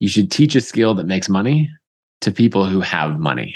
you 0.00 0.08
should 0.08 0.30
teach 0.30 0.56
a 0.56 0.62
skill 0.62 0.94
that 0.94 1.04
makes 1.04 1.28
money 1.28 1.70
to 2.22 2.32
people 2.32 2.64
who 2.64 2.80
have 2.80 3.20
money. 3.20 3.54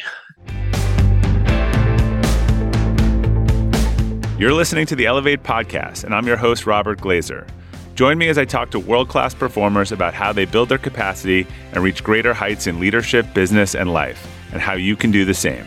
You're 4.39 4.52
listening 4.52 4.84
to 4.86 4.96
the 4.96 5.07
Elevate 5.07 5.42
podcast, 5.42 6.04
and 6.04 6.15
I'm 6.15 6.26
your 6.26 6.36
host, 6.36 6.67
Robert 6.67 7.00
Glazer. 7.00 7.49
Join 7.94 8.18
me 8.18 8.29
as 8.29 8.36
I 8.36 8.45
talk 8.45 8.70
to 8.72 8.79
world 8.79 9.09
class 9.09 9.32
performers 9.32 9.91
about 9.91 10.12
how 10.12 10.34
they 10.34 10.45
build 10.45 10.68
their 10.68 10.77
capacity 10.77 11.46
and 11.72 11.82
reach 11.82 12.04
greater 12.04 12.34
heights 12.34 12.66
in 12.66 12.79
leadership, 12.79 13.32
business, 13.32 13.74
and 13.74 13.90
life, 13.90 14.29
and 14.52 14.61
how 14.61 14.74
you 14.74 14.96
can 14.96 15.11
do 15.11 15.24
the 15.24 15.32
same. 15.32 15.64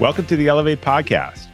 Welcome 0.00 0.26
to 0.26 0.36
the 0.36 0.48
Elevate 0.48 0.80
podcast. 0.80 1.46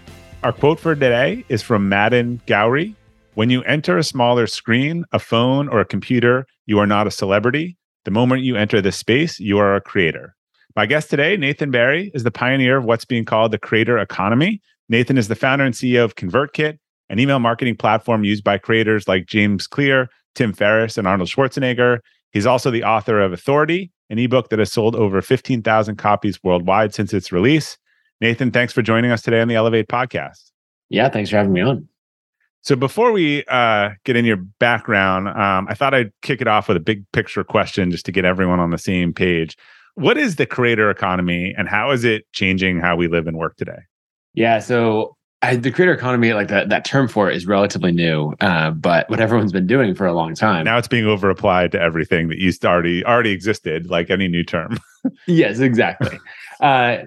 Our 0.42 0.54
quote 0.54 0.80
for 0.80 0.94
today 0.94 1.44
is 1.50 1.60
from 1.60 1.90
Madan 1.90 2.40
Gowri. 2.46 2.94
When 3.34 3.48
you 3.48 3.62
enter 3.62 3.96
a 3.96 4.04
smaller 4.04 4.46
screen, 4.46 5.06
a 5.12 5.18
phone, 5.18 5.66
or 5.68 5.80
a 5.80 5.86
computer, 5.86 6.46
you 6.66 6.78
are 6.78 6.86
not 6.86 7.06
a 7.06 7.10
celebrity. 7.10 7.78
The 8.04 8.10
moment 8.10 8.42
you 8.42 8.56
enter 8.56 8.82
this 8.82 8.96
space, 8.96 9.40
you 9.40 9.56
are 9.56 9.74
a 9.74 9.80
creator. 9.80 10.36
My 10.76 10.84
guest 10.84 11.08
today, 11.08 11.38
Nathan 11.38 11.70
Barry, 11.70 12.10
is 12.14 12.24
the 12.24 12.30
pioneer 12.30 12.76
of 12.76 12.84
what's 12.84 13.06
being 13.06 13.24
called 13.24 13.50
the 13.50 13.58
creator 13.58 13.96
economy. 13.96 14.60
Nathan 14.90 15.16
is 15.16 15.28
the 15.28 15.34
founder 15.34 15.64
and 15.64 15.74
CEO 15.74 16.04
of 16.04 16.16
ConvertKit, 16.16 16.78
an 17.08 17.18
email 17.18 17.38
marketing 17.38 17.76
platform 17.76 18.22
used 18.22 18.44
by 18.44 18.58
creators 18.58 19.08
like 19.08 19.24
James 19.24 19.66
Clear, 19.66 20.10
Tim 20.34 20.52
Ferriss, 20.52 20.98
and 20.98 21.08
Arnold 21.08 21.30
Schwarzenegger. 21.30 22.00
He's 22.32 22.46
also 22.46 22.70
the 22.70 22.84
author 22.84 23.18
of 23.18 23.32
Authority, 23.32 23.92
an 24.10 24.18
ebook 24.18 24.50
that 24.50 24.58
has 24.58 24.70
sold 24.70 24.94
over 24.94 25.22
15,000 25.22 25.96
copies 25.96 26.38
worldwide 26.44 26.94
since 26.94 27.14
its 27.14 27.32
release. 27.32 27.78
Nathan, 28.20 28.50
thanks 28.50 28.74
for 28.74 28.82
joining 28.82 29.10
us 29.10 29.22
today 29.22 29.40
on 29.40 29.48
the 29.48 29.54
Elevate 29.54 29.88
podcast. 29.88 30.50
Yeah, 30.90 31.08
thanks 31.08 31.30
for 31.30 31.38
having 31.38 31.54
me 31.54 31.62
on. 31.62 31.88
So 32.62 32.76
before 32.76 33.10
we 33.10 33.44
uh, 33.46 33.90
get 34.04 34.16
in 34.16 34.24
your 34.24 34.36
background, 34.36 35.28
um, 35.28 35.66
I 35.68 35.74
thought 35.74 35.94
I'd 35.94 36.12
kick 36.22 36.40
it 36.40 36.46
off 36.46 36.68
with 36.68 36.76
a 36.76 36.80
big 36.80 37.04
picture 37.12 37.42
question 37.42 37.90
just 37.90 38.06
to 38.06 38.12
get 38.12 38.24
everyone 38.24 38.60
on 38.60 38.70
the 38.70 38.78
same 38.78 39.12
page. 39.12 39.56
What 39.94 40.16
is 40.16 40.36
the 40.36 40.46
creator 40.46 40.88
economy 40.88 41.54
and 41.58 41.68
how 41.68 41.90
is 41.90 42.04
it 42.04 42.24
changing 42.32 42.78
how 42.78 42.96
we 42.96 43.08
live 43.08 43.26
and 43.26 43.36
work 43.36 43.56
today? 43.56 43.80
Yeah, 44.34 44.60
so 44.60 45.16
I, 45.42 45.56
the 45.56 45.72
creator 45.72 45.92
economy, 45.92 46.32
like 46.34 46.48
that, 46.48 46.68
that 46.68 46.84
term 46.84 47.08
for 47.08 47.28
it 47.28 47.36
is 47.36 47.46
relatively 47.46 47.90
new, 47.90 48.32
uh, 48.40 48.70
but 48.70 49.10
what 49.10 49.18
everyone's 49.18 49.52
been 49.52 49.66
doing 49.66 49.92
for 49.94 50.06
a 50.06 50.12
long 50.12 50.34
time. 50.36 50.64
Now 50.64 50.78
it's 50.78 50.88
being 50.88 51.04
over 51.04 51.28
applied 51.28 51.72
to 51.72 51.80
everything 51.80 52.28
that 52.28 52.38
used 52.38 52.62
to 52.62 52.68
already 52.68 53.04
already 53.04 53.32
existed, 53.32 53.90
like 53.90 54.08
any 54.08 54.28
new 54.28 54.44
term. 54.44 54.78
yes, 55.26 55.58
exactly. 55.58 56.18
uh, 56.60 56.98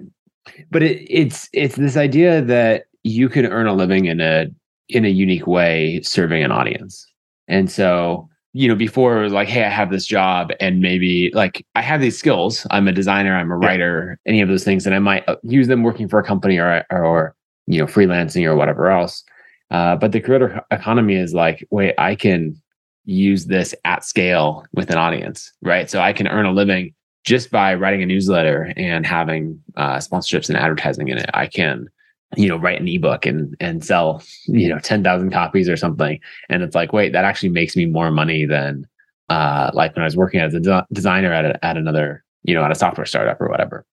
but 0.69 0.83
it, 0.83 1.07
it's 1.09 1.49
it's 1.53 1.77
this 1.77 1.95
idea 1.95 2.41
that 2.41 2.85
you 3.03 3.29
can 3.29 3.45
earn 3.45 3.67
a 3.67 3.73
living 3.73 4.05
in 4.05 4.19
a 4.19 4.47
in 4.89 5.05
a 5.05 5.09
unique 5.09 5.47
way 5.47 6.01
serving 6.01 6.43
an 6.43 6.51
audience. 6.51 7.05
And 7.47 7.69
so 7.71 8.29
you 8.53 8.69
know 8.69 8.75
before 8.75 9.19
it 9.19 9.23
was 9.23 9.33
like 9.33 9.49
hey 9.49 9.65
i 9.65 9.69
have 9.69 9.91
this 9.91 10.05
job 10.05 10.49
and 10.61 10.79
maybe 10.79 11.29
like 11.33 11.65
i 11.75 11.81
have 11.81 11.99
these 11.99 12.17
skills. 12.17 12.65
I'm 12.71 12.87
a 12.87 12.93
designer 12.93 13.35
i'm 13.35 13.51
a 13.51 13.57
writer 13.57 14.17
yeah. 14.25 14.29
any 14.29 14.41
of 14.41 14.47
those 14.47 14.63
things 14.63 14.85
and 14.85 14.95
i 14.95 14.99
might 14.99 15.27
uh, 15.27 15.35
use 15.43 15.67
them 15.67 15.83
working 15.83 16.07
for 16.07 16.19
a 16.19 16.23
company 16.23 16.57
or 16.57 16.85
or 16.89 17.35
you 17.67 17.79
know 17.79 17.85
freelancing 17.85 18.45
or 18.45 18.55
whatever 18.55 18.89
else. 18.89 19.23
Uh, 19.71 19.97
but 19.97 20.13
the 20.13 20.21
creator 20.21 20.61
economy 20.71 21.15
is 21.15 21.33
like 21.33 21.67
wait 21.69 21.93
i 21.97 22.15
can 22.15 22.55
use 23.03 23.47
this 23.47 23.75
at 23.83 24.05
scale 24.05 24.65
with 24.71 24.89
an 24.89 24.97
audience 24.97 25.51
right? 25.61 25.89
So 25.89 25.99
i 25.99 26.13
can 26.13 26.29
earn 26.29 26.45
a 26.45 26.53
living 26.53 26.93
just 27.25 27.49
by 27.49 27.73
writing 27.73 28.03
a 28.03 28.05
newsletter 28.05 28.71
and 28.77 29.05
having 29.05 29.59
uh, 29.75 29.97
sponsorships 29.97 30.47
and 30.47 30.57
advertising 30.57 31.07
in 31.07 31.17
it, 31.17 31.29
I 31.33 31.47
can, 31.47 31.87
you 32.35 32.47
know, 32.47 32.57
write 32.57 32.81
an 32.81 32.87
ebook 32.87 33.25
and 33.25 33.55
and 33.59 33.83
sell, 33.83 34.23
you 34.45 34.67
know, 34.69 34.79
ten 34.79 35.03
thousand 35.03 35.31
copies 35.31 35.69
or 35.69 35.77
something. 35.77 36.19
And 36.49 36.63
it's 36.63 36.75
like, 36.75 36.93
wait, 36.93 37.13
that 37.13 37.25
actually 37.25 37.49
makes 37.49 37.75
me 37.75 37.85
more 37.85 38.11
money 38.11 38.45
than 38.45 38.87
uh, 39.29 39.71
like 39.73 39.95
when 39.95 40.03
I 40.03 40.05
was 40.05 40.17
working 40.17 40.39
as 40.39 40.53
a 40.53 40.59
de- 40.59 40.87
designer 40.93 41.31
at 41.31 41.45
a, 41.45 41.65
at 41.65 41.77
another, 41.77 42.23
you 42.43 42.53
know, 42.53 42.63
at 42.63 42.71
a 42.71 42.75
software 42.75 43.05
startup 43.05 43.39
or 43.41 43.49
whatever. 43.49 43.85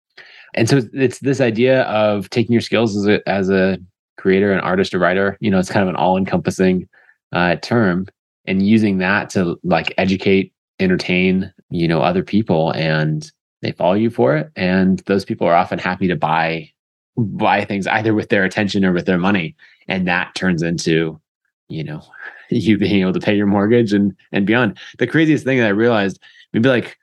And 0.54 0.69
so 0.69 0.81
it's 0.93 1.20
this 1.20 1.41
idea 1.41 1.82
of 1.84 2.28
taking 2.31 2.53
your 2.53 2.60
skills 2.60 2.97
as 2.97 3.06
a 3.06 3.28
as 3.28 3.50
a 3.50 3.78
creator, 4.19 4.53
an 4.53 4.60
artist, 4.60 4.94
a 4.94 4.99
writer. 4.99 5.37
You 5.41 5.50
know, 5.50 5.59
it's 5.59 5.70
kind 5.70 5.82
of 5.82 5.88
an 5.88 5.97
all 5.97 6.16
encompassing 6.16 6.88
uh, 7.32 7.56
term, 7.56 8.06
and 8.47 8.66
using 8.66 8.99
that 8.99 9.31
to 9.31 9.59
like 9.62 9.94
educate 9.99 10.53
entertain 10.81 11.53
you 11.70 11.88
know 11.88 12.03
other 12.03 12.22
people 12.22 12.72
and 12.72 13.31
they 13.62 13.72
follow 13.72 13.94
you 13.94 14.10
for 14.10 14.37
it 14.37 14.50
and 14.56 15.00
those 15.00 15.25
people 15.25 15.47
are 15.47 15.54
often 15.54 15.78
happy 15.78 16.09
to 16.09 16.16
buy 16.16 16.69
buy 17.17 17.65
things 17.65 17.87
either 17.87 18.15
with 18.15 18.28
their 18.28 18.45
attention 18.45 18.84
or 18.84 18.93
with 18.93 19.06
their 19.06 19.19
money. 19.19 19.55
And 19.89 20.06
that 20.09 20.34
turns 20.34 20.62
into 20.62 21.21
you 21.69 21.84
know 21.84 22.03
you 22.50 22.78
being 22.78 23.00
able 23.00 23.12
to 23.12 23.21
pay 23.21 23.34
your 23.34 23.47
mortgage 23.47 23.93
and 23.93 24.15
and 24.33 24.47
beyond. 24.47 24.78
The 24.99 25.06
craziest 25.06 25.45
thing 25.45 25.59
that 25.59 25.67
i 25.67 25.71
realized 25.71 26.21
maybe 26.53 26.69
like 26.69 26.99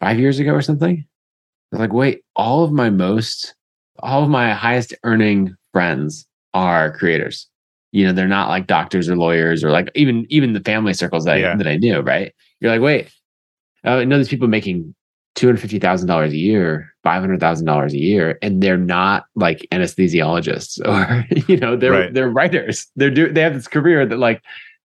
five 0.00 0.18
years 0.18 0.38
ago 0.38 0.52
or 0.52 0.62
something 0.62 0.98
I 0.98 1.76
was 1.76 1.80
like 1.80 1.92
wait 1.92 2.22
all 2.36 2.64
of 2.64 2.72
my 2.72 2.90
most 2.90 3.54
all 4.00 4.22
of 4.22 4.28
my 4.28 4.52
highest 4.52 4.94
earning 5.04 5.54
friends 5.72 6.26
are 6.54 6.96
creators. 6.96 7.48
You 7.92 8.06
know 8.06 8.12
they're 8.12 8.26
not 8.26 8.48
like 8.48 8.66
doctors 8.66 9.08
or 9.08 9.16
lawyers 9.16 9.62
or 9.62 9.70
like 9.70 9.90
even 9.94 10.26
even 10.30 10.54
the 10.54 10.60
family 10.60 10.94
circles 10.94 11.24
that, 11.24 11.38
yeah. 11.38 11.52
I, 11.52 11.56
that 11.56 11.66
i 11.66 11.76
knew 11.76 12.00
right? 12.00 12.34
You're 12.60 12.72
like 12.72 12.80
wait 12.80 13.10
uh, 13.84 13.96
I 13.96 14.04
know 14.04 14.16
there's 14.16 14.28
people 14.28 14.48
making 14.48 14.94
two 15.34 15.46
hundred 15.46 15.60
fifty 15.60 15.78
thousand 15.78 16.08
dollars 16.08 16.32
a 16.32 16.36
year, 16.36 16.92
five 17.02 17.20
hundred 17.20 17.40
thousand 17.40 17.66
dollars 17.66 17.92
a 17.92 17.98
year, 17.98 18.38
and 18.42 18.62
they're 18.62 18.76
not 18.76 19.26
like 19.34 19.66
anesthesiologists 19.72 20.78
or 20.86 21.26
you 21.48 21.56
know 21.56 21.76
they're 21.76 21.92
right. 21.92 22.14
they're 22.14 22.30
writers. 22.30 22.86
They're 22.96 23.10
do 23.10 23.32
they 23.32 23.42
have 23.42 23.54
this 23.54 23.68
career 23.68 24.06
that 24.06 24.18
like 24.18 24.42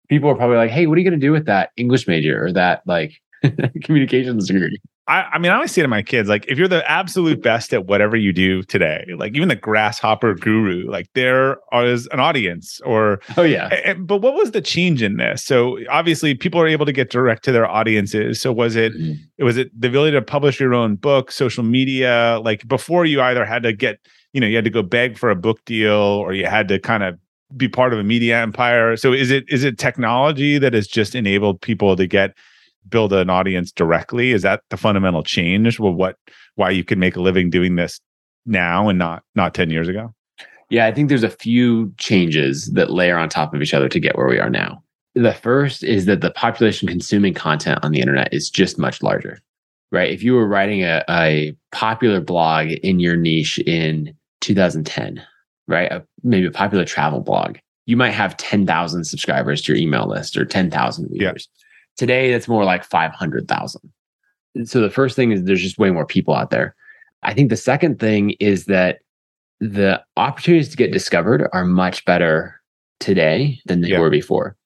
people 0.08 0.28
are 0.28 0.34
probably 0.34 0.56
like, 0.56 0.70
hey, 0.70 0.86
what 0.86 0.96
are 0.96 1.00
you 1.00 1.08
going 1.08 1.18
to 1.18 1.26
do 1.26 1.32
with 1.32 1.46
that 1.46 1.70
English 1.76 2.06
major 2.06 2.44
or 2.44 2.52
that 2.52 2.82
like 2.86 3.14
communications 3.82 4.48
degree? 4.48 4.80
I, 5.08 5.22
I, 5.32 5.38
mean, 5.38 5.50
I 5.50 5.56
always 5.56 5.72
say 5.72 5.82
to 5.82 5.88
my 5.88 6.02
kids, 6.02 6.28
like, 6.28 6.44
if 6.46 6.56
you're 6.56 6.68
the 6.68 6.88
absolute 6.88 7.42
best 7.42 7.74
at 7.74 7.86
whatever 7.86 8.16
you 8.16 8.32
do 8.32 8.62
today, 8.62 9.04
like 9.16 9.34
even 9.34 9.48
the 9.48 9.56
grasshopper 9.56 10.34
guru, 10.34 10.88
like 10.88 11.08
there 11.14 11.58
is 11.72 12.06
an 12.12 12.20
audience 12.20 12.80
or, 12.82 13.20
oh, 13.36 13.42
yeah. 13.42 13.66
And, 13.84 14.06
but 14.06 14.18
what 14.18 14.34
was 14.34 14.52
the 14.52 14.60
change 14.60 15.02
in 15.02 15.16
this? 15.16 15.42
So 15.44 15.78
obviously 15.90 16.36
people 16.36 16.60
are 16.60 16.68
able 16.68 16.86
to 16.86 16.92
get 16.92 17.10
direct 17.10 17.42
to 17.44 17.52
their 17.52 17.66
audiences. 17.66 18.40
So 18.40 18.52
was 18.52 18.76
it, 18.76 18.92
mm-hmm. 18.92 19.44
was 19.44 19.56
it 19.56 19.72
the 19.78 19.88
ability 19.88 20.12
to 20.12 20.22
publish 20.22 20.60
your 20.60 20.72
own 20.72 20.94
book, 20.94 21.32
social 21.32 21.64
media? 21.64 22.40
Like 22.44 22.66
before 22.68 23.04
you 23.04 23.20
either 23.20 23.44
had 23.44 23.64
to 23.64 23.72
get, 23.72 23.98
you 24.32 24.40
know, 24.40 24.46
you 24.46 24.54
had 24.54 24.64
to 24.64 24.70
go 24.70 24.82
beg 24.82 25.18
for 25.18 25.30
a 25.30 25.36
book 25.36 25.64
deal 25.64 25.90
or 25.90 26.32
you 26.32 26.46
had 26.46 26.68
to 26.68 26.78
kind 26.78 27.02
of 27.02 27.18
be 27.56 27.68
part 27.68 27.92
of 27.92 27.98
a 27.98 28.04
media 28.04 28.40
empire. 28.40 28.96
So 28.96 29.12
is 29.12 29.32
it, 29.32 29.44
is 29.48 29.64
it 29.64 29.78
technology 29.78 30.58
that 30.58 30.74
has 30.74 30.86
just 30.86 31.16
enabled 31.16 31.60
people 31.60 31.96
to 31.96 32.06
get, 32.06 32.34
build 32.88 33.12
an 33.12 33.30
audience 33.30 33.72
directly? 33.72 34.32
Is 34.32 34.42
that 34.42 34.62
the 34.70 34.76
fundamental 34.76 35.22
change? 35.22 35.78
Well, 35.78 35.92
what 35.92 36.16
why 36.56 36.70
you 36.70 36.84
can 36.84 36.98
make 36.98 37.16
a 37.16 37.20
living 37.20 37.50
doing 37.50 37.76
this 37.76 38.00
now 38.46 38.88
and 38.88 38.98
not 38.98 39.22
not 39.34 39.54
10 39.54 39.70
years 39.70 39.88
ago? 39.88 40.14
Yeah, 40.70 40.86
I 40.86 40.92
think 40.92 41.08
there's 41.08 41.22
a 41.22 41.28
few 41.28 41.92
changes 41.98 42.70
that 42.72 42.90
layer 42.90 43.18
on 43.18 43.28
top 43.28 43.52
of 43.52 43.60
each 43.60 43.74
other 43.74 43.90
to 43.90 44.00
get 44.00 44.16
where 44.16 44.26
we 44.26 44.38
are 44.38 44.48
now. 44.48 44.82
The 45.14 45.34
first 45.34 45.84
is 45.84 46.06
that 46.06 46.22
the 46.22 46.30
population 46.30 46.88
consuming 46.88 47.34
content 47.34 47.80
on 47.82 47.92
the 47.92 48.00
internet 48.00 48.32
is 48.32 48.48
just 48.48 48.78
much 48.78 49.02
larger, 49.02 49.38
right? 49.90 50.10
If 50.10 50.22
you 50.22 50.32
were 50.32 50.46
writing 50.46 50.82
a, 50.82 51.04
a 51.10 51.54
popular 51.72 52.22
blog 52.22 52.68
in 52.68 53.00
your 53.00 53.16
niche 53.16 53.58
in 53.58 54.14
2010, 54.40 55.22
right? 55.68 55.92
A, 55.92 56.02
maybe 56.22 56.46
a 56.46 56.50
popular 56.50 56.86
travel 56.86 57.20
blog, 57.20 57.58
you 57.84 57.96
might 57.98 58.12
have 58.12 58.36
10,000 58.38 59.04
subscribers 59.04 59.60
to 59.62 59.72
your 59.72 59.82
email 59.82 60.08
list 60.08 60.38
or 60.38 60.46
10,000 60.46 61.10
readers. 61.10 61.48
Yeah. 61.50 61.61
Today, 61.96 62.32
it's 62.32 62.48
more 62.48 62.64
like 62.64 62.84
500,000. 62.84 63.92
So 64.64 64.80
the 64.80 64.90
first 64.90 65.16
thing 65.16 65.32
is 65.32 65.44
there's 65.44 65.62
just 65.62 65.78
way 65.78 65.90
more 65.90 66.06
people 66.06 66.34
out 66.34 66.50
there. 66.50 66.74
I 67.22 67.34
think 67.34 67.50
the 67.50 67.56
second 67.56 68.00
thing 68.00 68.30
is 68.40 68.66
that 68.66 69.00
the 69.60 70.02
opportunities 70.16 70.70
to 70.70 70.76
get 70.76 70.92
discovered 70.92 71.48
are 71.52 71.64
much 71.64 72.04
better 72.04 72.60
today 72.98 73.60
than 73.66 73.80
they 73.80 73.90
yeah. 73.90 74.00
were 74.00 74.10
before. 74.10 74.56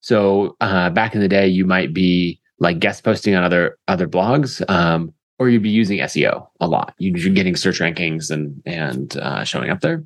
So 0.00 0.56
uh, 0.60 0.90
back 0.90 1.14
in 1.14 1.20
the 1.20 1.28
day, 1.28 1.46
you 1.46 1.66
might 1.66 1.92
be 1.92 2.40
like 2.58 2.78
guest 2.78 3.04
posting 3.04 3.34
on 3.34 3.44
other 3.44 3.78
other 3.88 4.08
blogs, 4.08 4.62
um, 4.70 5.12
or 5.38 5.48
you'd 5.48 5.62
be 5.62 5.70
using 5.70 5.98
SEO 5.98 6.46
a 6.60 6.66
lot. 6.66 6.94
You're 6.98 7.34
getting 7.34 7.56
search 7.56 7.80
rankings 7.80 8.30
and 8.30 8.62
and 8.64 9.16
uh, 9.18 9.44
showing 9.44 9.70
up 9.70 9.80
there. 9.80 10.02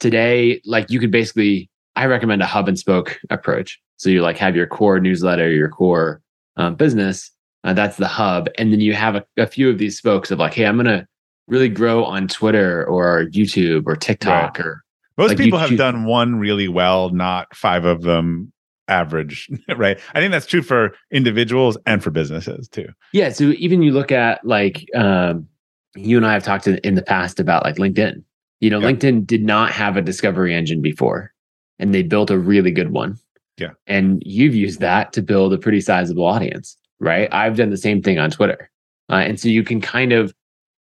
Today, 0.00 0.60
like 0.64 0.90
you 0.90 0.98
could 0.98 1.10
basically, 1.10 1.70
I 1.94 2.06
recommend 2.06 2.42
a 2.42 2.46
hub 2.46 2.68
and 2.68 2.78
spoke 2.78 3.18
approach. 3.30 3.80
So 3.96 4.10
you 4.10 4.22
like 4.22 4.36
have 4.38 4.56
your 4.56 4.66
core 4.66 5.00
newsletter, 5.00 5.50
your 5.50 5.68
core 5.68 6.20
um, 6.56 6.74
business. 6.74 7.30
Uh, 7.64 7.72
that's 7.72 7.96
the 7.96 8.06
hub, 8.06 8.48
and 8.58 8.72
then 8.72 8.80
you 8.80 8.92
have 8.92 9.14
a, 9.14 9.24
a, 9.38 9.46
few 9.46 9.70
of 9.70 9.78
these 9.78 9.96
spokes 9.96 10.30
of 10.30 10.38
like, 10.38 10.52
hey, 10.52 10.66
I'm 10.66 10.76
gonna 10.76 11.08
really 11.46 11.70
grow 11.70 12.04
on 12.04 12.28
Twitter 12.28 12.84
or 12.84 13.24
YouTube 13.32 13.84
or 13.86 13.96
TikTok 13.96 14.58
right. 14.58 14.66
or. 14.66 14.84
Most 15.16 15.28
like 15.28 15.38
people 15.38 15.58
YouTube. 15.58 15.68
have 15.68 15.78
done 15.78 16.04
one 16.04 16.36
really 16.36 16.66
well, 16.68 17.08
not 17.10 17.54
five 17.54 17.84
of 17.84 18.02
them 18.02 18.52
average, 18.88 19.48
right? 19.76 19.98
I 20.12 20.20
think 20.20 20.32
that's 20.32 20.44
true 20.44 20.60
for 20.60 20.94
individuals 21.10 21.78
and 21.86 22.02
for 22.02 22.10
businesses 22.10 22.68
too. 22.68 22.88
Yeah. 23.12 23.30
So 23.30 23.44
even 23.56 23.82
you 23.82 23.92
look 23.92 24.10
at 24.12 24.44
like 24.44 24.84
um, 24.94 25.46
you 25.94 26.16
and 26.16 26.26
I 26.26 26.32
have 26.32 26.42
talked 26.42 26.66
in, 26.66 26.78
in 26.78 26.96
the 26.96 27.02
past 27.02 27.40
about 27.40 27.64
like 27.64 27.76
LinkedIn. 27.76 28.22
You 28.60 28.70
know, 28.70 28.80
LinkedIn 28.80 29.26
did 29.26 29.44
not 29.44 29.72
have 29.72 29.96
a 29.96 30.02
discovery 30.02 30.54
engine 30.54 30.80
before, 30.80 31.32
and 31.78 31.94
they 31.94 32.02
built 32.02 32.30
a 32.30 32.38
really 32.38 32.70
good 32.70 32.92
one 32.92 33.18
Yeah. 33.58 33.70
And 33.86 34.22
you've 34.24 34.54
used 34.54 34.80
that 34.80 35.12
to 35.12 35.22
build 35.22 35.52
a 35.52 35.58
pretty 35.58 35.80
sizable 35.80 36.24
audience, 36.24 36.76
right? 36.98 37.28
I've 37.32 37.56
done 37.56 37.70
the 37.70 37.76
same 37.76 38.02
thing 38.02 38.18
on 38.18 38.30
Twitter. 38.30 38.70
Uh, 39.10 39.16
and 39.16 39.38
so 39.38 39.48
you 39.48 39.62
can 39.62 39.80
kind 39.80 40.12
of, 40.12 40.34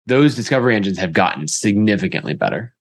those 0.07 0.35
discovery 0.35 0.77
engines 0.77 0.99
have 0.99 1.13
gotten 1.13 1.49
significantly 1.49 2.35
better. 2.35 2.75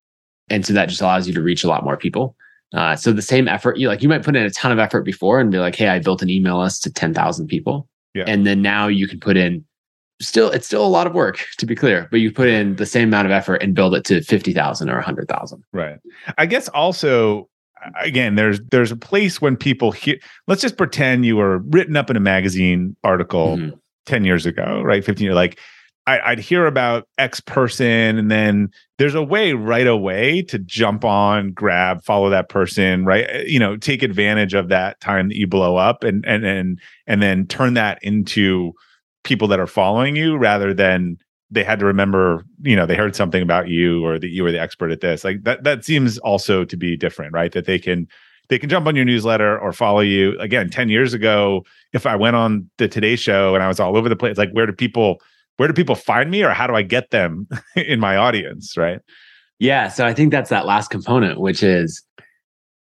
And 0.50 0.66
so 0.66 0.74
that 0.74 0.90
just 0.90 1.02
allows 1.02 1.28
you 1.28 1.34
to 1.34 1.42
reach 1.42 1.64
a 1.64 1.68
lot 1.68 1.84
more 1.84 1.98
people. 1.98 2.36
Uh, 2.74 2.96
so 2.96 3.12
the 3.12 3.22
same 3.22 3.48
effort, 3.48 3.78
you 3.78 3.88
like, 3.88 4.02
you 4.02 4.10
might 4.10 4.24
put 4.24 4.36
in 4.36 4.44
a 4.44 4.50
ton 4.50 4.72
of 4.72 4.80
effort 4.80 5.04
before 5.04 5.40
and 5.40 5.52
be 5.52 5.60
like, 5.60 5.76
hey, 5.76 5.90
I 5.90 6.00
built 6.00 6.22
an 6.22 6.30
email 6.30 6.60
list 6.60 6.84
to 6.84 6.92
10,000 6.92 7.48
people. 7.48 7.88
Yeah. 8.14 8.26
And 8.28 8.46
then 8.46 8.62
now 8.62 8.88
you 8.88 9.08
can 9.08 9.20
put 9.20 9.38
in 9.38 9.64
still, 10.22 10.50
it's 10.50 10.66
still 10.66 10.86
a 10.86 10.88
lot 10.88 11.08
of 11.08 11.14
work 11.14 11.46
to 11.58 11.66
be 11.66 11.76
clear, 11.76 12.08
but 12.10 12.20
you 12.20 12.32
put 12.32 12.48
in 12.48 12.76
the 12.76 12.86
same 12.86 13.10
amount 13.10 13.26
of 13.28 13.32
effort 13.32 13.56
and 13.58 13.76
build 13.76 13.96
it 13.96 14.06
to 14.06 14.22
50,000 14.22 14.90
or 14.90 14.96
100,000. 14.96 15.64
Right. 15.72 16.00
I 16.38 16.46
guess 16.46 16.68
also 16.70 17.50
again 18.02 18.36
there's 18.36 18.60
there's 18.72 18.92
a 18.92 18.96
place 18.96 19.42
when 19.42 19.56
people 19.58 19.92
hear 19.92 20.18
let's 20.48 20.62
just 20.62 20.78
pretend 20.78 21.26
you 21.26 21.36
were 21.38 21.60
written 21.60 21.96
up 21.96 22.10
in 22.10 22.16
a 22.16 22.20
magazine 22.22 22.96
article 23.04 23.58
Mhm. 23.58 23.80
10 24.06 24.26
years 24.26 24.46
ago, 24.46 24.82
right? 24.84 25.04
15 25.04 25.24
years 25.26 25.36
like 25.36 25.58
I, 26.06 26.20
I'd 26.32 26.40
hear 26.40 26.66
about 26.66 27.08
X 27.18 27.40
person, 27.40 28.18
and 28.18 28.30
then 28.30 28.68
there's 28.98 29.16
a 29.16 29.24
way 29.24 29.54
right 29.54 29.88
away 29.88 30.42
to 30.50 30.60
jump 30.60 31.06
on, 31.06 31.54
grab, 31.54 32.04
follow 32.04 32.30
that 32.30 32.50
person, 32.50 33.06
right? 33.06 33.26
Uh, 33.34 33.40
You 33.46 33.58
know, 33.60 33.78
take 33.78 34.04
advantage 34.04 34.54
of 34.54 34.68
that 34.68 35.00
time 35.00 35.30
that 35.30 35.38
you 35.38 35.48
blow 35.48 35.78
up, 35.78 36.04
and 36.04 36.26
and 36.26 36.46
and 36.46 36.78
and 37.08 37.22
then 37.22 37.48
turn 37.48 37.76
that 37.76 38.00
into 38.02 38.74
people 39.24 39.48
that 39.48 39.62
are 39.62 39.68
following 39.68 40.18
you, 40.18 40.36
rather 40.36 40.74
than 40.74 41.18
they 41.54 41.64
had 41.64 41.80
to 41.80 41.86
remember, 41.86 42.44
you 42.62 42.76
know, 42.76 42.86
they 42.86 42.96
heard 42.96 43.16
something 43.16 43.42
about 43.42 43.68
you 43.68 44.06
or 44.06 44.20
that 44.20 44.30
you 44.30 44.44
were 44.44 44.52
the 44.52 44.60
expert 44.62 44.92
at 44.92 45.02
this. 45.02 45.24
Like 45.24 45.44
that 45.44 45.64
that 45.64 45.86
seems 45.86 46.18
also 46.20 46.66
to 46.66 46.78
be 46.78 46.98
different, 46.98 47.34
right? 47.34 47.52
That 47.52 47.66
they 47.66 47.80
can 47.80 48.08
they 48.50 48.60
can 48.60 48.70
jump 48.70 48.88
on 48.88 48.96
your 48.96 49.06
newsletter 49.06 49.58
or 49.60 49.72
follow 49.72 50.02
you. 50.02 50.38
Again, 50.40 50.70
10 50.70 50.90
years 50.90 51.14
ago, 51.14 51.64
if 51.94 52.06
I 52.06 52.16
went 52.16 52.36
on 52.36 52.70
the 52.78 52.88
Today 52.88 53.16
Show 53.16 53.56
and 53.56 53.64
I 53.64 53.68
was 53.68 53.80
all 53.80 53.96
over 53.96 54.10
the 54.10 54.16
place, 54.16 54.38
like 54.38 54.52
where 54.52 54.66
do 54.66 54.74
people 54.74 55.22
where 55.58 55.68
do 55.68 55.74
people 55.74 55.96
find 55.96 56.32
me 56.32 56.44
or 56.44 56.50
how 56.50 56.68
do 56.68 56.76
I 56.76 56.82
get 56.82 57.12
them 57.12 57.48
in 57.76 58.00
my 58.00 58.18
audience, 58.18 58.76
right? 58.76 59.00
Yeah. 59.60 59.88
So 59.88 60.06
I 60.06 60.14
think 60.14 60.32
that's 60.32 60.50
that 60.50 60.66
last 60.66 60.90
component, 60.90 61.40
which 61.40 61.64
is 61.64 62.04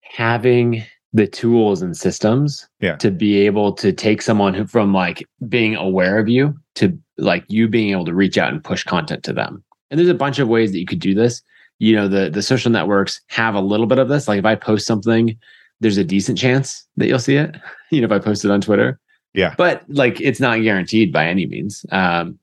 having 0.03 0.85
the 1.13 1.27
tools 1.27 1.83
and 1.83 1.97
systems 1.97 2.69
Yeah. 2.81 2.97
to 2.97 3.11
be 3.11 3.39
able 3.47 3.73
to 3.75 3.93
take 3.93 4.23
someone 4.23 4.55
who 4.55 4.67
from 4.67 4.93
like 4.93 5.25
being 5.49 5.75
aware 5.75 6.19
of 6.19 6.29
you 6.29 6.55
to 6.77 6.97
like 7.21 7.45
you 7.49 7.69
being 7.69 7.91
able 7.91 8.05
to 8.05 8.15
reach 8.15 8.39
out 8.39 8.53
and 8.53 8.63
push 8.63 8.85
content 8.85 9.23
to 9.25 9.33
them. 9.33 9.63
And 9.91 9.99
there's 9.99 10.09
a 10.09 10.15
bunch 10.15 10.39
of 10.39 10.49
ways 10.49 10.73
that 10.73 10.79
you 10.79 10.87
could 10.87 11.01
do 11.01 11.15
this. 11.15 11.43
You 11.79 11.97
know, 11.97 12.09
the 12.09 12.31
the 12.31 12.43
social 12.43 12.71
networks 12.71 13.21
have 13.29 13.55
a 13.55 13.61
little 13.61 13.87
bit 13.87 13.99
of 13.99 14.09
this. 14.09 14.29
Like 14.29 14.39
if 14.39 14.45
I 14.45 14.55
post 14.55 14.87
something, 14.87 15.37
there's 15.81 15.97
a 15.97 16.05
decent 16.05 16.39
chance 16.39 16.87
that 16.97 17.07
you'll 17.07 17.19
see 17.19 17.37
it. 17.37 17.57
You 17.93 18.01
know, 18.01 18.05
if 18.05 18.13
I 18.13 18.21
post 18.21 18.45
it 18.45 18.53
on 18.53 18.61
Twitter. 18.61 19.01
Yeah. 19.35 19.53
But 19.59 19.83
like 19.89 20.21
it's 20.21 20.39
not 20.39 20.63
guaranteed 20.63 21.13
by 21.13 21.27
any 21.27 21.45
means. 21.45 21.85
Um 21.91 22.39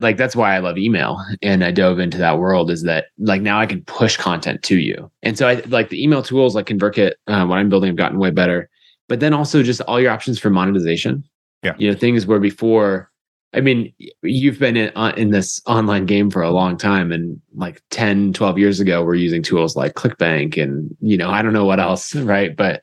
like 0.00 0.16
that's 0.16 0.34
why 0.34 0.54
I 0.54 0.58
love 0.58 0.78
email 0.78 1.24
and 1.42 1.64
I 1.64 1.70
dove 1.70 1.98
into 1.98 2.18
that 2.18 2.38
world 2.38 2.70
is 2.70 2.82
that 2.82 3.06
like 3.18 3.40
now 3.40 3.60
I 3.60 3.66
can 3.66 3.82
push 3.84 4.16
content 4.16 4.62
to 4.64 4.78
you. 4.78 5.10
And 5.22 5.38
so 5.38 5.46
I 5.46 5.54
like 5.66 5.90
the 5.90 6.02
email 6.02 6.22
tools 6.22 6.54
like 6.54 6.66
ConvertKit, 6.66 7.12
uh, 7.28 7.46
what 7.46 7.58
I'm 7.58 7.68
building 7.68 7.88
have 7.88 7.96
gotten 7.96 8.18
way 8.18 8.30
better. 8.30 8.68
But 9.08 9.20
then 9.20 9.32
also 9.32 9.62
just 9.62 9.80
all 9.82 10.00
your 10.00 10.10
options 10.10 10.38
for 10.38 10.50
monetization. 10.50 11.24
Yeah. 11.62 11.74
You 11.78 11.90
know, 11.90 11.96
things 11.96 12.26
where 12.26 12.40
before, 12.40 13.10
I 13.54 13.60
mean, 13.60 13.92
you've 14.22 14.58
been 14.58 14.76
in, 14.76 14.92
uh, 14.96 15.12
in 15.16 15.30
this 15.30 15.60
online 15.66 16.06
game 16.06 16.30
for 16.30 16.42
a 16.42 16.50
long 16.50 16.76
time 16.76 17.12
and 17.12 17.40
like 17.54 17.80
10, 17.90 18.32
12 18.32 18.58
years 18.58 18.80
ago, 18.80 19.04
we're 19.04 19.14
using 19.14 19.42
tools 19.42 19.76
like 19.76 19.94
ClickBank 19.94 20.60
and, 20.60 20.94
you 21.00 21.16
know, 21.16 21.30
I 21.30 21.40
don't 21.40 21.52
know 21.52 21.64
what 21.64 21.80
else, 21.80 22.14
right? 22.16 22.54
But 22.54 22.82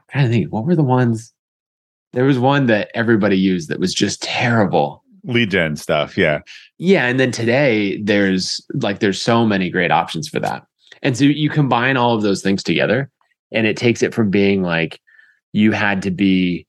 I'm 0.00 0.06
trying 0.10 0.26
to 0.26 0.30
think, 0.30 0.52
what 0.52 0.66
were 0.66 0.76
the 0.76 0.82
ones? 0.82 1.32
There 2.12 2.24
was 2.24 2.38
one 2.38 2.66
that 2.66 2.90
everybody 2.94 3.38
used 3.38 3.70
that 3.70 3.80
was 3.80 3.94
just 3.94 4.22
terrible. 4.22 5.02
Lead 5.24 5.50
gen 5.50 5.76
stuff. 5.76 6.18
Yeah. 6.18 6.40
Yeah, 6.76 7.06
and 7.06 7.18
then 7.18 7.30
today 7.30 8.02
there's 8.02 8.60
like 8.74 8.98
there's 8.98 9.22
so 9.22 9.46
many 9.46 9.70
great 9.70 9.90
options 9.90 10.28
for 10.28 10.40
that. 10.40 10.66
And 11.02 11.16
so 11.16 11.24
you 11.24 11.48
combine 11.48 11.96
all 11.96 12.14
of 12.14 12.22
those 12.22 12.42
things 12.42 12.62
together 12.62 13.08
and 13.50 13.66
it 13.66 13.76
takes 13.76 14.02
it 14.02 14.12
from 14.12 14.30
being 14.30 14.62
like 14.62 15.00
you 15.52 15.72
had 15.72 16.02
to 16.02 16.10
be 16.10 16.66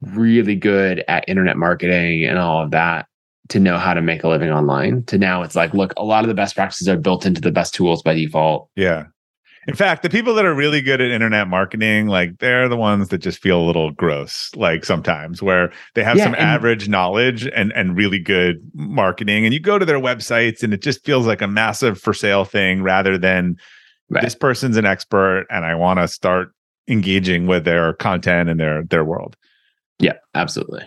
really 0.00 0.54
good 0.56 1.04
at 1.08 1.28
internet 1.28 1.56
marketing 1.56 2.24
and 2.24 2.38
all 2.38 2.62
of 2.62 2.70
that 2.70 3.06
to 3.48 3.58
know 3.58 3.78
how 3.78 3.94
to 3.94 4.02
make 4.02 4.22
a 4.24 4.28
living 4.28 4.50
online 4.50 5.02
to 5.04 5.16
now 5.18 5.42
it's 5.42 5.56
like 5.56 5.72
look 5.74 5.92
a 5.96 6.04
lot 6.04 6.22
of 6.22 6.28
the 6.28 6.34
best 6.34 6.54
practices 6.54 6.88
are 6.88 6.96
built 6.98 7.24
into 7.24 7.40
the 7.40 7.50
best 7.50 7.74
tools 7.74 8.02
by 8.02 8.14
default. 8.14 8.68
Yeah. 8.76 9.06
In 9.66 9.74
fact, 9.74 10.02
the 10.02 10.08
people 10.08 10.32
that 10.34 10.46
are 10.46 10.54
really 10.54 10.80
good 10.80 11.02
at 11.02 11.10
internet 11.10 11.46
marketing, 11.46 12.06
like 12.06 12.38
they're 12.38 12.70
the 12.70 12.76
ones 12.76 13.08
that 13.08 13.18
just 13.18 13.42
feel 13.42 13.60
a 13.60 13.66
little 13.66 13.90
gross, 13.90 14.50
like 14.54 14.82
sometimes 14.82 15.42
where 15.42 15.70
they 15.94 16.02
have 16.02 16.16
Yeah, 16.16 16.24
some 16.24 16.34
average 16.36 16.88
knowledge 16.88 17.46
and 17.48 17.70
and 17.74 17.94
really 17.96 18.18
good 18.18 18.56
marketing. 18.74 19.44
And 19.44 19.52
you 19.52 19.60
go 19.60 19.78
to 19.78 19.84
their 19.84 20.00
websites 20.00 20.62
and 20.62 20.72
it 20.72 20.80
just 20.80 21.04
feels 21.04 21.26
like 21.26 21.42
a 21.42 21.46
massive 21.48 22.00
for 22.00 22.14
sale 22.14 22.44
thing 22.44 22.82
rather 22.82 23.18
than 23.18 23.56
Right. 24.10 24.24
this 24.24 24.34
person's 24.34 24.78
an 24.78 24.86
expert 24.86 25.44
and 25.50 25.66
I 25.66 25.74
want 25.74 25.98
to 25.98 26.08
start 26.08 26.52
engaging 26.88 27.46
with 27.46 27.64
their 27.66 27.92
content 27.92 28.48
and 28.48 28.58
their 28.58 28.84
their 28.84 29.04
world. 29.04 29.36
Yeah, 29.98 30.14
absolutely. 30.34 30.82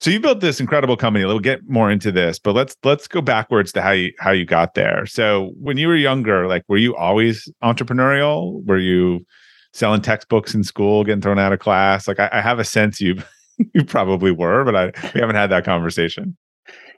So 0.00 0.10
you 0.10 0.18
built 0.18 0.40
this 0.40 0.60
incredible 0.60 0.96
company. 0.96 1.26
We'll 1.26 1.40
get 1.40 1.68
more 1.68 1.90
into 1.90 2.10
this, 2.10 2.38
but 2.38 2.54
let's 2.54 2.74
let's 2.84 3.06
go 3.06 3.20
backwards 3.20 3.70
to 3.72 3.82
how 3.82 3.90
you 3.90 4.12
how 4.18 4.30
you 4.30 4.46
got 4.46 4.74
there. 4.74 5.04
So 5.04 5.52
when 5.60 5.76
you 5.76 5.88
were 5.88 5.96
younger, 5.96 6.46
like 6.46 6.64
were 6.68 6.78
you 6.78 6.96
always 6.96 7.48
entrepreneurial? 7.62 8.64
Were 8.64 8.78
you 8.78 9.26
selling 9.74 10.00
textbooks 10.00 10.54
in 10.54 10.64
school, 10.64 11.04
getting 11.04 11.20
thrown 11.20 11.38
out 11.38 11.52
of 11.52 11.58
class? 11.58 12.08
Like 12.08 12.18
I, 12.18 12.30
I 12.32 12.40
have 12.40 12.58
a 12.58 12.64
sense 12.64 13.00
you 13.00 13.22
you 13.74 13.84
probably 13.84 14.32
were, 14.32 14.64
but 14.64 14.74
I 14.74 14.86
we 15.14 15.20
haven't 15.20 15.36
had 15.36 15.50
that 15.50 15.64
conversation. 15.64 16.34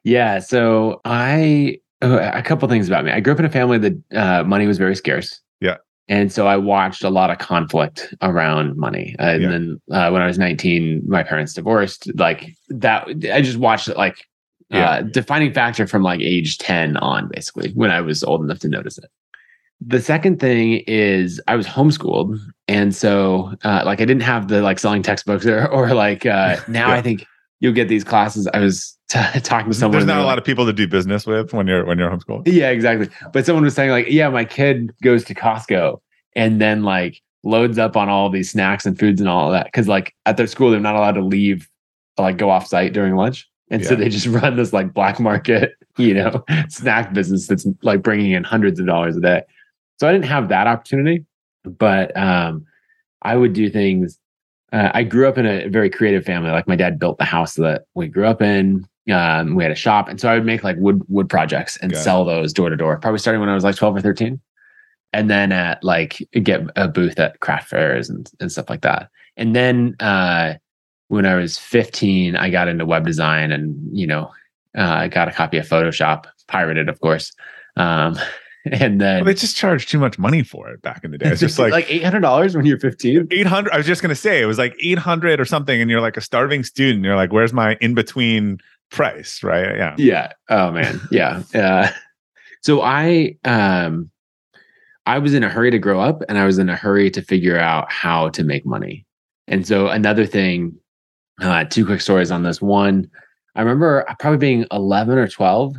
Yeah. 0.05 0.39
So 0.39 1.01
I 1.05 1.79
uh, 2.03 2.43
couple 2.43 2.69
things 2.69 2.89
about 2.89 3.05
me. 3.05 3.13
I 3.13 3.21
grew 3.21 3.33
up 3.33 3.39
in 3.39 3.45
a 3.45 3.51
family 3.51 3.79
that 3.79 4.03
uh, 4.15 4.45
money 4.45 4.67
was 4.67 4.79
very 4.79 4.97
scarce. 4.97 5.41
And 6.09 6.33
so 6.33 6.47
I 6.47 6.57
watched 6.57 7.05
a 7.05 7.11
lot 7.11 7.31
of 7.31 7.39
conflict 7.39 8.13
around 8.23 8.77
money. 8.77 9.15
Uh, 9.19 9.23
and 9.23 9.43
Yeah. 9.43 9.49
then 9.51 9.81
uh, 9.91 10.11
when 10.11 10.21
I 10.23 10.27
was 10.27 10.39
19, 10.39 11.03
my 11.07 11.23
parents 11.23 11.55
divorced. 11.55 12.11
Like 12.17 12.55
that, 12.69 13.07
I 13.33 13.41
just 13.41 13.59
watched 13.59 13.89
it 13.89 13.97
like 13.97 14.17
Yeah. 14.71 14.91
uh, 14.91 15.03
defining 15.03 15.53
factor 15.53 15.87
from 15.87 16.03
like 16.03 16.21
age 16.21 16.59
10 16.59 16.97
on, 16.99 17.29
basically, 17.33 17.71
when 17.75 17.91
I 17.91 18.01
was 18.01 18.25
old 18.25 18.43
enough 18.43 18.59
to 18.61 18.69
notice 18.69 18.99
it. 18.99 19.11
The 19.85 20.01
second 20.01 20.39
thing 20.41 20.83
is 20.87 21.41
I 21.49 21.57
was 21.57 21.67
homeschooled. 21.67 22.39
And 22.69 22.95
so 22.95 23.55
uh, 23.65 23.83
like 23.85 24.01
I 24.01 24.05
didn't 24.05 24.23
have 24.23 24.49
the 24.49 24.61
like 24.63 24.79
selling 24.79 25.03
textbooks 25.03 25.47
or, 25.47 25.67
or 25.69 25.95
like 25.95 26.27
uh, 26.27 26.57
now 26.69 26.89
Yeah. 26.89 26.95
I 26.95 27.03
think 27.03 27.25
you'll 27.61 27.73
get 27.73 27.89
these 27.89 28.05
classes. 28.05 28.49
I 28.53 28.59
was 28.59 28.97
t- 29.13 29.41
talking 29.41 29.71
to 29.71 29.77
someone. 29.77 29.93
There's 29.99 30.07
not 30.07 30.19
a 30.19 30.23
lot 30.23 30.29
like- 30.31 30.39
of 30.39 30.45
people 30.45 30.67
to 30.67 30.73
do 30.73 30.87
business 30.89 31.27
with 31.27 31.53
when 31.53 31.67
you're 31.67 31.85
when 31.85 31.99
you're 31.99 32.11
homeschooled. 32.11 32.43
yeah, 32.47 32.71
exactly. 32.71 33.09
But 33.33 33.47
someone 33.47 33.65
was 33.65 33.75
saying 33.75 33.91
like, 33.91 34.07
yeah, 34.09 34.29
my 34.29 34.45
kid 34.45 34.93
goes 35.03 35.25
to 35.25 35.35
Costco 35.35 36.01
and 36.35 36.61
then 36.61 36.83
like 36.83 37.21
loads 37.45 37.79
up 37.79 37.97
on 37.97 38.09
all 38.09 38.31
these 38.31 38.51
snacks 38.51 38.87
and 38.87 38.99
foods 38.99 39.21
and 39.21 39.29
all 39.29 39.47
of 39.49 39.53
that 39.53 39.67
because 39.67 39.89
like 39.89 40.15
at 40.27 40.37
their 40.37 40.47
school 40.47 40.71
they're 40.71 40.81
not 40.81 40.95
allowed 40.97 41.13
to 41.13 41.25
leave, 41.25 41.69
like 42.19 42.37
go 42.39 42.51
off 42.51 42.67
site 42.67 42.93
during 42.93 43.15
lunch, 43.17 43.49
and 43.71 43.85
so 43.85 43.95
they 43.97 44.09
just 44.09 44.27
run 44.43 44.57
this 44.57 44.73
like 44.73 44.93
black 44.95 45.19
market, 45.21 45.73
you 45.97 46.15
know, 46.15 46.45
snack 46.69 47.13
business 47.13 47.47
that's 47.47 47.67
like 47.83 48.03
bringing 48.03 48.33
in 48.33 48.45
hundreds 48.45 48.79
of 48.81 48.87
dollars 48.87 49.17
a 49.17 49.21
day. 49.21 49.43
So 50.01 50.09
I 50.09 50.13
didn't 50.13 50.25
have 50.27 50.49
that 50.49 50.67
opportunity, 50.67 51.25
but 51.65 52.17
um, 52.17 52.65
I 53.23 53.37
would 53.37 53.53
do 53.53 53.71
things. 53.71 54.19
Uh, 54.73 54.91
I 54.95 55.05
grew 55.05 55.29
up 55.29 55.37
in 55.37 55.45
a 55.47 55.69
very 55.69 55.91
creative 55.91 56.25
family. 56.25 56.51
Like 56.51 56.67
my 56.67 56.77
dad 56.77 56.99
built 56.99 57.19
the 57.19 57.25
house 57.25 57.55
that 57.55 57.83
we 57.95 58.09
grew 58.09 58.27
up 58.27 58.41
in. 58.41 58.87
Um, 59.11 59.57
we 59.57 59.65
had 59.65 59.73
a 59.73 59.77
shop, 59.77 60.09
and 60.09 60.21
so 60.21 60.29
I 60.29 60.35
would 60.35 60.45
make 60.45 60.63
like 60.63 60.77
wood 60.79 61.03
wood 61.09 61.29
projects 61.29 61.77
and 61.79 61.91
Got 61.93 61.99
it. 61.99 62.03
sell 62.03 62.25
those 62.25 62.53
door 62.53 62.71
to 62.71 62.77
door. 62.77 62.99
Probably 62.99 63.19
starting 63.19 63.41
when 63.41 63.49
I 63.49 63.55
was 63.55 63.65
like 63.65 63.75
twelve 63.75 63.97
or 63.97 64.01
thirteen, 64.01 64.41
and 65.13 65.29
then 65.29 65.51
at 65.51 65.83
like 65.83 66.19
get 66.33 66.63
a 66.77 66.87
booth 66.89 67.19
at 67.19 67.41
craft 67.41 67.69
fairs 67.69 68.09
and 68.09 68.31
and 68.39 68.53
stuff 68.53 68.71
like 68.71 68.83
that. 68.83 69.09
And 69.37 69.57
then 69.57 69.97
uh, 69.99 70.55
when 71.09 71.27
I 71.27 71.35
was 71.35 71.59
fifteen, 71.59 72.37
I 72.37 72.51
got 72.51 72.69
into 72.69 72.87
web 72.87 73.05
design, 73.05 73.51
and 73.51 73.77
you 73.93 74.07
know, 74.07 74.31
uh, 74.79 74.83
I 74.83 75.09
got 75.09 75.27
a 75.27 75.33
copy 75.33 75.59
of 75.59 75.69
Photoshop, 75.69 76.27
pirated, 76.47 76.89
of 76.89 77.01
course. 77.01 77.33
Um, 77.77 78.17
and 78.71 79.01
then 79.01 79.17
Well, 79.17 79.25
they 79.25 79.35
just 79.35 79.57
charged 79.57 79.89
too 79.89 79.99
much 79.99 80.21
money 80.21 80.45
for 80.45 80.71
it 80.71 80.81
back 80.83 81.03
in 81.03 81.11
the 81.11 81.19
day. 81.19 81.31
It's 81.31 81.41
just 81.41 81.59
like 81.59 81.73
like 81.73 81.91
eight 81.91 82.05
hundred 82.05 82.21
dollars 82.21 82.55
when 82.55 82.65
you're 82.65 82.79
fifteen. 82.79 83.27
800 83.33 83.73
i 83.73 83.77
was 83.77 83.87
just 83.87 84.01
going 84.01 84.11
to 84.11 84.15
say 84.15 84.41
it 84.41 84.47
was 84.47 84.59
like 84.59 84.77
800 84.81 85.41
or 85.41 85.45
something 85.45 85.81
and 85.81 85.91
you're 85.91 86.01
like 86.01 86.17
a 86.17 86.21
starving 86.21 86.63
student 86.63 87.05
you're 87.05 87.17
like 87.17 87.33
where's 87.33 87.53
my 87.53 87.77
in 87.81 87.95
between 87.95 88.59
price 88.93 89.43
right 89.43 89.77
yeah 89.77 89.95
Yeah. 89.99 90.33
Oh 90.49 90.71
man. 90.71 91.01
Yeah. 91.11 91.43
Uh, 91.55 91.91
so 92.63 92.83
I 92.83 93.37
um 93.45 94.11
I 95.07 95.19
was 95.19 95.35
in 95.35 95.43
a 95.43 95.49
hurry 95.49 95.71
to 95.71 95.79
grow 95.79 96.01
up 96.01 96.23
and 96.29 96.39
I 96.39 96.45
was 96.45 96.59
in 96.59 96.69
a 96.69 96.77
hurry 96.77 97.11
to 97.11 97.23
figure 97.23 97.59
out 97.59 97.91
how 97.91 98.29
to 98.31 98.45
make 98.45 98.65
money. 98.65 99.05
And 99.49 99.67
so 99.67 99.89
another 99.89 100.27
thing, 100.27 100.77
uh, 101.41 101.65
two 101.65 101.85
quick 101.85 102.01
stories 102.01 102.31
on 102.31 102.45
this. 102.45 102.63
One, 102.63 103.11
I 103.57 103.63
remember 103.63 104.05
probably 104.21 104.39
being 104.39 104.67
11 104.71 105.19
or 105.19 105.27
12 105.29 105.75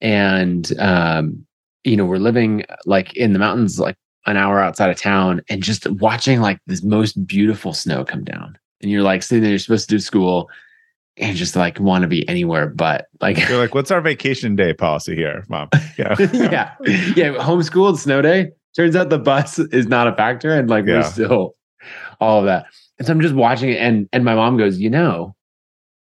and 0.00 0.72
um 0.80 1.46
you 1.84 1.96
know, 1.96 2.06
we're 2.06 2.16
living 2.16 2.64
like 2.86 3.14
in 3.14 3.34
the 3.34 3.38
mountains 3.38 3.78
like 3.78 3.96
an 4.26 4.38
hour 4.38 4.58
outside 4.58 4.88
of 4.88 4.96
town 4.96 5.42
and 5.50 5.62
just 5.62 5.86
watching 5.90 6.40
like 6.40 6.58
this 6.66 6.82
most 6.82 7.26
beautiful 7.26 7.74
snow 7.74 8.04
come 8.04 8.24
down. 8.24 8.58
And 8.80 8.90
you're 8.90 9.02
like 9.02 9.22
sitting 9.22 9.42
there, 9.42 9.50
you're 9.50 9.58
supposed 9.58 9.88
to 9.88 9.94
do 9.94 9.98
school 10.00 10.48
and 11.16 11.36
just 11.36 11.56
like 11.56 11.78
want 11.78 12.02
to 12.02 12.08
be 12.08 12.28
anywhere 12.28 12.66
but 12.66 13.06
like 13.20 13.38
You're 13.48 13.58
like, 13.58 13.74
what's 13.74 13.90
our 13.90 14.00
vacation 14.00 14.56
day 14.56 14.72
policy 14.72 15.14
here, 15.14 15.44
mom? 15.48 15.68
Yeah. 15.98 16.16
yeah. 16.32 16.74
Yeah. 17.14 17.34
Homeschooled 17.34 17.98
snow 17.98 18.20
day. 18.20 18.50
Turns 18.74 18.96
out 18.96 19.10
the 19.10 19.18
bus 19.18 19.58
is 19.58 19.86
not 19.86 20.08
a 20.08 20.14
factor. 20.14 20.52
And 20.52 20.68
like 20.68 20.86
Yeah. 20.86 20.96
we're 20.96 21.02
still 21.04 21.54
all 22.20 22.40
of 22.40 22.46
that. 22.46 22.66
And 22.98 23.06
so 23.06 23.12
I'm 23.12 23.20
just 23.20 23.34
watching 23.34 23.70
it. 23.70 23.78
And 23.78 24.08
and 24.12 24.24
my 24.24 24.34
mom 24.34 24.56
goes, 24.56 24.78
you 24.78 24.90
know, 24.90 25.34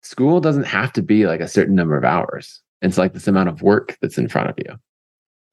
school 0.03 0.39
doesn't 0.39 0.65
have 0.65 0.93
to 0.93 1.01
be 1.01 1.25
like 1.25 1.39
a 1.39 1.47
certain 1.47 1.75
number 1.75 1.97
of 1.97 2.03
hours. 2.03 2.61
It's 2.81 2.97
like 2.97 3.13
this 3.13 3.27
amount 3.27 3.49
of 3.49 3.61
work 3.61 3.97
that's 4.01 4.17
in 4.17 4.29
front 4.29 4.49
of 4.49 4.55
you. 4.57 4.75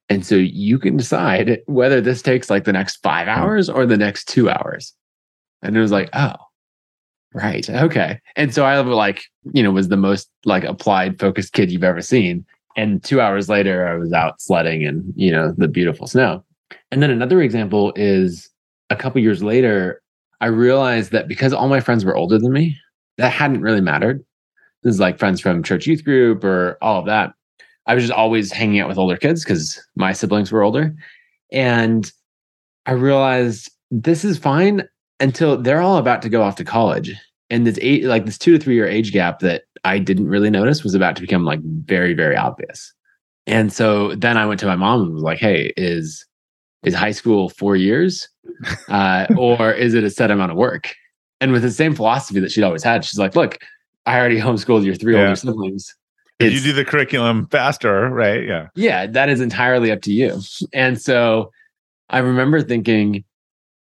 And 0.09 0.25
so 0.25 0.35
you 0.35 0.79
can 0.79 0.95
decide 0.95 1.59
whether 1.65 1.99
this 1.99 2.21
takes 2.21 2.49
like 2.49 2.63
the 2.63 2.73
next 2.73 2.97
five 2.97 3.27
mm-hmm. 3.27 3.41
hours 3.41 3.69
or 3.69 3.85
the 3.85 3.97
next 3.97 4.25
two 4.25 4.49
hours. 4.49 4.93
And 5.61 5.75
it 5.75 5.81
was 5.81 5.91
like, 5.91 6.09
oh, 6.13 6.35
right. 7.33 7.69
Okay. 7.69 8.19
And 8.35 8.53
so 8.53 8.65
I 8.65 8.79
like, 8.79 9.23
you 9.53 9.63
know, 9.63 9.71
was 9.71 9.89
the 9.89 9.97
most 9.97 10.29
like 10.45 10.63
applied 10.63 11.19
focused 11.19 11.53
kid 11.53 11.71
you've 11.71 11.83
ever 11.83 12.01
seen. 12.01 12.45
And 12.75 13.03
two 13.03 13.19
hours 13.19 13.49
later, 13.49 13.87
I 13.87 13.95
was 13.95 14.13
out 14.13 14.41
sledding 14.41 14.83
in, 14.83 15.13
you 15.15 15.31
know, 15.31 15.53
the 15.57 15.67
beautiful 15.67 16.07
snow. 16.07 16.43
And 16.91 17.01
then 17.01 17.09
another 17.09 17.41
example 17.41 17.91
is 17.95 18.49
a 18.89 18.95
couple 18.95 19.21
years 19.21 19.43
later, 19.43 20.01
I 20.41 20.47
realized 20.47 21.11
that 21.11 21.27
because 21.27 21.53
all 21.53 21.67
my 21.67 21.79
friends 21.79 22.05
were 22.05 22.15
older 22.15 22.37
than 22.37 22.53
me, 22.53 22.77
that 23.17 23.31
hadn't 23.31 23.61
really 23.61 23.81
mattered. 23.81 24.23
This 24.83 24.93
is 24.93 24.99
like 24.99 25.17
friends 25.17 25.41
from 25.41 25.63
church 25.63 25.87
youth 25.87 26.03
group 26.03 26.43
or 26.43 26.77
all 26.81 26.99
of 26.99 27.05
that. 27.07 27.33
I 27.87 27.95
was 27.95 28.03
just 28.03 28.13
always 28.13 28.51
hanging 28.51 28.79
out 28.79 28.87
with 28.87 28.97
older 28.97 29.17
kids 29.17 29.43
because 29.43 29.81
my 29.95 30.13
siblings 30.13 30.51
were 30.51 30.61
older. 30.61 30.93
And 31.51 32.11
I 32.85 32.91
realized 32.91 33.71
this 33.89 34.23
is 34.23 34.37
fine 34.37 34.87
until 35.19 35.57
they're 35.57 35.81
all 35.81 35.97
about 35.97 36.21
to 36.23 36.29
go 36.29 36.41
off 36.41 36.55
to 36.57 36.63
college. 36.63 37.13
And 37.49 37.65
this 37.65 37.79
eight, 37.81 38.03
like 38.05 38.25
this 38.25 38.37
two 38.37 38.57
to 38.57 38.63
three 38.63 38.75
year 38.75 38.87
age 38.87 39.11
gap 39.13 39.39
that 39.39 39.63
I 39.85 39.99
didn't 39.99 40.27
really 40.27 40.49
notice 40.49 40.83
was 40.83 40.93
about 40.93 41.15
to 41.15 41.21
become 41.21 41.45
like 41.45 41.61
very, 41.61 42.13
very 42.13 42.35
obvious. 42.35 42.93
And 43.45 43.71
so 43.71 44.13
then 44.15 44.37
I 44.37 44.45
went 44.45 44.59
to 44.59 44.65
my 44.65 44.75
mom 44.75 45.01
and 45.03 45.13
was 45.13 45.23
like, 45.23 45.39
hey, 45.39 45.71
is 45.77 46.25
is 46.83 46.93
high 46.93 47.11
school 47.11 47.49
four 47.49 47.75
years? 47.75 48.27
Uh, 48.89 49.27
or 49.37 49.71
is 49.73 49.93
it 49.93 50.03
a 50.05 50.09
set 50.09 50.31
amount 50.31 50.51
of 50.51 50.57
work? 50.57 50.95
And 51.41 51.51
with 51.51 51.61
the 51.61 51.69
same 51.69 51.93
philosophy 51.93 52.39
that 52.39 52.49
she'd 52.51 52.63
always 52.63 52.81
had, 52.81 53.03
she's 53.05 53.19
like, 53.19 53.35
look, 53.35 53.59
I 54.05 54.17
already 54.17 54.39
homeschooled 54.39 54.83
your 54.85 54.95
three 54.95 55.13
Yeah. 55.15 55.23
older 55.23 55.35
siblings. 55.35 55.93
If 56.39 56.53
you 56.53 56.61
do 56.61 56.71
the 56.73 56.85
curriculum 56.85 57.47
faster, 57.47 58.09
right? 58.09 58.43
Yeah. 58.45 58.67
yeah, 58.75 59.05
that 59.07 59.27
is 59.29 59.41
entirely 59.41 59.91
up 59.91 60.01
to 60.03 60.13
you. 60.13 60.39
And 60.73 60.99
so 60.99 61.51
I 62.09 62.19
remember 62.19 62.61
thinking, 62.61 63.23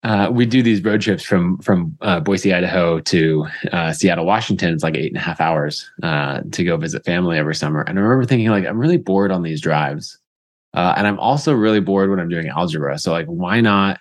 uh, 0.02 0.30
we 0.30 0.46
do 0.46 0.62
these 0.62 0.82
road 0.84 1.00
trips 1.00 1.22
from 1.22 1.58
from 1.58 1.96
uh, 2.00 2.20
Boise, 2.20 2.52
Idaho 2.52 3.00
to 3.00 3.46
uh, 3.72 3.92
Seattle, 3.92 4.26
Washington. 4.26 4.72
It's 4.72 4.82
like 4.82 4.96
eight 4.96 5.10
and 5.10 5.16
a 5.16 5.24
half 5.24 5.40
hours 5.40 5.90
uh, 6.02 6.42
to 6.52 6.64
go 6.64 6.76
visit 6.76 7.04
family 7.04 7.38
every 7.38 7.54
summer. 7.54 7.80
And 7.82 7.98
I 7.98 8.02
remember 8.02 8.24
thinking, 8.24 8.48
like, 8.48 8.66
I'm 8.66 8.78
really 8.78 8.98
bored 8.98 9.32
on 9.32 9.42
these 9.42 9.60
drives, 9.60 10.18
uh, 10.74 10.94
and 10.96 11.06
I'm 11.06 11.18
also 11.18 11.52
really 11.52 11.80
bored 11.80 12.10
when 12.10 12.20
I'm 12.20 12.28
doing 12.28 12.48
algebra. 12.48 12.98
So, 12.98 13.10
like, 13.10 13.26
why 13.26 13.60
not? 13.60 13.98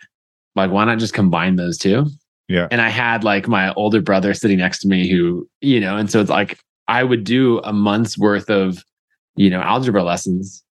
Like, 0.56 0.72
why 0.72 0.86
not 0.86 1.00
just 1.00 1.14
combine 1.14 1.56
those 1.56 1.78
two? 1.78 2.06
Yeah. 2.48 2.68
And 2.70 2.82
I 2.82 2.90
had 2.90 3.24
like 3.24 3.48
my 3.48 3.74
older 3.74 4.02
brother 4.02 4.34
sitting 4.34 4.60
next 4.60 4.80
to 4.80 4.88
me, 4.88 5.10
who 5.10 5.50
you 5.62 5.80
know, 5.80 5.98
and 5.98 6.12
so 6.12 6.22
it's 6.22 6.30
like 6.30 6.60
I 6.88 7.04
would 7.04 7.24
do 7.24 7.60
a 7.60 7.74
month's 7.74 8.18
worth 8.18 8.50
of 8.50 8.84
you 9.36 9.50
know 9.50 9.62
algebra 9.62 10.04
lessons 10.04 10.65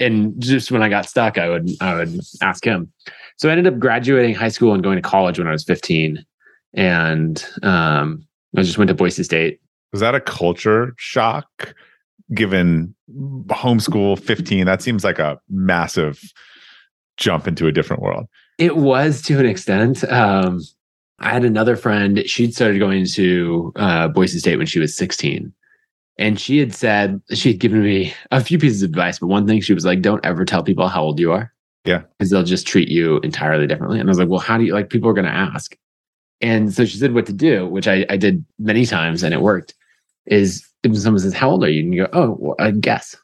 and 0.00 0.40
just 0.40 0.70
when 0.72 0.82
i 0.82 0.88
got 0.88 1.06
stuck 1.08 1.38
i 1.38 1.48
would 1.48 1.70
i 1.80 1.94
would 1.94 2.20
ask 2.42 2.64
him. 2.64 2.92
So 3.36 3.48
i 3.48 3.52
ended 3.52 3.72
up 3.72 3.78
graduating 3.78 4.34
high 4.34 4.48
school 4.48 4.74
and 4.74 4.82
going 4.82 4.96
to 4.96 5.02
college 5.02 5.38
when 5.38 5.46
i 5.48 5.52
was 5.52 5.64
15 5.64 6.24
and 6.74 7.44
um 7.62 8.26
i 8.56 8.62
just 8.62 8.78
went 8.78 8.88
to 8.88 8.94
boise 8.94 9.22
state. 9.24 9.60
Was 9.92 10.00
that 10.00 10.14
a 10.14 10.20
culture 10.20 10.94
shock 10.98 11.74
given 12.32 12.94
homeschool 13.48 14.20
15? 14.20 14.64
That 14.66 14.82
seems 14.82 15.02
like 15.02 15.18
a 15.18 15.40
massive 15.48 16.20
jump 17.16 17.48
into 17.48 17.66
a 17.66 17.72
different 17.72 18.02
world. 18.02 18.26
it 18.58 18.76
was 18.76 19.20
to 19.22 19.38
an 19.38 19.46
extent. 19.46 20.04
Um 20.04 20.60
i 21.18 21.28
had 21.30 21.44
another 21.44 21.76
friend. 21.76 22.22
She'd 22.26 22.54
started 22.54 22.78
going 22.78 23.04
to 23.06 23.72
uh 23.76 24.08
boise 24.08 24.38
state 24.38 24.56
when 24.56 24.66
she 24.66 24.78
was 24.80 24.96
16 24.96 25.52
and 26.20 26.38
she 26.38 26.58
had 26.58 26.74
said 26.74 27.20
she 27.32 27.52
had 27.52 27.58
given 27.58 27.82
me 27.82 28.14
a 28.30 28.44
few 28.44 28.58
pieces 28.58 28.82
of 28.82 28.90
advice 28.90 29.18
but 29.18 29.26
one 29.26 29.46
thing 29.46 29.60
she 29.60 29.74
was 29.74 29.84
like 29.84 30.02
don't 30.02 30.24
ever 30.24 30.44
tell 30.44 30.62
people 30.62 30.86
how 30.86 31.02
old 31.02 31.18
you 31.18 31.32
are. 31.32 31.52
Yeah. 31.86 32.02
because 32.18 32.28
they'll 32.30 32.42
just 32.42 32.66
treat 32.66 32.90
you 32.90 33.20
entirely 33.20 33.66
differently. 33.66 33.98
And 33.98 34.08
i 34.08 34.10
was 34.10 34.18
like 34.18 34.28
well 34.28 34.38
how 34.38 34.58
do 34.58 34.64
you 34.64 34.74
like 34.74 34.90
people 34.90 35.08
are 35.08 35.14
going 35.14 35.24
to 35.26 35.32
ask. 35.32 35.74
And 36.42 36.72
so 36.72 36.84
she 36.84 36.98
said 36.98 37.14
what 37.14 37.26
to 37.26 37.32
do 37.32 37.66
which 37.66 37.88
I, 37.88 38.06
I 38.10 38.16
did 38.16 38.44
many 38.58 38.86
times 38.86 39.22
and 39.22 39.34
it 39.34 39.40
worked 39.40 39.74
is 40.26 40.64
if 40.84 40.96
someone 40.98 41.20
says 41.20 41.34
how 41.34 41.50
old 41.50 41.64
are 41.64 41.70
you? 41.70 41.80
And 41.82 41.94
you 41.94 42.06
go 42.06 42.10
oh 42.12 42.36
well, 42.38 42.56
i 42.58 42.70
guess. 42.70 43.16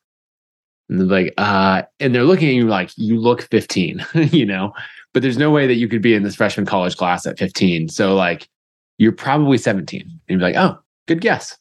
And 0.88 0.98
they're 0.98 1.06
like 1.06 1.34
uh 1.36 1.82
and 2.00 2.14
they're 2.14 2.24
looking 2.24 2.48
at 2.48 2.54
you 2.54 2.66
like 2.66 2.90
you 2.96 3.20
look 3.20 3.42
15 3.42 4.04
you 4.14 4.46
know? 4.46 4.72
But 5.12 5.22
there's 5.22 5.38
no 5.38 5.50
way 5.50 5.66
that 5.66 5.76
you 5.76 5.88
could 5.88 6.02
be 6.02 6.14
in 6.14 6.22
this 6.22 6.36
freshman 6.36 6.66
college 6.66 6.96
class 6.96 7.26
at 7.26 7.38
15 7.38 7.90
so 7.90 8.14
like 8.14 8.48
you're 8.98 9.12
probably 9.12 9.58
17 9.58 10.00
and 10.00 10.18
you're 10.28 10.40
like 10.40 10.56
oh 10.56 10.78
good 11.06 11.20
guess 11.20 11.58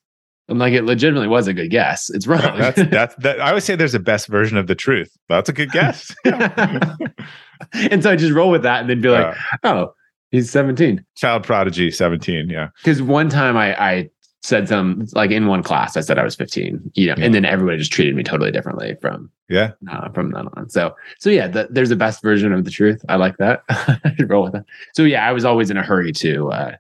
i'm 0.50 0.58
like 0.60 0.74
it 0.74 0.84
legitimately 0.84 1.28
was 1.28 1.48
a 1.48 1.54
good 1.54 1.70
guess 1.70 2.10
it's 2.12 2.28
wrong 2.28 2.58
That's 2.58 2.82
that's 2.90 3.16
that. 3.16 3.42
I 3.42 3.50
always 3.50 3.64
say 3.64 3.76
there's 3.76 3.96
a 3.96 4.00
best 4.00 4.28
version 4.28 4.58
of 4.58 4.68
the 4.68 4.76
truth. 4.76 5.16
That's 5.30 5.50
a 5.50 5.54
good 5.54 5.72
guess. 5.72 6.14
and 6.26 8.04
so 8.04 8.12
i 8.12 8.16
just 8.16 8.34
roll 8.34 8.52
with 8.52 8.64
that 8.64 8.82
and 8.82 8.90
then 8.90 9.02
be 9.02 9.10
like 9.10 9.36
Uh, 9.64 9.68
oh 9.74 9.94
he's 10.32 10.50
17 10.52 11.04
child 11.16 11.44
prodigy, 11.44 11.92
17. 11.92 12.50
Yeah. 12.50 12.70
because 12.84 13.02
one 13.02 13.30
time 13.30 13.56
I, 13.56 13.74
I 13.82 14.10
said 14.44 14.68
some 14.68 15.08
like 15.14 15.32
in 15.32 15.48
one 15.48 15.64
class 15.64 15.96
I 15.98 16.02
said 16.02 16.20
I 16.20 16.24
was 16.24 16.36
15, 16.36 16.92
you 16.94 17.08
know, 17.08 17.16
Yeah. 17.18 17.24
and 17.26 17.34
then 17.34 17.46
everybody 17.46 17.78
just 17.78 17.92
treated 17.94 18.16
me 18.16 18.22
totally 18.24 18.52
differently 18.52 18.96
from 19.02 19.32
Yeah. 19.50 19.72
uh, 19.90 20.10
from 20.10 20.32
then 20.32 20.48
on. 20.56 20.70
So 20.70 20.94
so 21.20 21.30
yeah, 21.30 21.48
the, 21.48 21.68
there's 21.72 21.90
a 21.92 21.96
best 21.96 22.22
version 22.22 22.52
of 22.54 22.66
the 22.66 22.72
truth. 22.72 23.02
I 23.10 23.16
like 23.16 23.38
that. 23.38 23.64
I 23.70 24.14
roll 24.28 24.44
with 24.44 24.54
that. 24.54 24.66
So 24.94 25.04
yeah, 25.04 25.28
I 25.28 25.32
was 25.32 25.46
always 25.46 25.70
in 25.72 25.78
a 25.78 25.84
hurry 25.84 26.12
to 26.14 26.52
uh, 26.52 26.76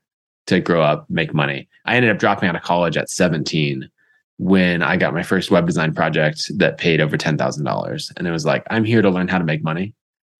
to 0.47 0.59
grow 0.59 0.81
up, 0.81 1.09
make 1.09 1.33
money. 1.33 1.67
I 1.85 1.95
ended 1.95 2.11
up 2.11 2.19
dropping 2.19 2.49
out 2.49 2.55
of 2.55 2.61
college 2.61 2.97
at 2.97 3.09
17 3.09 3.89
when 4.37 4.81
I 4.83 4.97
got 4.97 5.13
my 5.13 5.23
first 5.23 5.49
web 5.51 5.65
design 5.65 5.93
project 5.93 6.51
that 6.57 6.77
paid 6.77 6.99
over 6.99 7.17
ten 7.17 7.37
thousand 7.37 7.63
dollars, 7.63 8.11
and 8.17 8.27
it 8.27 8.31
was 8.31 8.45
like 8.45 8.65
I'm 8.69 8.83
here 8.83 9.01
to 9.01 9.09
learn 9.09 9.27
how 9.29 9.37
to 9.37 9.45
make 9.45 9.63
money, 9.63 9.93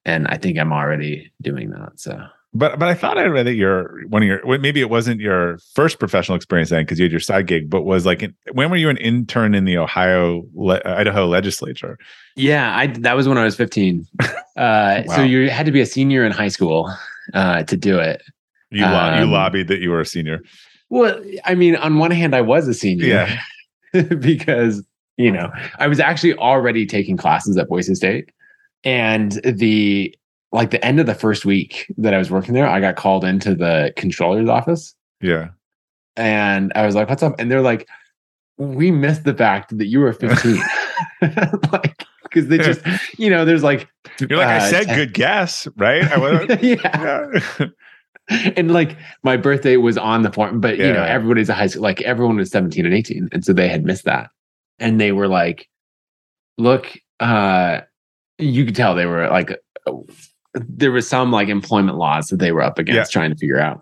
and 0.03 0.27
I 0.27 0.37
think 0.37 0.57
I'm 0.59 0.73
already 0.73 1.31
doing 1.41 1.69
that. 1.69 1.93
So 1.95 2.21
But 2.53 2.77
but 2.77 2.89
I 2.89 2.93
thought 2.93 3.17
I 3.17 3.25
read 3.27 3.45
that 3.47 3.53
your 3.55 4.05
one 4.07 4.21
of 4.21 4.27
your 4.27 4.59
maybe 4.59 4.81
it 4.81 4.89
wasn't 4.89 5.21
your 5.21 5.59
first 5.75 5.97
professional 5.97 6.35
experience 6.35 6.71
then 6.71 6.83
because 6.83 6.99
you 6.99 7.05
had 7.05 7.11
your 7.11 7.21
side 7.21 7.47
gig, 7.47 7.69
but 7.69 7.83
was 7.83 8.05
like 8.05 8.29
when 8.51 8.69
were 8.69 8.75
you 8.75 8.89
an 8.89 8.97
intern 8.97 9.55
in 9.55 9.63
the 9.63 9.77
Ohio 9.77 10.43
le- 10.53 10.81
Idaho 10.83 11.25
legislature? 11.27 11.97
Yeah, 12.35 12.75
I 12.75 12.87
that 12.87 13.15
was 13.15 13.29
when 13.29 13.37
I 13.37 13.45
was 13.45 13.55
15. 13.55 14.05
Uh, 14.57 15.03
Wow. 15.07 15.15
So 15.17 15.21
you 15.21 15.49
had 15.49 15.65
to 15.65 15.71
be 15.73 15.81
a 15.81 15.85
senior 15.85 16.23
in 16.23 16.31
high 16.31 16.47
school 16.47 16.89
uh, 17.33 17.63
to 17.63 17.75
do 17.75 17.99
it. 17.99 18.21
You 18.71 18.83
lo- 18.85 19.15
you 19.17 19.23
Um, 19.23 19.31
lobbied 19.31 19.67
that 19.67 19.79
you 19.79 19.89
were 19.91 20.01
a 20.01 20.05
senior. 20.05 20.41
Well, 20.89 21.19
I 21.45 21.55
mean, 21.55 21.75
on 21.77 21.97
one 21.97 22.11
hand, 22.11 22.35
I 22.35 22.41
was 22.41 22.67
a 22.67 22.73
senior 22.73 23.05
Yeah. 23.07 23.39
because 24.19 24.83
you 25.17 25.31
know 25.31 25.51
I 25.79 25.87
was 25.87 25.99
actually 25.99 26.33
already 26.35 26.85
taking 26.85 27.15
classes 27.17 27.57
at 27.57 27.69
Boise 27.69 27.95
State, 27.95 28.29
and 28.83 29.33
the 29.43 30.13
like 30.51 30.71
the 30.71 30.83
end 30.85 30.99
of 30.99 31.05
the 31.05 31.15
first 31.15 31.45
week 31.45 31.91
that 31.97 32.13
I 32.13 32.17
was 32.17 32.29
working 32.31 32.53
there, 32.53 32.67
I 32.67 32.79
got 32.79 32.95
called 32.95 33.23
into 33.25 33.55
the 33.55 33.93
controller's 33.97 34.47
office, 34.49 34.93
Yeah. 35.21 35.49
and 36.15 36.71
I 36.75 36.85
was 36.85 36.95
like, 36.95 37.09
"What's 37.09 37.23
up?" 37.23 37.35
And 37.39 37.49
they're 37.51 37.61
like, 37.61 37.87
"We 38.57 38.91
missed 38.91 39.23
the 39.23 39.33
fact 39.33 39.77
that 39.77 39.87
you 39.87 39.99
were 39.99 40.13
15." 40.25 40.57
like 41.71 42.03
because 42.23 42.47
they 42.47 42.57
just 42.57 42.81
you 43.17 43.29
know 43.29 43.45
there's 43.45 43.63
like 43.63 43.87
You're 44.19 44.37
like, 44.39 44.47
I 44.47 44.57
uh, 44.57 44.69
said, 44.69 44.85
ten- 44.85 44.95
good 44.97 45.13
guess, 45.13 45.67
right? 45.77 46.03
I 46.03 46.57
yeah 46.61 47.27
yeah. 47.59 47.67
and 48.55 48.71
like 48.71 48.97
my 49.23 49.37
birthday 49.37 49.77
was 49.77 49.97
on 49.97 50.23
the 50.23 50.31
form, 50.31 50.59
but 50.59 50.77
you 50.77 50.93
know, 50.93 51.03
everybody's 51.03 51.49
a 51.49 51.53
high 51.53 51.67
school, 51.67 51.83
like 51.83 52.01
everyone 52.01 52.37
was 52.37 52.49
17 52.49 52.85
and 52.85 52.93
18. 52.93 53.29
And 53.31 53.45
so 53.45 53.53
they 53.53 53.67
had 53.67 53.85
missed 53.85 54.05
that. 54.05 54.29
And 54.79 54.99
they 54.99 55.11
were 55.11 55.27
like, 55.27 55.69
look, 56.57 56.91
uh, 57.19 57.81
you 58.37 58.65
could 58.65 58.75
tell 58.75 58.95
they 58.95 59.05
were 59.05 59.29
like, 59.29 59.51
uh, 59.85 59.91
there 60.53 60.91
was 60.91 61.07
some 61.07 61.31
like 61.31 61.49
employment 61.49 61.97
laws 61.97 62.27
that 62.27 62.37
they 62.37 62.51
were 62.51 62.63
up 62.63 62.79
against 62.79 63.11
trying 63.11 63.29
to 63.29 63.37
figure 63.37 63.59
out. 63.59 63.81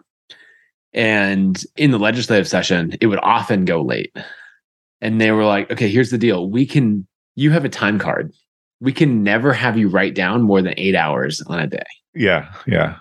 And 0.93 1.63
in 1.75 1.91
the 1.91 1.99
legislative 1.99 2.47
session, 2.47 2.95
it 3.01 3.07
would 3.07 3.19
often 3.23 3.65
go 3.65 3.81
late. 3.81 4.15
And 5.01 5.19
they 5.19 5.31
were 5.31 5.45
like, 5.45 5.71
okay, 5.71 5.89
here's 5.89 6.11
the 6.11 6.17
deal. 6.17 6.49
We 6.49 6.65
can, 6.65 7.07
you 7.35 7.51
have 7.51 7.65
a 7.65 7.69
time 7.69 7.97
card. 7.97 8.31
We 8.79 8.91
can 8.91 9.23
never 9.23 9.53
have 9.53 9.77
you 9.77 9.87
write 9.87 10.13
down 10.13 10.43
more 10.43 10.61
than 10.61 10.73
eight 10.77 10.95
hours 10.95 11.41
on 11.47 11.59
a 11.59 11.67
day. 11.67 11.83
yeah, 12.13 12.53
yeah. 12.67 12.97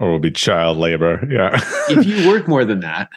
Or 0.00 0.10
will 0.10 0.18
be 0.18 0.30
child 0.30 0.78
labor. 0.78 1.24
Yeah. 1.30 1.60
if 1.88 2.04
you 2.04 2.28
work 2.32 2.48
more 2.48 2.64
than 2.64 2.80
that, 2.80 3.08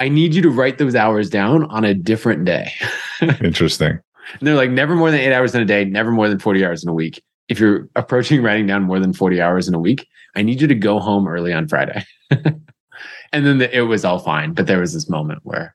I 0.00 0.08
need 0.08 0.34
you 0.34 0.42
to 0.42 0.50
write 0.50 0.78
those 0.78 0.94
hours 0.94 1.30
down 1.30 1.64
on 1.66 1.84
a 1.84 1.94
different 1.94 2.44
day. 2.44 2.72
Interesting. 3.40 4.00
And 4.38 4.48
they're 4.48 4.56
like, 4.56 4.70
never 4.70 4.94
more 4.94 5.10
than 5.10 5.20
eight 5.20 5.32
hours 5.32 5.54
in 5.54 5.62
a 5.62 5.64
day, 5.64 5.84
never 5.84 6.10
more 6.10 6.28
than 6.28 6.38
40 6.38 6.64
hours 6.64 6.82
in 6.82 6.88
a 6.88 6.92
week. 6.92 7.22
If 7.48 7.60
you're 7.60 7.88
approaching 7.96 8.42
writing 8.42 8.66
down 8.66 8.82
more 8.82 8.98
than 8.98 9.12
40 9.12 9.40
hours 9.40 9.68
in 9.68 9.74
a 9.74 9.78
week, 9.78 10.06
I 10.34 10.42
need 10.42 10.60
you 10.60 10.66
to 10.66 10.74
go 10.74 10.98
home 10.98 11.28
early 11.28 11.52
on 11.52 11.68
Friday. 11.68 12.04
and 12.30 13.46
then 13.46 13.58
the, 13.58 13.76
it 13.76 13.82
was 13.82 14.04
all 14.04 14.18
fine. 14.18 14.52
But 14.54 14.66
there 14.66 14.80
was 14.80 14.92
this 14.92 15.08
moment 15.08 15.40
where 15.42 15.74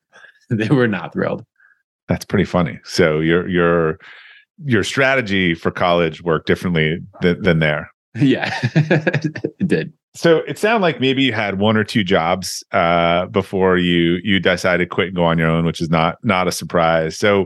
they 0.49 0.69
were 0.69 0.87
not 0.87 1.13
thrilled. 1.13 1.45
That's 2.07 2.25
pretty 2.25 2.45
funny. 2.45 2.79
So 2.83 3.19
your 3.19 3.47
your 3.49 3.99
your 4.63 4.83
strategy 4.83 5.53
for 5.53 5.71
college 5.71 6.23
worked 6.23 6.47
differently 6.47 6.99
than, 7.21 7.41
than 7.41 7.59
there. 7.59 7.91
Yeah, 8.15 8.57
it 8.73 9.67
did. 9.67 9.93
So 10.17 10.37
it 10.47 10.57
sounded 10.57 10.81
like 10.81 10.99
maybe 10.99 11.21
you 11.21 11.31
had 11.31 11.59
one 11.59 11.77
or 11.77 11.83
two 11.83 12.03
jobs 12.03 12.63
uh, 12.71 13.27
before 13.27 13.77
you 13.77 14.17
you 14.23 14.39
decided 14.39 14.83
to 14.83 14.89
quit 14.89 15.09
and 15.09 15.15
go 15.15 15.23
on 15.23 15.37
your 15.37 15.47
own, 15.47 15.63
which 15.63 15.79
is 15.79 15.91
not 15.91 16.17
not 16.23 16.47
a 16.47 16.51
surprise. 16.51 17.15
So, 17.15 17.45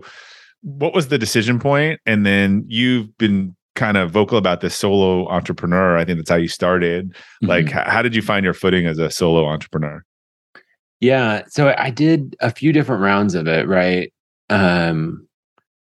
what 0.62 0.94
was 0.94 1.10
the 1.10 1.18
decision 1.18 1.60
point? 1.60 2.00
And 2.06 2.26
then 2.26 2.64
you've 2.68 3.16
been 3.18 3.54
kind 3.76 3.98
of 3.98 4.12
vocal 4.12 4.38
about 4.38 4.62
this 4.62 4.74
solo 4.74 5.28
entrepreneur. 5.28 5.98
I 5.98 6.06
think 6.06 6.18
that's 6.18 6.30
how 6.30 6.38
you 6.38 6.48
started. 6.48 7.10
Mm-hmm. 7.10 7.48
Like, 7.48 7.70
how 7.72 8.02
did 8.02 8.16
you 8.16 8.22
find 8.22 8.46
your 8.46 8.54
footing 8.54 8.86
as 8.86 9.00
a 9.00 9.12
solo 9.12 9.46
entrepreneur? 9.46 10.06
Yeah, 11.02 11.44
so 11.50 11.76
I 11.78 11.90
did 11.90 12.38
a 12.40 12.52
few 12.52 12.72
different 12.72 13.02
rounds 13.02 13.36
of 13.36 13.48
it, 13.48 13.68
right? 13.68 14.14
Um, 14.50 15.28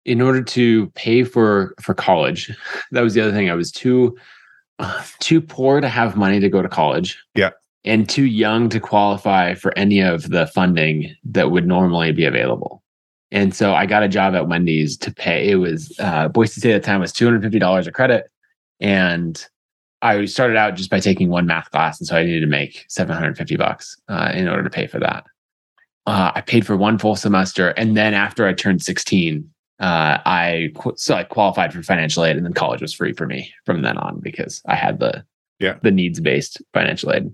in 0.07 0.23
order 0.23 0.43
to 0.43 0.87
pay 0.91 1.23
for 1.23 1.75
for 1.83 1.93
college, 1.93 2.51
that 2.93 3.03
was 3.03 3.13
the 3.13 3.21
other 3.21 3.33
thing. 3.33 3.51
I 3.51 3.55
was 3.55 3.71
too 3.71 4.17
too 5.21 5.41
poor 5.41 5.81
to 5.81 5.89
have 5.89 6.17
money 6.17 6.41
to 6.41 6.49
go 6.49 6.63
to 6.63 6.69
college. 6.69 7.19
Yeah. 7.35 7.51
And 7.85 8.09
too 8.09 8.27
young 8.27 8.69
to 8.71 8.81
qualify 8.81 9.55
for 9.55 9.77
any 9.79 10.01
of 10.01 10.31
the 10.31 10.47
funding 10.49 11.15
that 11.25 11.51
would 11.51 11.67
normally 11.67 12.13
be 12.13 12.25
available. 12.25 12.83
And 13.31 13.55
so 13.55 13.75
I 13.75 13.87
got 13.87 14.03
a 14.03 14.09
job 14.09 14.35
at 14.35 14.49
Wendy's 14.49 14.97
to 14.99 15.13
pay. 15.13 15.51
It 15.51 15.57
was 15.57 15.95
uh, 15.99 16.29
Boise 16.29 16.61
State 16.61 16.75
at 16.75 16.83
the 16.83 16.87
time 16.87 17.01
was 17.01 17.13
two 17.13 17.27
hundred 17.27 17.43
fifty 17.43 17.59
dollars 17.59 17.87
a 17.87 17.93
credit, 17.93 18.31
and 18.81 19.47
I 20.01 20.25
started 20.25 20.57
out 20.57 20.77
just 20.77 20.91
by 20.91 21.01
taking 21.01 21.29
one 21.29 21.47
math 21.47 21.71
class, 21.71 22.01
and 22.01 22.07
so 22.07 22.17
I 22.17 22.25
needed 22.25 22.41
to 22.41 22.47
make 22.47 22.87
seven 22.89 23.15
hundred 23.15 23.37
fifty 23.37 23.57
bucks 23.57 24.01
uh, 24.09 24.33
in 24.35 24.49
order 24.49 24.63
to 24.63 24.71
pay 24.71 24.87
for 24.87 24.99
that. 25.01 25.25
Uh, 26.07 26.33
I 26.35 26.41
paid 26.41 26.67
for 26.67 26.77
one 26.77 26.97
full 26.97 27.17
semester, 27.17 27.69
and 27.71 27.97
then 27.97 28.15
after 28.15 28.47
I 28.47 28.55
turned 28.55 28.83
sixteen, 28.83 29.51
uh, 29.81 30.19
I 30.27 30.73
so 30.97 31.15
I 31.15 31.25
qualified 31.25 31.73
for 31.73 31.83
financial 31.83 32.25
aid, 32.25 32.37
and 32.37 32.45
then 32.45 32.53
college 32.53 32.83
was 32.83 32.93
free 32.93 33.13
for 33.13 33.27
me 33.27 33.53
from 33.65 33.83
then 33.83 33.97
on 33.99 34.21
because 34.21 34.61
I 34.67 34.75
had 34.75 34.99
the 34.99 35.25
yeah 35.61 35.79
the 35.83 35.91
needs 35.91 36.21
based 36.21 36.61
financial 36.75 37.13
aid. 37.13 37.31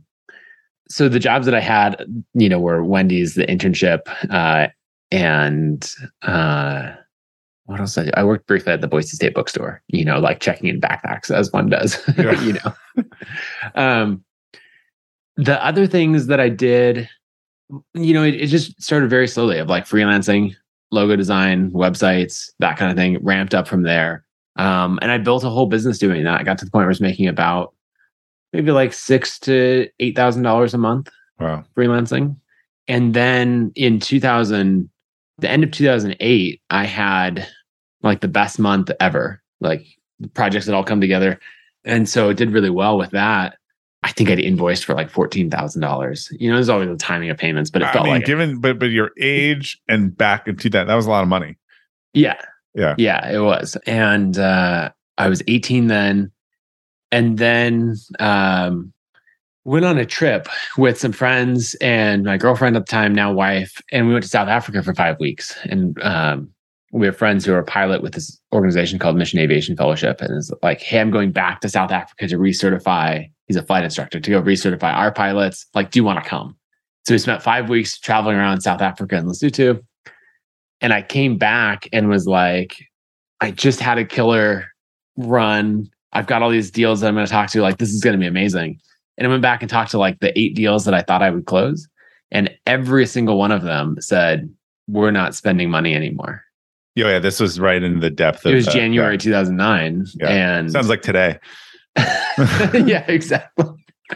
So 0.91 1.09
the 1.09 1.19
jobs 1.19 1.47
that 1.47 1.55
I 1.55 1.61
had, 1.61 2.05
you 2.35 2.49
know, 2.49 2.61
were 2.61 2.85
Wendy's, 2.85 3.35
the 3.35 3.47
internship, 3.47 4.01
uh, 4.31 4.69
and 5.11 5.91
uh, 6.23 6.93
what 7.65 7.81
else? 7.81 7.97
I, 7.97 8.11
I 8.15 8.25
worked 8.25 8.47
briefly 8.47 8.75
at 8.75 8.83
the 8.83 8.89
Boise 8.89 9.17
State 9.17 9.35
bookstore. 9.35 9.83
You 9.89 10.05
know, 10.05 10.19
like 10.19 10.41
checking 10.41 10.69
in 10.69 10.83
backpacks 10.83 11.31
as 11.31 11.51
one 11.53 11.71
does. 11.71 11.99
Yeah. 12.19 12.41
you 12.43 12.53
know, 12.55 13.05
um, 13.75 14.25
the 15.37 15.65
other 15.65 15.87
things 15.87 16.27
that 16.27 16.41
I 16.41 16.51
did, 16.51 17.09
you 17.95 18.13
know, 18.13 18.23
it, 18.23 18.35
it 18.35 18.47
just 18.49 18.81
started 18.83 19.09
very 19.09 19.27
slowly 19.27 19.59
of 19.59 19.69
like 19.69 19.87
freelancing 19.87 20.55
logo 20.95 21.17
design, 21.17 21.71
websites, 21.73 22.51
that 22.61 22.77
kind 22.79 22.91
of 22.91 22.97
thing, 22.97 23.19
ramped 23.23 23.55
up 23.55 23.69
from 23.69 23.83
there. 23.83 24.25
Um, 24.57 24.99
and 25.03 25.11
I 25.11 25.19
built 25.19 25.45
a 25.45 25.51
whole 25.51 25.67
business 25.67 25.99
doing 25.99 26.25
that. 26.25 26.41
I 26.41 26.45
got 26.45 26.59
to 26.59 26.65
the 26.65 26.71
point 26.71 26.83
where 26.83 26.87
I 26.87 26.89
was 26.89 27.01
making 27.01 27.29
about 27.29 27.75
maybe 28.53 28.71
like 28.71 28.93
six 28.93 29.39
to 29.41 29.89
eight 30.01 30.17
thousand 30.17 30.43
dollars 30.43 30.75
a 30.75 30.79
month. 30.79 31.11
Wow. 31.41 31.65
Freelancing. 31.77 32.37
And 32.87 33.15
then 33.15 33.73
in 33.75 33.99
2000, 33.99 34.89
the 35.39 35.51
end 35.51 35.65
of 35.65 35.71
2008, 35.73 36.61
I 36.71 36.85
had 36.85 37.49
like 38.03 38.21
the 38.21 38.29
best 38.29 38.59
month 38.59 38.91
ever. 39.01 39.43
Like 39.61 39.87
projects 40.35 40.67
that 40.67 40.75
all 40.75 40.85
come 40.85 41.01
together. 41.01 41.41
And 41.85 42.09
so 42.09 42.31
it 42.31 42.37
did 42.37 42.53
really 42.53 42.71
well 42.71 42.97
with 42.97 43.11
that. 43.11 43.59
I 44.05 44.13
think 44.13 44.29
I'd 44.29 44.39
invoiced 44.39 44.85
for 44.85 44.95
like 44.95 45.09
fourteen 45.09 45.51
thousand 45.51 45.81
dollars. 45.81 46.31
You 46.39 46.51
know, 46.51 46.57
there's 46.57 46.69
always 46.69 46.89
the 46.89 46.97
timing 46.97 47.31
of 47.31 47.39
payments, 47.39 47.71
but 47.71 47.81
it 47.81 47.87
I 47.87 47.93
felt 47.93 48.05
mean, 48.05 48.15
like 48.15 48.27
given, 48.27 48.61
but 48.61 48.79
but 48.79 48.91
your 48.91 49.11
age 49.19 49.81
and 49.89 50.15
back 50.15 50.47
into 50.47 50.69
that, 50.71 50.87
that 50.87 50.95
was 50.95 51.07
a 51.07 51.11
lot 51.11 51.23
of 51.23 51.29
money. 51.29 51.57
Yeah, 52.13 52.39
yeah, 52.75 52.95
yeah, 52.99 53.27
it 53.31 53.41
was. 53.41 53.77
And 53.87 54.39
uh, 54.39 54.91
I 55.17 55.29
was 55.29 55.43
18 55.49 55.87
then, 55.87 56.31
and 57.11 57.39
then 57.39 57.97
um, 58.21 58.93
went 59.65 59.87
on 59.87 59.97
a 59.97 60.05
trip 60.05 60.49
with 60.77 60.99
some 61.01 61.13
friends 61.13 61.75
and 61.77 62.25
my 62.25 62.37
girlfriend 62.37 62.77
at 62.77 62.87
the 62.87 62.91
time, 62.91 63.15
now 63.15 63.33
wife, 63.33 63.81
and 63.91 64.07
we 64.07 64.13
went 64.13 64.23
to 64.23 64.29
South 64.29 64.49
Africa 64.49 64.83
for 64.83 64.95
five 64.95 65.19
weeks. 65.19 65.57
And 65.65 66.01
um, 66.03 66.54
we 66.95 67.07
have 67.07 67.17
friends 67.17 67.45
who 67.45 67.53
are 67.53 67.59
a 67.59 67.65
pilot 67.65 68.03
with 68.03 68.15
this 68.15 68.41
organization 68.53 68.99
called 68.99 69.17
Mission 69.17 69.39
Aviation 69.41 69.77
Fellowship, 69.77 70.21
and 70.21 70.37
it's 70.37 70.51
like, 70.63 70.81
hey, 70.81 71.01
I'm 71.01 71.11
going 71.11 71.33
back 71.33 71.61
to 71.61 71.69
South 71.69 71.91
Africa 71.91 72.29
to 72.29 72.37
recertify 72.39 73.29
he's 73.47 73.57
a 73.57 73.63
flight 73.63 73.85
instructor 73.85 74.21
to 74.21 74.31
go 74.31 74.43
recertify 74.43 74.95
our 74.95 75.13
pilots. 75.13 75.67
Like, 75.75 75.91
do 75.91 75.99
you 75.99 76.05
want 76.05 76.23
to 76.23 76.29
come? 76.29 76.57
So 77.07 77.15
we 77.15 77.19
spent 77.19 77.43
five 77.43 77.69
weeks 77.69 77.99
traveling 77.99 78.37
around 78.37 78.63
South 78.63 78.81
Africa 78.81 79.17
and 79.17 79.29
Lesotho. 79.29 79.83
And 80.81 80.93
I 80.93 81.03
came 81.03 81.37
back 81.37 81.89
and 81.93 82.09
was 82.09 82.27
like, 82.27 82.77
I 83.41 83.51
just 83.51 83.81
had 83.81 83.99
a 83.99 84.05
killer 84.05 84.67
run. 85.17 85.91
I've 86.13 86.27
got 86.27 86.43
all 86.43 86.51
these 86.51 86.71
deals 86.71 87.01
that 87.01 87.09
I'm 87.09 87.15
going 87.15 87.27
to 87.27 87.33
talk 87.33 87.51
to. 87.51 87.63
Like, 87.63 87.79
this 87.79 87.93
is 87.93 88.03
going 88.03 88.15
to 88.15 88.21
be 88.21 88.27
amazing. 88.27 88.79
And 89.19 89.27
I 89.27 89.31
went 89.31 89.43
back 89.43 89.63
and 89.63 89.71
talked 89.71 89.91
to 89.93 89.99
like 89.99 90.21
the 90.21 90.37
eight 90.39 90.55
deals 90.55 90.85
that 90.85 90.95
I 90.95 91.03
thought 91.03 91.23
I 91.23 91.31
would 91.31 91.47
close. 91.47 91.87
And 92.31 92.51
every 92.67 93.07
single 93.07 93.39
one 93.39 93.53
of 93.53 93.63
them 93.63 93.97
said, 94.01 94.53
we're 94.89 95.11
not 95.11 95.35
spending 95.35 95.71
money 95.71 95.95
anymore. 95.95 96.43
Yeah, 96.95 97.09
yeah. 97.09 97.19
This 97.19 97.41
was 97.41 97.59
right 97.59 97.83
in 97.83 98.01
the 98.01 98.11
depth 98.11 98.47
of 98.47 98.53
it 98.53 98.55
was 98.55 98.67
January 98.67 99.15
yeah. 99.15 99.19
2009. 99.19 100.07
Yeah. 100.15 100.29
And 100.29 100.71
sounds 100.71 100.89
like 100.89 101.03
today. 101.03 101.39
yeah, 101.97 103.05
exactly. 103.09 103.67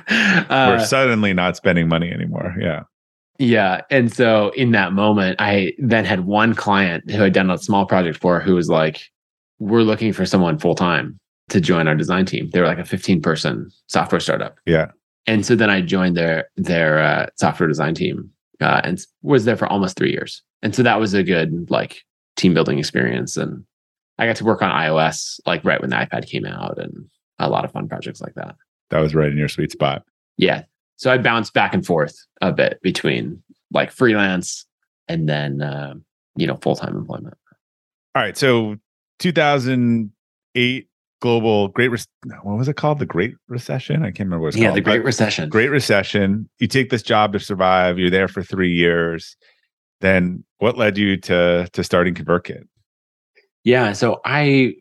Uh, 0.08 0.76
We're 0.76 0.84
suddenly 0.84 1.32
not 1.32 1.56
spending 1.56 1.88
money 1.88 2.10
anymore. 2.10 2.54
Yeah. 2.60 2.82
Yeah. 3.38 3.82
And 3.90 4.12
so 4.12 4.50
in 4.50 4.72
that 4.72 4.92
moment, 4.92 5.36
I 5.38 5.72
then 5.78 6.04
had 6.04 6.26
one 6.26 6.54
client 6.54 7.10
who 7.10 7.22
had 7.22 7.32
done 7.32 7.50
a 7.50 7.58
small 7.58 7.86
project 7.86 8.18
for 8.18 8.40
who 8.40 8.54
was 8.54 8.68
like, 8.68 9.00
we're 9.58 9.82
looking 9.82 10.12
for 10.12 10.26
someone 10.26 10.58
full 10.58 10.74
time 10.74 11.18
to 11.48 11.60
join 11.60 11.88
our 11.88 11.94
design 11.94 12.26
team. 12.26 12.50
They 12.50 12.60
were 12.60 12.66
like 12.66 12.78
a 12.78 12.84
15 12.84 13.22
person 13.22 13.70
software 13.86 14.20
startup. 14.20 14.58
Yeah. 14.66 14.88
And 15.26 15.44
so 15.44 15.54
then 15.54 15.70
I 15.70 15.82
joined 15.82 16.16
their 16.16 16.48
their 16.56 16.98
uh, 17.00 17.26
software 17.36 17.68
design 17.68 17.94
team 17.94 18.30
uh, 18.60 18.80
and 18.84 19.00
was 19.22 19.44
there 19.44 19.56
for 19.56 19.66
almost 19.66 19.96
three 19.96 20.10
years. 20.10 20.42
And 20.62 20.74
so 20.74 20.82
that 20.82 20.98
was 20.98 21.14
a 21.14 21.22
good 21.22 21.70
like 21.70 22.02
team 22.38 22.54
building 22.54 22.78
experience. 22.78 23.36
And 23.36 23.64
I 24.18 24.26
got 24.26 24.36
to 24.36 24.44
work 24.44 24.62
on 24.62 24.70
iOS 24.70 25.40
like 25.44 25.64
right 25.64 25.80
when 25.80 25.90
the 25.90 25.96
iPad 25.96 26.26
came 26.26 26.46
out 26.46 26.78
and 26.78 27.06
a 27.38 27.50
lot 27.50 27.64
of 27.64 27.72
fun 27.72 27.88
projects 27.88 28.20
like 28.20 28.34
that. 28.34 28.56
That 28.90 29.00
was 29.00 29.14
right 29.14 29.30
in 29.30 29.36
your 29.36 29.48
sweet 29.48 29.70
spot. 29.70 30.04
Yeah. 30.38 30.62
So 30.96 31.12
I 31.12 31.18
bounced 31.18 31.52
back 31.52 31.74
and 31.74 31.84
forth 31.84 32.16
a 32.40 32.52
bit 32.52 32.80
between 32.82 33.42
like 33.72 33.90
freelance 33.90 34.66
and 35.08 35.28
then, 35.28 35.60
uh, 35.60 35.94
you 36.36 36.46
know, 36.46 36.56
full 36.56 36.76
time 36.76 36.96
employment. 36.96 37.36
All 38.14 38.22
right. 38.22 38.36
So 38.36 38.76
2008 39.18 40.88
global 41.20 41.68
great, 41.68 41.88
Re- 41.88 41.98
what 42.42 42.56
was 42.56 42.68
it 42.68 42.76
called? 42.76 43.00
The 43.00 43.06
Great 43.06 43.34
Recession? 43.48 44.02
I 44.02 44.06
can't 44.06 44.20
remember 44.20 44.44
what 44.44 44.48
it's 44.48 44.56
yeah, 44.56 44.68
called. 44.68 44.76
Yeah, 44.76 44.80
the 44.80 44.84
Great 44.84 45.04
Recession. 45.04 45.48
Great 45.48 45.70
Recession. 45.70 46.48
You 46.58 46.68
take 46.68 46.90
this 46.90 47.02
job 47.02 47.32
to 47.32 47.40
survive. 47.40 47.98
You're 47.98 48.10
there 48.10 48.28
for 48.28 48.42
three 48.42 48.72
years. 48.72 49.36
Then 50.00 50.44
what 50.58 50.76
led 50.76 50.98
you 50.98 51.16
to 51.18 51.68
to 51.72 51.84
starting 51.84 52.14
ConvertKit? 52.14 52.64
Yeah. 53.64 53.92
So 53.92 54.20
I 54.24 54.74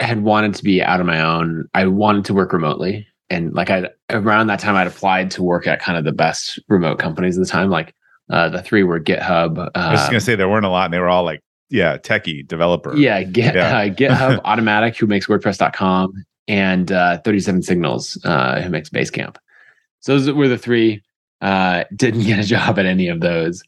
had 0.00 0.22
wanted 0.22 0.54
to 0.54 0.64
be 0.64 0.82
out 0.82 1.00
on 1.00 1.06
my 1.06 1.20
own. 1.20 1.68
I 1.74 1.86
wanted 1.86 2.24
to 2.26 2.34
work 2.34 2.52
remotely. 2.52 3.06
And 3.28 3.54
like 3.54 3.70
I 3.70 3.88
around 4.08 4.48
that 4.48 4.58
time 4.58 4.74
I'd 4.74 4.86
applied 4.86 5.30
to 5.32 5.42
work 5.42 5.66
at 5.66 5.80
kind 5.80 5.96
of 5.96 6.04
the 6.04 6.12
best 6.12 6.58
remote 6.68 6.98
companies 6.98 7.38
at 7.38 7.44
the 7.44 7.50
time. 7.50 7.70
Like 7.70 7.94
uh, 8.28 8.48
the 8.48 8.62
three 8.62 8.82
were 8.82 9.00
GitHub. 9.00 9.58
Uh, 9.58 9.70
I 9.74 9.92
was 9.92 10.00
gonna 10.02 10.16
um, 10.16 10.20
say 10.20 10.34
there 10.34 10.48
weren't 10.48 10.66
a 10.66 10.70
lot 10.70 10.86
and 10.86 10.94
they 10.94 10.98
were 10.98 11.08
all 11.08 11.24
like, 11.24 11.40
yeah, 11.68 11.96
techie 11.96 12.46
developer. 12.46 12.96
Yeah, 12.96 13.22
Git, 13.22 13.54
yeah. 13.54 13.78
Uh, 13.78 13.88
GitHub 13.88 14.42
Automattic, 14.44 14.96
who 14.96 15.06
makes 15.06 15.26
WordPress.com, 15.26 16.12
and 16.48 16.90
uh, 16.90 17.18
37 17.18 17.62
Signals, 17.62 18.20
uh, 18.24 18.60
who 18.60 18.70
makes 18.70 18.88
Basecamp. 18.88 19.36
So 20.00 20.18
those 20.18 20.30
were 20.32 20.48
the 20.48 20.58
three. 20.58 21.02
Uh, 21.40 21.84
didn't 21.96 22.22
get 22.22 22.38
a 22.38 22.42
job 22.42 22.78
at 22.78 22.86
any 22.86 23.08
of 23.08 23.20
those. 23.20 23.62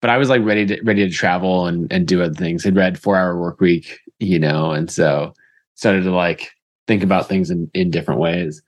But 0.00 0.10
I 0.10 0.18
was 0.18 0.28
like 0.28 0.44
ready 0.44 0.66
to 0.66 0.80
ready 0.82 1.08
to 1.08 1.14
travel 1.14 1.66
and, 1.66 1.90
and 1.92 2.06
do 2.06 2.22
other 2.22 2.34
things. 2.34 2.66
I'd 2.66 2.76
read 2.76 2.98
four 2.98 3.16
hour 3.16 3.40
work 3.40 3.60
week, 3.60 3.98
you 4.18 4.38
know, 4.38 4.72
and 4.72 4.90
so 4.90 5.32
started 5.74 6.04
to 6.04 6.10
like 6.10 6.50
think 6.86 7.02
about 7.02 7.28
things 7.28 7.50
in, 7.50 7.70
in 7.74 7.90
different 7.90 8.20
ways. 8.20 8.62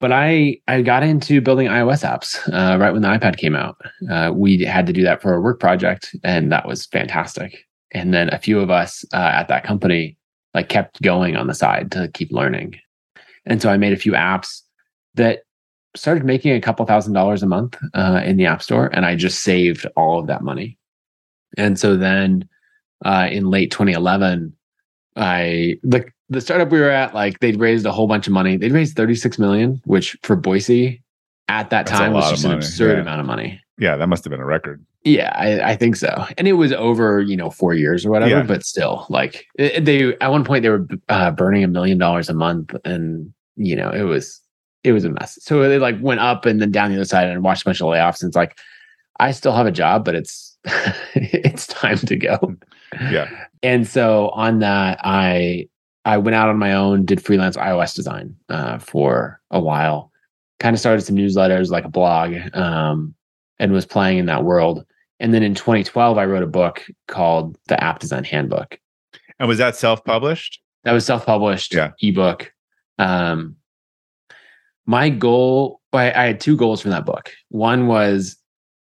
But 0.00 0.12
I 0.12 0.58
I 0.68 0.82
got 0.82 1.02
into 1.02 1.40
building 1.40 1.68
iOS 1.68 2.04
apps 2.04 2.36
uh, 2.52 2.78
right 2.78 2.92
when 2.92 3.02
the 3.02 3.08
iPad 3.08 3.36
came 3.36 3.56
out. 3.56 3.80
Uh, 4.10 4.32
we 4.34 4.62
had 4.64 4.86
to 4.86 4.92
do 4.92 5.02
that 5.02 5.22
for 5.22 5.34
a 5.34 5.40
work 5.40 5.60
project, 5.60 6.14
and 6.22 6.52
that 6.52 6.66
was 6.66 6.86
fantastic. 6.86 7.64
And 7.92 8.12
then 8.12 8.28
a 8.30 8.38
few 8.38 8.60
of 8.60 8.70
us 8.70 9.04
uh, 9.14 9.32
at 9.34 9.48
that 9.48 9.64
company 9.64 10.18
like 10.52 10.68
kept 10.68 11.00
going 11.02 11.36
on 11.36 11.46
the 11.46 11.54
side 11.54 11.92
to 11.92 12.08
keep 12.12 12.32
learning. 12.32 12.76
And 13.46 13.62
so 13.62 13.70
I 13.70 13.76
made 13.76 13.92
a 13.92 13.98
few 13.98 14.12
apps 14.12 14.62
that 15.14 15.40
started 15.96 16.24
making 16.24 16.52
a 16.52 16.60
couple 16.60 16.84
thousand 16.86 17.12
dollars 17.12 17.42
a 17.42 17.46
month 17.46 17.76
uh, 17.94 18.22
in 18.24 18.36
the 18.36 18.46
App 18.46 18.62
Store, 18.62 18.86
and 18.92 19.04
I 19.04 19.14
just 19.16 19.42
saved 19.42 19.86
all 19.96 20.18
of 20.18 20.26
that 20.26 20.42
money. 20.42 20.78
And 21.56 21.78
so 21.78 21.96
then 21.96 22.48
uh, 23.04 23.28
in 23.30 23.50
late 23.50 23.70
2011, 23.70 24.54
I 25.16 25.78
the 25.82 26.04
the 26.28 26.40
startup 26.40 26.70
we 26.70 26.80
were 26.80 26.90
at, 26.90 27.14
like 27.14 27.40
they'd 27.40 27.58
raised 27.58 27.86
a 27.86 27.92
whole 27.92 28.08
bunch 28.08 28.26
of 28.26 28.32
money. 28.32 28.56
They'd 28.56 28.72
raised 28.72 28.96
36 28.96 29.38
million, 29.38 29.80
which 29.84 30.16
for 30.22 30.36
Boise 30.36 31.02
at 31.48 31.70
that 31.70 31.86
That's 31.86 31.98
time 31.98 32.12
was 32.12 32.28
just 32.30 32.44
an 32.44 32.52
absurd 32.52 32.96
yeah. 32.96 33.02
amount 33.02 33.20
of 33.20 33.26
money. 33.26 33.60
Yeah, 33.78 33.96
that 33.96 34.08
must 34.08 34.24
have 34.24 34.30
been 34.30 34.40
a 34.40 34.46
record. 34.46 34.84
Yeah, 35.04 35.32
I, 35.36 35.72
I 35.72 35.76
think 35.76 35.94
so. 35.96 36.26
And 36.36 36.48
it 36.48 36.54
was 36.54 36.72
over, 36.72 37.20
you 37.20 37.36
know, 37.36 37.50
four 37.50 37.74
years 37.74 38.04
or 38.04 38.10
whatever, 38.10 38.38
Yeah. 38.38 38.42
but 38.42 38.64
still, 38.64 39.06
like 39.08 39.46
it, 39.56 39.84
they 39.84 40.16
at 40.20 40.30
one 40.32 40.44
point 40.44 40.62
they 40.62 40.70
were 40.70 40.86
uh, 41.08 41.30
burning 41.30 41.62
a 41.62 41.68
million 41.68 41.98
dollars 41.98 42.28
a 42.28 42.34
month, 42.34 42.74
and 42.84 43.32
you 43.56 43.76
know, 43.76 43.90
it 43.90 44.02
was 44.02 44.40
it 44.86 44.92
was 44.92 45.04
a 45.04 45.10
mess. 45.10 45.38
So 45.42 45.68
they 45.68 45.78
like 45.78 45.96
went 46.00 46.20
up 46.20 46.46
and 46.46 46.60
then 46.60 46.70
down 46.70 46.90
the 46.90 46.96
other 46.96 47.04
side 47.04 47.28
and 47.28 47.42
watched 47.42 47.62
a 47.62 47.64
bunch 47.64 47.80
of 47.80 47.86
layoffs. 47.88 48.22
And 48.22 48.28
it's 48.28 48.36
like, 48.36 48.56
I 49.18 49.32
still 49.32 49.52
have 49.52 49.66
a 49.66 49.72
job, 49.72 50.04
but 50.04 50.14
it's 50.14 50.56
it's 51.14 51.66
time 51.66 51.98
to 51.98 52.16
go. 52.16 52.54
Yeah. 53.10 53.28
And 53.62 53.86
so 53.86 54.28
on 54.30 54.60
that, 54.60 55.00
I 55.02 55.68
I 56.04 56.18
went 56.18 56.36
out 56.36 56.48
on 56.48 56.58
my 56.58 56.72
own, 56.72 57.04
did 57.04 57.20
freelance 57.20 57.56
iOS 57.56 57.94
design 57.94 58.36
uh, 58.48 58.78
for 58.78 59.40
a 59.50 59.58
while, 59.60 60.12
kind 60.60 60.72
of 60.74 60.78
started 60.80 61.02
some 61.02 61.16
newsletters 61.16 61.70
like 61.70 61.84
a 61.84 61.88
blog, 61.88 62.34
um, 62.54 63.12
and 63.58 63.72
was 63.72 63.86
playing 63.86 64.18
in 64.18 64.26
that 64.26 64.44
world. 64.44 64.84
And 65.18 65.34
then 65.34 65.42
in 65.42 65.54
2012, 65.54 66.16
I 66.18 66.24
wrote 66.26 66.44
a 66.44 66.46
book 66.46 66.86
called 67.08 67.56
The 67.66 67.82
App 67.82 67.98
Design 67.98 68.22
Handbook. 68.22 68.78
And 69.40 69.48
was 69.48 69.58
that 69.58 69.74
self-published? 69.74 70.60
That 70.84 70.92
was 70.92 71.04
self-published 71.04 71.74
Yeah. 71.74 71.90
ebook. 72.00 72.52
Um, 72.98 73.56
my 74.86 75.08
goal, 75.08 75.80
I, 75.92 76.12
I 76.12 76.26
had 76.26 76.40
two 76.40 76.56
goals 76.56 76.80
from 76.80 76.92
that 76.92 77.04
book. 77.04 77.32
One 77.48 77.86
was 77.86 78.36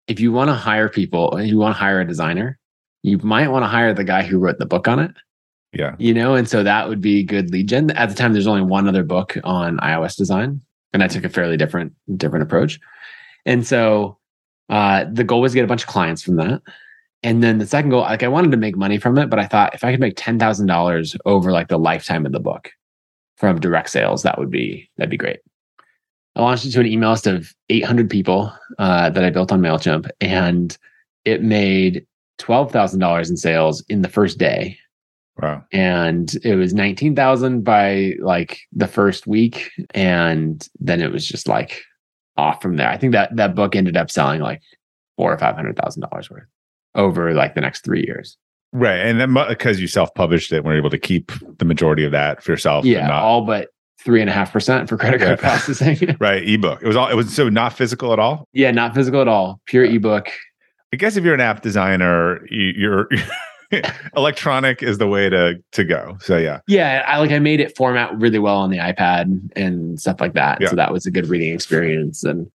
if 0.06 0.20
you 0.20 0.32
want 0.32 0.48
to 0.48 0.54
hire 0.54 0.88
people, 0.88 1.36
if 1.36 1.48
you 1.48 1.58
want 1.58 1.74
to 1.74 1.78
hire 1.78 2.00
a 2.00 2.06
designer, 2.06 2.58
you 3.02 3.18
might 3.18 3.48
want 3.48 3.64
to 3.64 3.68
hire 3.68 3.94
the 3.94 4.04
guy 4.04 4.22
who 4.22 4.38
wrote 4.38 4.58
the 4.58 4.66
book 4.66 4.88
on 4.88 4.98
it. 4.98 5.12
Yeah. 5.72 5.94
You 5.98 6.14
know, 6.14 6.34
and 6.34 6.48
so 6.48 6.62
that 6.62 6.88
would 6.88 7.00
be 7.00 7.22
good 7.22 7.50
lead 7.50 7.68
gen. 7.68 7.90
At 7.90 8.08
the 8.08 8.14
time, 8.14 8.32
there's 8.32 8.46
only 8.46 8.62
one 8.62 8.88
other 8.88 9.02
book 9.02 9.36
on 9.44 9.78
iOS 9.78 10.16
design, 10.16 10.60
and 10.92 11.02
I 11.02 11.08
took 11.08 11.24
a 11.24 11.28
fairly 11.28 11.56
different 11.56 11.92
different 12.16 12.44
approach. 12.44 12.78
And 13.44 13.66
so 13.66 14.18
uh, 14.68 15.04
the 15.12 15.24
goal 15.24 15.40
was 15.40 15.52
to 15.52 15.56
get 15.56 15.64
a 15.64 15.68
bunch 15.68 15.82
of 15.82 15.88
clients 15.88 16.22
from 16.22 16.36
that. 16.36 16.62
And 17.22 17.42
then 17.42 17.58
the 17.58 17.66
second 17.66 17.90
goal, 17.90 18.02
like 18.02 18.22
I 18.22 18.28
wanted 18.28 18.52
to 18.52 18.56
make 18.56 18.76
money 18.76 18.98
from 18.98 19.18
it, 19.18 19.28
but 19.28 19.38
I 19.38 19.46
thought 19.46 19.74
if 19.74 19.84
I 19.84 19.90
could 19.90 20.00
make 20.00 20.14
ten 20.16 20.38
thousand 20.38 20.66
dollars 20.66 21.16
over 21.24 21.52
like 21.52 21.68
the 21.68 21.78
lifetime 21.78 22.26
of 22.26 22.32
the 22.32 22.40
book 22.40 22.70
from 23.36 23.60
direct 23.60 23.90
sales, 23.90 24.22
that 24.22 24.38
would 24.38 24.50
be 24.50 24.88
that'd 24.96 25.10
be 25.10 25.16
great. 25.16 25.40
I 26.36 26.42
launched 26.42 26.66
it 26.66 26.70
to 26.72 26.80
an 26.80 26.86
email 26.86 27.10
list 27.10 27.26
of 27.26 27.52
800 27.70 28.08
people 28.10 28.52
uh, 28.78 29.10
that 29.10 29.24
I 29.24 29.30
built 29.30 29.50
on 29.52 29.60
Mailchimp, 29.60 30.08
and 30.20 30.76
it 31.24 31.42
made 31.42 32.06
twelve 32.38 32.70
thousand 32.70 33.00
dollars 33.00 33.30
in 33.30 33.36
sales 33.38 33.82
in 33.88 34.02
the 34.02 34.08
first 34.10 34.36
day 34.38 34.78
Wow. 35.42 35.64
and 35.72 36.34
it 36.44 36.54
was 36.54 36.72
19,000 36.74 37.62
by 37.64 38.12
like 38.20 38.60
the 38.72 38.86
first 38.86 39.26
week 39.26 39.70
and 39.94 40.66
then 40.78 41.00
it 41.02 41.10
was 41.10 41.26
just 41.26 41.48
like 41.48 41.82
off 42.36 42.60
from 42.62 42.76
there. 42.76 42.88
I 42.90 42.96
think 42.98 43.12
that 43.12 43.34
that 43.36 43.54
book 43.54 43.74
ended 43.74 43.96
up 43.96 44.10
selling 44.10 44.40
like 44.42 44.60
4 45.16 45.32
or 45.32 45.38
500,000 45.38 46.02
dollars 46.02 46.30
worth 46.30 46.44
over 46.94 47.32
like 47.34 47.54
the 47.54 47.60
next 47.62 47.84
3 47.84 48.04
years. 48.06 48.36
Right. 48.72 48.98
And 48.98 49.18
then 49.20 49.32
because 49.48 49.80
you 49.80 49.88
self-published 49.88 50.52
it, 50.52 50.62
we're 50.64 50.76
able 50.76 50.90
to 50.90 50.98
keep 50.98 51.32
the 51.58 51.64
majority 51.64 52.04
of 52.04 52.12
that 52.12 52.42
for 52.42 52.52
yourself. 52.52 52.84
and 52.84 52.92
Yeah, 52.92 53.06
not- 53.06 53.22
all 53.22 53.46
but 53.46 53.68
3.5% 54.04 54.88
for 54.88 54.96
credit 54.96 55.18
card 55.18 55.30
Yeah. 55.30 55.36
processing. 55.48 56.16
right. 56.20 56.42
Ebook. 56.48 56.82
It 56.82 56.86
was 56.86 56.96
all 56.96 57.08
it 57.08 57.14
was 57.14 57.34
so 57.34 57.48
not 57.48 57.72
physical 57.72 58.12
at 58.12 58.18
all. 58.18 58.46
yeah, 58.52 58.70
not 58.70 58.94
physical 58.94 59.20
at 59.20 59.28
all. 59.28 59.60
Pure 59.66 59.86
ebook. 59.86 60.28
I 60.92 60.96
guess 60.96 61.16
if 61.16 61.24
you're 61.24 61.34
an 61.34 61.40
app 61.40 61.62
designer, 61.62 62.46
you, 62.50 62.72
you're 62.76 63.08
electronic 64.16 64.82
is 64.82 64.98
the 64.98 65.06
way 65.08 65.28
to 65.28 65.56
to 65.72 65.84
go. 65.84 66.16
So 66.20 66.36
yeah. 66.36 66.60
Yeah, 66.68 67.04
I 67.06 67.18
like 67.18 67.30
I 67.32 67.38
made 67.38 67.60
it 67.60 67.76
format 67.76 68.16
really 68.18 68.38
well 68.38 68.56
on 68.58 68.70
the 68.70 68.78
iPad 68.78 69.50
and 69.56 70.00
stuff 70.00 70.20
like 70.20 70.34
that. 70.34 70.60
Yeah. 70.60 70.68
So 70.68 70.76
that 70.76 70.92
was 70.92 71.06
a 71.06 71.10
good 71.10 71.26
reading 71.26 71.52
experience. 71.52 72.22
And 72.24 72.50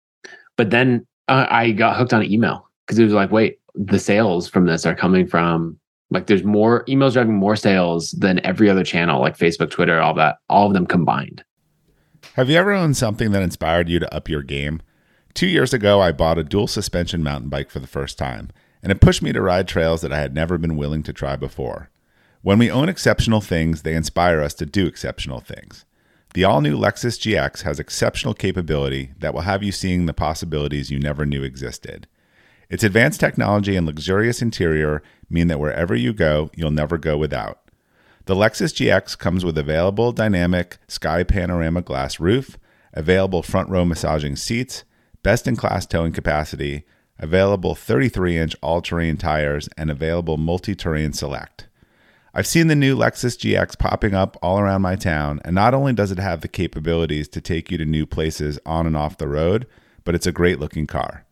but 0.57 0.69
then 0.69 1.05
uh, 1.27 1.47
I 1.49 1.71
got 1.71 1.97
hooked 1.97 2.13
on 2.13 2.23
email 2.23 2.67
because 2.85 2.99
it 2.99 3.03
was 3.03 3.13
like, 3.13 3.31
wait, 3.31 3.59
the 3.75 3.99
sales 3.99 4.47
from 4.47 4.65
this 4.65 4.85
are 4.85 4.95
coming 4.95 5.27
from 5.27 5.77
like 6.11 6.27
there's 6.27 6.43
more 6.43 6.85
emails 6.85 7.13
driving 7.13 7.35
more 7.35 7.55
sales 7.55 8.11
than 8.11 8.45
every 8.45 8.69
other 8.69 8.83
channel, 8.83 9.21
like 9.21 9.37
Facebook, 9.37 9.71
Twitter, 9.71 9.99
all 9.99 10.13
that, 10.15 10.37
all 10.49 10.67
of 10.67 10.73
them 10.73 10.85
combined. 10.85 11.43
Have 12.33 12.49
you 12.49 12.57
ever 12.57 12.71
owned 12.71 12.97
something 12.97 13.31
that 13.31 13.41
inspired 13.41 13.89
you 13.89 13.97
to 13.99 14.13
up 14.13 14.29
your 14.29 14.43
game? 14.43 14.81
Two 15.33 15.47
years 15.47 15.73
ago, 15.73 16.01
I 16.01 16.11
bought 16.11 16.37
a 16.37 16.43
dual 16.43 16.67
suspension 16.67 17.23
mountain 17.23 17.49
bike 17.49 17.71
for 17.71 17.79
the 17.79 17.87
first 17.87 18.17
time, 18.17 18.51
and 18.83 18.91
it 18.91 19.01
pushed 19.01 19.21
me 19.21 19.31
to 19.31 19.41
ride 19.41 19.67
trails 19.67 20.01
that 20.01 20.11
I 20.11 20.19
had 20.19 20.35
never 20.35 20.57
been 20.57 20.75
willing 20.75 21.03
to 21.03 21.13
try 21.13 21.37
before. 21.37 21.89
When 22.41 22.59
we 22.59 22.69
own 22.69 22.89
exceptional 22.89 23.39
things, 23.39 23.83
they 23.83 23.95
inspire 23.95 24.41
us 24.41 24.53
to 24.55 24.65
do 24.65 24.87
exceptional 24.87 25.39
things. 25.39 25.85
The 26.33 26.43
all 26.43 26.61
new 26.61 26.77
Lexus 26.77 27.19
GX 27.19 27.61
has 27.61 27.79
exceptional 27.79 28.33
capability 28.33 29.11
that 29.19 29.33
will 29.33 29.41
have 29.41 29.63
you 29.63 29.71
seeing 29.71 30.05
the 30.05 30.13
possibilities 30.13 30.89
you 30.89 30.99
never 30.99 31.25
knew 31.25 31.43
existed. 31.43 32.07
Its 32.71 32.85
advanced 32.85 33.19
technology 33.19 33.75
and 33.75 33.85
luxurious 33.85 34.41
interior 34.41 35.03
mean 35.29 35.47
that 35.47 35.59
wherever 35.59 35.93
you 35.93 36.13
go, 36.13 36.49
you'll 36.55 36.71
never 36.71 36.97
go 36.97 37.17
without. 37.17 37.59
The 38.27 38.33
Lexus 38.33 38.73
GX 38.73 39.17
comes 39.17 39.43
with 39.43 39.57
available 39.57 40.13
dynamic 40.13 40.77
sky 40.87 41.23
panorama 41.23 41.81
glass 41.81 42.17
roof, 42.17 42.57
available 42.93 43.43
front 43.43 43.69
row 43.69 43.83
massaging 43.83 44.37
seats, 44.37 44.85
best 45.21 45.49
in 45.49 45.57
class 45.57 45.85
towing 45.85 46.13
capacity, 46.13 46.85
available 47.19 47.75
33 47.75 48.37
inch 48.37 48.55
all 48.63 48.81
terrain 48.81 49.17
tires, 49.17 49.67
and 49.75 49.91
available 49.91 50.37
multi 50.37 50.73
terrain 50.73 51.11
select. 51.11 51.67
I've 52.33 52.47
seen 52.47 52.67
the 52.67 52.75
new 52.75 52.95
Lexus 52.95 53.35
GX 53.37 53.77
popping 53.77 54.13
up 54.13 54.37
all 54.41 54.59
around 54.59 54.81
my 54.81 54.95
town, 54.95 55.41
and 55.43 55.53
not 55.53 55.73
only 55.73 55.91
does 55.91 56.11
it 56.11 56.19
have 56.19 56.39
the 56.39 56.47
capabilities 56.47 57.27
to 57.27 57.41
take 57.41 57.69
you 57.69 57.77
to 57.77 57.85
new 57.85 58.05
places 58.05 58.59
on 58.65 58.87
and 58.87 58.95
off 58.95 59.17
the 59.17 59.27
road, 59.27 59.67
but 60.05 60.15
it's 60.15 60.27
a 60.27 60.31
great 60.31 60.57
looking 60.57 60.87
car. 60.87 61.25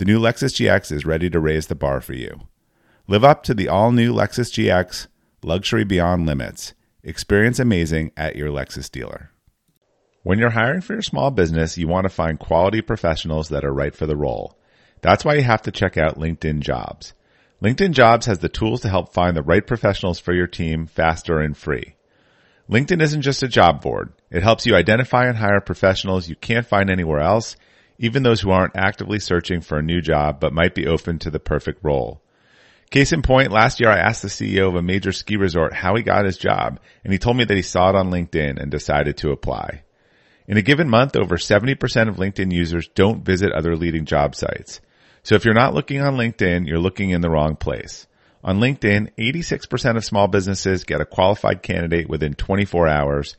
The 0.00 0.06
new 0.06 0.18
Lexus 0.18 0.54
GX 0.54 0.92
is 0.92 1.04
ready 1.04 1.28
to 1.28 1.38
raise 1.38 1.66
the 1.66 1.74
bar 1.74 2.00
for 2.00 2.14
you. 2.14 2.40
Live 3.06 3.22
up 3.22 3.42
to 3.42 3.52
the 3.52 3.68
all 3.68 3.92
new 3.92 4.14
Lexus 4.14 4.50
GX, 4.50 5.08
luxury 5.42 5.84
beyond 5.84 6.24
limits. 6.24 6.72
Experience 7.02 7.58
amazing 7.58 8.10
at 8.16 8.34
your 8.34 8.48
Lexus 8.48 8.90
dealer. 8.90 9.30
When 10.22 10.38
you're 10.38 10.48
hiring 10.48 10.80
for 10.80 10.94
your 10.94 11.02
small 11.02 11.30
business, 11.30 11.76
you 11.76 11.86
want 11.86 12.04
to 12.06 12.08
find 12.08 12.38
quality 12.38 12.80
professionals 12.80 13.50
that 13.50 13.62
are 13.62 13.74
right 13.74 13.94
for 13.94 14.06
the 14.06 14.16
role. 14.16 14.58
That's 15.02 15.22
why 15.22 15.34
you 15.34 15.42
have 15.42 15.60
to 15.64 15.70
check 15.70 15.98
out 15.98 16.18
LinkedIn 16.18 16.60
Jobs. 16.60 17.12
LinkedIn 17.62 17.92
Jobs 17.92 18.24
has 18.24 18.38
the 18.38 18.48
tools 18.48 18.80
to 18.80 18.88
help 18.88 19.12
find 19.12 19.36
the 19.36 19.42
right 19.42 19.66
professionals 19.66 20.18
for 20.18 20.32
your 20.32 20.46
team 20.46 20.86
faster 20.86 21.40
and 21.40 21.54
free. 21.54 21.96
LinkedIn 22.70 23.02
isn't 23.02 23.20
just 23.20 23.42
a 23.42 23.48
job 23.48 23.82
board. 23.82 24.14
It 24.30 24.42
helps 24.42 24.64
you 24.64 24.74
identify 24.74 25.26
and 25.26 25.36
hire 25.36 25.60
professionals 25.60 26.26
you 26.26 26.36
can't 26.36 26.64
find 26.64 26.88
anywhere 26.88 27.20
else, 27.20 27.54
even 28.02 28.22
those 28.22 28.40
who 28.40 28.50
aren't 28.50 28.74
actively 28.74 29.20
searching 29.20 29.60
for 29.60 29.78
a 29.78 29.82
new 29.82 30.00
job 30.00 30.40
but 30.40 30.54
might 30.54 30.74
be 30.74 30.86
open 30.86 31.18
to 31.18 31.30
the 31.30 31.38
perfect 31.38 31.84
role. 31.84 32.22
Case 32.90 33.12
in 33.12 33.20
point, 33.20 33.52
last 33.52 33.78
year 33.78 33.90
I 33.90 33.98
asked 33.98 34.22
the 34.22 34.28
CEO 34.28 34.66
of 34.66 34.74
a 34.74 34.82
major 34.82 35.12
ski 35.12 35.36
resort 35.36 35.74
how 35.74 35.94
he 35.94 36.02
got 36.02 36.24
his 36.24 36.38
job, 36.38 36.80
and 37.04 37.12
he 37.12 37.18
told 37.18 37.36
me 37.36 37.44
that 37.44 37.56
he 37.56 37.62
saw 37.62 37.90
it 37.90 37.94
on 37.94 38.10
LinkedIn 38.10 38.60
and 38.60 38.70
decided 38.70 39.18
to 39.18 39.30
apply. 39.30 39.82
In 40.48 40.56
a 40.56 40.62
given 40.62 40.88
month, 40.88 41.14
over 41.14 41.36
70% 41.36 42.08
of 42.08 42.16
LinkedIn 42.16 42.50
users 42.50 42.88
don't 42.88 43.24
visit 43.24 43.52
other 43.52 43.76
leading 43.76 44.06
job 44.06 44.34
sites. 44.34 44.80
So 45.22 45.34
if 45.34 45.44
you're 45.44 45.54
not 45.54 45.74
looking 45.74 46.00
on 46.00 46.16
LinkedIn, 46.16 46.66
you're 46.66 46.80
looking 46.80 47.10
in 47.10 47.20
the 47.20 47.30
wrong 47.30 47.54
place. 47.54 48.06
On 48.42 48.58
LinkedIn, 48.58 49.10
86% 49.18 49.96
of 49.96 50.04
small 50.04 50.26
businesses 50.26 50.84
get 50.84 51.02
a 51.02 51.06
qualified 51.06 51.62
candidate 51.62 52.08
within 52.08 52.32
24 52.32 52.88
hours. 52.88 53.36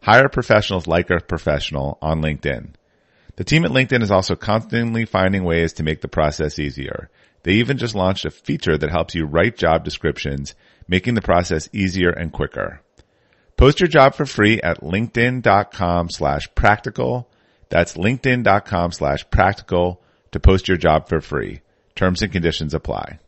Hire 0.00 0.28
professionals 0.28 0.86
like 0.86 1.10
a 1.10 1.18
professional 1.18 1.98
on 2.00 2.22
LinkedIn. 2.22 2.74
The 3.36 3.44
team 3.44 3.64
at 3.64 3.72
LinkedIn 3.72 4.02
is 4.02 4.10
also 4.10 4.36
constantly 4.36 5.04
finding 5.04 5.44
ways 5.44 5.72
to 5.74 5.82
make 5.82 6.00
the 6.00 6.08
process 6.08 6.58
easier. 6.58 7.10
They 7.42 7.54
even 7.54 7.78
just 7.78 7.94
launched 7.94 8.24
a 8.24 8.30
feature 8.30 8.78
that 8.78 8.90
helps 8.90 9.14
you 9.14 9.26
write 9.26 9.56
job 9.56 9.84
descriptions, 9.84 10.54
making 10.86 11.14
the 11.14 11.22
process 11.22 11.68
easier 11.72 12.10
and 12.10 12.32
quicker. 12.32 12.80
Post 13.56 13.80
your 13.80 13.88
job 13.88 14.14
for 14.14 14.24
free 14.24 14.60
at 14.60 14.80
linkedin.com 14.82 16.10
slash 16.10 16.48
practical. 16.54 17.28
That's 17.70 17.94
linkedin.com 17.94 18.92
slash 18.92 19.28
practical 19.30 20.02
to 20.32 20.40
post 20.40 20.68
your 20.68 20.76
job 20.76 21.08
for 21.08 21.20
free. 21.20 21.60
Terms 21.96 22.22
and 22.22 22.32
conditions 22.32 22.74
apply. 22.74 23.18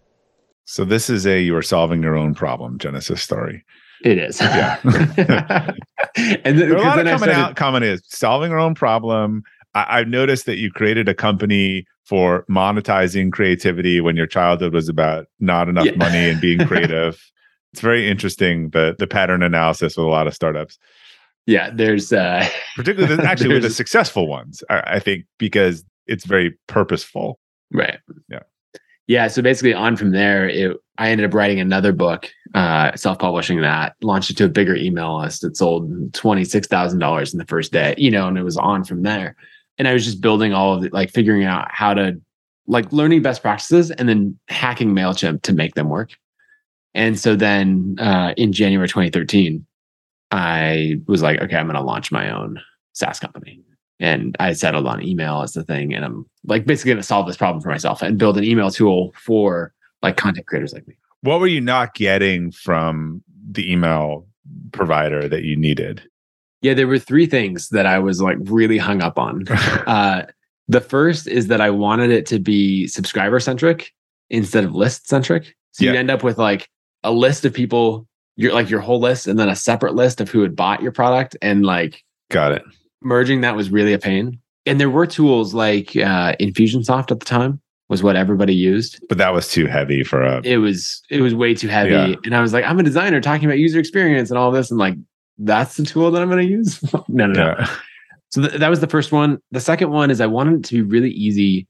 So 0.64 0.84
this 0.84 1.10
is 1.10 1.26
a 1.26 1.40
you 1.40 1.56
are 1.56 1.62
solving 1.62 2.02
your 2.02 2.16
own 2.16 2.34
problem 2.34 2.78
Genesis 2.78 3.22
story. 3.22 3.64
It 4.02 4.18
is. 4.18 4.40
Yeah. 4.40 4.78
and 4.84 5.74
then, 6.16 6.56
There 6.56 6.72
are 6.72 6.76
a 6.76 6.82
lot 6.82 6.98
of 6.98 7.04
then 7.04 7.14
I 7.14 7.18
common 7.18 7.30
out 7.30 7.56
common 7.56 7.82
is 7.82 8.02
solving 8.06 8.52
our 8.52 8.58
own 8.58 8.74
problem. 8.74 9.44
I, 9.76 9.98
I've 10.00 10.08
noticed 10.08 10.46
that 10.46 10.58
you 10.58 10.70
created 10.70 11.08
a 11.08 11.14
company 11.14 11.84
for 12.04 12.44
monetizing 12.50 13.32
creativity 13.32 14.00
when 14.00 14.16
your 14.16 14.26
childhood 14.26 14.72
was 14.72 14.88
about 14.88 15.26
not 15.40 15.68
enough 15.68 15.86
Yeah. 15.86 15.96
money 15.96 16.30
and 16.30 16.40
being 16.40 16.58
creative. 16.66 17.20
it's 17.72 17.80
very 17.82 18.08
interesting 18.08 18.70
the 18.70 18.94
the 18.98 19.06
pattern 19.06 19.42
analysis 19.42 19.96
with 19.96 20.06
a 20.06 20.08
lot 20.08 20.26
of 20.26 20.34
startups, 20.34 20.78
yeah, 21.46 21.70
there's 21.72 22.12
uh 22.12 22.46
particularly 22.76 23.16
the, 23.16 23.22
actually 23.24 23.54
with 23.54 23.62
the 23.62 23.70
successful 23.70 24.26
ones. 24.28 24.64
I, 24.70 24.96
I 24.96 24.98
think 24.98 25.24
because 25.38 25.84
it's 26.06 26.24
very 26.24 26.56
purposeful. 26.68 27.38
Right. 27.72 27.98
Yeah. 28.28 28.40
Yeah. 29.08 29.26
So 29.28 29.42
basically, 29.42 29.74
on 29.74 29.96
from 29.96 30.10
there, 30.12 30.48
it, 30.48 30.76
I 30.98 31.10
ended 31.10 31.26
up 31.28 31.34
writing 31.34 31.60
another 31.60 31.92
book 31.92 32.30
uh, 32.54 32.94
self-publishing 32.96 33.60
that, 33.60 33.94
launched 34.02 34.30
it 34.30 34.36
to 34.38 34.44
a 34.44 34.48
bigger 34.48 34.74
email 34.74 35.18
list. 35.20 35.44
It 35.44 35.56
sold 35.56 35.90
$26,000 36.12 37.32
in 37.32 37.38
the 37.38 37.44
first 37.44 37.72
day, 37.72 37.94
you 37.98 38.10
know, 38.10 38.26
and 38.28 38.38
it 38.38 38.42
was 38.44 38.56
on 38.56 38.82
from 38.84 39.02
there. 39.02 39.36
And 39.78 39.86
I 39.86 39.92
was 39.92 40.04
just 40.04 40.20
building 40.20 40.52
all 40.52 40.74
of 40.74 40.84
it, 40.84 40.92
like 40.92 41.10
figuring 41.10 41.44
out 41.44 41.68
how 41.70 41.94
to 41.94 42.20
like 42.66 42.92
learning 42.92 43.22
best 43.22 43.42
practices 43.42 43.90
and 43.90 44.08
then 44.08 44.38
hacking 44.48 44.94
MailChimp 44.94 45.42
to 45.42 45.52
make 45.52 45.74
them 45.74 45.88
work. 45.88 46.12
And 46.94 47.18
so 47.18 47.36
then 47.36 47.96
uh, 47.98 48.32
in 48.36 48.52
January 48.52 48.88
2013, 48.88 49.64
I 50.30 50.96
was 51.06 51.22
like, 51.22 51.40
okay, 51.40 51.56
I'm 51.56 51.66
going 51.66 51.76
to 51.76 51.82
launch 51.82 52.10
my 52.10 52.34
own 52.34 52.60
SaaS 52.94 53.20
company. 53.20 53.60
And 54.00 54.36
I 54.40 54.52
settled 54.54 54.86
on 54.86 55.02
email 55.02 55.42
as 55.42 55.52
the 55.52 55.62
thing. 55.62 55.94
And 55.94 56.04
I'm 56.04 56.26
like 56.44 56.66
basically 56.66 56.90
going 56.90 56.98
to 56.98 57.02
solve 57.02 57.26
this 57.26 57.36
problem 57.36 57.62
for 57.62 57.68
myself 57.68 58.02
and 58.02 58.18
build 58.18 58.36
an 58.36 58.44
email 58.44 58.70
tool 58.70 59.12
for 59.16 59.72
like 60.02 60.16
content 60.16 60.46
creators 60.46 60.72
like 60.72 60.86
me. 60.88 60.96
What 61.20 61.40
were 61.40 61.46
you 61.46 61.60
not 61.60 61.94
getting 61.94 62.50
from 62.50 63.22
the 63.50 63.70
email 63.70 64.26
provider 64.72 65.28
that 65.28 65.44
you 65.44 65.56
needed? 65.56 66.02
Yeah, 66.62 66.74
there 66.74 66.86
were 66.86 66.98
three 66.98 67.26
things 67.26 67.68
that 67.68 67.86
I 67.86 67.98
was 67.98 68.20
like 68.20 68.38
really 68.44 68.78
hung 68.78 69.02
up 69.02 69.18
on. 69.18 69.46
uh, 69.86 70.26
the 70.68 70.80
first 70.80 71.26
is 71.28 71.46
that 71.48 71.60
I 71.60 71.70
wanted 71.70 72.10
it 72.10 72.26
to 72.26 72.38
be 72.38 72.86
subscriber 72.88 73.38
centric 73.40 73.92
instead 74.30 74.64
of 74.64 74.74
list 74.74 75.08
centric. 75.08 75.54
So 75.72 75.84
Yeah. 75.84 75.92
you'd 75.92 75.98
end 75.98 76.10
up 76.10 76.24
with 76.24 76.38
like 76.38 76.68
a 77.04 77.12
list 77.12 77.44
of 77.44 77.52
people, 77.52 78.08
your 78.36 78.52
like 78.52 78.68
your 78.70 78.80
whole 78.80 78.98
list, 79.00 79.26
and 79.28 79.38
then 79.38 79.48
a 79.48 79.54
separate 79.56 79.94
list 79.94 80.20
of 80.20 80.28
who 80.30 80.40
had 80.42 80.56
bought 80.56 80.82
your 80.82 80.92
product, 80.92 81.36
and 81.42 81.64
like 81.64 82.02
Got 82.30 82.52
it. 82.52 82.62
merging 83.02 83.42
that 83.42 83.54
was 83.54 83.70
really 83.70 83.92
a 83.92 83.98
pain. 83.98 84.40
And 84.64 84.80
there 84.80 84.90
were 84.90 85.06
tools 85.06 85.54
like 85.54 85.90
uh, 85.96 86.34
Infusionsoft 86.40 87.12
at 87.12 87.20
the 87.20 87.26
time 87.26 87.60
was 87.88 88.02
what 88.02 88.16
everybody 88.16 88.52
used. 88.54 88.98
But 89.08 89.18
that 89.18 89.32
was 89.32 89.46
too 89.48 89.66
heavy 89.66 90.02
for 90.02 90.22
a. 90.22 90.40
It 90.42 90.56
was 90.56 91.00
it 91.10 91.20
was 91.20 91.34
way 91.34 91.54
too 91.54 91.68
heavy, 91.68 91.90
Yeah. 91.90 92.14
and 92.24 92.34
I 92.34 92.40
was 92.40 92.52
like, 92.52 92.64
I'm 92.64 92.80
a 92.80 92.82
designer 92.82 93.20
talking 93.20 93.44
about 93.44 93.58
user 93.58 93.78
experience 93.78 94.30
and 94.30 94.38
all 94.38 94.50
this, 94.50 94.70
and 94.72 94.80
like 94.80 94.96
that's 95.38 95.76
the 95.76 95.84
tool 95.84 96.10
that 96.10 96.22
I'm 96.22 96.28
going 96.28 96.46
to 96.46 96.50
use. 96.50 96.82
no, 97.08 97.26
no, 97.26 97.32
no. 97.32 97.54
Yeah. 97.58 97.70
So 98.30 98.42
th- 98.42 98.58
that 98.60 98.68
was 98.68 98.80
the 98.80 98.86
first 98.88 99.12
one. 99.12 99.38
The 99.52 99.60
second 99.60 99.90
one 99.90 100.10
is 100.10 100.20
I 100.20 100.26
wanted 100.26 100.60
it 100.60 100.64
to 100.66 100.74
be 100.74 100.82
really 100.82 101.10
easy. 101.10 101.66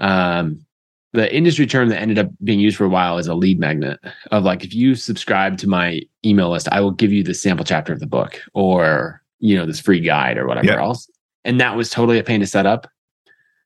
Um, 0.00 0.64
the 1.12 1.34
industry 1.34 1.66
term 1.66 1.88
that 1.88 2.00
ended 2.00 2.18
up 2.18 2.28
being 2.44 2.60
used 2.60 2.76
for 2.76 2.84
a 2.84 2.88
while 2.88 3.18
is 3.18 3.26
a 3.26 3.34
lead 3.34 3.58
magnet 3.58 3.98
of 4.30 4.44
like 4.44 4.62
if 4.64 4.74
you 4.74 4.94
subscribe 4.94 5.56
to 5.58 5.68
my 5.68 6.00
email 6.24 6.50
list, 6.50 6.68
I 6.70 6.80
will 6.80 6.90
give 6.90 7.12
you 7.12 7.22
the 7.22 7.34
sample 7.34 7.64
chapter 7.64 7.92
of 7.92 8.00
the 8.00 8.06
book 8.06 8.40
or 8.54 9.22
you 9.40 9.56
know 9.56 9.64
this 9.66 9.80
free 9.80 10.00
guide 10.00 10.36
or 10.38 10.46
whatever 10.46 10.66
Yeah. 10.66 10.80
else. 10.82 11.08
And 11.44 11.60
that 11.60 11.76
was 11.76 11.88
totally 11.90 12.18
a 12.18 12.24
pain 12.24 12.40
to 12.40 12.46
set 12.46 12.66
up. 12.66 12.86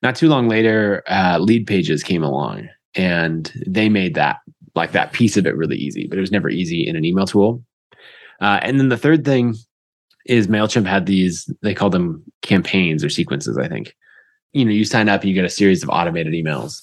Not 0.03 0.15
too 0.17 0.29
long 0.29 0.49
later, 0.49 1.03
uh, 1.07 1.39
Leadpages 1.39 2.05
came 2.05 2.23
along 2.23 2.69
and 2.95 3.53
they 3.67 3.89
made 3.89 4.15
that 4.15 4.39
like 4.75 4.93
that 4.93 5.13
piece 5.13 5.37
of 5.37 5.47
it 5.47 5.57
really 5.57 5.77
easy, 5.77 6.07
but 6.07 6.19
it 6.19 6.21
was 6.21 6.33
never 6.33 6.49
easy 6.49 6.87
in 6.87 6.97
an 6.97 7.05
email 7.05 7.27
tool. 7.27 7.63
Uh, 8.43 8.59
and 8.63 8.79
then 8.79 8.89
the 8.89 8.99
third 8.99 9.25
thing 9.25 9.55
is 10.27 10.49
MailChimp 10.49 10.87
had 10.87 11.07
these, 11.07 11.51
they 11.63 11.75
call 11.75 11.91
them 11.91 12.23
campaigns 12.43 13.03
or 13.03 13.09
sequences, 13.09 13.57
I 13.57 13.69
think. 13.69 13.95
You 14.53 14.65
know, 14.65 14.73
you 14.73 14.85
sign 14.85 15.09
up 15.09 15.25
you 15.25 15.33
get 15.33 15.45
a 15.45 15.49
series 15.49 15.83
of 15.83 15.89
automated 15.89 16.35
emails. 16.35 16.83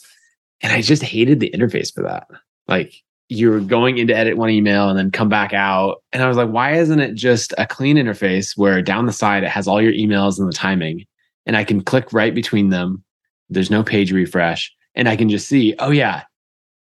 And 0.62 0.74
I 0.74 0.82
just 0.82 1.04
hated 1.04 1.40
the 1.40 1.52
interface 1.52 1.94
for 1.94 2.02
that. 2.04 2.28
Like 2.68 2.96
you 3.28 3.50
were 3.50 3.60
going 3.60 3.98
in 3.98 4.08
to 4.08 4.16
edit 4.16 4.38
one 4.38 4.50
email 4.50 4.90
and 4.90 4.98
then 4.98 5.12
come 5.12 5.30
back 5.30 5.54
out. 5.54 6.02
And 6.12 6.24
I 6.24 6.28
was 6.28 6.38
like, 6.38 6.50
why 6.50 6.74
isn't 6.76 7.00
it 7.00 7.14
just 7.14 7.54
a 7.58 7.68
clean 7.68 7.98
interface 7.98 8.58
where 8.58 8.82
down 8.82 9.06
the 9.06 9.14
side 9.14 9.44
it 9.44 9.50
has 9.50 9.68
all 9.68 9.82
your 9.82 9.94
emails 9.94 10.40
and 10.40 10.48
the 10.48 10.54
timing? 10.54 11.06
And 11.46 11.56
I 11.56 11.64
can 11.64 11.84
click 11.84 12.12
right 12.12 12.34
between 12.34 12.70
them. 12.70 13.04
There's 13.50 13.70
no 13.70 13.84
page 13.84 14.12
refresh. 14.12 14.74
And 14.96 15.08
I 15.08 15.16
can 15.16 15.30
just 15.30 15.48
see, 15.48 15.76
oh 15.80 15.92
yeah, 15.92 16.24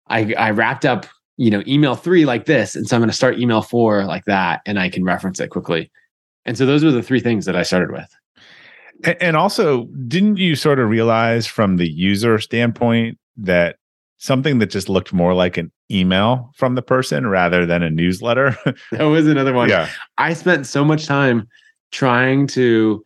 I, 0.08 0.32
I 0.34 0.50
wrapped 0.50 0.84
up, 0.84 1.06
you 1.40 1.50
know, 1.50 1.62
email 1.66 1.94
three 1.94 2.26
like 2.26 2.44
this. 2.44 2.76
And 2.76 2.86
so 2.86 2.94
I'm 2.94 3.00
going 3.00 3.08
to 3.08 3.16
start 3.16 3.38
email 3.38 3.62
four 3.62 4.04
like 4.04 4.26
that. 4.26 4.60
And 4.66 4.78
I 4.78 4.90
can 4.90 5.04
reference 5.04 5.40
it 5.40 5.48
quickly. 5.48 5.90
And 6.44 6.58
so 6.58 6.66
those 6.66 6.84
were 6.84 6.90
the 6.90 7.02
three 7.02 7.20
things 7.20 7.46
that 7.46 7.56
I 7.56 7.62
started 7.62 7.90
with. 7.90 8.14
And 9.20 9.38
also, 9.38 9.86
didn't 10.06 10.36
you 10.36 10.54
sort 10.54 10.78
of 10.78 10.90
realize 10.90 11.46
from 11.46 11.78
the 11.78 11.88
user 11.90 12.38
standpoint 12.38 13.18
that 13.38 13.76
something 14.18 14.58
that 14.58 14.66
just 14.66 14.90
looked 14.90 15.14
more 15.14 15.32
like 15.32 15.56
an 15.56 15.72
email 15.90 16.50
from 16.56 16.74
the 16.74 16.82
person 16.82 17.26
rather 17.26 17.64
than 17.64 17.82
a 17.82 17.88
newsletter? 17.88 18.54
That 18.92 19.04
was 19.04 19.26
another 19.26 19.54
one. 19.54 19.70
yeah. 19.70 19.88
I 20.18 20.34
spent 20.34 20.66
so 20.66 20.84
much 20.84 21.06
time 21.06 21.48
trying 21.90 22.46
to 22.48 23.02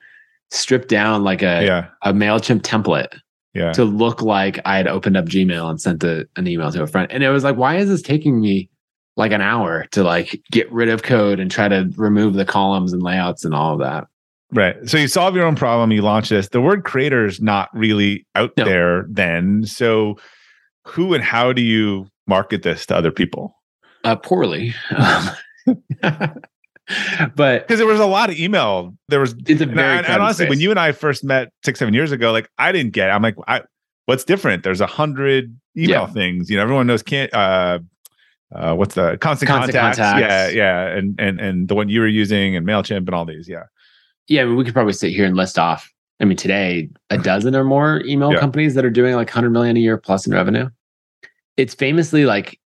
strip 0.51 0.89
down 0.89 1.23
like 1.23 1.43
a, 1.43 1.65
Yeah. 1.65 1.87
a 2.03 2.13
MailChimp 2.13 2.63
template 2.63 3.17
Yeah. 3.55 3.73
to 3.73 3.85
look 3.85 4.21
like 4.23 4.59
I 4.65 4.77
had 4.77 4.89
opened 4.89 5.17
up 5.17 5.27
Gmail 5.27 5.71
and 5.71 5.81
sent 5.81 6.03
a, 6.05 6.27
an 6.37 6.47
email 6.49 6.73
to 6.73 6.83
a 6.83 6.87
friend. 6.87 7.11
And 7.11 7.23
it 7.23 7.31
was 7.31 7.45
like, 7.45 7.57
why 7.57 7.77
is 7.77 7.89
this 7.89 8.03
taking 8.03 8.41
me 8.41 8.69
like 9.17 9.31
an 9.33 9.41
hour 9.41 9.87
to 9.93 10.03
like 10.03 10.41
get 10.51 10.71
rid 10.73 10.89
of 10.89 11.05
code 11.05 11.39
and 11.39 11.51
try 11.51 11.69
to 11.69 11.89
remove 11.97 12.35
the 12.35 12.45
columns 12.45 12.93
and 12.93 13.03
layouts 13.03 13.45
and 13.45 13.55
all 13.55 13.75
of 13.75 13.79
that? 13.81 14.07
Right. 14.53 14.77
So 14.89 14.99
you 14.99 15.09
solve 15.09 15.35
your 15.37 15.47
own 15.47 15.57
problem, 15.57 15.93
you 15.93 16.03
launch 16.03 16.29
this. 16.29 16.49
The 16.49 16.61
word 16.61 16.85
creator 16.85 17.27
is 17.27 17.41
not 17.41 17.69
really 17.73 18.27
out 18.35 18.51
No. 18.57 18.65
there 18.65 19.07
then. 19.09 19.65
So 19.67 20.17
who 20.87 21.15
and 21.15 21.23
how 21.25 21.53
do 21.53 21.63
you 21.63 22.09
market 22.27 22.63
this 22.63 22.87
to 22.87 22.97
other 22.97 23.11
people? 23.11 23.57
Uh, 24.05 24.17
poorly. 24.17 24.75
Um, 24.97 25.31
but 27.37 27.67
Because 27.67 27.79
there 27.79 27.87
was 27.87 28.01
a 28.01 28.07
lot 28.07 28.31
of 28.31 28.39
email. 28.39 28.95
There 29.09 29.21
was 29.21 29.35
it's 29.47 29.61
a 29.61 29.67
very 29.67 29.99
and- 29.99 30.07
and 30.07 30.23
honestly, 30.23 30.49
when 30.49 30.61
you 30.61 30.71
and 30.71 30.79
I 30.79 30.93
first 30.93 31.25
met 31.25 31.51
six, 31.65 31.79
seven 31.79 31.95
years 31.95 32.13
ago, 32.13 32.33
like 32.33 32.49
I 32.59 32.73
didn't 32.73 32.93
get 32.93 33.09
it. 33.09 33.13
I'm 33.13 33.23
like, 33.23 33.37
I, 33.49 33.63
what's 34.07 34.25
different? 34.25 34.63
There's 34.65 34.81
a 34.81 34.87
hundred 34.87 35.57
email 35.77 36.03
Yeah. 36.03 36.07
things. 36.07 36.51
You 36.51 36.57
know, 36.57 36.63
everyone 36.63 36.87
knows 36.87 37.03
can't 37.03 37.33
uh 37.35 37.79
uh 38.55 38.75
what's 38.75 38.95
the 38.95 39.17
constant, 39.19 39.49
Constant 39.51 39.75
contacts. 39.77 39.99
Contacts. 39.99 40.55
Yeah, 40.55 40.89
yeah. 40.89 40.97
And 40.99 41.19
and 41.19 41.41
and 41.41 41.69
the 41.69 41.75
one 41.75 41.89
you 41.89 42.01
were 42.01 42.07
using 42.07 42.55
and 42.57 42.67
MailChimp 42.67 42.99
and 43.07 43.11
all 43.15 43.25
these. 43.25 43.49
Yeah. 43.49 43.65
yeah, 44.29 44.43
I 44.43 44.45
mean, 44.45 44.57
we 44.57 44.65
could 44.65 44.75
probably 44.75 44.93
sit 44.93 45.11
here 45.13 45.25
and 45.25 45.37
list 45.37 45.59
off. 45.59 45.91
I 46.21 46.27
mean, 46.27 46.37
today 46.37 46.91
a 47.11 47.19
dozen 47.31 47.57
or 47.57 47.65
more 47.65 48.03
email 48.05 48.33
Yeah. 48.33 48.41
companies 48.41 48.75
that 48.75 48.85
are 48.85 48.91
doing 48.91 49.15
like 49.15 49.29
100 49.29 49.51
million 49.51 49.77
a 49.77 49.81
year 49.81 49.97
plus 49.97 50.27
in 50.27 50.33
revenue. 50.35 50.69
It's 51.57 51.75
famously 51.75 52.25
like 52.27 52.59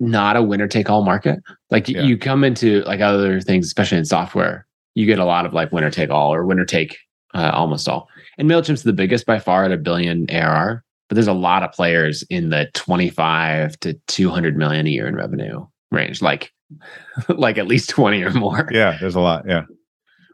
not 0.00 0.36
a 0.36 0.42
winner 0.42 0.66
take 0.66 0.88
all 0.90 1.02
market. 1.04 1.38
Like 1.70 1.88
Yeah. 1.88 2.02
you 2.02 2.16
come 2.18 2.42
into 2.42 2.82
like 2.84 3.00
other 3.00 3.40
things, 3.40 3.66
especially 3.66 3.98
in 3.98 4.04
software, 4.06 4.66
you 4.94 5.06
get 5.06 5.18
a 5.18 5.24
lot 5.24 5.46
of 5.46 5.52
like 5.52 5.70
winner 5.72 5.90
take 5.90 6.10
all 6.10 6.32
or 6.34 6.44
winner 6.46 6.64
take 6.64 6.96
uh, 7.34 7.50
almost 7.54 7.88
all. 7.88 8.08
And 8.38 8.50
Mailchimp's 8.50 8.82
the 8.82 8.92
biggest 8.92 9.26
by 9.26 9.38
far 9.38 9.64
at 9.64 9.72
a 9.72 9.76
billion 9.76 10.26
ARR, 10.30 10.82
but 11.08 11.14
there's 11.14 11.28
a 11.28 11.32
lot 11.32 11.62
of 11.62 11.70
players 11.72 12.24
in 12.30 12.48
the 12.48 12.68
25 12.74 13.78
to 13.80 13.92
200 14.08 14.56
million 14.56 14.86
a 14.86 14.90
year 14.90 15.06
in 15.06 15.14
revenue 15.14 15.64
range, 15.92 16.22
like 16.22 16.50
like 17.28 17.58
at 17.58 17.66
least 17.66 17.90
20 17.90 18.22
or 18.22 18.30
more. 18.32 18.68
Yeah. 18.72 18.96
There's 19.00 19.14
a 19.16 19.20
lot. 19.20 19.44
Yeah. 19.46 19.62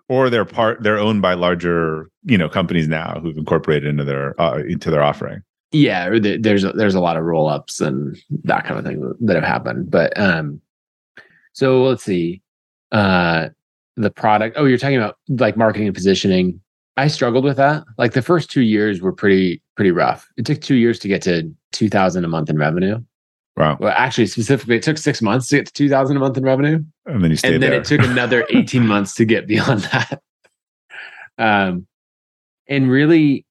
Or 0.08 0.30
they're 0.30 0.44
part. 0.44 0.82
They're 0.84 0.98
owned 0.98 1.20
by 1.22 1.34
larger, 1.34 2.08
you 2.22 2.38
know, 2.38 2.48
companies 2.48 2.86
now 2.86 3.18
who've 3.20 3.36
incorporated 3.36 3.88
into 3.88 4.04
their 4.04 4.40
uh, 4.40 4.58
into 4.68 4.88
their 4.90 5.02
offering. 5.02 5.40
Yeah 5.72 6.08
there's 6.40 6.64
a, 6.64 6.72
there's 6.72 6.94
a 6.94 7.00
lot 7.00 7.16
of 7.16 7.24
roll 7.24 7.48
ups 7.48 7.80
and 7.80 8.16
that 8.44 8.64
kind 8.64 8.78
of 8.78 8.84
thing 8.84 9.12
that 9.20 9.34
have 9.36 9.44
happened 9.44 9.90
but 9.90 10.18
um 10.18 10.60
so 11.52 11.82
let's 11.82 12.04
see 12.04 12.40
uh 12.92 13.48
the 13.96 14.10
product 14.10 14.56
oh 14.58 14.64
you're 14.64 14.78
talking 14.78 14.96
about 14.96 15.16
like 15.28 15.56
marketing 15.56 15.86
and 15.88 15.94
positioning. 15.94 16.60
I 16.98 17.08
struggled 17.08 17.44
with 17.44 17.58
that. 17.58 17.84
Like 17.98 18.12
the 18.14 18.22
first 18.22 18.50
two 18.50 18.62
years 18.62 19.00
were 19.02 19.12
pretty 19.12 19.62
pretty 19.74 19.90
rough. 19.90 20.28
It 20.36 20.46
took 20.46 20.60
two 20.60 20.76
years 20.76 20.98
to 21.00 21.08
get 21.08 21.22
to 21.22 21.50
2000 21.72 22.24
a 22.24 22.28
month 22.28 22.48
in 22.50 22.56
revenue. 22.58 23.02
Wow. 23.56 23.78
well 23.80 23.94
actually 23.96 24.26
specifically 24.26 24.76
it 24.76 24.82
took 24.82 24.98
six 24.98 25.22
months 25.22 25.48
to 25.48 25.56
get 25.56 25.66
to 25.66 25.72
2000 25.72 26.16
a 26.16 26.20
month 26.20 26.36
in 26.36 26.44
revenue. 26.44 26.84
And 27.06 27.24
then 27.24 27.30
you 27.30 27.36
stayed 27.38 27.54
and 27.54 27.62
then 27.62 27.70
there. 27.70 27.80
it 27.80 27.86
took 27.86 28.00
another 28.02 28.46
18 28.50 28.86
months 28.86 29.14
to 29.14 29.24
get 29.24 29.46
beyond 29.46 29.80
that. 29.92 30.22
Um 31.38 31.86
and 32.68 32.90
really 32.90 33.46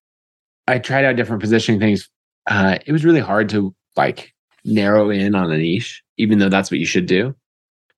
i 0.68 0.80
tried 0.80 1.06
out 1.06 1.16
different 1.16 1.42
positioning 1.42 1.80
things 1.80 2.10
uh 2.48 2.78
it 2.86 2.92
was 2.92 3.06
really 3.06 3.20
hard 3.20 3.50
to 3.50 3.74
like 3.96 4.34
narrow 4.64 5.10
in 5.10 5.36
on 5.36 5.52
a 5.52 5.58
niche 5.58 6.04
even 6.18 6.40
though 6.40 6.50
that's 6.50 6.72
what 6.72 6.80
you 6.80 6.86
should 6.86 7.06
do 7.06 7.36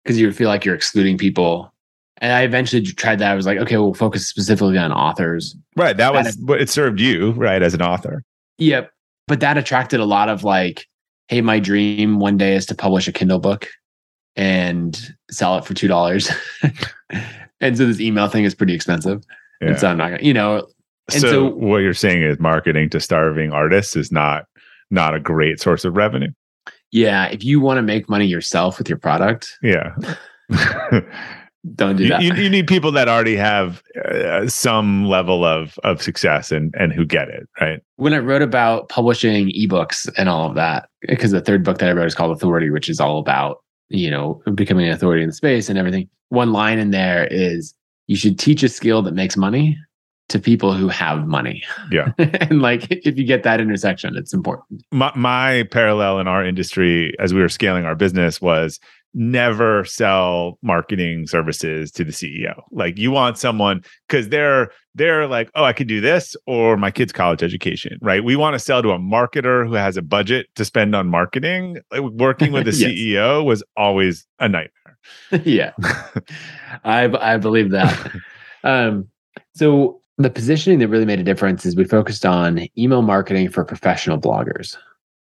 because 0.03 0.19
you 0.19 0.31
feel 0.31 0.49
like 0.49 0.65
you're 0.65 0.75
excluding 0.75 1.17
people 1.17 1.73
and 2.17 2.33
i 2.33 2.41
eventually 2.41 2.81
tried 2.81 3.19
that 3.19 3.31
i 3.31 3.35
was 3.35 3.45
like 3.45 3.57
okay 3.57 3.77
we'll 3.77 3.93
focus 3.93 4.27
specifically 4.27 4.77
on 4.77 4.91
authors 4.91 5.55
right. 5.77 5.95
That 5.95 6.11
kind 6.11 6.25
was 6.25 6.37
what 6.39 6.59
it 6.59 6.69
served 6.69 6.99
you, 6.99 7.31
right, 7.31 7.61
as 7.61 7.73
an 7.73 7.81
author. 7.81 8.23
Yep. 8.57 8.91
But 9.27 9.39
that 9.39 9.57
attracted 9.57 9.99
a 9.99 10.05
lot 10.05 10.27
of 10.27 10.43
like, 10.43 10.87
hey, 11.27 11.41
my 11.41 11.59
dream 11.59 12.19
one 12.19 12.37
day 12.37 12.55
is 12.55 12.65
to 12.67 12.75
publish 12.75 13.07
a 13.07 13.11
Kindle 13.11 13.39
book 13.39 13.69
and 14.35 15.15
sell 15.29 15.57
it 15.57 15.65
for 15.65 15.73
two 15.73 15.87
dollars. 15.87 16.29
and 17.61 17.77
so 17.77 17.85
this 17.85 18.01
email 18.01 18.27
thing 18.27 18.43
is 18.43 18.55
pretty 18.55 18.73
expensive. 18.73 19.23
Yeah. 19.61 19.69
And 19.69 19.79
so 19.79 19.87
I'm 19.87 19.97
not 19.97 20.09
gonna, 20.09 20.23
you 20.23 20.33
know, 20.33 20.67
and 21.13 21.21
so, 21.21 21.29
so- 21.29 21.45
what 21.55 21.77
you're 21.77 21.93
saying 21.93 22.23
is 22.23 22.39
marketing 22.39 22.89
to 22.91 22.99
starving 22.99 23.51
artists 23.51 23.95
is 23.95 24.11
not 24.11 24.45
not 24.91 25.13
a 25.13 25.19
great 25.19 25.59
source 25.59 25.83
of 25.85 25.95
revenue. 25.95 26.31
yeah, 26.91 27.25
if 27.27 27.43
you 27.43 27.59
want 27.59 27.77
to 27.77 27.81
make 27.81 28.09
money 28.09 28.25
yourself 28.25 28.77
with 28.77 28.87
your 28.89 28.97
product, 28.97 29.57
Yeah. 29.61 29.95
don't 31.75 31.97
do 31.97 32.07
that. 32.07 32.21
you, 32.21 32.33
you 32.35 32.49
need 32.49 32.65
people 32.67 32.91
that 32.93 33.09
already 33.09 33.35
have 33.35 33.83
uh, 34.05 34.47
some 34.47 35.05
level 35.05 35.43
of 35.43 35.77
of 35.83 36.01
success 36.01 36.51
and 36.51 36.73
and 36.79 36.93
who 36.93 37.03
get 37.05 37.27
it 37.27 37.47
right 37.59 37.81
when 37.97 38.13
I 38.13 38.19
wrote 38.19 38.41
about 38.41 38.87
publishing 38.89 39.47
ebooks 39.49 40.09
and 40.17 40.29
all 40.29 40.47
of 40.47 40.55
that, 40.55 40.87
because 41.01 41.31
the 41.31 41.41
third 41.41 41.63
book 41.65 41.79
that 41.79 41.89
I 41.89 41.93
wrote 41.93 42.05
is 42.07 42.15
called 42.15 42.31
Authority, 42.31 42.69
which 42.69 42.87
is 42.89 42.99
all 42.99 43.19
about 43.19 43.57
you 43.89 44.11
know, 44.11 44.41
becoming 44.53 44.85
an 44.85 44.91
authority 44.91 45.23
in 45.23 45.29
the 45.29 45.33
space 45.33 45.69
and 45.69 45.79
everything. 45.79 46.09
One 46.27 46.51
line 46.51 46.77
in 46.77 46.91
there 46.91 47.25
is 47.31 47.73
you 48.07 48.17
should 48.17 48.37
teach 48.37 48.61
a 48.61 48.67
skill 48.69 49.01
that 49.03 49.13
makes 49.13 49.37
money 49.37 49.77
to 50.29 50.39
people 50.39 50.73
who 50.73 50.87
have 50.89 51.27
money. 51.27 51.63
Yeah. 51.91 52.11
and 52.17 52.61
like 52.61 52.87
if 52.91 53.17
you 53.17 53.23
get 53.23 53.43
that 53.43 53.61
intersection, 53.61 54.15
it's 54.15 54.33
important. 54.33 54.83
My, 54.91 55.11
my 55.15 55.63
parallel 55.71 56.19
in 56.19 56.27
our 56.27 56.45
industry 56.45 57.13
as 57.19 57.33
we 57.33 57.41
were 57.41 57.49
scaling 57.49 57.85
our 57.85 57.95
business 57.95 58.41
was 58.41 58.79
never 59.13 59.85
sell 59.85 60.59
marketing 60.61 61.27
services 61.27 61.91
to 61.91 62.03
the 62.03 62.11
CEO. 62.11 62.61
Like 62.71 62.97
you 62.97 63.09
want 63.09 63.37
someone 63.37 63.83
because 64.07 64.29
they're 64.29 64.69
they're 64.95 65.27
like, 65.27 65.49
oh, 65.55 65.63
I 65.63 65.73
could 65.73 65.87
do 65.87 66.01
this 66.01 66.35
or 66.45 66.75
my 66.75 66.91
kid's 66.91 67.13
college 67.13 67.41
education, 67.41 67.97
right? 68.01 68.23
We 68.23 68.35
want 68.35 68.55
to 68.55 68.59
sell 68.59 68.81
to 68.81 68.91
a 68.91 68.99
marketer 68.99 69.67
who 69.67 69.73
has 69.73 69.95
a 69.95 70.01
budget 70.01 70.47
to 70.55 70.65
spend 70.65 70.95
on 70.95 71.07
marketing. 71.07 71.77
Like, 71.91 72.01
working 72.01 72.51
with 72.51 72.65
the 72.71 72.73
yes. 72.73 72.91
CEO 72.91 73.45
was 73.45 73.63
always 73.75 74.27
a 74.39 74.49
nightmare. 74.49 74.97
yeah, 75.43 75.71
I 76.83 77.05
I 77.05 77.37
believe 77.37 77.71
that. 77.71 78.11
um, 78.63 79.07
so 79.55 80.01
the 80.17 80.29
positioning 80.29 80.79
that 80.79 80.87
really 80.87 81.05
made 81.05 81.19
a 81.19 81.23
difference 81.23 81.65
is 81.65 81.75
we 81.75 81.83
focused 81.83 82.25
on 82.25 82.67
email 82.77 83.01
marketing 83.01 83.49
for 83.49 83.63
professional 83.63 84.19
bloggers, 84.19 84.77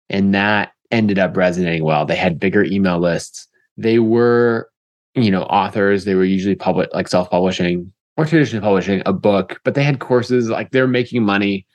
and 0.10 0.34
that 0.34 0.74
ended 0.92 1.20
up 1.20 1.36
resonating 1.36 1.84
well. 1.84 2.06
They 2.06 2.16
had 2.16 2.40
bigger 2.40 2.64
email 2.64 3.00
lists 3.00 3.48
they 3.78 4.00
were, 4.00 4.70
you 5.14 5.32
know, 5.32 5.44
authors. 5.44 6.06
They 6.06 6.16
were 6.16 6.26
usually 6.26 6.56
public, 6.56 6.90
like 6.94 7.08
self-publishing 7.08 7.92
or 8.18 8.26
traditionally 8.26 8.64
publishing 8.64 9.04
a 9.06 9.14
book, 9.14 9.62
but 9.64 9.76
they 9.76 9.84
had 9.84 10.00
courses, 10.00 10.50
like 10.50 10.72
they're 10.72 10.88
making 10.88 11.24
money, 11.24 11.66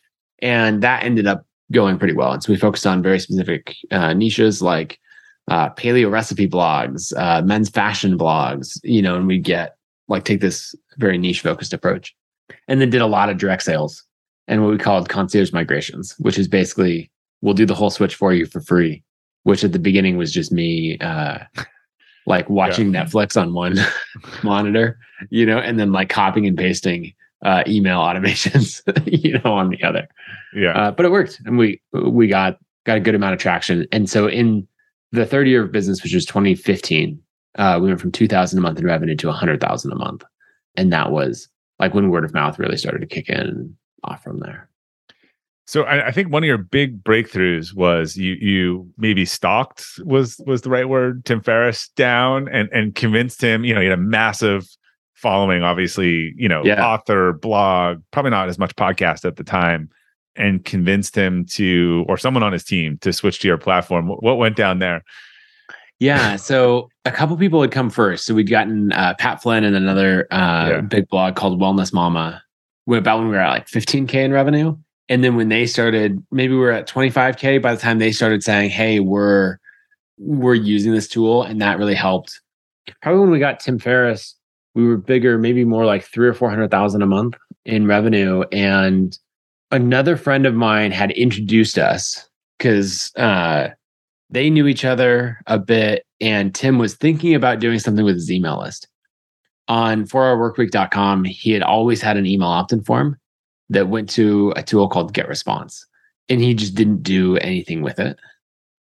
and 0.41 0.83
that 0.83 1.05
ended 1.05 1.27
up 1.27 1.47
going 1.71 1.99
pretty 1.99 2.15
well. 2.15 2.33
And 2.33 2.43
so 2.43 2.53
we 2.53 2.59
focused 2.59 2.87
on 2.87 3.03
very 3.03 3.21
specific 3.21 3.77
uh, 3.93 4.13
niches 4.13 4.61
like 4.61 4.99
uh, 5.49 5.71
paleo 5.71 6.11
recipe 6.11 6.49
blogs, 6.49 7.17
uh, 7.17 7.43
men's 7.43 7.71
fashion 7.71 8.19
blogs, 8.19 8.81
you 8.83 9.01
know, 9.01 9.17
and 9.17 9.29
we 9.29 9.39
get 9.39 9.77
like 10.09 10.25
take 10.25 10.41
this 10.41 10.75
very 10.99 11.17
niche 11.17 11.41
focused 11.41 11.73
approach, 11.73 12.15
and 12.69 12.81
then 12.81 12.91
did 12.91 13.03
a 13.03 13.07
lot 13.07 13.29
of 13.29 13.39
direct 13.39 13.63
sales 13.63 14.05
and 14.49 14.63
what 14.63 14.71
we 14.71 14.79
called 14.79 15.09
concierge 15.09 15.53
migrations, 15.53 16.15
which 16.19 16.39
is 16.39 16.49
basically 16.49 17.11
we'll 17.41 17.55
do 17.55 17.67
the 17.67 17.75
whole 17.75 17.91
switch 17.91 18.15
for 18.15 18.33
you 18.33 18.47
for 18.47 18.61
free. 18.61 19.03
Which 19.45 19.65
at 19.65 19.73
the 19.73 19.81
beginning 19.81 20.17
was 20.17 20.33
just 20.33 20.53
me 20.53 20.99
uh, 21.01 21.39
like 22.27 22.49
watching 22.49 22.95
yeah. 22.95 23.05
Netflix 23.05 23.41
on 23.41 23.55
one 23.55 23.77
monitor, 24.45 24.99
you 25.31 25.45
know, 25.45 25.59
and 25.59 25.81
then 25.81 25.91
like 25.91 26.09
copying 26.09 26.47
and 26.47 26.57
pasting 26.57 27.13
uh, 27.45 27.65
email 27.67 27.99
automations, 28.01 28.81
you 29.07 29.39
know, 29.39 29.53
on 29.53 29.71
the 29.71 29.83
other. 29.83 30.09
Yeah. 30.55 30.79
Uh, 30.79 30.91
but 30.93 31.07
it 31.07 31.11
worked, 31.11 31.41
and 31.45 31.59
we 31.59 31.81
we 31.93 32.29
got 32.29 32.59
got 32.85 32.97
a 32.97 33.01
good 33.01 33.15
amount 33.15 33.35
of 33.35 33.41
traction. 33.41 33.87
And 33.93 34.09
so 34.09 34.29
in 34.29 34.67
the 35.13 35.27
third 35.27 35.47
year 35.47 35.63
of 35.63 35.73
business, 35.73 36.03
which 36.03 36.15
was 36.15 36.25
2015, 36.27 37.21
uh, 37.57 37.79
we 37.81 37.89
went 37.89 38.01
from 38.01 38.13
2,000 38.13 38.59
a 38.59 38.63
month 38.63 38.79
in 38.79 38.85
revenue 38.87 39.15
to 39.17 39.27
100,000 39.29 39.93
a 39.93 39.95
month, 39.95 40.25
and 40.77 40.93
that 40.93 41.11
was 41.11 41.49
like 41.83 41.95
when 41.95 42.11
word 42.11 42.25
of 42.25 42.33
mouth 42.33 42.59
really 42.61 42.77
started 42.77 43.01
to 43.01 43.07
kick 43.07 43.29
in 43.29 43.77
off 44.05 44.23
from 44.23 44.39
there. 44.39 44.69
So 45.67 45.83
I, 45.83 46.09
I, 46.09 46.11
think 46.13 46.31
one 46.31 46.43
of 46.43 46.47
your 46.47 46.59
big 46.59 47.03
breakthroughs 47.03 47.75
was 47.75 48.17
you 48.17 48.35
you 48.35 48.89
maybe 48.97 49.25
stalked 49.25 49.87
was 50.05 50.41
was 50.47 50.63
the 50.63 50.71
right 50.71 50.89
word 50.89 51.25
Tim 51.25 51.41
Ferriss 51.41 51.89
down 51.97 52.49
and 52.49 52.69
and 52.73 52.95
convinced 52.95 53.41
him. 53.41 53.65
You 53.65 53.75
know, 53.75 53.81
he 53.81 53.87
had 53.87 53.99
a 53.99 54.03
massive 54.03 54.67
following, 55.15 55.63
obviously. 55.63 56.35
You 56.37 56.49
know, 56.49 56.65
yeah. 56.65 56.85
author, 56.85 57.33
blog, 57.33 58.03
probably 58.13 58.31
not 58.31 58.49
as 58.49 58.59
much 58.59 58.75
podcast 58.77 59.25
at 59.25 59.37
the 59.37 59.45
time, 59.45 59.89
and 60.37 60.65
convinced 60.65 61.17
him 61.17 61.47
to 61.47 62.05
or 62.09 62.17
someone 62.17 62.43
on 62.43 62.53
his 62.53 62.65
team 62.65 62.99
to 62.99 63.13
switch 63.13 63.41
to 63.41 63.49
your 63.49 63.59
platform. 63.59 64.09
What, 64.09 64.23
what 64.23 64.39
went 64.39 64.57
down 64.57 64.79
there? 64.79 65.03
Yeah, 66.03 66.35
so 66.35 66.91
a 67.05 67.13
couple 67.13 67.37
people 67.37 67.61
had 67.61 67.71
come 67.71 67.89
first. 67.89 68.27
So 68.27 68.35
we'd 68.35 68.51
gotten 68.51 68.93
uh, 68.93 69.15
Pat 69.21 69.41
Flynn 69.41 69.63
and 69.63 69.77
another 69.77 70.27
uh, 70.33 70.69
yeah. 70.69 70.81
big 70.81 71.07
blog 71.07 71.37
called 71.37 71.61
Wellness 71.61 71.93
Mama. 71.93 72.43
About 72.89 73.19
when 73.19 73.29
we 73.29 73.35
were 73.35 73.41
at 73.41 73.51
like 73.51 73.69
15k 73.69 74.13
in 74.15 74.33
revenue 74.33 74.77
and 75.09 75.23
then 75.23 75.37
when 75.37 75.49
they 75.49 75.67
started, 75.67 76.21
maybe 76.33 76.55
we 76.55 76.59
we're 76.59 76.73
at 76.73 76.89
25K 76.89 77.63
by 77.63 77.75
the 77.75 77.81
time 77.81 78.01
they 78.01 78.11
started 78.11 78.43
saying, 78.43 78.71
Hey, 78.71 78.99
we're 78.99 79.59
we're 80.19 80.55
using 80.55 80.93
this 80.93 81.07
tool. 81.07 81.45
And 81.45 81.61
that 81.63 81.79
really 81.79 81.95
helped. 81.95 82.41
Probably 83.01 83.21
when 83.21 83.31
we 83.31 83.39
got 83.39 83.61
Tim 83.61 83.79
Ferriss, 83.79 84.35
we 84.75 84.85
were 84.85 84.97
bigger, 84.97 85.39
maybe 85.39 85.65
more 85.65 85.85
like 85.85 86.03
three 86.03 86.27
or 86.27 86.35
four 86.35 86.51
hundred 86.51 86.73
thousand 86.73 87.03
a 87.03 87.07
month 87.07 87.37
in 87.65 87.87
revenue. 87.87 88.43
And 88.51 89.17
another 89.71 90.17
friend 90.17 90.47
of 90.47 90.55
mine 90.55 90.91
had 90.91 91.13
introduced 91.13 91.79
us 91.79 92.29
because 92.59 93.13
uh, 93.17 93.69
they 94.33 94.51
knew 94.51 94.67
each 94.67 94.85
other 94.85 95.39
a 95.47 95.59
bit. 95.59 96.05
And 96.21 96.55
Tim 96.55 96.79
was 96.79 96.95
thinking 96.95 97.35
about 97.35 97.61
doing 97.61 97.79
something 97.79 98.05
with 98.05 98.17
his 98.17 98.31
email 98.31 98.59
list. 98.61 98.89
On 99.69 100.05
4hourworkweek.com, 100.05 101.25
he 101.25 101.53
had 101.53 101.63
always 101.63 102.03
had 102.03 102.17
an 102.17 102.27
email 102.27 102.49
opt 102.49 102.73
in 102.73 102.83
form 102.83 103.17
that 103.69 103.89
went 103.89 104.09
to 104.11 104.53
a 104.57 104.63
tool 104.63 104.89
called 104.89 105.15
GetResponse, 105.15 105.85
and 106.29 106.41
he 106.41 106.55
just 106.55 106.75
didn't 106.75 107.03
do 107.03 107.37
anything 107.39 107.83
with 107.83 107.99
it. 108.01 108.19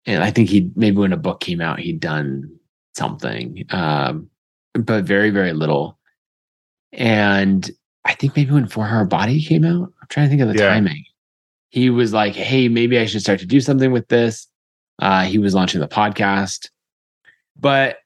And 0.06 0.24
I 0.24 0.32
think 0.32 0.50
he 0.50 0.70
maybe 0.76 0.98
when 0.98 1.14
a 1.14 1.18
book 1.18 1.40
came 1.40 1.62
out, 1.62 1.80
he'd 1.80 2.00
done 2.00 2.52
something, 2.96 3.66
um, 3.70 4.30
but 4.74 5.06
very 5.06 5.30
very 5.30 5.54
little. 5.54 5.98
And 6.92 7.70
I 8.04 8.14
think 8.14 8.36
maybe 8.36 8.52
when 8.52 8.68
Four 8.68 8.86
Hour 8.86 9.06
Body 9.06 9.42
came 9.42 9.66
out, 9.66 9.92
I'm 10.02 10.08
trying 10.10 10.28
to 10.28 10.30
think 10.30 10.42
of 10.42 10.50
the 10.50 10.62
yeah. 10.62 10.70
timing. 10.70 11.04
He 11.70 11.90
was 11.90 12.14
like, 12.14 12.36
"Hey, 12.36 12.68
maybe 12.68 13.00
I 13.00 13.06
should 13.06 13.22
start 13.22 13.40
to 13.40 13.46
do 13.46 13.62
something 13.62 13.92
with 13.92 14.08
this." 14.10 14.48
Uh, 15.00 15.24
he 15.24 15.38
was 15.38 15.54
launching 15.54 15.82
the 15.82 15.88
podcast, 15.88 16.70
but 17.60 17.98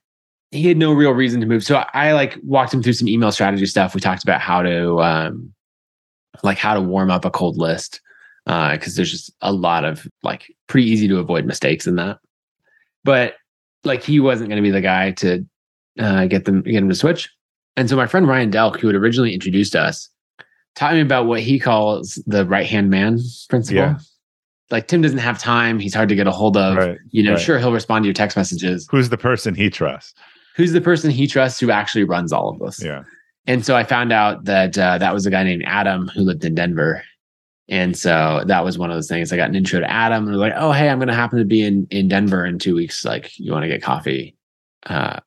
he 0.51 0.67
had 0.67 0.77
no 0.77 0.93
real 0.93 1.11
reason 1.11 1.39
to 1.41 1.45
move. 1.45 1.63
So 1.63 1.77
I, 1.77 1.87
I 1.93 2.11
like 2.13 2.37
walked 2.43 2.73
him 2.73 2.81
through 2.81 2.93
some 2.93 3.07
email 3.07 3.31
strategy 3.31 3.65
stuff. 3.65 3.93
We 3.93 4.01
talked 4.01 4.23
about 4.23 4.41
how 4.41 4.61
to 4.61 4.99
um, 5.01 5.53
like 6.43 6.57
how 6.57 6.73
to 6.73 6.81
warm 6.81 7.11
up 7.11 7.25
a 7.25 7.31
cold 7.31 7.57
list 7.57 8.01
because 8.45 8.93
uh, 8.93 8.95
there's 8.95 9.11
just 9.11 9.31
a 9.41 9.53
lot 9.53 9.85
of 9.85 10.07
like 10.23 10.53
pretty 10.67 10.87
easy 10.87 11.07
to 11.07 11.19
avoid 11.19 11.45
mistakes 11.45 11.85
in 11.85 11.95
that. 11.97 12.17
But 13.03 13.35
like 13.83 14.03
he 14.03 14.19
wasn't 14.19 14.49
going 14.49 14.61
to 14.61 14.67
be 14.67 14.71
the 14.71 14.81
guy 14.81 15.11
to 15.11 15.45
uh, 15.99 16.25
get 16.25 16.45
them 16.45 16.63
get 16.63 16.75
him 16.75 16.89
to 16.89 16.95
switch. 16.95 17.29
And 17.77 17.89
so 17.89 17.95
my 17.95 18.07
friend 18.07 18.27
Ryan 18.27 18.51
Delk, 18.51 18.79
who 18.79 18.87
had 18.87 18.95
originally 18.95 19.33
introduced 19.33 19.75
us, 19.75 20.09
taught 20.75 20.93
me 20.93 21.01
about 21.01 21.27
what 21.27 21.41
he 21.41 21.59
calls 21.59 22.21
the 22.25 22.45
right 22.45 22.65
hand 22.65 22.89
man 22.89 23.19
principle. 23.49 23.83
Yeah. 23.83 23.97
Like 24.71 24.87
Tim 24.87 25.01
doesn't 25.01 25.17
have 25.17 25.39
time; 25.39 25.79
he's 25.79 25.93
hard 25.93 26.09
to 26.09 26.15
get 26.15 26.27
a 26.27 26.31
hold 26.31 26.57
of. 26.57 26.77
Right, 26.77 26.97
you 27.09 27.23
know, 27.23 27.33
right. 27.33 27.41
sure 27.41 27.59
he'll 27.59 27.73
respond 27.73 28.03
to 28.03 28.07
your 28.07 28.13
text 28.13 28.37
messages. 28.37 28.87
Who's 28.91 29.09
the 29.09 29.17
person 29.17 29.55
he 29.55 29.69
trusts? 29.69 30.13
Who's 30.55 30.73
the 30.73 30.81
person 30.81 31.09
he 31.09 31.25
trusts 31.25 31.59
who 31.59 31.71
actually 31.71 32.03
runs 32.03 32.33
all 32.33 32.49
of 32.49 32.59
this? 32.59 32.83
Yeah. 32.83 33.03
And 33.47 33.65
so 33.65 33.75
I 33.75 33.83
found 33.83 34.11
out 34.11 34.45
that 34.45 34.77
uh, 34.77 34.97
that 34.97 35.13
was 35.13 35.25
a 35.25 35.31
guy 35.31 35.43
named 35.43 35.63
Adam 35.65 36.07
who 36.09 36.21
lived 36.21 36.45
in 36.45 36.53
Denver. 36.53 37.03
And 37.67 37.97
so 37.97 38.43
that 38.45 38.63
was 38.63 38.77
one 38.77 38.91
of 38.91 38.97
those 38.97 39.07
things. 39.07 39.31
I 39.31 39.37
got 39.37 39.49
an 39.49 39.55
intro 39.55 39.79
to 39.79 39.89
Adam 39.89 40.23
and 40.23 40.31
was 40.31 40.39
like, 40.39 40.53
oh, 40.55 40.71
hey, 40.71 40.89
I'm 40.89 40.97
going 40.97 41.07
to 41.07 41.13
happen 41.13 41.39
to 41.39 41.45
be 41.45 41.63
in, 41.63 41.87
in 41.89 42.07
Denver 42.07 42.45
in 42.45 42.59
two 42.59 42.75
weeks. 42.75 43.05
Like, 43.05 43.39
you 43.39 43.51
want 43.51 43.63
to 43.63 43.67
get 43.67 43.81
coffee? 43.81 44.35
Uh, 44.85 45.19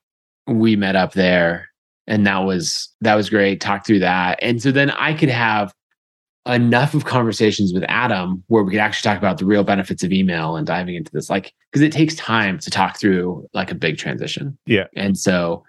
we 0.46 0.76
met 0.76 0.96
up 0.96 1.14
there 1.14 1.68
and 2.06 2.26
that 2.26 2.38
was, 2.38 2.88
that 3.00 3.14
was 3.14 3.30
great. 3.30 3.60
Talk 3.60 3.86
through 3.86 4.00
that. 4.00 4.38
And 4.42 4.62
so 4.62 4.70
then 4.70 4.90
I 4.90 5.14
could 5.14 5.28
have 5.28 5.72
enough 6.46 6.92
of 6.94 7.04
conversations 7.04 7.72
with 7.72 7.84
Adam 7.88 8.42
where 8.48 8.62
we 8.62 8.72
could 8.72 8.80
actually 8.80 9.08
talk 9.08 9.18
about 9.18 9.38
the 9.38 9.44
real 9.44 9.62
benefits 9.62 10.02
of 10.02 10.12
email 10.12 10.56
and 10.56 10.66
diving 10.66 10.96
into 10.96 11.10
this, 11.12 11.30
like, 11.30 11.52
because 11.70 11.82
it 11.82 11.92
takes 11.92 12.14
time 12.16 12.58
to 12.58 12.70
talk 12.70 12.98
through 12.98 13.46
like 13.54 13.70
a 13.70 13.74
big 13.74 13.96
transition. 13.96 14.58
Yeah. 14.66 14.86
And 14.96 15.16
so 15.16 15.62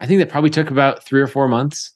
I 0.00 0.06
think 0.06 0.20
that 0.20 0.28
probably 0.28 0.50
took 0.50 0.70
about 0.70 1.04
three 1.04 1.20
or 1.20 1.26
four 1.26 1.48
months 1.48 1.92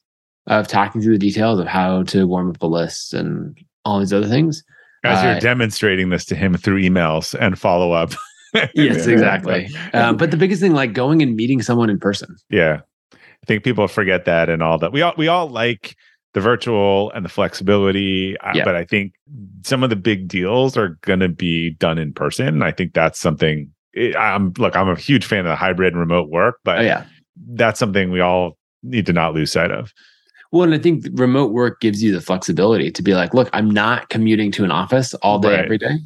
of 0.46 0.68
talking 0.68 1.00
through 1.00 1.14
the 1.14 1.26
details 1.26 1.58
of 1.58 1.66
how 1.66 2.02
to 2.04 2.26
warm 2.26 2.50
up 2.50 2.62
a 2.62 2.66
list 2.66 3.14
and 3.14 3.56
all 3.84 3.98
these 3.98 4.12
other 4.12 4.28
things. 4.28 4.62
As 5.04 5.22
you're 5.22 5.32
uh, 5.34 5.40
demonstrating 5.40 6.10
this 6.10 6.24
to 6.26 6.34
him 6.34 6.56
through 6.56 6.82
emails 6.82 7.38
and 7.38 7.58
follow 7.58 7.92
up. 7.92 8.12
yes, 8.74 9.06
exactly. 9.06 9.68
Um, 9.92 10.16
but 10.16 10.30
the 10.30 10.36
biggest 10.36 10.60
thing, 10.60 10.72
like 10.72 10.92
going 10.92 11.22
and 11.22 11.36
meeting 11.36 11.62
someone 11.62 11.90
in 11.90 11.98
person. 11.98 12.34
Yeah, 12.50 12.80
I 13.12 13.46
think 13.46 13.62
people 13.62 13.86
forget 13.86 14.24
that 14.24 14.48
and 14.48 14.62
all 14.62 14.78
that. 14.78 14.92
We 14.92 15.02
all 15.02 15.14
we 15.16 15.28
all 15.28 15.48
like 15.48 15.94
the 16.36 16.40
virtual 16.40 17.10
and 17.12 17.24
the 17.24 17.28
flexibility, 17.28 18.38
uh, 18.38 18.52
yeah. 18.54 18.64
but 18.64 18.76
I 18.76 18.84
think 18.84 19.14
some 19.64 19.82
of 19.82 19.90
the 19.90 19.96
big 19.96 20.28
deals 20.28 20.76
are 20.76 20.90
going 21.00 21.20
to 21.20 21.28
be 21.28 21.70
done 21.70 21.98
in 21.98 22.12
person. 22.12 22.62
I 22.62 22.70
think 22.70 22.92
that's 22.94 23.18
something. 23.18 23.72
It, 23.92 24.14
I'm 24.14 24.52
look. 24.58 24.76
I'm 24.76 24.88
a 24.88 24.94
huge 24.94 25.24
fan 25.24 25.40
of 25.40 25.46
the 25.46 25.56
hybrid 25.56 25.94
and 25.94 26.00
remote 26.00 26.28
work, 26.28 26.60
but 26.62 26.78
oh, 26.78 26.82
yeah 26.82 27.04
that's 27.36 27.78
something 27.78 28.10
we 28.10 28.20
all 28.20 28.56
need 28.82 29.06
to 29.06 29.12
not 29.12 29.34
lose 29.34 29.52
sight 29.52 29.70
of. 29.70 29.92
Well, 30.52 30.62
and 30.62 30.74
I 30.74 30.78
think 30.78 31.06
remote 31.12 31.52
work 31.52 31.80
gives 31.80 32.02
you 32.02 32.12
the 32.12 32.20
flexibility 32.20 32.90
to 32.90 33.02
be 33.02 33.14
like, 33.14 33.34
look, 33.34 33.50
I'm 33.52 33.70
not 33.70 34.08
commuting 34.08 34.52
to 34.52 34.64
an 34.64 34.70
office 34.70 35.12
all 35.14 35.38
day, 35.38 35.50
right. 35.50 35.64
every 35.64 35.78
day. 35.78 35.96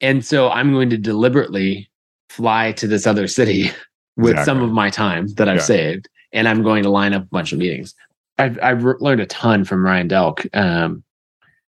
And 0.00 0.24
so 0.24 0.50
I'm 0.50 0.72
going 0.72 0.90
to 0.90 0.98
deliberately 0.98 1.90
fly 2.28 2.72
to 2.72 2.86
this 2.86 3.06
other 3.06 3.26
city 3.26 3.70
with 4.16 4.32
exactly. 4.32 4.44
some 4.44 4.62
of 4.62 4.70
my 4.70 4.90
time 4.90 5.28
that 5.34 5.48
I've 5.48 5.56
yeah. 5.56 5.62
saved, 5.62 6.08
and 6.32 6.46
I'm 6.46 6.62
going 6.62 6.82
to 6.82 6.90
line 6.90 7.14
up 7.14 7.22
a 7.22 7.26
bunch 7.26 7.52
of 7.52 7.58
meetings. 7.58 7.94
I've, 8.40 8.58
I've 8.62 8.82
learned 8.82 9.20
a 9.20 9.26
ton 9.26 9.64
from 9.64 9.84
Ryan 9.84 10.08
Delk. 10.08 10.48
Um, 10.56 11.02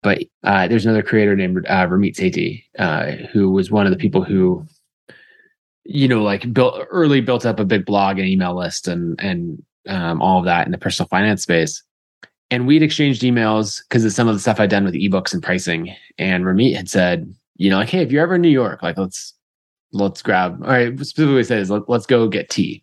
but 0.03 0.23
uh, 0.45 0.69
there's 0.69 0.85
another 0.85 1.03
creator 1.03 1.35
named 1.35 1.67
uh, 1.67 1.87
Ramit 1.87 2.17
Sethi, 2.17 2.63
uh, 2.79 3.27
who 3.33 3.51
was 3.51 3.71
one 3.71 3.87
of 3.87 3.93
the 3.93 3.99
people 3.99 4.23
who 4.23 4.67
you 5.89 6.09
know, 6.09 6.23
like 6.23 6.53
built 6.53 6.87
early 6.91 7.21
built 7.21 7.47
up 7.47 7.61
a 7.61 7.65
big 7.65 7.87
blog 7.87 8.19
and 8.19 8.29
email 8.29 8.57
list 8.57 8.89
and 8.89 9.21
and 9.21 9.63
um, 9.89 10.21
all 10.21 10.39
of 10.39 10.45
that 10.45 10.67
in 10.67 10.73
the 10.73 10.79
personal 10.79 11.09
finance 11.09 11.43
space. 11.43 11.83
And 12.51 12.67
we'd 12.67 12.83
exchanged 12.83 13.23
emails 13.23 13.83
because 13.89 14.05
of 14.05 14.13
some 14.13 14.29
of 14.29 14.35
the 14.35 14.41
stuff 14.41 14.61
I'd 14.61 14.71
done 14.71 14.85
with 14.85 14.95
ebooks 14.95 15.33
and 15.33 15.43
pricing. 15.43 15.95
And 16.19 16.45
Ramit 16.45 16.77
had 16.77 16.89
said, 16.89 17.33
you 17.57 17.71
know, 17.71 17.79
like, 17.79 17.89
hey, 17.89 18.03
if 18.03 18.13
you're 18.13 18.23
ever 18.23 18.37
in 18.37 18.43
New 18.43 18.49
York, 18.49 18.83
like 18.83 18.99
let's 18.99 19.35
let's 19.93 20.23
grab. 20.23 20.61
All 20.63 20.69
right, 20.69 20.93
specifically 20.95 21.45
says 21.45 21.71
let, 21.71 21.89
let's 21.89 22.07
go 22.07 22.29
get 22.29 22.51
tea. 22.51 22.83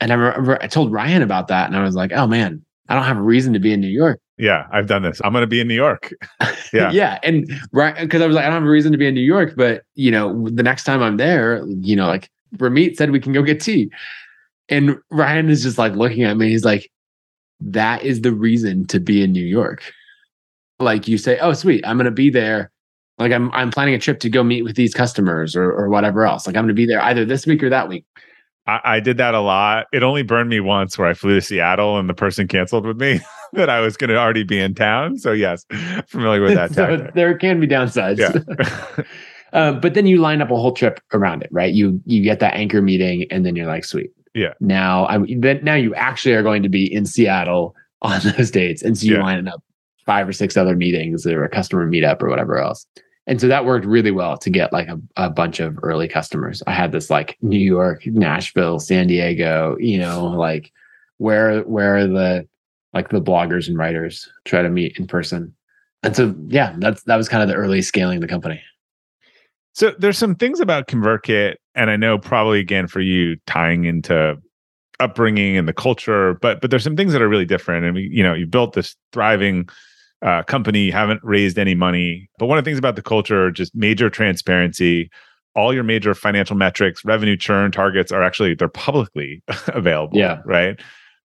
And 0.00 0.12
I 0.12 0.14
remember 0.14 0.58
I 0.62 0.66
told 0.66 0.92
Ryan 0.92 1.22
about 1.22 1.48
that, 1.48 1.66
and 1.66 1.76
I 1.76 1.82
was 1.82 1.94
like, 1.94 2.12
oh 2.12 2.26
man, 2.26 2.64
I 2.90 2.94
don't 2.94 3.04
have 3.04 3.18
a 3.18 3.22
reason 3.22 3.52
to 3.52 3.60
be 3.60 3.72
in 3.72 3.80
New 3.80 3.88
York. 3.88 4.20
Yeah, 4.36 4.66
I've 4.72 4.88
done 4.88 5.02
this. 5.02 5.20
I'm 5.22 5.32
going 5.32 5.42
to 5.42 5.46
be 5.46 5.60
in 5.60 5.68
New 5.68 5.74
York. 5.74 6.12
Yeah. 6.72 6.92
yeah. 6.92 7.18
And 7.24 7.50
right. 7.72 8.08
Cause 8.08 8.22
I 8.22 8.28
was 8.28 8.36
like, 8.36 8.44
I 8.44 8.46
don't 8.46 8.60
have 8.60 8.62
a 8.62 8.70
reason 8.70 8.92
to 8.92 8.98
be 8.98 9.08
in 9.08 9.12
New 9.12 9.20
York, 9.20 9.54
but 9.56 9.82
you 9.96 10.08
know, 10.08 10.48
the 10.48 10.62
next 10.62 10.84
time 10.84 11.02
I'm 11.02 11.16
there, 11.16 11.66
you 11.66 11.96
know, 11.96 12.06
like 12.06 12.30
Ramit 12.58 12.94
said, 12.94 13.10
we 13.10 13.18
can 13.18 13.32
go 13.32 13.42
get 13.42 13.60
tea. 13.60 13.90
And 14.68 14.96
Ryan 15.10 15.50
is 15.50 15.64
just 15.64 15.78
like 15.78 15.94
looking 15.94 16.22
at 16.22 16.36
me. 16.36 16.50
He's 16.50 16.64
like, 16.64 16.88
that 17.58 18.04
is 18.04 18.20
the 18.20 18.32
reason 18.32 18.86
to 18.86 19.00
be 19.00 19.20
in 19.20 19.32
New 19.32 19.44
York. 19.44 19.82
Like 20.78 21.08
you 21.08 21.18
say, 21.18 21.40
oh, 21.40 21.54
sweet, 21.54 21.84
I'm 21.84 21.96
going 21.96 22.04
to 22.04 22.12
be 22.12 22.30
there. 22.30 22.70
Like 23.18 23.32
I'm, 23.32 23.50
I'm 23.50 23.72
planning 23.72 23.94
a 23.94 23.98
trip 23.98 24.20
to 24.20 24.30
go 24.30 24.44
meet 24.44 24.62
with 24.62 24.76
these 24.76 24.94
customers 24.94 25.56
or, 25.56 25.72
or 25.72 25.88
whatever 25.88 26.24
else. 26.24 26.46
Like 26.46 26.54
I'm 26.54 26.62
going 26.62 26.68
to 26.68 26.74
be 26.74 26.86
there 26.86 27.02
either 27.02 27.24
this 27.24 27.46
week 27.46 27.64
or 27.64 27.70
that 27.70 27.88
week. 27.88 28.04
I, 28.70 28.96
I 28.96 29.00
did 29.00 29.16
that 29.16 29.34
a 29.34 29.40
lot. 29.40 29.86
It 29.92 30.02
only 30.02 30.22
burned 30.22 30.48
me 30.48 30.60
once 30.60 30.96
where 30.98 31.08
I 31.08 31.14
flew 31.14 31.34
to 31.34 31.40
Seattle 31.42 31.98
and 31.98 32.08
the 32.08 32.14
person 32.14 32.46
canceled 32.46 32.86
with 32.86 33.00
me 33.00 33.20
that 33.54 33.68
I 33.68 33.80
was 33.80 33.96
going 33.96 34.10
to 34.10 34.16
already 34.16 34.44
be 34.44 34.60
in 34.60 34.74
town. 34.74 35.18
So 35.18 35.32
yes, 35.32 35.64
familiar 36.06 36.40
with 36.42 36.54
that. 36.54 36.70
so 36.74 37.10
there 37.14 37.36
can 37.36 37.58
be 37.60 37.66
downsides. 37.66 38.18
Yeah. 38.18 39.04
uh, 39.52 39.72
but 39.72 39.94
then 39.94 40.06
you 40.06 40.18
line 40.18 40.40
up 40.40 40.50
a 40.50 40.56
whole 40.56 40.72
trip 40.72 41.00
around 41.12 41.42
it, 41.42 41.48
right? 41.52 41.72
You 41.72 42.00
you 42.06 42.22
get 42.22 42.40
that 42.40 42.54
anchor 42.54 42.80
meeting, 42.82 43.26
and 43.30 43.44
then 43.44 43.56
you're 43.56 43.66
like, 43.66 43.84
sweet. 43.84 44.10
Yeah. 44.34 44.54
Now 44.60 45.06
I 45.06 45.18
then 45.38 45.60
now 45.64 45.74
you 45.74 45.94
actually 45.96 46.34
are 46.34 46.42
going 46.42 46.62
to 46.62 46.68
be 46.68 46.92
in 46.92 47.06
Seattle 47.06 47.74
on 48.02 48.20
those 48.36 48.50
dates, 48.50 48.82
and 48.82 48.96
so 48.96 49.06
you 49.06 49.14
Yeah. 49.16 49.22
line 49.22 49.48
up 49.48 49.62
five 50.06 50.28
or 50.28 50.32
six 50.32 50.56
other 50.56 50.76
meetings 50.76 51.26
or 51.26 51.44
a 51.44 51.48
customer 51.48 51.88
meetup 51.88 52.22
or 52.22 52.28
whatever 52.28 52.58
else. 52.58 52.86
And 53.30 53.40
so 53.40 53.46
that 53.46 53.64
worked 53.64 53.86
really 53.86 54.10
well 54.10 54.36
to 54.38 54.50
get 54.50 54.72
like 54.72 54.88
a, 54.88 55.00
a 55.14 55.30
bunch 55.30 55.60
of 55.60 55.78
early 55.84 56.08
customers. 56.08 56.64
I 56.66 56.72
had 56.72 56.90
this 56.90 57.10
like 57.10 57.38
New 57.42 57.60
York, 57.60 58.04
Nashville, 58.04 58.80
San 58.80 59.06
Diego, 59.06 59.76
you 59.78 60.00
know, 60.00 60.26
like 60.26 60.72
where 61.18 61.60
where 61.60 61.96
are 61.96 62.06
the 62.08 62.48
like 62.92 63.10
the 63.10 63.22
bloggers 63.22 63.68
and 63.68 63.78
writers 63.78 64.28
try 64.46 64.62
to 64.62 64.68
meet 64.68 64.98
in 64.98 65.06
person. 65.06 65.54
And 66.02 66.16
so 66.16 66.34
yeah, 66.48 66.74
that's 66.78 67.04
that 67.04 67.14
was 67.14 67.28
kind 67.28 67.40
of 67.40 67.48
the 67.48 67.54
early 67.54 67.82
scaling 67.82 68.16
of 68.16 68.22
the 68.22 68.26
company. 68.26 68.60
So 69.74 69.92
there's 69.96 70.18
some 70.18 70.34
things 70.34 70.58
about 70.58 70.88
ConvertKit, 70.88 71.54
and 71.76 71.88
I 71.88 71.94
know 71.94 72.18
probably 72.18 72.58
again 72.58 72.88
for 72.88 73.00
you 73.00 73.36
tying 73.46 73.84
into 73.84 74.38
upbringing 74.98 75.56
and 75.56 75.68
the 75.68 75.72
culture, 75.72 76.34
but 76.42 76.60
but 76.60 76.72
there's 76.72 76.82
some 76.82 76.96
things 76.96 77.12
that 77.12 77.22
are 77.22 77.28
really 77.28 77.46
different. 77.46 77.86
And 77.86 77.96
you 77.96 78.24
know, 78.24 78.34
you 78.34 78.48
built 78.48 78.72
this 78.72 78.96
thriving 79.12 79.68
uh, 80.22 80.42
company, 80.44 80.90
haven't 80.90 81.20
raised 81.22 81.58
any 81.58 81.74
money, 81.74 82.28
but 82.38 82.46
one 82.46 82.58
of 82.58 82.64
the 82.64 82.68
things 82.68 82.78
about 82.78 82.96
the 82.96 83.02
culture, 83.02 83.50
just 83.50 83.74
major 83.74 84.10
transparency. 84.10 85.10
All 85.56 85.74
your 85.74 85.82
major 85.82 86.14
financial 86.14 86.56
metrics, 86.56 87.04
revenue 87.04 87.36
churn 87.36 87.72
targets 87.72 88.12
are 88.12 88.22
actually 88.22 88.54
they're 88.54 88.68
publicly 88.68 89.42
available. 89.68 90.16
Yeah. 90.16 90.40
Right. 90.44 90.78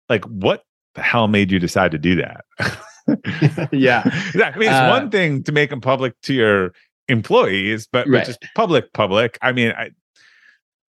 Like 0.08 0.24
what 0.24 0.64
the 0.96 1.02
hell 1.02 1.28
made 1.28 1.52
you 1.52 1.58
decide 1.60 1.92
to 1.92 1.98
do 1.98 2.16
that? 2.16 2.44
yeah. 3.72 4.02
Yeah, 4.34 4.52
I 4.54 4.58
mean, 4.58 4.68
it's 4.68 4.72
Uh, 4.76 4.88
one 4.88 5.10
thing 5.10 5.42
to 5.44 5.52
make 5.52 5.70
them 5.70 5.80
public 5.80 6.20
to 6.22 6.34
your 6.34 6.72
employees, 7.08 7.86
but, 7.90 8.08
but 8.10 8.24
just 8.26 8.44
public, 8.56 8.92
public. 8.92 9.38
I 9.42 9.52
mean, 9.52 9.70
I, 9.76 9.90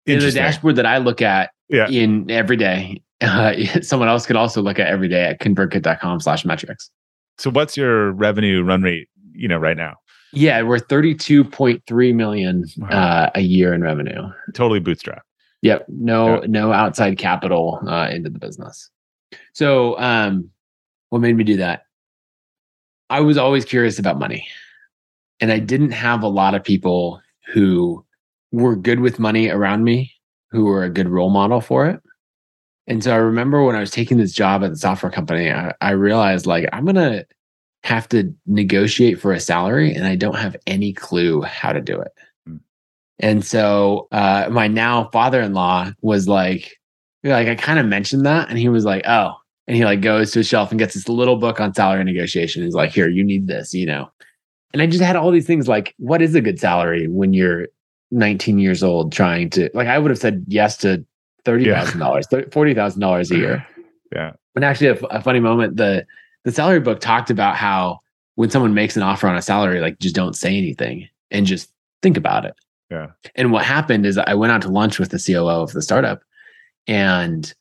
the 0.07 0.31
dashboard 0.31 0.77
that 0.77 0.87
I 0.87 0.99
look 0.99 1.21
at 1.21 1.51
Yeah. 1.69 1.89
in 1.89 2.31
every 2.31 2.57
day, 2.57 3.03
uh, 3.21 3.55
someone 3.83 4.09
else 4.09 4.27
could 4.27 4.37
also 4.37 4.63
look 4.63 4.79
at 4.79 4.87
every 4.87 5.09
day 5.09 5.25
at 5.25 5.41
convertkit.com 5.41 6.21
slash 6.21 6.45
metrics. 6.45 6.89
So, 7.39 7.51
what's 7.51 7.77
your 7.77 8.13
revenue 8.13 8.63
run 8.63 8.83
rate? 8.83 9.09
You 9.33 9.49
know, 9.49 9.59
right 9.59 9.77
now, 9.77 9.97
Yeah, 10.33 10.63
we're 10.63 10.79
32.3 10.79 12.15
million 12.15 12.65
Wow. 12.79 12.89
uh, 12.89 13.31
a 13.35 13.41
year 13.41 13.73
in 13.75 13.83
revenue. 13.83 14.23
totally 14.55 14.81
bootstrap. 14.81 15.23
Yep. 15.63 15.87
No, 15.89 16.41
Yeah. 16.43 16.47
no 16.49 16.73
outside 16.73 17.19
capital 17.19 17.81
uh, 17.89 18.09
into 18.11 18.31
the 18.31 18.39
business. 18.39 18.91
So, 19.53 19.99
um, 19.99 20.51
what 21.11 21.21
made 21.21 21.37
me 21.37 21.45
do 21.45 21.57
that? 21.57 21.83
I 23.11 23.21
was 23.21 23.37
always 23.37 23.65
curious 23.65 23.99
about 23.99 24.19
money, 24.19 24.47
and 25.41 25.51
I 25.53 25.59
didn't 25.59 25.91
have 25.93 26.23
a 26.23 26.29
lot 26.29 26.55
of 26.55 26.63
people 26.65 27.21
who 27.53 28.05
were 28.53 28.77
good 28.77 29.01
with 29.01 29.19
money 29.19 29.49
around 29.49 29.85
me, 29.85 30.13
who 30.51 30.65
were 30.65 30.85
a 30.85 30.91
good 30.91 31.09
role 31.09 31.31
model 31.31 31.61
for 31.61 31.87
it. 31.89 32.01
And 32.87 33.03
so 33.03 33.13
I 33.13 33.17
remember 33.17 33.63
when 33.65 33.77
I 33.77 33.81
was 33.81 33.91
taking 33.91 34.19
this 34.19 34.33
job 34.33 34.63
at 34.63 34.71
the 34.71 34.77
software 34.77 35.13
company, 35.13 35.51
I, 35.51 35.73
I 35.81 35.91
realized 35.91 36.47
like 36.47 36.69
I'm 36.73 36.85
gonna 36.85 37.25
have 37.83 38.09
to 38.11 38.35
negotiate 38.47 39.21
for 39.21 39.33
a 39.33 39.41
salary, 39.41 39.95
and 39.95 40.07
I 40.07 40.17
don't 40.17 40.37
have 40.37 40.57
any 40.67 40.93
clue 40.93 41.43
how 41.43 41.73
to 41.73 41.81
do 41.81 42.01
it. 42.01 42.13
And 43.21 43.45
so 43.45 44.09
uh, 44.13 44.49
my 44.51 44.69
now 44.69 45.09
father-in-law 45.13 45.93
was 46.03 46.29
like, 46.29 46.79
like 47.23 47.49
I 47.49 47.55
kind 47.55 47.79
of 47.79 47.87
mentioned 47.87 48.27
that, 48.27 48.49
and 48.51 48.59
he 48.59 48.69
was 48.69 48.85
like, 48.85 49.07
"Oh," 49.07 49.35
and 49.67 49.77
he 49.77 49.85
like 49.85 50.01
goes 50.03 50.33
to 50.33 50.41
a 50.41 50.45
shelf 50.45 50.71
and 50.71 50.79
gets 50.79 50.95
this 50.95 51.09
little 51.09 51.37
book 51.37 51.61
on 51.61 51.75
salary 51.75 52.05
negotiation. 52.05 52.63
He's 52.65 52.75
like, 52.75 52.91
"Here, 52.91 53.09
you 53.09 53.25
need 53.25 53.47
this," 53.47 53.73
you 53.73 53.87
know. 53.87 54.11
And 54.75 54.83
I 54.83 54.87
just 54.87 55.03
had 55.03 55.17
all 55.17 55.31
these 55.31 55.47
things 55.47 55.69
like, 55.69 55.95
what 55.99 56.21
is 56.21 56.35
a 56.35 56.41
good 56.41 56.59
salary 56.59 57.07
when 57.07 57.33
you're 57.33 57.69
19 58.11 58.59
years 58.59 58.83
old 58.83 59.13
trying 59.13 59.49
to 59.51 59.71
like? 59.73 59.87
I 59.87 59.99
would 59.99 60.11
have 60.11 60.19
said 60.19 60.45
yes 60.49 60.77
to 60.79 61.05
thirty 61.45 61.65
thousand 61.67 61.99
dollars, 61.99 62.27
forty 62.53 62.75
thousand 62.75 63.01
dollars 63.01 63.31
a 63.31 63.37
year. 63.37 63.67
Yeah. 64.15 64.35
And 64.55 64.65
actually, 64.65 64.97
a 65.11 65.21
funny 65.21 65.41
moment 65.41 65.77
the 65.77 66.07
the 66.45 66.53
salary 66.53 66.79
book 66.79 67.01
talked 67.01 67.31
about 67.31 67.57
how 67.57 67.99
when 68.37 68.49
someone 68.49 68.73
makes 68.73 68.97
an 68.97 69.03
offer 69.03 69.27
on 69.27 69.37
a 69.37 69.43
salary, 69.43 69.81
like 69.81 69.99
just 69.99 70.15
don't 70.15 70.37
say 70.37 70.57
anything 70.57 71.09
and 71.33 71.47
just 71.47 71.73
think 72.01 72.17
about 72.17 72.45
it. 72.45 72.55
Yeah. 72.91 73.09
And 73.35 73.51
what 73.51 73.65
happened 73.65 74.07
is 74.07 74.17
I 74.19 74.35
went 74.35 74.53
out 74.53 74.63
to 74.63 74.69
lunch 74.69 75.01
with 75.01 75.11
the 75.11 75.19
COO 75.19 75.49
of 75.49 75.73
the 75.73 75.83
startup 75.83 76.23
and 76.87 77.53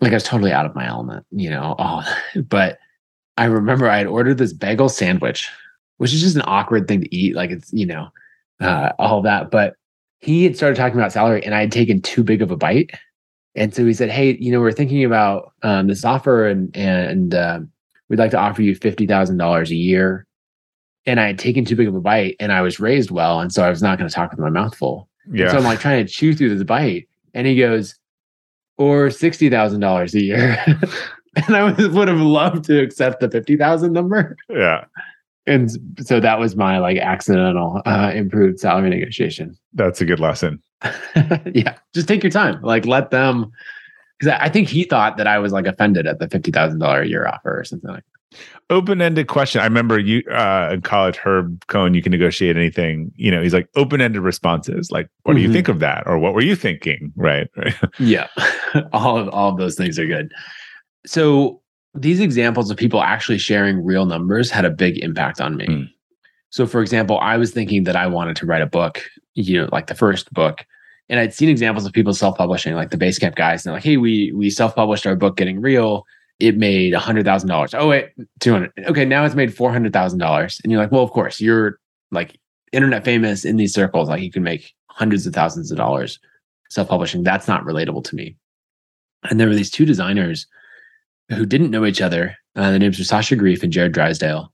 like 0.00 0.12
I 0.12 0.16
was 0.16 0.24
totally 0.24 0.52
out 0.52 0.66
of 0.66 0.74
my 0.74 0.86
element, 0.86 1.24
you 1.30 1.48
know. 1.48 1.76
Oh, 1.78 2.02
but 2.48 2.78
I 3.36 3.44
remember 3.44 3.88
I 3.88 3.98
had 3.98 4.06
ordered 4.06 4.38
this 4.38 4.52
bagel 4.52 4.88
sandwich, 4.88 5.48
which 5.98 6.12
is 6.12 6.20
just 6.20 6.36
an 6.36 6.42
awkward 6.44 6.88
thing 6.88 7.00
to 7.00 7.14
eat. 7.14 7.34
Like 7.34 7.50
it's, 7.50 7.72
you 7.72 7.86
know, 7.86 8.08
uh, 8.60 8.92
all 8.98 9.22
that. 9.22 9.50
But 9.50 9.76
he 10.18 10.44
had 10.44 10.56
started 10.56 10.76
talking 10.76 10.98
about 10.98 11.12
salary 11.12 11.44
and 11.44 11.54
I 11.54 11.60
had 11.60 11.72
taken 11.72 12.00
too 12.00 12.22
big 12.22 12.42
of 12.42 12.50
a 12.50 12.56
bite. 12.56 12.90
And 13.54 13.74
so 13.74 13.84
he 13.84 13.92
said, 13.92 14.10
Hey, 14.10 14.36
you 14.38 14.50
know, 14.50 14.60
we're 14.60 14.72
thinking 14.72 15.04
about 15.04 15.52
um, 15.62 15.86
this 15.86 16.04
offer 16.04 16.46
and, 16.46 16.74
and, 16.76 17.34
um, 17.34 17.70
we'd 18.08 18.18
like 18.18 18.30
to 18.30 18.38
offer 18.38 18.62
you 18.62 18.76
$50,000 18.76 19.70
a 19.70 19.74
year. 19.74 20.26
And 21.06 21.18
I 21.18 21.26
had 21.28 21.38
taken 21.38 21.64
too 21.64 21.76
big 21.76 21.88
of 21.88 21.94
a 21.94 22.00
bite 22.00 22.36
and 22.38 22.52
I 22.52 22.60
was 22.60 22.78
raised 22.78 23.10
well. 23.10 23.40
And 23.40 23.52
so 23.52 23.62
I 23.62 23.70
was 23.70 23.82
not 23.82 23.98
going 23.98 24.08
to 24.08 24.14
talk 24.14 24.30
with 24.30 24.40
my 24.40 24.50
mouth 24.50 24.76
full. 24.76 25.08
Yeah. 25.32 25.50
So 25.50 25.58
I'm 25.58 25.64
like 25.64 25.80
trying 25.80 26.04
to 26.04 26.12
chew 26.12 26.34
through 26.34 26.54
this 26.54 26.64
bite. 26.64 27.08
And 27.34 27.46
he 27.46 27.56
goes, 27.56 27.94
or 28.78 29.08
$60,000 29.08 30.14
a 30.14 30.22
year. 30.22 30.64
and 31.46 31.56
I 31.56 31.72
was, 31.72 31.88
would 31.88 32.08
have 32.08 32.18
loved 32.18 32.64
to 32.64 32.80
accept 32.80 33.20
the 33.20 33.30
50,000 33.30 33.92
number. 33.92 34.36
yeah. 34.50 34.84
And 35.46 35.70
so 36.00 36.20
that 36.20 36.38
was 36.38 36.54
my 36.54 36.78
like 36.78 36.98
accidental 36.98 37.82
uh, 37.84 38.12
improved 38.14 38.60
salary 38.60 38.90
negotiation. 38.90 39.56
That's 39.72 40.00
a 40.00 40.04
good 40.04 40.20
lesson. 40.20 40.62
yeah. 41.54 41.76
Just 41.94 42.08
take 42.08 42.22
your 42.22 42.30
time. 42.32 42.60
Like 42.62 42.86
let 42.86 43.10
them, 43.10 43.52
because 44.18 44.36
I 44.40 44.48
think 44.48 44.68
he 44.68 44.84
thought 44.84 45.16
that 45.16 45.26
I 45.26 45.38
was 45.38 45.52
like 45.52 45.66
offended 45.66 46.06
at 46.06 46.18
the 46.18 46.28
$50,000 46.28 47.02
a 47.02 47.08
year 47.08 47.26
offer 47.26 47.58
or 47.58 47.64
something 47.64 47.90
like 47.90 48.04
Open-ended 48.70 49.28
question. 49.28 49.60
I 49.60 49.64
remember 49.64 49.98
you 49.98 50.22
uh, 50.30 50.70
in 50.72 50.80
college, 50.80 51.16
Herb 51.18 51.66
Cohen, 51.66 51.92
you 51.92 52.00
can 52.00 52.12
negotiate 52.12 52.56
anything. 52.56 53.12
You 53.16 53.30
know, 53.30 53.42
he's 53.42 53.52
like 53.52 53.68
open-ended 53.76 54.22
responses. 54.22 54.90
Like, 54.90 55.10
what 55.24 55.34
do 55.34 55.40
you 55.40 55.50
Mhm. 55.50 55.52
think 55.52 55.68
of 55.68 55.80
that? 55.80 56.04
Or 56.06 56.18
what 56.18 56.32
were 56.32 56.40
you 56.40 56.56
thinking? 56.56 57.12
Right. 57.14 57.48
Right. 57.56 57.74
Yeah. 57.98 58.28
all 58.94 59.18
of 59.18 59.28
all 59.28 59.50
of 59.50 59.58
those 59.58 59.74
things 59.74 59.98
are 59.98 60.06
good. 60.06 60.32
So 61.04 61.60
these 61.94 62.20
examples 62.20 62.70
of 62.70 62.78
people 62.78 63.02
actually 63.02 63.36
sharing 63.36 63.84
real 63.84 64.06
numbers 64.06 64.50
had 64.50 64.64
a 64.64 64.70
big 64.70 64.96
impact 65.04 65.38
on 65.38 65.56
me. 65.58 65.66
Mm. 65.66 65.88
So 66.48 66.66
for 66.66 66.80
example, 66.80 67.18
I 67.18 67.36
was 67.36 67.50
thinking 67.50 67.84
that 67.84 67.96
I 67.96 68.06
wanted 68.06 68.36
to 68.36 68.46
write 68.46 68.62
a 68.62 68.66
book, 68.66 69.02
you 69.34 69.60
know, 69.60 69.68
like 69.72 69.86
the 69.86 69.94
first 69.94 70.32
book. 70.32 70.64
And 71.08 71.20
I'd 71.20 71.34
seen 71.34 71.48
examples 71.48 71.84
of 71.84 71.92
people 71.92 72.14
self-publishing, 72.14 72.74
like 72.74 72.90
the 72.90 72.96
Basecamp 72.96 73.34
guys, 73.34 73.64
and 73.64 73.70
they're 73.70 73.76
like, 73.76 73.84
hey, 73.84 73.96
we 73.96 74.32
we 74.32 74.50
self-published 74.50 75.06
our 75.06 75.16
book 75.16 75.36
getting 75.36 75.60
real. 75.60 76.06
It 76.38 76.56
made 76.56 76.94
a 76.94 76.98
hundred 76.98 77.24
thousand 77.24 77.48
dollars. 77.48 77.74
Oh 77.74 77.88
wait, 77.88 78.10
two 78.40 78.52
hundred. 78.52 78.72
Okay, 78.86 79.04
now 79.04 79.24
it's 79.24 79.34
made 79.34 79.54
four 79.54 79.72
hundred 79.72 79.92
thousand 79.92 80.18
dollars. 80.18 80.60
And 80.62 80.72
you're 80.72 80.80
like, 80.80 80.92
well, 80.92 81.02
of 81.02 81.10
course, 81.10 81.40
you're 81.40 81.78
like 82.10 82.38
internet 82.72 83.04
famous 83.04 83.44
in 83.44 83.56
these 83.56 83.74
circles. 83.74 84.08
Like 84.08 84.22
you 84.22 84.30
can 84.30 84.42
make 84.42 84.72
hundreds 84.86 85.26
of 85.26 85.34
thousands 85.34 85.70
of 85.70 85.76
dollars 85.76 86.18
self-publishing. 86.70 87.22
That's 87.22 87.48
not 87.48 87.64
relatable 87.64 88.04
to 88.04 88.16
me. 88.16 88.36
And 89.24 89.38
there 89.38 89.48
were 89.48 89.54
these 89.54 89.70
two 89.70 89.84
designers 89.84 90.46
who 91.28 91.46
didn't 91.46 91.70
know 91.70 91.84
each 91.84 92.00
other. 92.00 92.36
Uh, 92.56 92.70
their 92.70 92.78
names 92.78 92.98
were 92.98 93.04
Sacha 93.04 93.36
Greif 93.36 93.62
and 93.62 93.72
Jarrod 93.72 93.92
Drysdale. 93.92 94.52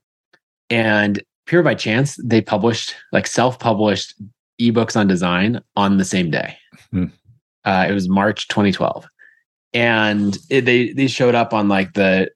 And 0.71 1.23
pure 1.47 1.63
by 1.63 1.75
chance, 1.75 2.17
they 2.23 2.41
published 2.41 2.95
like 3.13 3.27
self-published 3.27 4.15
ebooks 4.61 4.97
on 4.97 5.07
design 5.07 5.61
on 5.77 5.99
the 5.99 6.05
same 6.05 6.31
day. 6.31 6.57
Hmm. 6.91 7.07
Uh, 7.65 7.87
it 7.89 7.93
was 7.93 8.09
March 8.09 8.49
2012, 8.49 9.07
and 9.75 10.39
it, 10.51 10.65
they 10.65 10.93
they 10.93 11.07
showed 11.07 11.35
up 11.35 11.53
on 11.53 11.69
like 11.69 11.95
the 11.95 12.31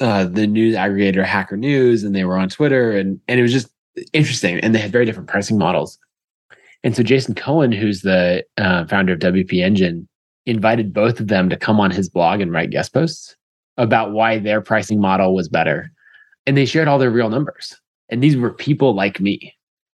uh, 0.00 0.24
the 0.24 0.46
news 0.46 0.76
aggregator 0.76 1.24
Hacker 1.24 1.56
News, 1.56 2.04
and 2.04 2.14
they 2.14 2.24
were 2.24 2.38
on 2.38 2.48
Twitter, 2.48 2.92
and 2.92 3.20
and 3.28 3.38
it 3.38 3.42
was 3.42 3.52
just 3.52 3.68
interesting. 4.12 4.58
And 4.60 4.74
they 4.74 4.78
had 4.78 4.92
very 4.92 5.04
different 5.04 5.28
pricing 5.28 5.58
models. 5.58 5.98
And 6.84 6.94
so 6.94 7.02
Jason 7.02 7.34
Cohen, 7.34 7.72
who's 7.72 8.02
the 8.02 8.44
uh, 8.56 8.86
founder 8.86 9.14
of 9.14 9.18
WP 9.18 9.54
Engine, 9.54 10.08
invited 10.46 10.94
both 10.94 11.20
of 11.20 11.28
them 11.28 11.50
to 11.50 11.56
come 11.56 11.80
on 11.80 11.90
his 11.90 12.08
blog 12.08 12.40
and 12.40 12.52
write 12.52 12.70
guest 12.70 12.92
posts 12.92 13.36
about 13.76 14.12
why 14.12 14.38
their 14.38 14.60
pricing 14.60 15.00
model 15.00 15.34
was 15.34 15.48
better. 15.48 15.90
And 16.46 16.56
they 16.56 16.64
shared 16.66 16.88
all 16.88 16.98
their 16.98 17.10
real 17.10 17.30
numbers. 17.30 17.76
And 18.08 18.22
these 18.22 18.36
were 18.36 18.52
people 18.52 18.94
like 18.94 19.20
me. 19.20 19.54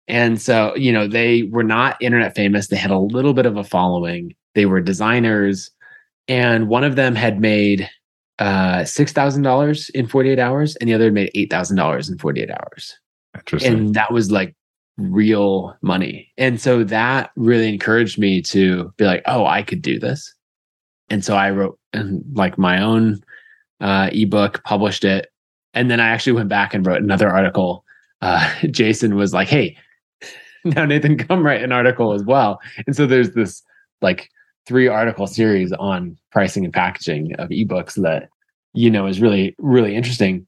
And 0.08 0.40
so, 0.40 0.74
you 0.76 0.92
know, 0.92 1.06
they 1.06 1.44
were 1.44 1.62
not 1.62 2.00
internet 2.00 2.34
famous. 2.34 2.68
They 2.68 2.76
had 2.76 2.90
a 2.90 2.98
little 2.98 3.34
bit 3.34 3.46
of 3.46 3.56
a 3.56 3.64
following. 3.64 4.34
They 4.54 4.66
were 4.66 4.80
designers. 4.80 5.70
And 6.28 6.68
one 6.68 6.84
of 6.84 6.96
them 6.96 7.14
had 7.14 7.40
made 7.40 7.88
uh, 8.38 8.80
$6,000 8.80 9.90
in 9.90 10.06
48 10.06 10.38
hours, 10.38 10.76
and 10.76 10.88
the 10.88 10.94
other 10.94 11.04
had 11.04 11.14
made 11.14 11.30
$8,000 11.36 12.10
in 12.10 12.18
48 12.18 12.50
hours. 12.50 12.98
Interesting. 13.36 13.72
And 13.72 13.94
that 13.94 14.12
was 14.12 14.30
like 14.30 14.54
real 14.98 15.76
money. 15.82 16.30
And 16.36 16.60
so 16.60 16.84
that 16.84 17.30
really 17.36 17.68
encouraged 17.68 18.18
me 18.18 18.42
to 18.42 18.92
be 18.96 19.04
like, 19.04 19.22
oh, 19.26 19.46
I 19.46 19.62
could 19.62 19.82
do 19.82 19.98
this. 19.98 20.34
And 21.08 21.24
so 21.24 21.36
I 21.36 21.50
wrote 21.50 21.78
and 21.92 22.24
like 22.34 22.58
my 22.58 22.82
own 22.82 23.22
uh, 23.80 24.10
ebook, 24.12 24.62
published 24.64 25.04
it. 25.04 25.28
And 25.74 25.90
then 25.90 26.00
I 26.00 26.08
actually 26.08 26.32
went 26.32 26.48
back 26.48 26.74
and 26.74 26.86
wrote 26.86 27.02
another 27.02 27.28
article. 27.28 27.84
Uh, 28.20 28.52
Jason 28.70 29.16
was 29.16 29.32
like, 29.32 29.48
hey, 29.48 29.76
now 30.76 30.84
Nathan, 30.84 31.18
come 31.18 31.44
write 31.44 31.62
an 31.62 31.72
article 31.72 32.12
as 32.12 32.24
well. 32.24 32.60
And 32.86 32.94
so 32.96 33.06
there's 33.06 33.32
this 33.32 33.62
like 34.00 34.28
three 34.66 34.88
article 34.88 35.26
series 35.26 35.72
on 35.72 36.16
pricing 36.30 36.64
and 36.64 36.72
packaging 36.72 37.34
of 37.36 37.48
ebooks 37.50 38.00
that, 38.02 38.28
you 38.74 38.90
know, 38.90 39.06
is 39.06 39.20
really, 39.20 39.54
really 39.58 39.94
interesting. 39.94 40.46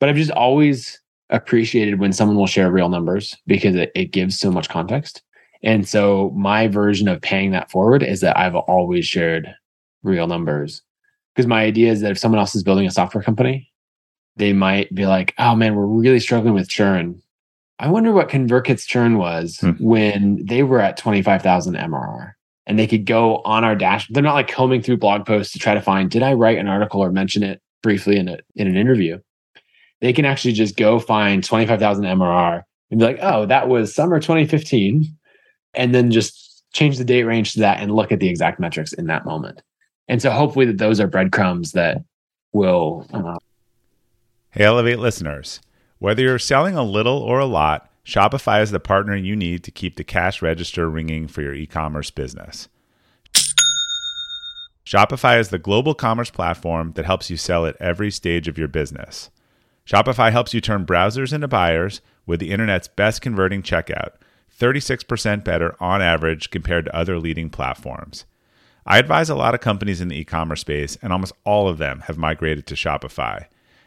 But 0.00 0.08
I've 0.08 0.16
just 0.16 0.30
always 0.32 1.00
appreciated 1.30 1.98
when 1.98 2.12
someone 2.12 2.36
will 2.36 2.46
share 2.46 2.70
real 2.70 2.88
numbers 2.88 3.36
because 3.46 3.74
it, 3.74 3.92
it 3.94 4.06
gives 4.06 4.38
so 4.38 4.50
much 4.50 4.68
context. 4.68 5.22
And 5.62 5.88
so 5.88 6.32
my 6.36 6.66
version 6.66 7.08
of 7.08 7.20
paying 7.20 7.52
that 7.52 7.70
forward 7.70 8.02
is 8.02 8.20
that 8.20 8.36
I've 8.36 8.56
always 8.56 9.06
shared 9.06 9.48
real 10.02 10.26
numbers. 10.26 10.82
Because 11.34 11.46
my 11.46 11.62
idea 11.62 11.92
is 11.92 12.00
that 12.00 12.10
if 12.10 12.18
someone 12.18 12.40
else 12.40 12.54
is 12.54 12.64
building 12.64 12.86
a 12.86 12.90
software 12.90 13.22
company, 13.22 13.70
they 14.36 14.52
might 14.52 14.92
be 14.94 15.06
like, 15.06 15.34
oh 15.38 15.54
man, 15.54 15.74
we're 15.74 15.86
really 15.86 16.20
struggling 16.20 16.54
with 16.54 16.68
churn. 16.68 17.21
I 17.82 17.88
wonder 17.88 18.12
what 18.12 18.30
ConvertKit's 18.30 18.86
churn 18.86 19.18
was 19.18 19.58
hmm. 19.58 19.72
when 19.72 20.46
they 20.46 20.62
were 20.62 20.80
at 20.80 20.96
25,000 20.96 21.74
MRR 21.74 22.32
and 22.66 22.78
they 22.78 22.86
could 22.86 23.04
go 23.04 23.42
on 23.44 23.64
our 23.64 23.76
dash. 23.76 24.08
They're 24.08 24.22
not 24.22 24.34
like 24.34 24.48
combing 24.48 24.80
through 24.80 24.96
blog 24.96 25.26
posts 25.26 25.52
to 25.52 25.58
try 25.58 25.74
to 25.74 25.82
find, 25.82 26.10
did 26.10 26.22
I 26.22 26.32
write 26.32 26.58
an 26.58 26.68
article 26.68 27.00
or 27.02 27.12
mention 27.12 27.42
it 27.42 27.60
briefly 27.82 28.16
in, 28.16 28.28
a, 28.28 28.38
in 28.54 28.66
an 28.66 28.76
interview? 28.76 29.18
they 30.02 30.12
can 30.12 30.24
actually 30.24 30.52
just 30.52 30.76
go 30.76 30.98
find 30.98 31.42
25,000 31.42 32.04
MRR 32.04 32.62
and 32.90 33.00
be 33.00 33.06
like, 33.06 33.20
oh, 33.22 33.46
that 33.46 33.68
was 33.68 33.94
summer 33.94 34.18
2015. 34.18 35.06
And 35.74 35.94
then 35.94 36.10
just 36.10 36.64
change 36.72 36.98
the 36.98 37.04
date 37.04 37.22
range 37.22 37.52
to 37.52 37.60
that 37.60 37.80
and 37.80 37.94
look 37.94 38.10
at 38.10 38.18
the 38.18 38.28
exact 38.28 38.58
metrics 38.58 38.92
in 38.92 39.06
that 39.06 39.24
moment. 39.24 39.62
And 40.08 40.20
so 40.20 40.30
hopefully 40.30 40.66
that 40.66 40.78
those 40.78 41.00
are 41.00 41.06
breadcrumbs 41.06 41.72
that 41.72 42.02
will. 42.52 43.06
Uh, 43.14 43.38
hey, 44.50 44.64
Elevate 44.64 44.98
listeners, 44.98 45.60
whether 46.02 46.20
you're 46.20 46.36
selling 46.36 46.74
a 46.74 46.82
little 46.82 47.18
or 47.18 47.38
a 47.38 47.46
lot, 47.46 47.88
Shopify 48.04 48.60
is 48.60 48.72
the 48.72 48.80
partner 48.80 49.14
you 49.14 49.36
need 49.36 49.62
to 49.62 49.70
keep 49.70 49.94
the 49.94 50.02
cash 50.02 50.42
register 50.42 50.90
ringing 50.90 51.28
for 51.28 51.42
your 51.42 51.54
e 51.54 51.64
commerce 51.64 52.10
business. 52.10 52.66
Shopify 54.84 55.38
is 55.38 55.50
the 55.50 55.60
global 55.60 55.94
commerce 55.94 56.28
platform 56.28 56.90
that 56.96 57.04
helps 57.04 57.30
you 57.30 57.36
sell 57.36 57.66
at 57.66 57.80
every 57.80 58.10
stage 58.10 58.48
of 58.48 58.58
your 58.58 58.66
business. 58.66 59.30
Shopify 59.86 60.32
helps 60.32 60.52
you 60.52 60.60
turn 60.60 60.84
browsers 60.84 61.32
into 61.32 61.46
buyers 61.46 62.00
with 62.26 62.40
the 62.40 62.50
internet's 62.50 62.88
best 62.88 63.22
converting 63.22 63.62
checkout, 63.62 64.14
36% 64.58 65.44
better 65.44 65.76
on 65.78 66.02
average 66.02 66.50
compared 66.50 66.86
to 66.86 66.96
other 66.96 67.20
leading 67.20 67.48
platforms. 67.48 68.24
I 68.84 68.98
advise 68.98 69.30
a 69.30 69.36
lot 69.36 69.54
of 69.54 69.60
companies 69.60 70.00
in 70.00 70.08
the 70.08 70.18
e 70.18 70.24
commerce 70.24 70.62
space, 70.62 70.98
and 71.00 71.12
almost 71.12 71.32
all 71.44 71.68
of 71.68 71.78
them 71.78 72.00
have 72.06 72.18
migrated 72.18 72.66
to 72.66 72.74
Shopify. 72.74 73.46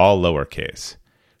all 0.00 0.18
lowercase. 0.18 0.96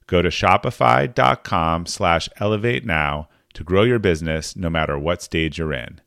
Go 0.06 0.20
to 0.20 0.28
shopify.com 0.28 1.86
slash 1.86 2.28
elevate 2.36 2.84
now 2.84 3.28
to 3.54 3.64
grow 3.64 3.84
your 3.84 3.98
business 3.98 4.54
no 4.54 4.68
matter 4.68 4.98
what 4.98 5.22
stage 5.22 5.56
you're 5.56 5.72
in. 5.72 5.98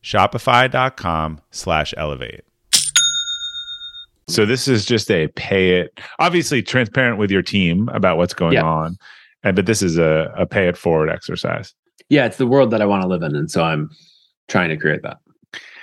Shopify.com 0.00 1.40
slash 1.50 1.92
elevate. 1.96 2.44
So 4.28 4.46
this 4.46 4.68
is 4.68 4.84
just 4.84 5.10
a 5.10 5.26
pay 5.28 5.80
it, 5.80 5.98
obviously 6.20 6.62
transparent 6.62 7.18
with 7.18 7.32
your 7.32 7.42
team 7.42 7.88
about 7.88 8.16
what's 8.16 8.34
going 8.34 8.52
yeah. 8.52 8.62
on, 8.62 8.96
and 9.42 9.56
but 9.56 9.66
this 9.66 9.82
is 9.82 9.98
a, 9.98 10.32
a 10.36 10.46
pay 10.46 10.68
it 10.68 10.76
forward 10.76 11.10
exercise. 11.10 11.74
Yeah, 12.10 12.26
it's 12.26 12.36
the 12.36 12.46
world 12.46 12.70
that 12.70 12.80
I 12.80 12.86
want 12.86 13.02
to 13.02 13.08
live 13.08 13.22
in, 13.22 13.34
and 13.34 13.50
so 13.50 13.64
I'm 13.64 13.90
trying 14.46 14.68
to 14.68 14.76
create 14.76 15.02
that. 15.02 15.16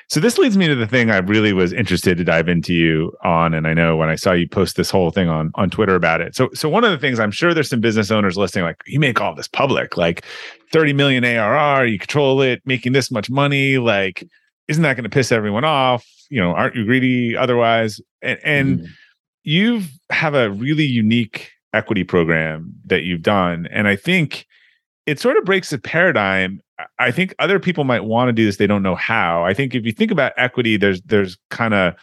So 0.08 0.20
this 0.20 0.38
leads 0.38 0.56
me 0.56 0.68
to 0.68 0.76
the 0.76 0.86
thing 0.86 1.10
I 1.10 1.18
really 1.18 1.52
was 1.52 1.74
interested 1.74 2.18
to 2.18 2.24
dive 2.24 2.48
into 2.48 2.74
you 2.74 3.12
on, 3.24 3.54
and 3.54 3.68
I 3.68 3.74
know 3.74 3.98
when 3.98 4.10
I 4.10 4.16
saw 4.16 4.34
you 4.34 4.48
post 4.48 4.76
this 4.76 4.92
whole 4.92 5.12
thing 5.12 5.30
on 5.30 5.52
on 5.56 5.70
Twitter 5.70 5.96
about 5.96 6.22
it. 6.22 6.36
So 6.36 6.50
so 6.54 6.70
one 6.70 6.84
of 6.84 6.92
the 6.92 6.98
things 6.98 7.20
I'm 7.20 7.32
sure 7.32 7.54
there's 7.54 7.70
some 7.70 7.82
business 7.82 8.12
owners 8.12 8.38
listening, 8.38 8.66
like 8.66 8.82
you 8.86 9.00
make 9.00 9.20
all 9.20 9.34
this 9.34 9.48
public, 9.48 9.98
like 9.98 10.24
30 10.72 10.94
million 10.94 11.24
ARR, 11.26 11.86
you 11.86 11.98
control 11.98 12.42
it, 12.42 12.62
making 12.66 12.94
this 12.94 13.10
much 13.10 13.30
money, 13.30 13.78
like 13.78 14.28
isn't 14.68 14.84
that 14.84 14.96
going 14.96 15.04
to 15.04 15.10
piss 15.10 15.32
everyone 15.32 15.64
off? 15.64 16.06
You 16.30 16.42
know, 16.42 16.52
aren't 16.52 16.76
you 16.76 16.86
greedy 16.86 17.38
otherwise? 17.38 18.02
And, 18.22 18.40
and 18.44 18.80
mm. 18.80 18.88
you 19.44 19.84
have 20.10 20.34
a 20.34 20.50
really 20.50 20.86
unique 20.86 21.52
equity 21.74 22.04
program 22.04 22.74
that 22.86 23.04
you've 23.04 23.22
done. 23.22 23.68
And 23.72 23.88
I 23.88 23.96
think 23.96 24.48
it 25.06 25.20
sort 25.20 25.38
of 25.38 25.46
breaks 25.46 25.70
the 25.70 25.78
paradigm. 25.78 26.62
I 27.00 27.12
think 27.12 27.34
other 27.40 27.60
people 27.60 27.84
might 27.84 28.06
want 28.06 28.30
to 28.30 28.34
do 28.34 28.46
this, 28.46 28.58
they 28.58 28.68
don't 28.68 28.84
know 28.84 28.96
how. 28.96 29.44
I 29.46 29.54
think 29.54 29.76
if 29.76 29.86
you 29.86 29.92
think 29.92 30.12
about 30.12 30.34
equity, 30.38 30.78
there's 30.78 31.02
there's 31.04 31.38
kind 31.50 31.74
of 31.74 31.96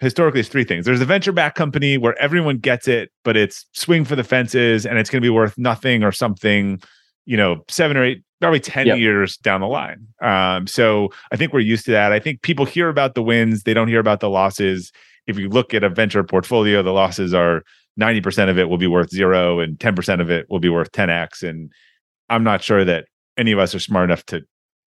historically 0.00 0.40
it's 0.40 0.48
three 0.48 0.64
things. 0.64 0.84
There's 0.84 1.00
a 1.00 1.06
venture 1.06 1.32
back 1.32 1.54
company 1.54 1.96
where 1.96 2.18
everyone 2.20 2.58
gets 2.58 2.88
it, 2.88 3.10
but 3.24 3.36
it's 3.36 3.66
swing 3.72 4.04
for 4.04 4.16
the 4.16 4.24
fences 4.24 4.84
and 4.84 4.98
it's 4.98 5.08
going 5.08 5.22
to 5.22 5.24
be 5.24 5.30
worth 5.30 5.56
nothing 5.56 6.02
or 6.02 6.12
something, 6.12 6.80
you 7.24 7.36
know, 7.36 7.64
seven 7.68 7.96
or 7.96 8.04
eight 8.04 8.22
probably 8.44 8.60
10 8.60 8.86
yep. 8.86 8.98
years 8.98 9.38
down 9.38 9.62
the 9.62 9.66
line. 9.66 10.06
Um, 10.20 10.66
so 10.66 11.10
I 11.32 11.36
think 11.36 11.54
we're 11.54 11.60
used 11.60 11.86
to 11.86 11.92
that. 11.92 12.12
I 12.12 12.18
think 12.18 12.42
people 12.42 12.66
hear 12.66 12.90
about 12.90 13.14
the 13.14 13.22
wins, 13.22 13.62
they 13.62 13.72
don't 13.72 13.88
hear 13.88 14.00
about 14.00 14.20
the 14.20 14.28
losses. 14.28 14.92
If 15.26 15.38
you 15.38 15.48
look 15.48 15.72
at 15.72 15.82
a 15.82 15.88
venture 15.88 16.22
portfolio, 16.22 16.82
the 16.82 16.92
losses 16.92 17.32
are 17.32 17.62
90% 17.98 18.50
of 18.50 18.58
it 18.58 18.68
will 18.68 18.76
be 18.76 18.86
worth 18.86 19.08
zero 19.08 19.60
and 19.60 19.78
10% 19.78 20.20
of 20.20 20.30
it 20.30 20.50
will 20.50 20.58
be 20.58 20.68
worth 20.68 20.92
10x. 20.92 21.48
And 21.48 21.72
I'm 22.28 22.44
not 22.44 22.62
sure 22.62 22.84
that 22.84 23.06
any 23.36 23.52
of 23.52 23.58
us 23.58 23.74
are 23.74 23.80
smart 23.80 24.04
enough 24.04 24.24
to, 24.26 24.42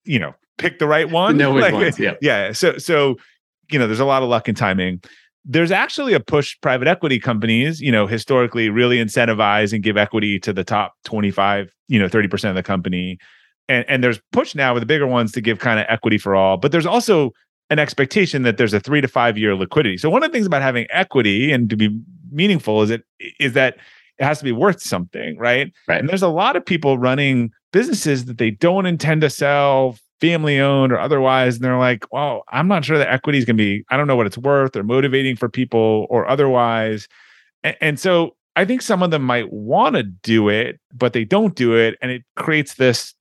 you 0.06 0.20
know, 0.20 0.34
pick 0.58 0.80
the 0.80 0.88
right 0.88 1.10
one. 1.10 1.38
No, 1.38 1.52
like, 1.52 1.74
ones, 1.74 2.00
yeah. 2.00 2.16
Yeah. 2.22 2.52
So, 2.52 2.78
so, 2.78 3.16
you 3.72 3.78
know, 3.78 3.88
there's 3.88 4.00
a 4.00 4.06
lot 4.06 4.24
of 4.24 4.30
luck 4.30 4.48
and 4.48 4.58
timing 4.58 5.02
there's 5.50 5.72
actually 5.72 6.12
a 6.12 6.20
push 6.20 6.58
private 6.62 6.90
equity 6.90 7.20
companies 7.20 7.80
you 7.80 7.90
know 7.90 8.06
historically 8.06 8.70
really 8.70 8.98
incentivize 8.98 9.72
and 9.72 9.82
give 9.82 9.96
equity 9.96 10.38
to 10.38 10.52
the 10.52 10.64
top 10.64 10.96
25 11.06 11.74
you 11.88 11.98
know 11.98 12.10
30% 12.10 12.50
of 12.50 12.56
the 12.56 12.64
company 12.64 13.18
and, 13.70 13.86
and 13.88 14.04
there's 14.04 14.20
push 14.32 14.56
now 14.56 14.74
with 14.74 14.82
the 14.82 14.88
bigger 14.88 15.08
ones 15.08 15.32
to 15.34 15.42
give 15.42 15.60
kind 15.60 15.80
of 15.80 15.86
equity 15.90 16.18
for 16.18 16.36
all, 16.36 16.58
but 16.58 16.72
there's 16.72 16.86
also 16.86 17.32
an 17.70 17.80
expectation 17.80 18.44
that 18.44 18.58
there's 18.58 18.74
a 18.74 18.80
three 18.80 19.02
to 19.02 19.08
five 19.08 19.38
year 19.38 19.56
liquidity. 19.56 19.98
So 19.98 20.10
one 20.10 20.24
of 20.24 20.32
the 20.32 20.34
things 20.34 20.48
about 20.48 20.62
having 20.62 20.88
equity 20.90 21.52
and 21.52 21.70
to 21.70 21.76
be 21.76 22.00
meaningful 22.32 22.82
is 22.82 22.90
it 22.90 23.04
is 23.40 23.54
that 23.54 23.78
it 24.20 24.24
has 24.24 24.40
to 24.40 24.44
be 24.44 24.52
worth 24.52 24.82
something, 24.82 25.38
right? 25.38 25.72
Right. 25.88 26.00
And 26.00 26.10
there's 26.10 26.24
a 26.24 26.28
lot 26.28 26.56
of 26.56 26.66
people 26.66 26.98
running 26.98 27.52
businesses 27.72 28.26
that 28.26 28.38
they 28.38 28.52
don't 28.52 28.86
intend 28.86 29.22
to 29.22 29.30
sell, 29.30 29.98
family 30.20 30.60
owned 30.60 30.92
or 30.92 31.00
otherwise, 31.00 31.56
and 31.56 31.64
they're 31.64 31.78
like, 31.78 32.12
"Well, 32.12 32.44
I'm 32.50 32.68
not 32.68 32.86
sure 32.86 32.98
that 32.98 33.12
equity 33.12 33.38
is 33.38 33.46
going 33.46 33.58
to 33.58 33.64
be. 33.64 33.84
I 33.90 33.98
don't 33.98 34.08
know 34.08 34.16
what 34.16 34.28
it's 34.28 34.38
worth, 34.38 34.76
or 34.76 34.84
motivating 34.84 35.36
for 35.36 35.50
people, 35.50 36.08
or 36.10 36.28
otherwise." 36.28 37.08
And, 37.64 37.76
and 37.82 38.00
so 38.00 38.36
I 38.56 38.66
think 38.66 38.82
some 38.82 39.04
of 39.04 39.12
them 39.12 39.24
might 39.24 39.52
want 39.52 39.96
to 39.96 40.04
do 40.04 40.50
it, 40.50 40.80
but 40.94 41.14
they 41.14 41.24
don't 41.26 41.56
do 41.56 41.76
it, 41.76 41.98
and 42.02 42.12
it 42.12 42.24
creates 42.36 42.76
this 42.76 43.14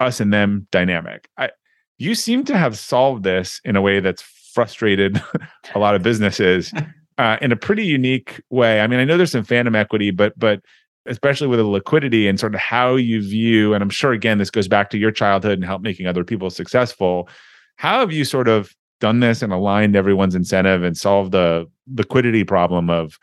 us 0.00 0.20
and 0.20 0.32
them 0.32 0.66
dynamic. 0.70 1.28
I, 1.36 1.50
you 1.98 2.14
seem 2.14 2.44
to 2.44 2.56
have 2.56 2.78
solved 2.78 3.24
this 3.24 3.60
in 3.64 3.76
a 3.76 3.82
way 3.82 4.00
that's 4.00 4.22
frustrated 4.22 5.22
a 5.74 5.78
lot 5.78 5.94
of 5.94 6.02
businesses 6.02 6.72
uh, 7.18 7.36
in 7.42 7.52
a 7.52 7.56
pretty 7.56 7.84
unique 7.84 8.40
way. 8.50 8.80
I 8.80 8.86
mean, 8.86 9.00
I 9.00 9.04
know 9.04 9.16
there's 9.16 9.32
some 9.32 9.44
phantom 9.44 9.74
equity, 9.74 10.10
but 10.10 10.38
but 10.38 10.60
especially 11.06 11.48
with 11.48 11.58
the 11.58 11.64
liquidity 11.64 12.28
and 12.28 12.38
sort 12.38 12.54
of 12.54 12.60
how 12.60 12.94
you 12.94 13.20
view, 13.22 13.74
and 13.74 13.82
I'm 13.82 13.90
sure 13.90 14.12
again 14.12 14.38
this 14.38 14.50
goes 14.50 14.68
back 14.68 14.90
to 14.90 14.98
your 14.98 15.10
childhood 15.10 15.58
and 15.58 15.64
help 15.64 15.82
making 15.82 16.06
other 16.06 16.24
people 16.24 16.48
successful. 16.50 17.28
How 17.76 18.00
have 18.00 18.12
you 18.12 18.24
sort 18.24 18.48
of 18.48 18.74
done 19.00 19.20
this 19.20 19.42
and 19.42 19.52
aligned 19.52 19.96
everyone's 19.96 20.34
incentive 20.34 20.82
and 20.82 20.96
solved 20.96 21.32
the 21.32 21.66
liquidity 21.94 22.44
problem 22.44 22.90
of 22.90 23.18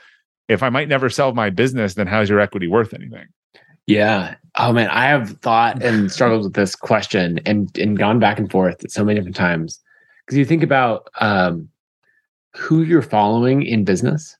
if 0.47 0.63
I 0.63 0.69
might 0.69 0.87
never 0.87 1.09
sell 1.09 1.33
my 1.33 1.49
business, 1.49 1.95
then 1.95 2.07
how's 2.07 2.29
your 2.29 2.39
equity 2.39 2.67
worth 2.67 2.93
anything? 2.93 3.25
Yeah. 3.87 4.35
Oh 4.55 4.73
man, 4.73 4.89
I 4.89 5.05
have 5.05 5.31
thought 5.41 5.81
and 5.83 6.11
struggled 6.11 6.43
with 6.43 6.53
this 6.53 6.75
question 6.75 7.39
and 7.45 7.75
and 7.77 7.97
gone 7.97 8.19
back 8.19 8.39
and 8.39 8.51
forth 8.51 8.89
so 8.89 9.03
many 9.03 9.19
different 9.19 9.35
times. 9.35 9.79
Because 10.25 10.37
you 10.37 10.45
think 10.45 10.63
about 10.63 11.07
um, 11.21 11.69
who 12.55 12.81
you're 12.83 13.01
following 13.01 13.63
in 13.63 13.83
business. 13.83 14.35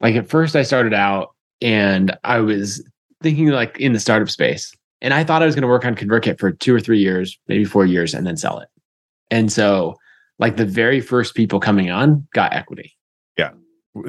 Like 0.00 0.14
at 0.14 0.28
first, 0.28 0.56
I 0.56 0.62
started 0.62 0.94
out 0.94 1.34
and 1.60 2.16
I 2.24 2.38
was 2.38 2.82
thinking 3.22 3.48
like 3.48 3.78
in 3.80 3.92
the 3.92 4.00
startup 4.00 4.30
space, 4.30 4.74
and 5.00 5.12
I 5.12 5.24
thought 5.24 5.42
I 5.42 5.46
was 5.46 5.54
going 5.54 5.62
to 5.62 5.68
work 5.68 5.84
on 5.84 5.94
ConvertKit 5.94 6.38
for 6.38 6.52
two 6.52 6.74
or 6.74 6.80
three 6.80 7.00
years, 7.00 7.38
maybe 7.48 7.64
four 7.64 7.84
years, 7.84 8.14
and 8.14 8.26
then 8.26 8.36
sell 8.36 8.58
it. 8.60 8.68
And 9.30 9.52
so, 9.52 9.96
like 10.38 10.56
the 10.56 10.64
very 10.64 11.00
first 11.00 11.34
people 11.34 11.60
coming 11.60 11.90
on 11.90 12.26
got 12.32 12.52
equity. 12.52 12.96
Yeah, 13.36 13.50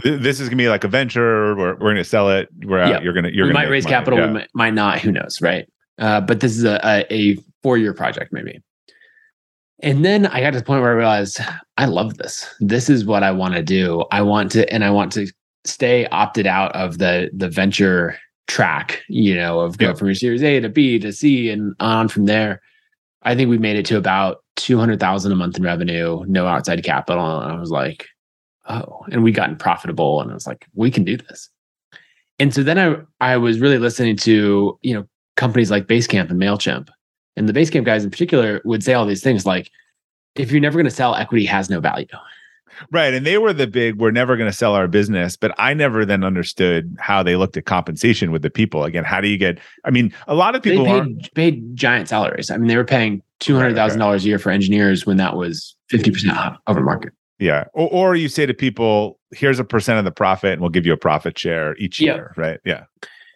this 0.04 0.40
is 0.40 0.48
going 0.50 0.58
to 0.58 0.64
be 0.64 0.70
like 0.70 0.84
a 0.84 0.88
venture. 0.88 1.56
We're, 1.56 1.74
we're 1.74 1.78
going 1.78 1.96
to 1.96 2.04
sell 2.04 2.30
it. 2.30 2.50
We're 2.64 2.80
out. 2.80 3.04
You're 3.04 3.14
going 3.14 3.26
to 3.26 3.34
you're 3.34 3.48
we 3.48 3.54
gonna 3.54 3.66
might 3.66 3.72
raise 3.72 3.86
money. 3.86 3.96
capital. 3.96 4.20
Yeah. 4.20 4.28
We 4.28 4.34
might, 4.34 4.50
might 4.54 4.74
not. 4.74 5.00
Who 5.00 5.12
knows, 5.12 5.42
right? 5.42 5.68
Uh, 5.98 6.22
but 6.22 6.40
this 6.40 6.56
is 6.56 6.64
a, 6.64 6.80
a, 6.84 7.14
a 7.14 7.38
four 7.64 7.78
year 7.78 7.94
project, 7.94 8.32
maybe. 8.32 8.62
And 9.82 10.04
then 10.04 10.26
I 10.28 10.42
got 10.42 10.52
to 10.52 10.60
the 10.60 10.66
point 10.66 10.82
where 10.82 10.92
I 10.92 10.96
realized 10.96 11.40
I 11.78 11.86
love 11.86 12.18
this. 12.18 12.54
This 12.60 12.90
is 12.90 13.06
what 13.06 13.24
I 13.24 13.32
want 13.32 13.54
to 13.54 13.64
do. 13.64 14.04
I 14.12 14.22
want 14.22 14.52
to, 14.52 14.72
and 14.72 14.84
I 14.84 14.92
want 14.92 15.12
to 15.14 15.32
stay 15.66 16.06
opted 16.08 16.48
out 16.48 16.74
of 16.76 16.98
the 16.98 17.30
the 17.34 17.50
venture 17.50 18.18
track, 18.48 19.04
you 19.08 19.36
know, 19.36 19.60
of 19.60 19.78
go 19.78 19.94
from 19.94 20.08
your 20.08 20.16
series 20.16 20.44
A 20.44 20.60
to 20.60 20.70
B 20.70 21.00
to 21.00 21.14
C 21.14 21.50
and 21.50 21.76
on 21.80 22.08
from 22.08 22.26
there. 22.26 22.62
I 23.22 23.36
think 23.36 23.50
we 23.50 23.58
made 23.58 23.76
it 23.76 23.86
to 23.88 23.98
about 23.98 24.44
200,000 24.56 25.32
a 25.32 25.36
month 25.36 25.58
in 25.58 25.64
revenue, 25.64 26.24
no 26.28 26.48
outside 26.48 26.84
capital. 26.84 27.42
And 27.42 27.52
I 27.52 27.60
was 27.60 27.70
like, 27.70 28.08
oh, 28.68 29.06
and 29.12 29.24
we 29.24 29.32
gotten 29.32 29.56
profitable. 29.56 30.22
And 30.22 30.32
I 30.32 30.34
was 30.34 30.48
like, 30.48 30.66
we 30.74 30.90
can 30.90 31.04
do 31.04 31.18
this. 31.18 31.50
And 32.40 32.54
so 32.54 32.64
then 32.64 32.80
I, 32.80 32.96
I 33.20 33.38
was 33.38 33.60
really 33.60 33.78
listening 33.78 34.16
to, 34.18 34.80
you 34.82 34.94
know, 34.94 35.06
companies 35.36 35.70
like 35.70 35.88
Basecamp 35.88 36.30
and 36.30 36.42
MailChimp. 36.42 36.90
And 37.40 37.48
the 37.48 37.54
base 37.54 37.70
Basecamp 37.72 37.86
guys 37.86 38.04
in 38.04 38.12
particular 38.12 38.62
would 38.66 38.84
say 38.84 38.94
all 38.94 39.06
these 39.06 39.24
things 39.24 39.46
like, 39.46 39.72
if 40.36 40.52
you're 40.52 40.62
never 40.62 40.76
going 40.78 40.86
to 40.86 40.92
sell, 40.96 41.16
equity 41.16 41.46
has 41.46 41.70
no 41.70 41.80
value. 41.80 42.06
Right. 42.92 43.14
And 43.14 43.26
they 43.26 43.38
were 43.38 43.54
the 43.54 43.66
big, 43.66 43.98
we're 43.98 44.12
never 44.12 44.38
going 44.38 44.50
to 44.50 44.56
sell 44.56 44.74
our 44.76 44.88
business. 44.88 45.36
But 45.38 45.56
I 45.58 45.74
never 45.74 46.06
then 46.06 46.24
understood 46.24 46.96
how 47.00 47.24
they 47.24 47.36
looked 47.36 47.58
at 47.58 47.66
compensation 47.66 48.32
with 48.32 48.42
the 48.42 48.50
people. 48.50 48.84
Again, 48.84 49.06
how 49.06 49.22
do 49.22 49.28
you 49.28 49.38
get, 49.38 49.58
I 49.86 49.90
mean, 49.90 50.14
a 50.28 50.36
lot 50.36 50.54
of 50.54 50.62
people 50.62 50.84
they 50.84 51.02
paid, 51.02 51.34
paid 51.34 51.76
giant 51.76 52.10
salaries. 52.10 52.52
I 52.52 52.58
mean, 52.58 52.68
they 52.68 52.76
were 52.76 52.86
paying 52.86 53.22
$200,000 53.40 54.16
a 54.16 54.20
year 54.22 54.38
for 54.38 54.50
engineers 54.50 55.06
when 55.06 55.18
that 55.18 55.36
was 55.36 55.76
50% 55.92 56.58
over 56.68 56.82
market. 56.82 57.14
Yeah. 57.40 57.66
Or, 57.74 57.90
or 57.90 58.16
you 58.16 58.28
say 58.28 58.46
to 58.46 58.54
people, 58.54 59.18
here's 59.32 59.60
a 59.60 59.64
percent 59.64 59.98
of 59.98 60.06
the 60.06 60.12
profit 60.12 60.54
and 60.54 60.62
we'll 60.62 60.70
give 60.72 60.86
you 60.86 60.94
a 60.94 60.98
profit 60.98 61.38
share 61.38 61.76
each 61.78 62.02
Yeah. 62.02 62.16
year. 62.16 62.34
Right. 62.36 62.60
Yeah. 62.66 62.84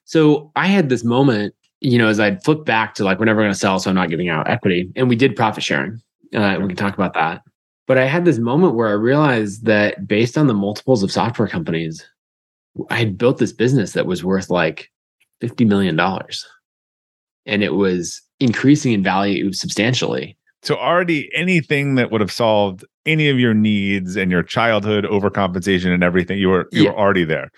So 0.03 0.51
I 0.57 0.67
had 0.67 0.89
this 0.89 1.05
moment, 1.05 1.55
you 1.83 1.97
know, 1.97 2.07
as 2.07 2.19
I'd 2.19 2.43
flip 2.43 2.65
back 2.65 2.95
to 2.95 3.03
like, 3.03 3.19
we're 3.19 3.25
never 3.25 3.41
going 3.41 3.51
to 3.53 3.57
sell, 3.59 3.77
so 3.79 3.89
I'm 3.89 3.95
not 3.95 4.09
giving 4.09 4.29
out 4.29 4.49
equity. 4.49 4.89
And 4.95 5.07
we 5.09 5.15
did 5.15 5.35
profit 5.35 5.63
sharing. 5.63 6.01
Uh, 6.33 6.57
we 6.59 6.67
can 6.67 6.75
talk 6.75 6.93
about 6.95 7.13
that. 7.13 7.41
But 7.85 7.97
I 7.97 8.05
had 8.05 8.23
this 8.25 8.39
moment 8.39 8.75
where 8.75 8.87
I 8.87 8.93
realized 8.93 9.65
that 9.65 10.07
based 10.07 10.37
on 10.37 10.47
the 10.47 10.53
multiples 10.53 11.03
of 11.03 11.11
software 11.11 11.47
companies, 11.47 12.03
I 12.89 12.95
had 12.97 13.17
built 13.17 13.37
this 13.37 13.51
business 13.51 13.91
that 13.91 14.05
was 14.05 14.23
worth 14.23 14.49
like 14.49 14.89
$50 15.41 15.67
million. 15.67 15.99
And 17.45 17.61
it 17.63 17.73
was 17.73 18.21
increasing 18.39 18.93
in 18.93 19.03
value 19.03 19.51
substantially. 19.51 20.37
So 20.61 20.75
already 20.77 21.29
anything 21.35 21.95
that 21.95 22.09
would 22.09 22.21
have 22.21 22.31
solved 22.31 22.85
any 23.05 23.27
of 23.27 23.37
your 23.37 23.53
needs 23.53 24.15
and 24.15 24.31
your 24.31 24.43
childhood 24.43 25.03
overcompensation 25.03 25.93
and 25.93 26.03
everything, 26.03 26.39
you 26.39 26.47
were 26.47 26.69
you 26.71 26.83
Yeah. 26.85 26.91
were 26.91 26.97
already 26.97 27.25
there. 27.25 27.51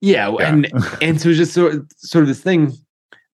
Yeah. 0.00 0.28
Yeah. 0.30 0.48
And 0.48 0.66
and 1.00 1.20
so 1.20 1.28
it 1.28 1.30
was 1.30 1.38
just 1.38 1.54
sort 1.54 1.74
of, 1.74 1.86
sort 1.98 2.22
of 2.22 2.28
this 2.28 2.42
thing. 2.42 2.72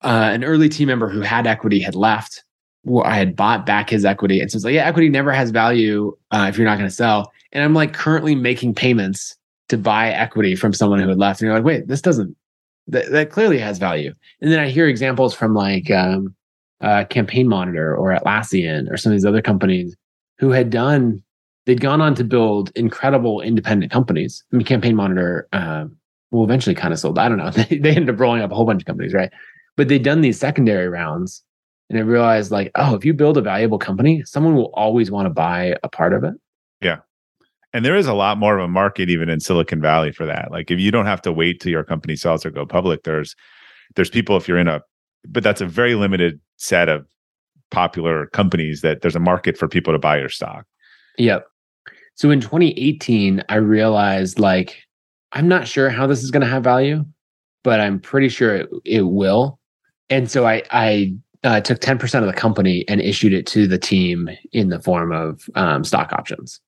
Uh, 0.03 0.31
an 0.33 0.45
early 0.45 0.69
team 0.69 0.89
member 0.89 1.09
who 1.09 1.21
had 1.21 1.47
equity 1.47 1.81
had 1.81 1.95
left. 1.95 2.45
Well, 2.85 3.05
I 3.05 3.15
had 3.15 3.37
bought 3.37 3.65
back 3.65 3.91
his 3.91 4.05
equity, 4.05 4.41
and 4.41 4.51
so 4.51 4.57
it's 4.57 4.65
like, 4.65 4.75
yeah, 4.75 4.87
equity 4.87 5.09
never 5.09 5.33
has 5.33 5.51
value 5.51 6.17
uh, 6.33 6.47
if 6.49 6.59
you're 6.59 6.67
not 6.67 6.79
going 6.79 6.89
to 6.89 6.95
sell. 6.95 7.33
And 7.53 7.63
I'm 7.63 7.75
like 7.75 7.93
currently 7.93 8.35
making 8.35 8.75
payments 8.75 9.37
to 9.69 9.79
buy 9.79 10.11
equity 10.11 10.57
from 10.57 10.73
someone 10.73 10.99
who 10.99 11.09
had 11.09 11.19
left, 11.19 11.41
and 11.41 11.47
you're 11.47 11.55
like, 11.55 11.65
wait, 11.65 11.87
this 11.87 12.03
doesn't. 12.03 12.37
That, 12.89 13.13
that 13.13 13.31
clearly 13.31 13.59
has 13.59 13.79
value. 13.79 14.13
And 14.41 14.51
then 14.51 14.59
I 14.59 14.69
hear 14.69 14.89
examples 14.89 15.35
from 15.35 15.55
like 15.55 15.89
um, 15.93 16.35
uh, 16.81 17.05
Campaign 17.05 17.49
Monitor 17.49 17.97
or 17.97 18.11
Atlassian 18.11 18.91
or 18.91 18.97
some 18.97 19.13
of 19.13 19.17
these 19.17 19.25
other 19.25 19.43
companies 19.43 19.97
who 20.39 20.51
had 20.51 20.71
done. 20.71 21.23
They'd 21.65 21.81
gone 21.81 22.01
on 22.01 22.17
to 22.17 22.25
build 22.25 22.73
incredible 22.75 23.41
independent 23.41 23.93
companies. 23.93 24.43
I 24.53 24.57
mean, 24.57 24.67
Campaign 24.67 24.97
Monitor. 24.97 25.49
Um, 25.53 25.97
well, 26.33 26.45
eventually 26.45 26.75
kind 26.75 26.93
of 26.93 26.99
sold. 26.99 27.19
I 27.19 27.29
don't 27.29 27.39
know. 27.39 27.51
They, 27.51 27.79
they 27.79 27.91
ended 27.91 28.11
up 28.11 28.19
rolling 28.19 28.43
up 28.43 28.51
a 28.51 28.55
whole 28.55 28.65
bunch 28.65 28.83
of 28.83 28.87
companies, 28.87 29.15
right? 29.15 29.31
But 29.77 29.89
they'd 29.89 30.03
done 30.03 30.21
these 30.21 30.39
secondary 30.39 30.89
rounds 30.89 31.43
and 31.93 31.99
I 31.99 32.03
realized 32.03 32.51
like, 32.51 32.71
oh, 32.75 32.95
if 32.95 33.05
you 33.05 33.13
build 33.13 33.37
a 33.37 33.43
valuable 33.43 33.79
company, 33.79 34.23
someone 34.25 34.55
will 34.55 34.73
always 34.75 35.11
want 35.11 35.27
to 35.27 35.31
buy 35.31 35.77
a 35.83 35.89
part 35.89 36.15
of 36.15 36.25
it. 36.25 36.35
Yeah. 36.81 36.99
And 37.75 37.85
there 37.85 37.97
is 37.97 38.07
a 38.07 38.15
lot 38.15 38.39
more 38.39 38.59
of 38.59 38.65
a 38.65 38.69
market 38.69 39.11
even 39.11 39.29
in 39.29 39.41
Silicon 39.41 39.81
Valley 39.81 40.11
for 40.11 40.27
that. 40.27 40.51
Like 40.51 40.71
if 40.71 40.79
you 40.79 40.91
don't 40.91 41.07
have 41.07 41.23
to 41.23 41.33
wait 41.33 41.61
till 41.61 41.71
your 41.71 41.85
company 41.85 42.17
sells 42.17 42.47
or 42.47 42.51
go 42.51 42.65
public, 42.67 43.05
there's 43.05 43.37
there's 43.95 44.11
people 44.11 44.37
if 44.39 44.49
you're 44.49 44.59
in 44.59 44.69
a 44.69 44.81
but 45.29 45.43
that's 45.43 45.61
a 45.61 45.67
very 45.67 45.95
limited 45.95 46.41
set 46.57 46.89
of 46.89 47.07
popular 47.71 48.27
companies 48.29 48.81
that 48.81 49.03
there's 49.03 49.17
a 49.17 49.21
market 49.21 49.57
for 49.57 49.69
people 49.69 49.93
to 49.93 49.99
buy 49.99 50.19
your 50.19 50.29
stock. 50.29 50.67
Yep. 51.19 51.47
So 52.15 52.31
in 52.31 52.41
2018, 52.41 53.43
I 53.49 53.57
realized 53.57 54.39
like, 54.39 54.83
I'm 55.33 55.49
not 55.49 55.69
sure 55.69 55.89
how 55.89 56.07
this 56.07 56.23
is 56.23 56.31
going 56.31 56.43
to 56.43 56.47
have 56.47 56.65
value, 56.65 57.05
but 57.65 57.81
I'm 57.81 58.01
pretty 58.01 58.29
sure 58.29 58.57
it, 58.57 58.71
it 58.85 59.03
will. 59.03 59.59
And 60.11 60.31
so 60.31 60.47
I, 60.47 60.63
I 60.71 61.15
uh, 61.45 61.61
took 61.61 61.81
10% 61.81 62.21
of 62.21 62.27
the 62.27 62.33
company 62.33 62.85
and 62.89 63.01
issued 63.01 63.33
it 63.33 63.47
to 63.49 63.67
the 63.67 63.79
team 63.79 64.29
in 64.53 64.69
the 64.69 64.81
form 64.81 65.13
of 65.13 65.49
um, 65.55 65.85
stock 65.85 66.13
options. 66.13 66.61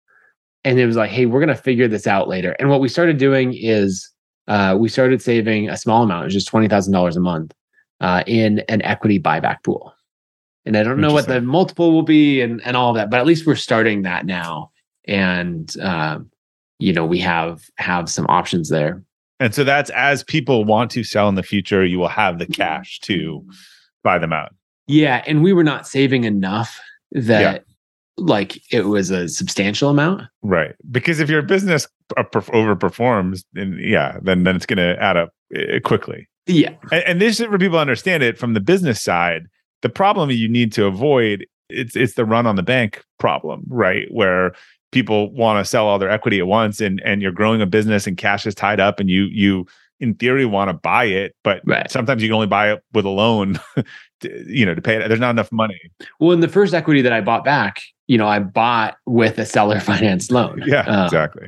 And 0.64 0.78
it 0.78 0.86
was 0.86 0.96
like, 0.96 1.10
hey, 1.10 1.26
we're 1.26 1.40
going 1.40 1.54
to 1.54 1.62
figure 1.62 1.88
this 1.88 2.06
out 2.06 2.28
later. 2.28 2.56
And 2.58 2.70
what 2.70 2.80
we 2.80 2.88
started 2.88 3.18
doing 3.18 3.54
is 3.54 4.10
uh, 4.48 4.76
we 4.78 4.88
started 4.88 5.22
saving 5.22 5.68
a 5.68 5.76
small 5.76 6.02
amount, 6.02 6.22
it 6.22 6.26
was 6.26 6.34
just 6.34 6.50
$20,000 6.50 7.16
a 7.16 7.20
month 7.20 7.52
uh, 8.00 8.24
in 8.26 8.60
an 8.68 8.82
equity 8.82 9.20
buyback 9.20 9.62
pool. 9.62 9.94
And 10.66 10.76
I 10.76 10.82
don't 10.82 11.00
know 11.00 11.12
what 11.12 11.26
the 11.26 11.42
multiple 11.42 11.92
will 11.92 12.02
be 12.02 12.40
and, 12.40 12.62
and 12.64 12.76
all 12.76 12.90
of 12.90 12.96
that, 12.96 13.10
but 13.10 13.20
at 13.20 13.26
least 13.26 13.46
we're 13.46 13.54
starting 13.54 14.02
that 14.02 14.24
now. 14.24 14.70
And, 15.06 15.74
um, 15.80 16.30
you 16.78 16.92
know, 16.92 17.04
we 17.04 17.18
have 17.20 17.64
have 17.76 18.08
some 18.08 18.26
options 18.28 18.70
there. 18.70 19.02
And 19.44 19.54
so 19.54 19.62
that's 19.62 19.90
as 19.90 20.24
people 20.24 20.64
want 20.64 20.90
to 20.92 21.04
sell 21.04 21.28
in 21.28 21.34
the 21.34 21.42
future, 21.42 21.84
you 21.84 21.98
will 21.98 22.08
have 22.08 22.38
the 22.38 22.46
cash 22.46 22.98
to 23.00 23.44
buy 24.02 24.18
them 24.18 24.32
out. 24.32 24.54
Yeah. 24.86 25.22
And 25.26 25.42
we 25.42 25.52
were 25.52 25.62
not 25.62 25.86
saving 25.86 26.24
enough 26.24 26.80
that 27.12 27.66
like 28.16 28.58
it 28.72 28.86
was 28.86 29.10
a 29.10 29.28
substantial 29.28 29.90
amount. 29.90 30.22
Right. 30.40 30.74
Because 30.90 31.20
if 31.20 31.28
your 31.28 31.42
business 31.42 31.86
uh, 32.16 32.22
overperforms, 32.22 33.44
then 33.52 33.78
yeah, 33.78 34.16
then 34.22 34.44
then 34.44 34.56
it's 34.56 34.64
going 34.64 34.78
to 34.78 34.96
add 34.98 35.18
up 35.18 35.34
quickly. 35.84 36.26
Yeah. 36.46 36.74
And, 36.90 37.04
and 37.04 37.20
this 37.20 37.38
is 37.38 37.44
for 37.44 37.58
people 37.58 37.76
to 37.76 37.82
understand 37.82 38.22
it 38.22 38.38
from 38.38 38.54
the 38.54 38.60
business 38.60 39.02
side. 39.02 39.42
The 39.82 39.90
problem 39.90 40.30
you 40.30 40.48
need 40.48 40.72
to 40.72 40.86
avoid 40.86 41.44
it's 41.68 41.96
it's 41.96 42.14
the 42.14 42.24
run 42.24 42.46
on 42.46 42.56
the 42.56 42.62
bank 42.62 43.02
problem, 43.18 43.64
right? 43.68 44.06
Where 44.10 44.54
people 44.94 45.30
want 45.32 45.62
to 45.62 45.68
sell 45.68 45.86
all 45.86 45.98
their 45.98 46.08
equity 46.10 46.38
at 46.38 46.46
once, 46.46 46.80
and 46.80 47.02
and 47.04 47.20
you're 47.20 47.32
growing 47.32 47.60
a 47.60 47.66
business 47.66 48.06
and 48.06 48.16
cash 48.16 48.46
is 48.46 48.54
tied 48.54 48.80
up, 48.80 48.98
and 49.00 49.10
you 49.10 49.24
you 49.24 49.66
in 50.00 50.14
theory 50.14 50.44
want 50.44 50.68
to 50.68 50.72
buy 50.74 51.04
it, 51.04 51.36
but 51.44 51.60
Right. 51.64 51.88
sometimes 51.90 52.20
you 52.22 52.28
can 52.28 52.34
only 52.34 52.48
buy 52.48 52.72
it 52.72 52.82
with 52.92 53.04
a 53.04 53.10
loan, 53.10 53.60
to, 54.20 54.44
you 54.52 54.66
know, 54.66 54.74
to 54.74 54.82
pay 54.82 54.96
it. 54.96 55.06
There's 55.08 55.20
not 55.20 55.30
enough 55.30 55.52
money. 55.52 55.78
Well, 56.18 56.32
in 56.32 56.40
the 56.40 56.48
first 56.48 56.74
equity 56.74 57.00
that 57.02 57.12
I 57.12 57.20
bought 57.20 57.44
back, 57.44 57.80
you 58.08 58.18
know, 58.18 58.26
I 58.26 58.40
bought 58.40 58.96
with 59.06 59.38
a 59.38 59.46
seller 59.46 59.78
finance 59.90 60.30
loan. 60.32 60.62
Yeah, 60.66 60.80
Uh, 60.80 61.04
exactly. 61.04 61.46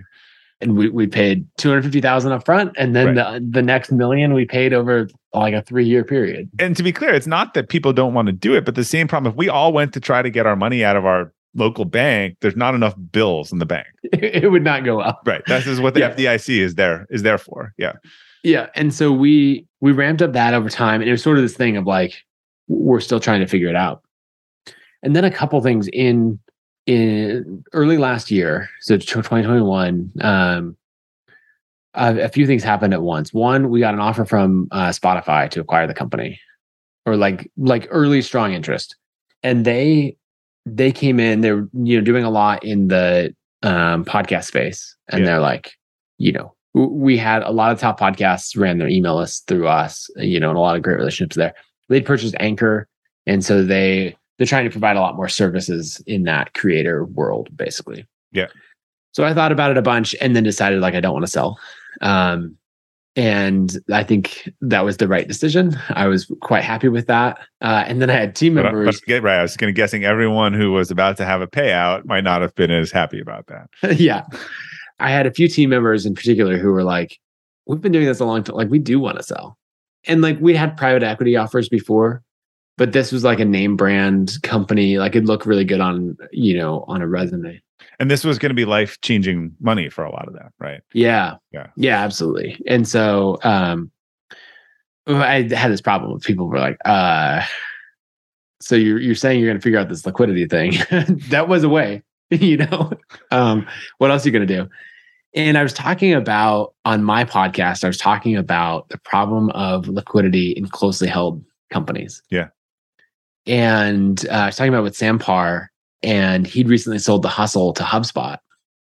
And 0.62 0.76
we, 0.76 0.88
we 0.88 1.06
paid 1.08 1.44
250,000 1.58 2.32
up 2.32 2.44
front. 2.46 2.72
And 2.78 2.94
then 2.96 3.16
the, 3.16 3.44
the 3.46 3.62
next 3.62 3.90
million 3.92 4.32
we 4.32 4.46
paid 4.46 4.72
over 4.72 5.08
like 5.34 5.52
a 5.52 5.60
three 5.60 5.84
year 5.84 6.02
period. 6.04 6.48
and 6.58 6.74
to 6.76 6.82
be 6.84 6.92
clear, 6.92 7.12
it's 7.12 7.26
not 7.26 7.52
that 7.54 7.68
people 7.68 7.92
don't 7.92 8.14
want 8.14 8.26
to 8.26 8.32
do 8.32 8.54
it, 8.54 8.64
but 8.64 8.74
the 8.76 8.84
same 8.84 9.06
problem. 9.08 9.32
If 9.32 9.36
we 9.36 9.48
all 9.50 9.72
went 9.72 9.92
to 9.94 10.00
try 10.00 10.22
to 10.22 10.30
get 10.30 10.46
our 10.46 10.56
money 10.56 10.82
out 10.84 10.96
of 10.96 11.04
our 11.04 11.30
local 11.56 11.84
bank, 11.84 12.36
there's 12.40 12.56
not 12.56 12.74
enough 12.74 12.94
bills 13.10 13.50
in 13.52 13.58
the 13.58 13.66
bank. 13.66 13.86
it 14.04 14.50
would 14.50 14.62
not 14.64 14.84
go 14.84 15.00
up. 15.00 15.22
Right. 15.26 15.42
This 15.46 15.66
is 15.66 15.80
what 15.80 15.94
the 15.94 16.00
Yeah. 16.00 16.14
FDIC 16.14 16.58
is 16.60 16.74
there 16.76 17.06
is 17.10 17.22
there 17.22 17.38
for. 17.38 17.72
Yeah. 17.78 17.92
Yeah. 18.44 18.68
And 18.74 18.94
so 18.94 19.10
we 19.12 19.66
we 19.80 19.92
ramped 19.92 20.22
up 20.22 20.32
that 20.32 20.54
over 20.54 20.68
time. 20.68 21.00
And 21.00 21.08
it 21.08 21.12
was 21.12 21.22
sort 21.22 21.38
of 21.38 21.42
this 21.42 21.56
thing 21.56 21.76
of 21.76 21.86
like, 21.86 22.14
we're 22.68 23.00
still 23.00 23.20
trying 23.20 23.40
to 23.40 23.46
figure 23.46 23.68
it 23.68 23.76
out. 23.76 24.02
And 25.02 25.16
then 25.16 25.24
a 25.24 25.30
couple 25.30 25.60
things 25.60 25.88
in 25.92 26.38
in 26.86 27.64
early 27.72 27.98
last 27.98 28.30
year, 28.30 28.70
so 28.80 28.96
2021, 28.96 30.12
um, 30.20 30.76
a, 31.94 32.20
a 32.20 32.28
few 32.28 32.46
things 32.46 32.62
happened 32.62 32.94
at 32.94 33.02
once. 33.02 33.32
One, 33.32 33.70
we 33.70 33.80
got 33.80 33.94
an 33.94 34.00
offer 34.00 34.24
from 34.24 34.68
uh, 34.70 34.90
Spotify 34.90 35.50
to 35.50 35.60
acquire 35.60 35.88
the 35.88 35.94
company, 35.94 36.38
or 37.04 37.16
like 37.16 37.50
like 37.56 37.88
early 37.90 38.22
strong 38.22 38.52
interest, 38.52 38.96
and 39.42 39.64
they 39.64 40.16
they 40.66 40.92
came 40.92 41.18
in. 41.20 41.40
They're 41.40 41.66
you 41.72 41.96
know 41.96 42.04
doing 42.04 42.24
a 42.24 42.30
lot 42.30 42.62
in 42.64 42.88
the 42.88 43.34
um, 43.62 44.04
podcast 44.04 44.44
space, 44.44 44.94
and 45.08 45.20
Yeah. 45.20 45.26
they're 45.26 45.40
like, 45.40 45.72
you 46.18 46.32
know, 46.32 46.54
we 46.74 47.16
had 47.16 47.42
a 47.42 47.50
lot 47.52 47.72
of 47.72 47.78
top 47.78 47.98
podcasts 47.98 48.58
ran 48.58 48.78
their 48.78 48.88
email 48.88 49.16
list 49.16 49.46
through 49.46 49.66
us, 49.68 50.10
you 50.16 50.38
know, 50.38 50.50
and 50.50 50.58
a 50.58 50.60
lot 50.60 50.76
of 50.76 50.82
great 50.82 50.98
relationships 50.98 51.36
there. 51.36 51.54
They'd 51.88 52.04
purchased 52.04 52.34
Anchor, 52.40 52.86
and 53.26 53.44
so 53.44 53.62
they 53.62 54.14
they're 54.38 54.46
trying 54.46 54.64
to 54.64 54.70
provide 54.70 54.96
a 54.96 55.00
lot 55.00 55.16
more 55.16 55.28
services 55.28 56.02
in 56.06 56.24
that 56.24 56.52
creator 56.52 57.04
world, 57.06 57.48
basically. 57.56 58.04
Yeah. 58.32 58.48
So 59.12 59.24
I 59.24 59.32
thought 59.32 59.52
about 59.52 59.70
it 59.70 59.78
a 59.78 59.82
bunch, 59.82 60.14
and 60.20 60.36
then 60.36 60.42
decided 60.44 60.80
like 60.80 60.94
I 60.94 61.00
don't 61.00 61.14
want 61.14 61.24
to 61.24 61.30
sell. 61.30 61.58
Um, 62.02 62.56
and 63.16 63.78
I 63.90 64.04
think 64.04 64.50
that 64.60 64.84
was 64.84 64.98
the 64.98 65.08
right 65.08 65.26
decision. 65.26 65.76
I 65.88 66.06
was 66.06 66.30
quite 66.42 66.62
happy 66.62 66.88
with 66.88 67.06
that. 67.06 67.38
Uh, 67.62 67.82
and 67.86 68.02
then 68.02 68.10
I 68.10 68.12
had 68.12 68.36
team 68.36 68.58
uh, 68.58 68.62
members. 68.62 69.00
but 69.00 69.06
get 69.06 69.22
right. 69.22 69.38
I 69.38 69.42
was 69.42 69.56
kind 69.56 69.70
of 69.70 69.74
guessing 69.74 70.04
everyone 70.04 70.52
who 70.52 70.70
was 70.72 70.90
about 70.90 71.16
to 71.16 71.24
have 71.24 71.40
a 71.40 71.46
payout 71.46 72.04
might 72.04 72.24
not 72.24 72.42
have 72.42 72.54
been 72.54 72.70
as 72.70 72.90
happy 72.90 73.18
about 73.18 73.46
that. 73.46 73.70
yeah. 73.98 74.26
I 75.00 75.10
had 75.10 75.26
a 75.26 75.32
few 75.32 75.48
team 75.48 75.70
members 75.70 76.04
in 76.04 76.14
particular 76.14 76.58
who 76.58 76.70
were 76.72 76.84
like, 76.84 77.18
we've 77.66 77.80
been 77.80 77.92
doing 77.92 78.04
this 78.04 78.20
a 78.20 78.26
long 78.26 78.44
time. 78.44 78.56
Like, 78.56 78.68
we 78.68 78.78
do 78.78 79.00
want 79.00 79.16
to 79.16 79.22
sell. 79.22 79.56
And 80.06 80.20
like, 80.20 80.38
we 80.38 80.54
had 80.54 80.76
private 80.76 81.02
equity 81.02 81.36
offers 81.36 81.70
before, 81.70 82.22
but 82.76 82.92
this 82.92 83.12
was 83.12 83.24
like 83.24 83.40
a 83.40 83.46
name 83.46 83.76
brand 83.76 84.40
company. 84.42 84.98
Like, 84.98 85.16
it 85.16 85.24
looked 85.24 85.46
really 85.46 85.64
good 85.64 85.80
on, 85.80 86.18
you 86.32 86.56
know, 86.56 86.84
on 86.86 87.00
a 87.00 87.08
resume. 87.08 87.62
And 87.98 88.10
this 88.10 88.24
was 88.24 88.38
going 88.38 88.50
to 88.50 88.54
be 88.54 88.64
life 88.64 89.00
changing 89.00 89.54
money 89.60 89.88
for 89.88 90.04
a 90.04 90.10
lot 90.10 90.28
of 90.28 90.34
them, 90.34 90.50
right? 90.58 90.80
Yeah. 90.92 91.36
Yeah. 91.52 91.68
Yeah, 91.76 92.02
absolutely. 92.02 92.60
And 92.66 92.86
so, 92.86 93.38
um, 93.42 93.90
I 95.06 95.42
had 95.42 95.70
this 95.70 95.80
problem 95.80 96.12
with 96.12 96.24
people 96.24 96.48
were 96.48 96.58
like, 96.58 96.78
uh, 96.84 97.42
so 98.60 98.74
you're, 98.74 98.98
you're 98.98 99.14
saying 99.14 99.38
you're 99.40 99.48
going 99.48 99.58
to 99.58 99.62
figure 99.62 99.78
out 99.78 99.88
this 99.88 100.04
liquidity 100.04 100.46
thing. 100.46 100.72
that 101.30 101.48
was 101.48 101.62
a 101.62 101.68
way, 101.68 102.02
you 102.30 102.56
know, 102.56 102.90
um, 103.30 103.66
what 103.98 104.10
else 104.10 104.24
are 104.24 104.28
you 104.28 104.32
going 104.32 104.46
to 104.46 104.54
do? 104.54 104.68
And 105.34 105.58
I 105.58 105.62
was 105.62 105.74
talking 105.74 106.14
about 106.14 106.74
on 106.84 107.04
my 107.04 107.24
podcast, 107.24 107.84
I 107.84 107.88
was 107.88 107.98
talking 107.98 108.36
about 108.36 108.88
the 108.88 108.98
problem 108.98 109.50
of 109.50 109.86
liquidity 109.86 110.52
in 110.52 110.66
closely 110.66 111.08
held 111.08 111.44
companies. 111.70 112.22
Yeah. 112.30 112.48
And 113.46 114.26
uh, 114.28 114.32
I 114.32 114.46
was 114.46 114.56
talking 114.56 114.72
about 114.72 114.82
with 114.82 114.96
Sam 114.96 115.18
Parr, 115.18 115.70
and 116.02 116.46
he'd 116.46 116.68
recently 116.68 116.98
sold 116.98 117.22
the 117.22 117.28
hustle 117.28 117.72
to 117.74 117.82
HubSpot. 117.82 118.38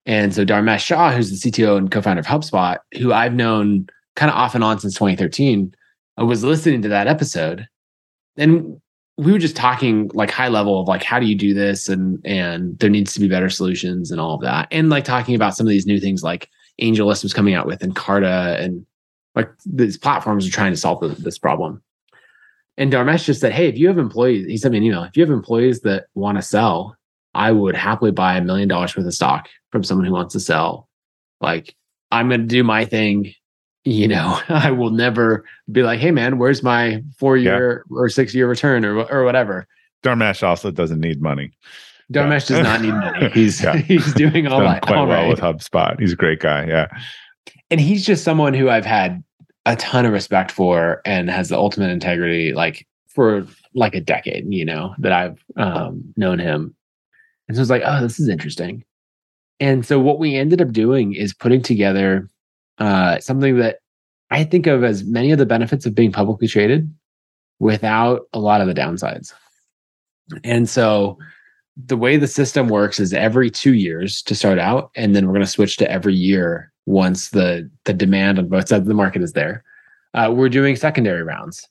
And 0.06 0.34
so 0.34 0.44
Dharmesh 0.44 0.80
Shah, 0.80 1.12
who's 1.12 1.40
the 1.40 1.50
CTO 1.50 1.76
and 1.76 1.90
co-founder 1.90 2.20
of 2.20 2.26
HubSpot, 2.26 2.78
who 2.98 3.12
I've 3.12 3.34
known 3.34 3.88
kind 4.16 4.30
of 4.30 4.36
off 4.36 4.54
and 4.54 4.64
on 4.64 4.78
since 4.78 4.94
2013, 4.94 5.74
I 6.16 6.22
uh, 6.22 6.24
was 6.24 6.44
listening 6.44 6.82
to 6.82 6.88
that 6.88 7.06
episode. 7.06 7.66
And 8.36 8.80
we 9.16 9.32
were 9.32 9.38
just 9.38 9.56
talking 9.56 10.10
like 10.14 10.30
high 10.30 10.48
level 10.48 10.80
of 10.80 10.88
like 10.88 11.02
how 11.02 11.20
do 11.20 11.26
you 11.26 11.34
do 11.34 11.52
this 11.52 11.88
and 11.90 12.18
and 12.24 12.78
there 12.78 12.88
needs 12.88 13.12
to 13.12 13.20
be 13.20 13.28
better 13.28 13.50
solutions 13.50 14.10
and 14.10 14.20
all 14.20 14.34
of 14.34 14.40
that. 14.40 14.66
And 14.70 14.88
like 14.88 15.04
talking 15.04 15.34
about 15.34 15.54
some 15.54 15.66
of 15.66 15.70
these 15.70 15.86
new 15.86 16.00
things 16.00 16.22
like 16.22 16.48
AngelList 16.80 17.22
was 17.22 17.34
coming 17.34 17.54
out 17.54 17.66
with 17.66 17.82
and 17.82 17.94
Carta 17.94 18.56
and 18.58 18.86
like 19.34 19.50
these 19.66 19.98
platforms 19.98 20.46
are 20.46 20.50
trying 20.50 20.72
to 20.72 20.78
solve 20.78 21.00
this 21.22 21.38
problem. 21.38 21.82
And 22.80 22.90
Dharmesh 22.90 23.24
just 23.24 23.42
said, 23.42 23.52
Hey, 23.52 23.68
if 23.68 23.76
you 23.76 23.86
have 23.88 23.98
employees, 23.98 24.46
he 24.46 24.56
sent 24.56 24.72
me 24.72 24.78
an 24.78 24.84
email. 24.84 25.02
If 25.04 25.14
you 25.14 25.22
have 25.22 25.30
employees 25.30 25.82
that 25.82 26.06
want 26.14 26.38
to 26.38 26.42
sell, 26.42 26.96
I 27.34 27.52
would 27.52 27.76
happily 27.76 28.10
buy 28.10 28.36
a 28.36 28.40
million 28.42 28.68
dollars 28.68 28.96
worth 28.96 29.06
of 29.06 29.14
stock 29.14 29.48
from 29.70 29.84
someone 29.84 30.06
who 30.06 30.12
wants 30.12 30.32
to 30.32 30.40
sell. 30.40 30.88
Like, 31.42 31.76
I'm 32.10 32.28
going 32.28 32.40
to 32.40 32.46
do 32.46 32.64
my 32.64 32.86
thing. 32.86 33.34
You 33.84 34.08
know, 34.08 34.40
I 34.48 34.70
will 34.70 34.90
never 34.90 35.44
be 35.70 35.82
like, 35.82 36.00
hey, 36.00 36.10
man, 36.10 36.38
where's 36.38 36.62
my 36.62 37.04
four 37.18 37.36
year 37.36 37.84
or 37.90 38.08
six 38.08 38.34
year 38.34 38.48
return 38.48 38.84
or, 38.86 39.02
or 39.04 39.24
whatever. 39.24 39.66
Dharmesh 40.02 40.42
also 40.42 40.70
doesn't 40.70 41.00
need 41.00 41.20
money. 41.20 41.52
Dharmesh 42.10 42.48
does 42.48 42.62
not 42.64 42.80
need 42.80 42.92
money. 42.92 43.28
He's, 43.34 43.62
Yeah. 43.62 43.76
he's 43.76 44.12
doing 44.14 44.48
all, 44.48 44.62
right, 44.62 44.80
quite 44.80 44.96
all 44.96 45.06
well 45.06 45.20
right. 45.20 45.28
with 45.28 45.38
HubSpot. 45.38 46.00
He's 46.00 46.14
a 46.14 46.16
great 46.16 46.40
guy. 46.40 46.66
Yeah. 46.66 46.88
and 47.70 47.78
he's 47.78 48.06
just 48.06 48.24
someone 48.24 48.54
who 48.54 48.70
I've 48.70 48.86
had 48.86 49.22
a 49.66 49.76
ton 49.76 50.06
of 50.06 50.12
respect 50.12 50.50
for 50.50 51.00
and 51.04 51.30
has 51.30 51.48
the 51.48 51.56
ultimate 51.56 51.90
integrity, 51.90 52.52
like 52.52 52.86
for 53.08 53.46
like 53.74 53.94
a 53.94 54.00
decade, 54.00 54.52
you 54.52 54.64
know, 54.64 54.94
that 54.98 55.12
I've 55.12 55.44
um, 55.56 56.02
known 56.16 56.38
him. 56.38 56.74
And 57.48 57.56
so 57.56 57.60
it's 57.60 57.70
like, 57.70 57.82
oh, 57.84 58.00
this 58.00 58.18
is 58.18 58.28
interesting. 58.28 58.84
And 59.58 59.84
so 59.84 60.00
what 60.00 60.18
we 60.18 60.36
ended 60.36 60.62
up 60.62 60.72
doing 60.72 61.14
is 61.14 61.34
putting 61.34 61.62
together 61.62 62.28
uh, 62.78 63.18
something 63.20 63.58
that 63.58 63.80
I 64.30 64.44
think 64.44 64.66
of 64.66 64.84
as 64.84 65.04
many 65.04 65.32
of 65.32 65.38
the 65.38 65.46
benefits 65.46 65.84
of 65.84 65.94
being 65.94 66.12
publicly 66.12 66.48
traded 66.48 66.92
without 67.58 68.22
a 68.32 68.38
lot 68.38 68.60
of 68.60 68.68
the 68.68 68.74
downsides. 68.74 69.34
And 70.44 70.68
so 70.68 71.18
the 71.76 71.96
way 71.96 72.16
the 72.16 72.28
system 72.28 72.68
works 72.68 73.00
is 73.00 73.12
every 73.12 73.50
two 73.50 73.74
years 73.74 74.22
to 74.22 74.34
start 74.34 74.58
out, 74.58 74.90
and 74.94 75.14
then 75.14 75.26
we're 75.26 75.34
going 75.34 75.44
to 75.44 75.50
switch 75.50 75.76
to 75.78 75.90
every 75.90 76.14
year 76.14 76.69
once 76.86 77.30
the 77.30 77.70
the 77.84 77.94
demand 77.94 78.38
on 78.38 78.48
both 78.48 78.68
sides 78.68 78.82
of 78.82 78.88
the 78.88 78.94
market 78.94 79.22
is 79.22 79.32
there. 79.32 79.64
Uh, 80.14 80.32
we're 80.34 80.48
doing 80.48 80.76
secondary 80.76 81.22
rounds, 81.22 81.68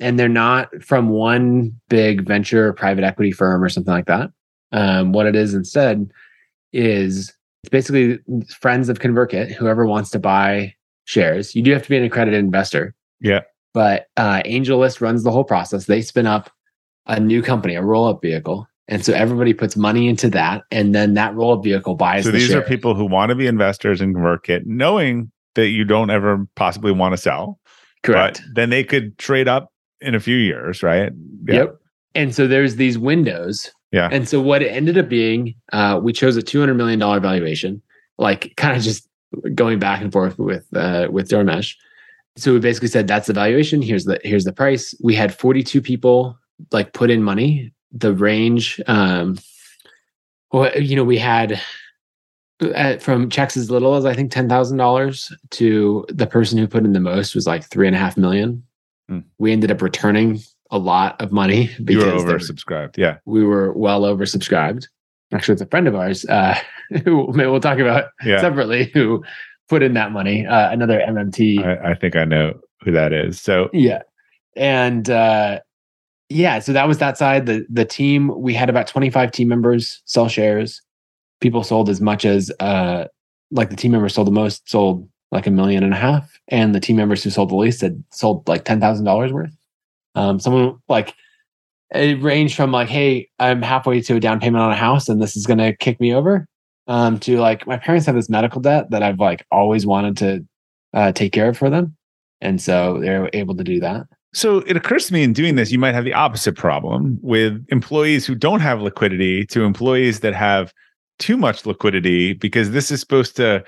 and 0.00 0.18
they're 0.18 0.28
not 0.28 0.70
from 0.82 1.10
one 1.10 1.78
big 1.88 2.26
venture 2.26 2.72
private 2.72 3.04
equity 3.04 3.32
firm 3.32 3.62
or 3.62 3.68
something 3.68 3.92
like 3.92 4.06
that. 4.06 4.30
Um, 4.72 5.12
what 5.12 5.26
it 5.26 5.36
is 5.36 5.54
instead 5.54 6.10
is 6.72 7.32
it's 7.62 7.70
basically 7.70 8.18
friends 8.48 8.88
of 8.88 8.98
ConvertKit, 8.98 9.52
whoever 9.52 9.86
wants 9.86 10.10
to 10.10 10.18
buy 10.18 10.74
shares. 11.04 11.54
You 11.54 11.62
do 11.62 11.72
have 11.72 11.82
to 11.82 11.88
be 11.88 11.96
an 11.96 12.04
accredited 12.04 12.40
investor. 12.40 12.94
Yeah. 13.20 13.40
But 13.74 14.06
uh, 14.16 14.42
AngelList 14.44 15.00
runs 15.00 15.22
the 15.22 15.30
whole 15.30 15.44
process. 15.44 15.86
They 15.86 16.02
spin 16.02 16.26
up 16.26 16.50
a 17.06 17.20
new 17.20 17.42
company, 17.42 17.74
a 17.74 17.82
roll 17.82 18.06
up 18.06 18.20
vehicle. 18.22 18.66
And 18.88 19.04
so 19.04 19.12
everybody 19.12 19.54
puts 19.54 19.76
money 19.76 20.08
into 20.08 20.28
that. 20.30 20.62
And 20.70 20.94
then 20.94 21.14
that 21.14 21.34
roll 21.34 21.56
up 21.56 21.64
vehicle 21.64 21.94
buys 21.94 22.24
So 22.24 22.30
the 22.30 22.38
these 22.38 22.52
are 22.52 22.62
people 22.62 22.94
who 22.94 23.04
want 23.04 23.30
to 23.30 23.34
be 23.34 23.46
investors 23.46 24.00
in 24.00 24.14
ConvertKit, 24.14 24.66
knowing 24.66 25.30
that 25.54 25.68
you 25.68 25.84
don't 25.84 26.10
ever 26.10 26.46
possibly 26.56 26.92
want 26.92 27.12
to 27.12 27.16
sell. 27.16 27.60
Correct. 28.02 28.42
But 28.44 28.54
then 28.54 28.70
they 28.70 28.84
could 28.84 29.16
trade 29.18 29.48
up 29.48 29.72
in 30.00 30.14
a 30.14 30.20
few 30.20 30.36
years, 30.36 30.82
right? 30.82 31.12
Yeah. 31.46 31.54
Yep. 31.54 31.76
And 32.14 32.34
so 32.34 32.46
there's 32.46 32.76
these 32.76 32.98
windows. 32.98 33.70
Yeah. 33.92 34.08
And 34.10 34.28
so 34.28 34.40
what 34.40 34.62
it 34.62 34.68
ended 34.68 34.98
up 34.98 35.08
being, 35.08 35.54
uh, 35.72 36.00
we 36.02 36.12
chose 36.12 36.36
a 36.36 36.42
$200 36.42 36.76
million 36.76 36.98
valuation, 36.98 37.82
like 38.18 38.54
kind 38.56 38.76
of 38.76 38.82
just 38.82 39.08
going 39.54 39.78
back 39.78 40.00
and 40.00 40.12
forth 40.12 40.38
with, 40.38 40.66
uh, 40.74 41.08
with 41.10 41.28
Dharmesh. 41.28 41.76
So 42.36 42.52
we 42.52 42.60
basically 42.60 42.88
said, 42.88 43.06
that's 43.06 43.26
the 43.26 43.34
valuation. 43.34 43.82
Here's 43.82 44.04
the, 44.04 44.18
here's 44.24 44.44
the 44.44 44.52
price. 44.52 44.94
We 45.02 45.14
had 45.14 45.34
42 45.34 45.80
people 45.82 46.38
like 46.72 46.92
put 46.94 47.10
in 47.10 47.22
money. 47.22 47.72
The 47.92 48.12
range, 48.14 48.80
um, 48.86 49.38
well, 50.52 50.74
you 50.78 50.96
know, 50.96 51.04
we 51.04 51.18
had 51.18 51.60
uh, 52.60 52.96
from 52.98 53.28
checks 53.28 53.56
as 53.56 53.70
little 53.70 53.94
as 53.94 54.04
I 54.04 54.14
think 54.14 54.30
ten 54.30 54.48
thousand 54.48 54.78
dollars 54.78 55.32
to 55.50 56.04
the 56.08 56.26
person 56.26 56.58
who 56.58 56.66
put 56.66 56.84
in 56.84 56.92
the 56.92 57.00
most 57.00 57.34
was 57.34 57.46
like 57.46 57.64
three 57.64 57.86
and 57.86 57.96
a 57.96 57.98
half 57.98 58.16
million. 58.16 58.62
Hmm. 59.08 59.20
We 59.38 59.52
ended 59.52 59.70
up 59.70 59.82
returning 59.82 60.40
a 60.70 60.78
lot 60.78 61.20
of 61.20 61.32
money 61.32 61.64
You 61.78 61.84
because 61.84 62.22
were 62.24 62.28
there- 62.30 62.38
oversubscribed. 62.38 62.96
Yeah. 62.96 63.18
we 63.26 63.44
were 63.44 63.72
well 63.72 64.02
oversubscribed. 64.02 64.86
Actually, 65.32 65.54
it's 65.54 65.62
a 65.62 65.66
friend 65.66 65.88
of 65.88 65.94
ours 65.94 66.24
uh, 66.26 66.58
who 67.04 67.30
maybe 67.32 67.50
we'll 67.50 67.60
talk 67.60 67.78
about 67.78 68.06
Yeah. 68.24 68.40
separately 68.40 68.84
who 68.94 69.22
put 69.68 69.82
in 69.82 69.94
that 69.94 70.12
money. 70.12 70.46
Uh, 70.46 70.70
another 70.70 70.98
MMT. 71.00 71.64
I, 71.64 71.90
I 71.90 71.94
think 71.94 72.16
I 72.16 72.24
know 72.24 72.58
who 72.84 72.92
that 72.92 73.12
is. 73.12 73.40
So 73.40 73.68
Yeah. 73.72 74.02
And 74.56 75.08
uh 75.10 75.60
yeah, 76.32 76.58
so 76.58 76.72
that 76.72 76.88
was 76.88 76.98
that 76.98 77.18
side. 77.18 77.46
The 77.46 77.66
the 77.68 77.84
team, 77.84 78.32
we 78.40 78.54
had 78.54 78.70
about 78.70 78.86
25 78.86 79.30
team 79.32 79.48
members 79.48 80.02
sell 80.06 80.28
shares. 80.28 80.80
People 81.40 81.62
sold 81.62 81.88
as 81.88 82.00
much 82.00 82.24
as 82.24 82.50
uh 82.60 83.06
like 83.50 83.70
the 83.70 83.76
team 83.76 83.92
members 83.92 84.14
sold 84.14 84.26
the 84.26 84.32
most, 84.32 84.68
sold 84.68 85.08
like 85.30 85.46
a 85.46 85.50
million 85.50 85.82
and 85.84 85.92
a 85.92 85.96
half. 85.96 86.38
And 86.48 86.74
the 86.74 86.80
team 86.80 86.96
members 86.96 87.22
who 87.22 87.30
sold 87.30 87.50
the 87.50 87.56
least 87.56 87.80
had 87.80 88.02
sold 88.12 88.48
like 88.48 88.64
ten 88.64 88.80
thousand 88.80 89.04
dollars 89.04 89.32
worth. 89.32 89.54
Um 90.14 90.40
someone 90.40 90.78
like 90.88 91.14
it 91.94 92.22
ranged 92.22 92.56
from 92.56 92.72
like, 92.72 92.88
hey, 92.88 93.28
I'm 93.38 93.60
halfway 93.62 94.00
to 94.00 94.16
a 94.16 94.20
down 94.20 94.40
payment 94.40 94.62
on 94.62 94.72
a 94.72 94.76
house 94.76 95.08
and 95.08 95.20
this 95.20 95.36
is 95.36 95.46
gonna 95.46 95.76
kick 95.76 96.00
me 96.00 96.14
over. 96.14 96.46
Um, 96.88 97.20
to 97.20 97.38
like 97.38 97.66
my 97.66 97.76
parents 97.76 98.06
have 98.06 98.16
this 98.16 98.28
medical 98.28 98.60
debt 98.60 98.90
that 98.90 99.02
I've 99.02 99.20
like 99.20 99.46
always 99.52 99.86
wanted 99.86 100.16
to 100.18 100.46
uh 100.94 101.12
take 101.12 101.32
care 101.32 101.48
of 101.48 101.58
for 101.58 101.70
them. 101.70 101.96
And 102.40 102.60
so 102.60 102.98
they're 103.00 103.30
able 103.32 103.56
to 103.56 103.64
do 103.64 103.80
that. 103.80 104.06
So 104.34 104.58
it 104.58 104.76
occurs 104.76 105.06
to 105.06 105.12
me 105.12 105.22
in 105.22 105.32
doing 105.32 105.56
this, 105.56 105.70
you 105.70 105.78
might 105.78 105.94
have 105.94 106.04
the 106.04 106.14
opposite 106.14 106.56
problem 106.56 107.18
with 107.22 107.64
employees 107.68 108.26
who 108.26 108.34
don't 108.34 108.60
have 108.60 108.80
liquidity 108.80 109.44
to 109.46 109.64
employees 109.64 110.20
that 110.20 110.34
have 110.34 110.72
too 111.18 111.36
much 111.36 111.66
liquidity 111.66 112.32
because 112.32 112.70
this 112.70 112.90
is 112.90 113.00
supposed 113.00 113.36
to 113.36 113.62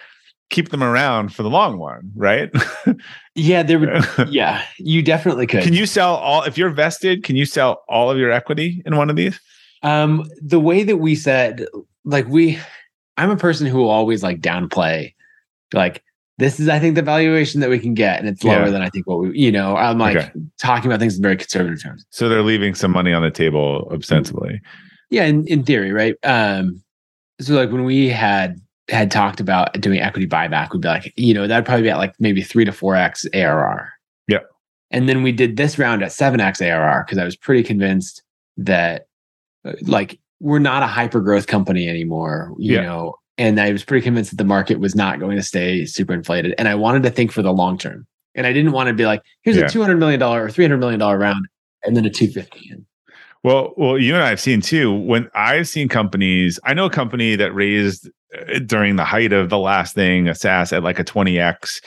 keep 0.51 0.71
them 0.71 0.83
around 0.83 1.35
for 1.35 1.43
the 1.43 1.51
long 1.51 1.79
run, 1.79 2.11
right? 2.15 2.51
Yeah, 3.37 3.65
there 3.65 3.81
would. 3.81 4.05
yeah, 4.29 4.63
you 4.79 5.03
definitely 5.03 5.49
could. 5.49 5.65
can 5.65 5.73
you 5.73 5.87
sell 5.87 6.15
all 6.15 6.45
if 6.45 6.57
you're 6.57 6.71
vested, 6.71 7.25
can 7.25 7.35
you 7.35 7.47
sell 7.47 7.83
all 7.89 8.09
of 8.09 8.17
your 8.17 8.31
equity 8.31 8.81
in 8.87 8.97
one 8.97 9.11
of 9.11 9.17
these? 9.17 9.41
Um, 9.83 10.31
the 10.41 10.61
way 10.61 10.85
that 10.85 10.99
we 10.99 11.17
said 11.17 11.67
like 12.05 12.29
we 12.29 12.61
I'm 13.17 13.31
a 13.31 13.37
person 13.37 13.67
who 13.67 13.79
will 13.79 13.91
always 13.91 14.23
like 14.23 14.41
downplay 14.41 15.15
like 15.73 16.04
this 16.39 16.59
is 16.59 16.69
I 16.69 16.79
think 16.79 16.95
the 16.97 17.03
valuation 17.03 17.61
that 17.61 17.71
we 17.71 17.79
can 17.79 17.95
get 17.95 18.19
and 18.21 18.29
it's 18.29 18.43
lower 18.45 18.65
Yeah. 18.65 18.71
than 18.71 18.83
I 18.83 18.89
think 18.91 19.07
what 19.07 19.21
we 19.21 19.39
you 19.39 19.53
know, 19.53 19.77
I'm 19.77 19.99
like 19.99 20.17
Okay. 20.17 20.31
talking 20.59 20.91
about 20.91 21.01
things 21.01 21.17
in 21.17 21.23
very 21.23 21.37
conservative 21.37 21.83
terms. 21.83 22.05
So 22.11 22.29
they're 22.29 22.43
leaving 22.43 22.75
some 22.75 22.91
money 22.91 23.13
on 23.13 23.23
the 23.23 23.31
table 23.31 23.89
ostensibly. 23.93 24.61
Yeah, 25.11 25.25
in, 25.25 25.47
in 25.47 25.63
theory, 25.65 25.93
right? 25.93 26.17
Um 26.25 26.83
so 27.41 27.55
like 27.55 27.71
when 27.71 27.85
we 27.85 28.09
had 28.09 28.61
had 28.89 29.11
talked 29.11 29.41
about 29.41 29.81
doing 29.81 29.99
equity 30.01 30.27
buyback, 30.27 30.73
we'd 30.73 30.83
be 30.83 30.89
like, 30.89 31.13
you 31.17 31.33
know, 31.35 31.47
that'd 31.47 31.65
probably 31.65 31.83
be 31.85 31.91
at 31.91 31.97
like 31.99 32.15
maybe 32.19 32.43
three 32.43 32.65
to 32.65 32.73
four 32.73 32.95
X 32.97 33.27
ARR. 33.33 33.91
Yeah. 34.29 34.41
And 34.91 35.09
then 35.09 35.23
we 35.23 35.33
did 35.33 35.57
this 35.57 35.79
round 35.79 36.03
at 36.03 36.13
seven 36.13 36.41
X 36.41 36.61
ARR 36.61 37.05
because 37.05 37.19
I 37.19 37.25
was 37.25 37.37
pretty 37.37 37.63
convinced 37.63 38.23
that 38.59 39.07
uh, 39.65 39.73
like 39.83 40.19
we're 40.41 40.59
not 40.59 40.83
a 40.83 40.87
hyper 40.87 41.21
growth 41.21 41.47
company 41.47 41.89
anymore, 41.89 42.53
you 42.59 42.75
Yeah. 42.75 42.83
know, 42.83 43.15
and 43.39 43.61
I 43.61 43.73
was 43.73 43.85
pretty 43.85 44.03
convinced 44.05 44.31
that 44.31 44.37
the 44.37 44.45
market 44.45 44.79
was 44.81 44.95
not 44.95 45.19
going 45.21 45.37
to 45.37 45.43
stay 45.43 45.85
super 45.85 46.13
inflated. 46.13 46.55
And 46.59 46.69
I 46.69 46.75
wanted 46.75 47.03
to 47.05 47.11
think 47.11 47.33
for 47.33 47.43
the 47.43 47.53
long 47.53 47.79
term. 47.79 48.07
And 48.35 48.47
I 48.47 48.53
didn't 48.53 48.73
want 48.73 48.89
to 48.89 48.95
be 48.95 49.07
like, 49.07 49.23
here's 49.43 49.57
Yeah. 49.57 49.65
a 49.65 49.69
$200 49.69 49.99
million 49.99 50.23
or 50.23 50.49
$300 50.49 50.79
million 50.79 51.01
round 51.01 51.47
and 51.85 51.97
then 51.97 52.05
a 52.05 52.11
250. 52.11 52.71
And 52.71 52.85
Well, 53.43 53.75
well, 53.77 53.99
you 53.99 54.15
and 54.15 54.23
I 54.23 54.29
have 54.29 54.41
seen 54.41 54.61
too. 54.61 54.93
When 54.93 55.29
I've 55.35 55.69
seen 55.69 55.89
companies, 55.89 56.59
I 56.65 56.75
know 56.75 56.87
a 56.87 56.91
company 56.91 57.37
that 57.37 57.53
raised 57.55 58.09
uh, 58.37 58.59
during 58.61 58.97
the 58.97 59.05
height 59.05 59.33
of 59.33 59.51
the 59.51 59.59
last 59.59 59.95
thing, 59.95 60.29
a 60.29 60.35
SaaS 60.35 60.73
at 60.73 60.83
like 60.83 60.99
a 60.99 61.05
20x. 61.05 61.81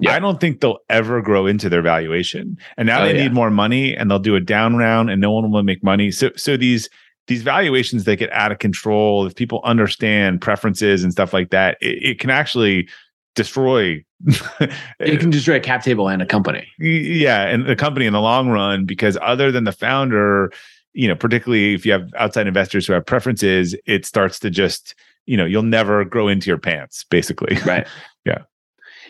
Yeah. 0.00 0.12
I 0.14 0.20
don't 0.20 0.38
think 0.40 0.60
they'll 0.60 0.78
ever 0.88 1.20
grow 1.20 1.46
into 1.46 1.68
their 1.68 1.82
valuation. 1.82 2.56
And 2.76 2.86
now 2.86 3.02
Oh, 3.02 3.06
they 3.06 3.16
yeah. 3.16 3.24
need 3.24 3.32
more 3.32 3.50
money 3.50 3.96
and 3.96 4.08
they'll 4.08 4.20
do 4.20 4.36
a 4.36 4.40
down 4.40 4.76
round 4.76 5.10
and 5.10 5.20
no 5.20 5.32
one 5.32 5.50
will 5.50 5.64
make 5.64 5.82
money. 5.82 6.12
So 6.12 6.30
so 6.36 6.56
these 6.56 6.88
these 7.28 7.42
valuations 7.42 8.04
that 8.04 8.16
get 8.16 8.32
out 8.32 8.50
of 8.50 8.58
control 8.58 9.26
if 9.26 9.34
people 9.34 9.60
understand 9.64 10.40
preferences 10.40 11.04
and 11.04 11.12
stuff 11.12 11.32
like 11.32 11.50
that, 11.50 11.78
it, 11.80 12.02
it 12.02 12.18
can 12.18 12.30
actually 12.30 12.88
destroy 13.34 14.04
it 14.98 15.20
can 15.20 15.30
destroy 15.30 15.56
a 15.56 15.60
cap 15.60 15.84
table 15.84 16.08
and 16.08 16.20
a 16.20 16.26
company. 16.26 16.66
yeah 16.80 17.46
and 17.46 17.66
the 17.66 17.76
company 17.76 18.04
in 18.04 18.12
the 18.12 18.20
long 18.20 18.48
run 18.48 18.84
because 18.84 19.16
other 19.22 19.52
than 19.52 19.62
the 19.62 19.70
founder 19.70 20.50
you 20.92 21.06
know 21.06 21.14
particularly 21.14 21.72
if 21.72 21.86
you 21.86 21.92
have 21.92 22.10
outside 22.16 22.48
investors 22.48 22.84
who 22.84 22.92
have 22.92 23.06
preferences 23.06 23.76
it 23.86 24.04
starts 24.04 24.40
to 24.40 24.50
just 24.50 24.96
you 25.26 25.36
know 25.36 25.44
you'll 25.44 25.62
never 25.62 26.04
grow 26.04 26.26
into 26.26 26.48
your 26.50 26.58
pants 26.58 27.04
basically 27.10 27.56
Right. 27.64 27.86
Yeah. 28.24 28.42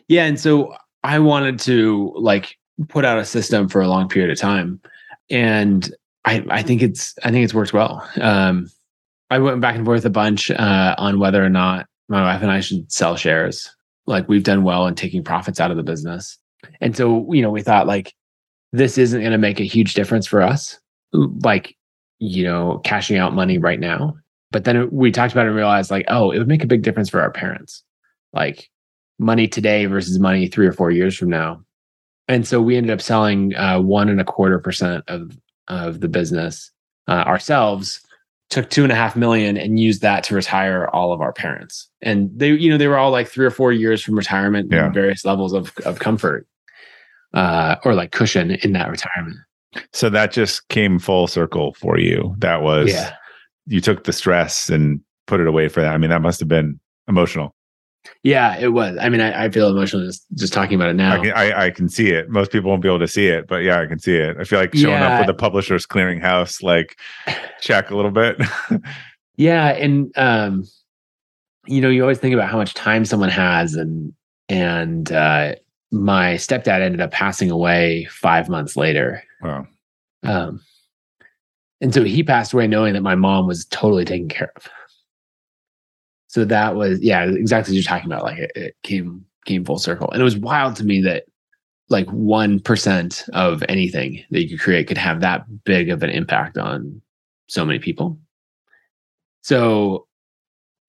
Yeah. 0.09 0.25
And 0.25 0.39
so 0.39 0.75
I 1.05 1.19
wanted 1.19 1.59
to 1.61 2.13
like 2.17 2.59
put 2.89 3.05
out 3.05 3.19
a 3.19 3.25
system 3.25 3.69
for 3.69 3.81
a 3.81 3.89
long 3.89 4.09
period 4.09 4.31
of 4.31 4.39
time. 4.39 4.81
And 5.31 5.91
I, 6.25 6.45
I 6.49 6.63
think 6.63 6.83
it's 6.83 7.15
I 7.23 7.31
think 7.31 7.45
it's 7.45 7.55
worked 7.55 7.73
well. 7.73 8.09
Um 8.21 8.71
I 9.31 9.39
went 9.39 9.61
back 9.61 9.77
and 9.77 9.85
forth 9.85 10.05
a 10.05 10.11
bunch 10.11 10.51
uh, 10.51 10.95
on 10.97 11.19
whether 11.19 11.45
or 11.45 11.51
not 11.51 11.87
my 12.09 12.23
wife 12.23 12.43
and 12.43 12.51
I 12.51 12.61
should 12.61 12.91
sell 12.91 13.17
shares. 13.17 13.71
Like 14.07 14.29
we've 14.29 14.45
done 14.45 14.63
well 14.63 14.87
in 14.87 14.95
taking 14.95 15.23
profits 15.23 15.61
out 15.61 15.71
of 15.71 15.77
the 15.77 15.83
business. 15.83 16.39
And 16.81 16.97
so, 16.97 17.31
you 17.33 17.43
know, 17.43 17.51
we 17.51 17.63
thought 17.63 17.87
like 17.87 18.15
this 18.73 18.97
isn't 18.97 19.21
going 19.21 19.33
to 19.33 19.39
make 19.39 19.61
a 19.61 19.65
huge 19.65 19.95
difference 19.95 20.27
for 20.27 20.41
us, 20.41 20.79
like, 21.13 21.77
you 22.19 22.43
know, 22.43 22.81
cashing 22.85 23.19
out 23.19 23.35
money 23.35 23.59
right 23.59 23.79
now. 23.79 24.17
But 24.51 24.65
then 24.65 24.91
we 24.91 25.13
talked 25.13 25.33
about 25.33 25.45
it 25.45 25.49
and 25.49 25.57
realized 25.57 25.91
like, 25.91 26.07
oh, 26.09 26.31
it 26.31 26.39
would 26.39 26.49
make 26.49 26.65
a 26.65 26.69
big 26.69 26.83
difference 26.83 27.11
for 27.11 27.21
our 27.21 27.31
parents. 27.31 27.85
Like 28.33 28.71
money 29.19 29.47
today 29.47 29.85
versus 29.87 30.19
money 30.19 30.49
three 30.49 30.67
or 30.67 30.73
four 30.73 30.91
years 30.91 31.17
from 31.17 31.29
now. 31.29 31.63
And 32.29 32.47
so 32.47 32.63
we 32.63 32.77
ended 32.77 32.93
up 32.93 33.03
selling 33.03 33.55
uh, 33.57 33.81
one 33.81 34.09
and 34.09 34.21
a 34.21 34.25
quarter 34.25 34.59
percent 34.59 35.05
of 35.09 35.37
of 35.69 36.01
the 36.01 36.09
business 36.09 36.71
uh, 37.09 37.25
ourselves. 37.27 38.01
Took 38.51 38.71
two 38.71 38.83
and 38.83 38.91
a 38.91 38.95
half 38.95 39.15
million 39.15 39.59
and 39.59 39.79
used 39.79 40.01
that 40.01 40.25
to 40.25 40.35
retire 40.35 40.89
all 40.95 41.13
of 41.13 41.21
our 41.21 41.35
parents. 41.35 41.87
And 42.01 42.31
they, 42.35 42.53
you 42.53 42.71
know, 42.71 42.79
they 42.79 42.87
were 42.89 42.97
all 42.97 43.11
like 43.11 43.29
three 43.29 43.45
or 43.45 43.51
four 43.51 43.73
years 43.73 44.03
from 44.03 44.17
retirement, 44.17 44.73
Yeah. 44.73 44.87
and 44.87 44.95
various 44.95 45.23
levels 45.27 45.53
of 45.53 45.71
of 45.85 45.99
comfort, 45.99 46.47
uh, 47.35 47.77
or 47.85 47.95
like 47.95 48.11
cushion 48.13 48.53
in 48.53 48.73
that 48.73 48.91
retirement. 48.91 49.37
so 49.93 50.09
that 50.09 50.33
just 50.33 50.67
came 50.69 50.99
full 50.99 51.27
circle 51.27 51.75
for 51.75 51.99
you 51.99 52.35
that 52.39 52.63
was 52.63 52.89
Yeah, 52.91 53.15
you 53.67 53.83
took 53.83 54.05
the 54.05 54.15
stress 54.15 54.71
and 54.71 55.01
put 55.27 55.41
it 55.41 55.47
away 55.47 55.69
for 55.69 55.83
that 55.83 55.93
i 55.93 55.99
mean 55.99 56.09
that 56.09 56.23
must 56.23 56.41
have 56.41 56.49
been 56.49 56.81
emotional 57.07 57.55
yeah, 58.23 58.57
it 58.59 58.69
was. 58.69 58.97
I 59.01 59.09
mean, 59.09 59.21
I, 59.21 59.45
I 59.45 59.51
feel 59.51 59.69
emotional 59.69 60.05
just 60.07 60.27
just 60.35 60.53
talking 60.53 60.75
about 60.75 60.91
it 60.91 60.95
now. 60.95 61.15
I, 61.15 61.19
can, 61.25 61.33
I, 61.33 61.67
I 61.67 61.71
can 61.71 61.89
see 61.89 62.09
it 62.11 62.29
most 62.29 62.51
people 62.51 62.71
won't 62.71 62.83
be 62.83 62.89
able 62.89 62.99
to 62.99 63.09
see 63.09 63.29
it 63.29 63.47
but 63.47 63.63
yeah 63.63 63.81
i 63.81 63.87
can 63.87 63.99
see 63.99 64.17
it 64.17 64.37
i 64.39 64.45
feel 64.45 64.59
like 64.59 64.75
showing 64.75 64.95
Yeah. 65.01 65.15
up 65.15 65.21
with 65.21 65.27
the 65.27 65.35
publishers 65.41 65.87
clearinghouse 65.87 66.63
like 66.63 66.99
check 67.61 67.91
a 67.91 67.97
little 67.97 68.11
bit 68.11 68.41
Yeah, 69.41 69.69
and 69.69 70.11
um, 70.19 70.65
you 71.67 71.81
know, 71.81 71.89
you 71.89 72.03
always 72.03 72.19
think 72.19 72.35
about 72.35 72.49
how 72.51 72.57
much 72.57 72.75
time 72.75 73.05
someone 73.05 73.29
has, 73.29 73.75
and 73.75 74.13
and 74.49 75.13
uh, 75.13 75.55
my 75.93 76.35
stepdad 76.35 76.81
ended 76.81 77.01
up 77.01 77.13
passing 77.13 77.49
away 77.49 78.09
five 78.11 78.49
months 78.49 78.77
later, 78.77 79.23
wow 79.41 79.65
um, 80.25 80.61
and 81.81 81.95
so 81.95 82.03
he 82.03 82.25
passed 82.25 82.53
away 82.53 82.67
knowing 82.67 82.95
that 82.95 83.03
my 83.03 83.15
mom 83.15 83.47
was 83.47 83.65
totally 83.67 84.05
taken 84.05 84.29
care 84.29 84.51
of. 84.57 84.69
So 86.29 86.45
that 86.45 86.77
was 86.77 87.01
yeah, 87.01 87.25
exactly 87.25 87.73
what 87.73 87.77
you're 87.77 87.83
talking 87.83 88.07
about. 88.07 88.23
Like 88.23 88.39
it, 88.39 88.53
it 88.55 88.77
came 88.83 89.25
came 89.45 89.65
full 89.65 89.79
circle, 89.79 90.11
and 90.11 90.21
it 90.21 90.25
was 90.25 90.37
wild 90.37 90.77
to 90.77 90.85
me 90.85 91.03
that 91.03 91.25
like 91.89 92.09
one 92.11 92.61
percent 92.61 93.25
of 93.33 93.63
anything 93.69 94.23
that 94.31 94.43
you 94.43 94.51
could 94.51 94.61
create 94.61 94.89
could 94.89 94.99
have 94.99 95.21
that 95.21 95.45
big 95.65 95.89
of 95.89 96.03
an 96.03 96.11
impact 96.11 96.59
on 96.59 97.01
so 97.49 97.65
many 97.65 97.79
people. 97.79 98.19
So 99.43 100.07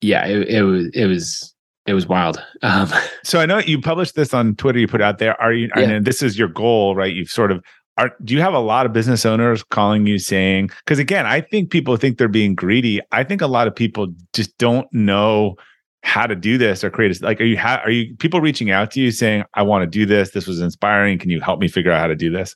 yeah, 0.02 0.26
it, 0.26 0.48
it 0.50 0.64
was 0.64 0.90
it 0.94 1.06
was 1.06 1.56
it 1.86 1.94
was 1.94 2.08
wild. 2.08 2.44
Um, 2.62 2.92
So 3.24 3.40
I 3.40 3.46
know 3.46 3.60
you 3.60 3.80
published 3.82 4.16
this 4.16 4.34
on 4.34 4.56
Twitter. 4.56 4.80
You 4.80 4.88
put 4.88 5.02
out 5.02 5.18
there. 5.18 5.40
Are 5.42 5.54
you? 5.54 5.70
Yeah. 5.76 5.84
And 5.84 6.06
this 6.06 6.22
is 6.22 6.38
your 6.38 6.50
goal, 6.50 6.96
right? 6.96 7.14
You've 7.14 7.32
sort 7.32 7.52
of. 7.52 7.64
Are, 8.00 8.16
do 8.24 8.34
you 8.34 8.40
have 8.40 8.54
a 8.54 8.60
lot 8.60 8.86
of 8.86 8.94
business 8.94 9.26
owners 9.26 9.62
calling 9.62 10.08
you 10.08 10.20
saying? 10.20 10.70
Because 10.86 11.00
again, 11.00 11.26
I 11.26 11.42
think 11.42 11.70
people 11.70 11.98
think 11.98 12.18
they're 12.18 12.30
being 12.30 12.56
greedy. 12.56 13.02
I 13.12 13.24
think 13.26 13.42
a 13.42 13.48
lot 13.48 13.68
of 13.68 13.76
people 13.76 14.08
just 14.34 14.58
don't 14.58 14.88
know 14.94 15.56
how 16.04 16.26
to 16.26 16.34
do 16.36 16.58
this 16.58 16.82
or 16.82 16.90
create. 16.90 17.20
A, 17.20 17.26
like, 17.26 17.42
are 17.42 17.46
you? 17.46 17.58
Ha- 17.58 17.82
are 17.84 17.92
you 17.92 18.16
people 18.16 18.40
reaching 18.40 18.72
out 18.72 18.90
to 18.92 19.02
you 19.02 19.12
saying, 19.12 19.44
"I 19.54 19.64
want 19.64 19.82
to 19.84 19.88
do 19.88 20.06
this. 20.06 20.32
This 20.32 20.48
was 20.48 20.62
inspiring. 20.62 21.20
Can 21.20 21.30
you 21.30 21.42
help 21.42 21.60
me 21.60 21.68
figure 21.68 21.92
out 21.92 22.00
how 22.00 22.08
to 22.08 22.16
do 22.16 22.32
this?" 22.32 22.56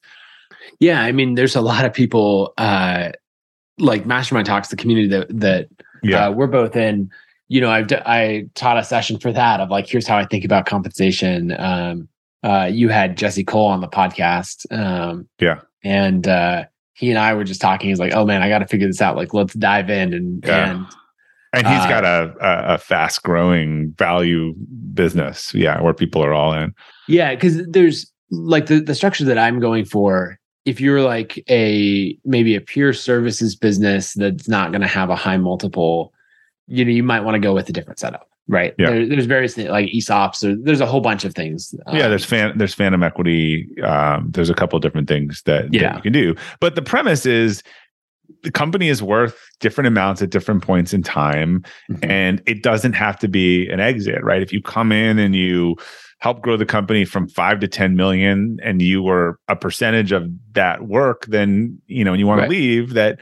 yeah, 0.79 1.01
I 1.01 1.11
mean, 1.11 1.35
there's 1.35 1.55
a 1.57 1.61
lot 1.61 1.83
of 1.83 1.93
people 1.93 2.53
uh, 2.57 3.11
like 3.79 4.05
Mastermind 4.05 4.47
Talks, 4.47 4.69
the 4.69 4.77
community 4.77 5.09
that 5.09 5.27
that 5.29 5.67
Yeah. 6.03 6.27
uh, 6.27 6.31
we're 6.31 6.47
both 6.47 6.77
in. 6.77 7.11
You 7.49 7.59
know, 7.59 7.69
I've 7.69 7.87
d- 7.87 7.97
I 8.05 8.45
taught 8.55 8.77
a 8.77 8.83
session 8.83 9.19
for 9.19 9.31
that 9.33 9.59
of 9.59 9.69
like, 9.69 9.87
here's 9.87 10.07
how 10.07 10.17
I 10.17 10.25
think 10.25 10.45
about 10.45 10.65
compensation. 10.65 11.53
Um, 11.59 12.07
uh, 12.43 12.69
you 12.71 12.89
had 12.89 13.17
Jesse 13.17 13.43
Cole 13.43 13.67
on 13.67 13.81
the 13.81 13.87
podcast. 13.87 14.65
Um, 14.71 15.27
Yeah. 15.39 15.61
and 15.83 16.27
uh, 16.27 16.65
he 16.93 17.09
and 17.09 17.17
I 17.19 17.33
were 17.33 17.43
just 17.43 17.61
talking. 17.61 17.89
He's 17.89 17.99
like, 17.99 18.13
"Oh 18.13 18.25
man, 18.25 18.41
I 18.41 18.49
got 18.49 18.59
to 18.59 18.67
figure 18.67 18.87
this 18.87 19.01
out. 19.01 19.15
Like, 19.15 19.33
let's 19.33 19.53
dive 19.53 19.89
in." 19.89 20.13
And 20.13 20.43
Yeah. 20.45 20.71
and 20.71 20.85
and 21.53 21.67
he's 21.67 21.79
uh, 21.85 21.89
got 21.89 22.03
a, 22.03 22.33
a 22.41 22.73
a 22.75 22.77
fast 22.77 23.23
growing 23.23 23.93
value 23.97 24.53
business. 24.93 25.53
Yeah, 25.53 25.81
where 25.81 25.93
people 25.93 26.23
are 26.23 26.33
all 26.33 26.53
in. 26.53 26.73
Yeah, 27.07 27.33
because 27.33 27.65
there's 27.67 28.11
like 28.31 28.65
the, 28.67 28.79
the 28.79 28.95
structure 28.95 29.25
that 29.25 29.37
I'm 29.37 29.59
going 29.59 29.85
for. 29.85 30.39
If 30.65 30.79
you're 30.79 31.01
like 31.01 31.43
a 31.49 32.17
maybe 32.23 32.55
a 32.55 32.61
pure 32.61 32.93
services 32.93 33.55
business 33.55 34.13
that's 34.13 34.47
not 34.47 34.71
going 34.71 34.81
to 34.81 34.87
have 34.87 35.09
a 35.09 35.15
high 35.15 35.35
multiple, 35.37 36.13
you 36.67 36.85
know, 36.85 36.91
you 36.91 37.03
might 37.03 37.19
want 37.21 37.35
to 37.35 37.39
go 37.39 37.53
with 37.53 37.67
a 37.67 37.73
different 37.73 37.99
setup, 37.99 38.29
right? 38.47 38.73
Yeah. 38.77 38.89
There, 38.91 39.07
there's 39.07 39.25
various 39.25 39.53
things 39.55 39.69
like 39.69 39.87
ESOPs, 39.89 40.63
there's 40.63 40.81
a 40.81 40.85
whole 40.85 41.01
bunch 41.01 41.23
of 41.25 41.33
things. 41.33 41.73
yeah 41.93 42.03
Um, 42.03 42.09
there's 42.09 42.25
fan 42.25 42.57
there's 42.57 42.73
phantom 42.73 43.03
equity 43.03 43.67
um 43.83 44.29
there's 44.31 44.49
a 44.49 44.53
couple 44.53 44.77
different 44.79 45.07
things 45.07 45.41
that, 45.45 45.71
that 45.71 45.73
Yeah. 45.73 45.95
you 45.95 46.01
can 46.01 46.13
do 46.13 46.35
but 46.59 46.75
the 46.75 46.81
premise 46.81 47.25
is 47.25 47.63
the 48.41 48.51
company 48.51 48.89
is 48.89 49.01
worth 49.03 49.37
different 49.59 49.87
amounts 49.87 50.21
at 50.21 50.29
different 50.29 50.61
points 50.63 50.93
in 50.93 51.03
time 51.03 51.63
Mhm. 51.91 52.09
and 52.09 52.41
it 52.45 52.63
doesn't 52.63 52.93
have 52.93 53.17
to 53.19 53.27
be 53.27 53.67
an 53.69 53.79
exit 53.79 54.23
right 54.23 54.41
if 54.41 54.51
you 54.53 54.61
come 54.61 54.91
in 54.91 55.19
and 55.19 55.35
you 55.35 55.75
help 56.19 56.41
grow 56.41 56.55
the 56.55 56.65
company 56.65 57.03
from 57.03 57.27
5 57.27 57.59
to 57.59 57.67
10 57.67 57.95
million 57.97 58.57
and 58.63 58.81
you 58.81 59.03
were 59.03 59.37
a 59.49 59.55
percentage 59.57 60.11
of 60.13 60.23
that 60.53 60.87
work 60.87 61.25
then 61.27 61.77
you 61.87 62.03
know 62.03 62.11
and 62.13 62.19
you 62.19 62.27
want 62.27 62.39
Right. 62.39 62.45
to 62.47 62.51
leave 62.51 62.93
that 62.93 63.19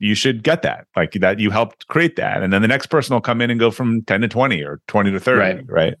you 0.00 0.14
should 0.14 0.42
get 0.42 0.62
that 0.62 0.86
like 0.96 1.12
that 1.12 1.38
you 1.38 1.50
helped 1.50 1.86
create 1.86 2.16
that 2.16 2.42
and 2.42 2.52
then 2.52 2.62
the 2.62 2.68
next 2.68 2.86
person 2.86 3.14
will 3.14 3.20
come 3.20 3.40
in 3.40 3.50
and 3.50 3.60
go 3.60 3.70
from 3.70 4.02
10 4.04 4.22
to 4.22 4.28
20 4.28 4.62
or 4.62 4.80
20 4.88 5.12
to 5.12 5.20
30 5.20 5.38
Right. 5.38 5.64
right 5.68 5.94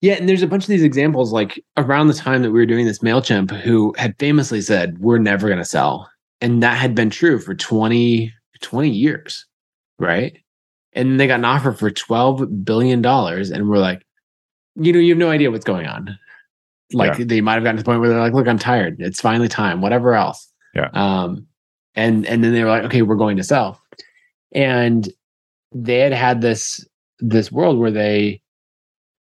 Yeah, 0.00 0.14
and 0.14 0.28
there's 0.28 0.42
a 0.42 0.48
bunch 0.48 0.64
of 0.64 0.68
these 0.68 0.82
examples 0.82 1.32
like 1.32 1.62
around 1.76 2.08
the 2.08 2.14
time 2.14 2.42
that 2.42 2.50
we 2.50 2.58
were 2.58 2.66
doing 2.66 2.86
this 2.86 2.98
MailChimp 2.98 3.52
who 3.60 3.94
had 3.96 4.18
famously 4.18 4.60
said, 4.60 4.98
We're 4.98 5.18
never 5.18 5.46
going 5.46 5.60
to 5.60 5.64
sell. 5.64 6.10
And 6.40 6.60
that 6.62 6.76
had 6.76 6.96
been 6.96 7.08
true 7.10 7.38
for 7.38 7.54
20, 7.54 8.32
20 8.62 8.90
years, 8.90 9.46
right? 10.00 10.36
And 10.92 11.20
they 11.20 11.28
got 11.28 11.38
an 11.38 11.44
offer 11.44 11.72
for 11.72 11.88
$12 11.90 12.64
billion. 12.64 13.04
And 13.06 13.68
we're 13.68 13.78
like, 13.78 14.02
You 14.74 14.92
know, 14.92 14.98
you 14.98 15.10
have 15.10 15.18
no 15.18 15.30
idea 15.30 15.52
what's 15.52 15.64
going 15.64 15.86
on. 15.86 16.18
Like 16.94 17.16
they 17.16 17.40
might 17.40 17.54
have 17.54 17.62
gotten 17.62 17.76
to 17.76 17.82
the 17.82 17.86
point 17.86 18.00
where 18.00 18.10
they're 18.10 18.18
like, 18.18 18.34
Look, 18.34 18.48
I'm 18.48 18.58
tired. 18.58 18.96
It's 18.98 19.20
finally 19.20 19.48
time, 19.48 19.80
whatever 19.82 20.14
else. 20.14 20.50
Yeah. 20.74 20.88
Um, 20.94 21.46
and 21.94 22.26
and 22.26 22.42
then 22.42 22.52
they 22.52 22.62
were 22.62 22.70
like, 22.70 22.84
Okay, 22.84 23.02
we're 23.02 23.16
going 23.16 23.36
to 23.36 23.44
sell. 23.44 23.80
And 24.54 25.08
they 25.72 25.98
had 25.98 26.12
had 26.12 26.40
this 26.40 26.86
this 27.20 27.50
world 27.50 27.78
where 27.78 27.90
they 27.90 28.40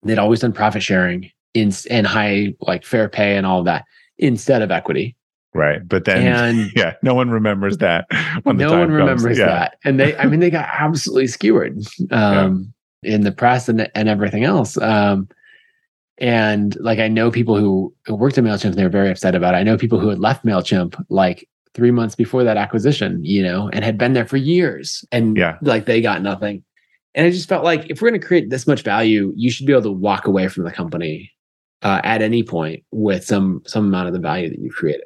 they'd 0.02 0.18
always 0.18 0.40
done 0.40 0.52
profit 0.52 0.82
sharing 0.82 1.30
in 1.54 1.72
and 1.90 2.06
high 2.06 2.54
like 2.60 2.84
fair 2.84 3.08
pay 3.08 3.36
and 3.36 3.46
all 3.46 3.60
of 3.60 3.64
that 3.66 3.84
instead 4.18 4.62
of 4.62 4.70
equity. 4.70 5.16
Right. 5.54 5.86
But 5.86 6.04
then 6.04 6.26
And 6.26 6.72
yeah, 6.76 6.94
no 7.02 7.14
one 7.14 7.30
remembers 7.30 7.78
that 7.78 8.06
no 8.44 8.78
one 8.78 8.90
remembers 8.90 9.38
Yeah. 9.38 9.46
that. 9.46 9.78
And 9.84 10.00
they 10.00 10.16
I 10.16 10.26
mean 10.26 10.40
they 10.40 10.50
got 10.50 10.68
absolutely 10.72 11.28
skewered 11.28 11.78
um 12.10 12.72
in 13.02 13.20
the 13.22 13.32
press 13.32 13.68
and 13.68 13.88
and 13.94 14.08
everything 14.08 14.44
else. 14.44 14.76
Um 14.78 15.28
and 16.18 16.76
like 16.80 16.98
I 16.98 17.08
know 17.08 17.30
people 17.30 17.56
who, 17.58 17.92
who 18.06 18.14
worked 18.14 18.38
at 18.38 18.44
MailChimp 18.44 18.66
and 18.66 18.74
they're 18.74 18.88
very 18.88 19.10
upset 19.10 19.34
about 19.34 19.54
it. 19.54 19.58
I 19.58 19.62
know 19.64 19.76
people 19.76 19.98
who 19.98 20.08
had 20.08 20.20
left 20.20 20.44
MailChimp 20.44 21.04
like 21.08 21.48
three 21.74 21.90
months 21.90 22.14
before 22.14 22.44
that 22.44 22.56
acquisition, 22.56 23.24
you 23.24 23.42
know, 23.42 23.68
and 23.72 23.84
had 23.84 23.98
been 23.98 24.12
there 24.12 24.26
for 24.26 24.36
years 24.36 25.04
and 25.12 25.36
Yeah. 25.36 25.58
like 25.62 25.86
they 25.86 26.00
got 26.00 26.22
nothing. 26.22 26.62
And 27.16 27.26
I 27.26 27.30
just 27.30 27.48
felt 27.48 27.64
like 27.64 27.90
if 27.90 28.00
we're 28.00 28.10
going 28.10 28.20
to 28.20 28.26
create 28.26 28.50
this 28.50 28.66
much 28.66 28.82
value, 28.82 29.32
you 29.36 29.50
should 29.50 29.66
be 29.66 29.72
able 29.72 29.82
to 29.82 29.90
walk 29.92 30.26
away 30.26 30.48
from 30.48 30.64
the 30.64 30.70
company 30.72 31.30
uh, 31.82 32.00
at 32.04 32.22
any 32.22 32.42
point 32.42 32.82
with 32.92 33.24
some 33.24 33.60
some 33.66 33.86
amount 33.86 34.08
of 34.08 34.14
the 34.14 34.20
value 34.20 34.48
that 34.48 34.58
you've 34.58 34.74
created. 34.74 35.04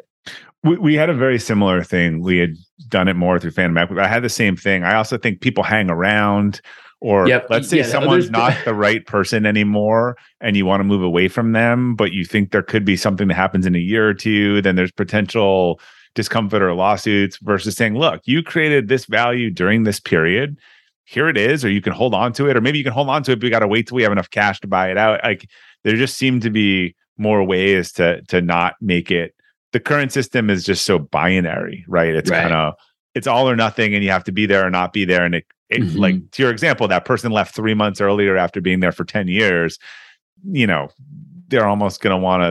we, 0.63 0.77
we 0.79 0.95
had 0.95 1.11
a 1.11 1.15
very 1.15 1.39
similar 1.39 1.83
thing. 1.83 2.21
We 2.23 2.39
had 2.39 2.55
done 2.89 3.09
it 3.09 3.15
more 3.15 3.39
through 3.39 3.51
Phantom 3.53 3.77
Equity. 3.77 4.01
I 4.01 4.07
had 4.09 4.23
the 4.23 4.29
same 4.29 4.57
thing. 4.57 4.85
I 4.85 4.95
also 4.95 5.19
think 5.19 5.41
people 5.41 5.65
hang 5.65 5.91
around, 5.91 6.61
or 7.01 7.29
Yep. 7.29 7.47
let's 7.51 7.69
say 7.69 7.79
Yeah, 7.79 7.85
someone's 7.85 8.31
not 8.41 8.55
the 8.65 8.75
right 8.75 9.05
person 9.07 9.45
anymore, 9.47 10.17
and 10.41 10.57
you 10.57 10.67
want 10.67 10.81
to 10.81 10.85
move 10.85 11.03
away 11.03 11.29
from 11.29 11.53
them, 11.53 11.95
but 11.97 12.13
you 12.13 12.25
think 12.25 12.53
there 12.53 12.63
could 12.63 12.85
be 12.85 12.97
something 12.97 13.29
that 13.29 13.35
happens 13.35 13.67
in 13.67 13.75
a 13.75 13.79
year 13.81 14.09
or 14.09 14.15
two. 14.15 14.63
Then 14.63 14.77
there's 14.77 14.93
potential 14.93 15.81
discomfort 16.19 16.61
or 16.63 16.75
lawsuits 16.75 17.39
versus 17.39 17.77
saying, 17.77 17.95
"Look, 17.97 18.21
you 18.25 18.43
created 18.43 18.89
this 18.89 19.05
value 19.07 19.51
during 19.51 19.85
this 19.85 20.01
period." 20.01 20.59
Here 21.05 21.29
it 21.29 21.39
is, 21.39 21.65
or 21.65 21.71
you 21.71 21.81
can 21.81 21.93
hold 21.95 22.13
on 22.13 22.33
to 22.35 22.49
it, 22.51 22.57
or 22.57 22.61
maybe 22.61 22.77
you 22.77 22.85
can 22.85 22.93
hold 22.93 23.09
on 23.09 23.23
to 23.23 23.33
it, 23.33 23.37
but 23.37 23.45
we 23.45 23.51
got 23.51 23.61
to 23.61 23.69
wait 23.69 23.87
till 23.87 23.95
we 23.97 24.03
have 24.03 24.13
enough 24.13 24.29
cash 24.31 24.61
to 24.61 24.67
buy 24.67 24.91
it 24.91 24.99
out. 24.99 25.21
Like 25.25 25.49
there 25.85 25.97
just 25.97 26.17
seem 26.19 26.41
to 26.41 26.51
be 26.51 26.95
more 27.17 27.43
ways 27.45 27.93
to 27.93 28.21
to 28.29 28.41
not 28.43 28.75
make 28.81 29.11
it 29.11 29.35
the 29.73 29.81
current 29.81 30.13
system 30.13 30.49
is 30.51 30.65
just 30.65 30.85
so 30.87 30.99
binary 30.99 31.85
right 31.89 32.15
it's 32.15 32.31
Right. 32.31 32.43
kind 32.43 32.55
of 32.55 32.75
it's 33.15 33.27
all 33.27 33.49
or 33.51 33.57
nothing 33.57 33.93
and 33.95 34.05
you 34.05 34.11
have 34.11 34.23
to 34.25 34.33
be 34.33 34.47
there 34.47 34.65
or 34.65 34.71
not 34.71 34.93
be 34.93 35.05
there 35.05 35.25
and 35.25 35.35
it, 35.35 35.45
it 35.69 35.83
Mhm. 35.83 35.99
like 35.99 36.31
to 36.33 36.43
your 36.45 36.53
example 36.53 36.87
that 36.89 37.05
person 37.05 37.33
left 37.33 37.55
three 37.57 37.75
months 37.75 38.01
earlier 38.01 38.37
after 38.37 38.61
being 38.61 38.79
there 38.81 38.93
for 38.93 39.05
10 39.05 39.27
years 39.29 39.79
you 40.53 40.67
know 40.67 40.89
they're 41.49 41.67
almost 41.67 42.01
going 42.01 42.15
to 42.17 42.23
want 42.23 42.43
to 42.45 42.51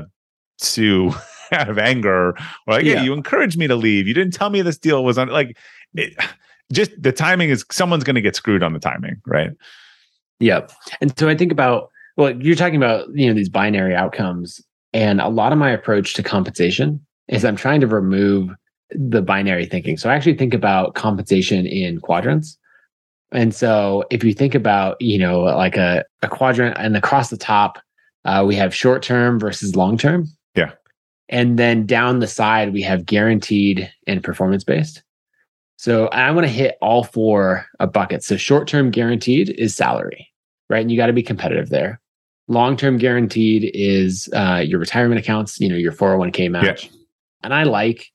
sue 0.65 1.13
out 1.51 1.69
of 1.69 1.77
anger 1.77 2.29
or 2.29 2.35
like 2.67 2.85
Yeah. 2.85 3.03
you 3.03 3.13
encouraged 3.13 3.57
me 3.57 3.67
to 3.67 3.75
leave 3.75 4.07
you 4.07 4.13
didn't 4.13 4.33
tell 4.33 4.49
me 4.49 4.61
this 4.61 4.77
deal 4.77 5.03
was 5.03 5.17
on 5.17 5.29
like 5.29 5.57
it, 5.95 6.15
just 6.71 6.91
the 7.01 7.11
timing 7.13 7.49
is 7.49 7.63
someone's 7.71 8.03
going 8.03 8.15
to 8.15 8.21
get 8.21 8.35
screwed 8.35 8.61
on 8.63 8.73
the 8.73 8.79
timing 8.79 9.15
right 9.25 9.51
Yep. 10.39 10.71
And 11.01 11.17
so 11.17 11.29
I 11.29 11.35
think 11.35 11.51
about 11.51 11.89
well, 12.15 12.35
you're 12.41 12.55
talking 12.55 12.75
about 12.77 13.07
you 13.13 13.27
know 13.27 13.33
these 13.33 13.49
binary 13.49 13.95
outcomes, 13.95 14.61
and 14.93 15.21
a 15.21 15.29
lot 15.29 15.51
of 15.51 15.57
my 15.59 15.69
approach 15.69 16.13
to 16.15 16.23
compensation 16.23 17.05
is 17.27 17.45
I'm 17.45 17.55
trying 17.55 17.81
to 17.81 17.87
remove 17.87 18.51
the 18.91 19.21
binary 19.21 19.65
thinking. 19.65 19.97
So 19.97 20.09
I 20.09 20.15
actually 20.15 20.37
think 20.37 20.53
about 20.53 20.95
compensation 20.95 21.65
in 21.65 21.99
quadrants. 21.99 22.57
And 23.31 23.53
so 23.53 24.05
if 24.09 24.23
you 24.23 24.33
think 24.33 24.55
about 24.55 24.99
you 25.01 25.17
know 25.17 25.41
like 25.41 25.77
a, 25.77 26.03
a 26.21 26.27
quadrant 26.27 26.77
and 26.79 26.95
across 26.97 27.29
the 27.29 27.37
top, 27.37 27.79
uh, 28.25 28.43
we 28.47 28.55
have 28.55 28.73
short 28.73 29.03
term 29.03 29.39
versus 29.39 29.75
long 29.75 29.97
term. 29.97 30.27
Yeah. 31.29 31.39
And 31.39 31.59
then 31.59 31.85
down 31.85 32.19
the 32.19 32.27
side 32.27 32.73
we 32.73 32.81
have 32.83 33.05
guaranteed 33.05 33.91
and 34.05 34.23
performance 34.23 34.63
based. 34.63 35.03
So 35.77 36.07
I 36.07 36.31
want 36.31 36.45
to 36.45 36.51
hit 36.51 36.77
all 36.81 37.03
four 37.03 37.65
buckets. 37.93 38.25
So 38.25 38.35
short 38.35 38.67
term 38.67 38.89
guaranteed 38.89 39.49
is 39.49 39.75
salary, 39.75 40.27
right? 40.69 40.81
And 40.81 40.91
you 40.91 40.97
got 40.97 41.07
to 41.07 41.13
be 41.13 41.23
competitive 41.23 41.69
there. 41.69 42.01
Long 42.47 42.77
term 42.77 42.97
guaranteed 42.97 43.71
is 43.73 44.29
uh, 44.33 44.63
your 44.65 44.79
retirement 44.79 45.19
accounts, 45.19 45.59
you 45.59 45.69
know, 45.69 45.75
your 45.75 45.91
401k 45.91 46.49
match. 46.49 46.89
And 47.43 47.53
I 47.53 47.63
like, 47.63 48.11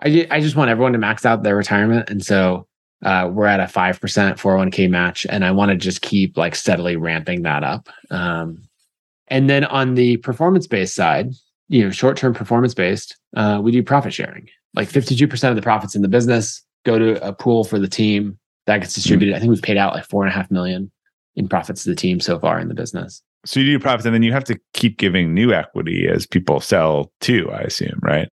I, 0.00 0.10
ju- 0.10 0.26
I 0.30 0.40
just 0.40 0.56
want 0.56 0.70
everyone 0.70 0.92
to 0.92 0.98
max 0.98 1.24
out 1.24 1.42
their 1.42 1.56
retirement. 1.56 2.10
And 2.10 2.22
so 2.22 2.66
uh, 3.02 3.30
we're 3.32 3.46
at 3.46 3.60
a 3.60 3.64
5% 3.64 3.98
401k 3.98 4.90
match. 4.90 5.26
And 5.30 5.44
I 5.44 5.52
want 5.52 5.70
to 5.70 5.76
just 5.76 6.02
keep 6.02 6.36
like 6.36 6.54
steadily 6.54 6.96
ramping 6.96 7.42
that 7.42 7.62
up. 7.62 7.88
Um, 8.10 8.62
and 9.28 9.48
then 9.48 9.64
on 9.64 9.94
the 9.94 10.18
performance 10.18 10.66
based 10.66 10.94
side, 10.94 11.32
you 11.68 11.84
know, 11.84 11.90
short 11.90 12.16
term 12.16 12.34
performance 12.34 12.74
based, 12.74 13.16
uh, 13.36 13.60
we 13.62 13.72
do 13.72 13.82
profit 13.82 14.12
sharing. 14.14 14.48
Like 14.74 14.88
52% 14.88 15.48
of 15.50 15.56
the 15.56 15.62
profits 15.62 15.94
in 15.96 16.02
the 16.02 16.08
business 16.08 16.62
go 16.84 16.98
to 16.98 17.26
a 17.26 17.32
pool 17.32 17.64
for 17.64 17.78
the 17.78 17.88
team 17.88 18.38
that 18.66 18.78
gets 18.80 18.94
distributed. 18.94 19.34
I 19.34 19.38
think 19.38 19.50
we've 19.50 19.62
paid 19.62 19.76
out 19.76 19.94
like 19.94 20.04
four 20.04 20.24
and 20.24 20.32
a 20.32 20.36
half 20.36 20.50
million 20.50 20.90
in 21.34 21.48
profits 21.48 21.82
to 21.84 21.90
the 21.90 21.96
team 21.96 22.20
so 22.20 22.38
far 22.38 22.58
in 22.60 22.68
the 22.68 22.74
business. 22.74 23.22
so 23.44 23.60
you 23.60 23.66
do 23.66 23.78
profits 23.78 24.04
and 24.06 24.14
then 24.14 24.22
you 24.22 24.32
have 24.32 24.44
to 24.44 24.58
keep 24.72 24.98
giving 24.98 25.34
new 25.34 25.52
equity 25.52 26.08
as 26.08 26.26
people 26.26 26.60
sell 26.60 27.12
too 27.20 27.48
i 27.52 27.60
assume 27.60 27.98
right 28.02 28.28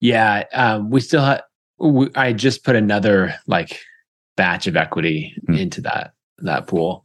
Yeah, 0.00 0.44
um, 0.52 0.90
we 0.90 1.00
still 1.00 1.22
have. 1.24 1.42
We, 1.78 2.08
I 2.14 2.32
just 2.32 2.64
put 2.64 2.76
another 2.76 3.34
like 3.46 3.80
batch 4.36 4.66
of 4.66 4.76
equity 4.76 5.34
Hmm. 5.46 5.54
into 5.54 5.80
that 5.82 6.12
that 6.38 6.66
pool, 6.68 7.04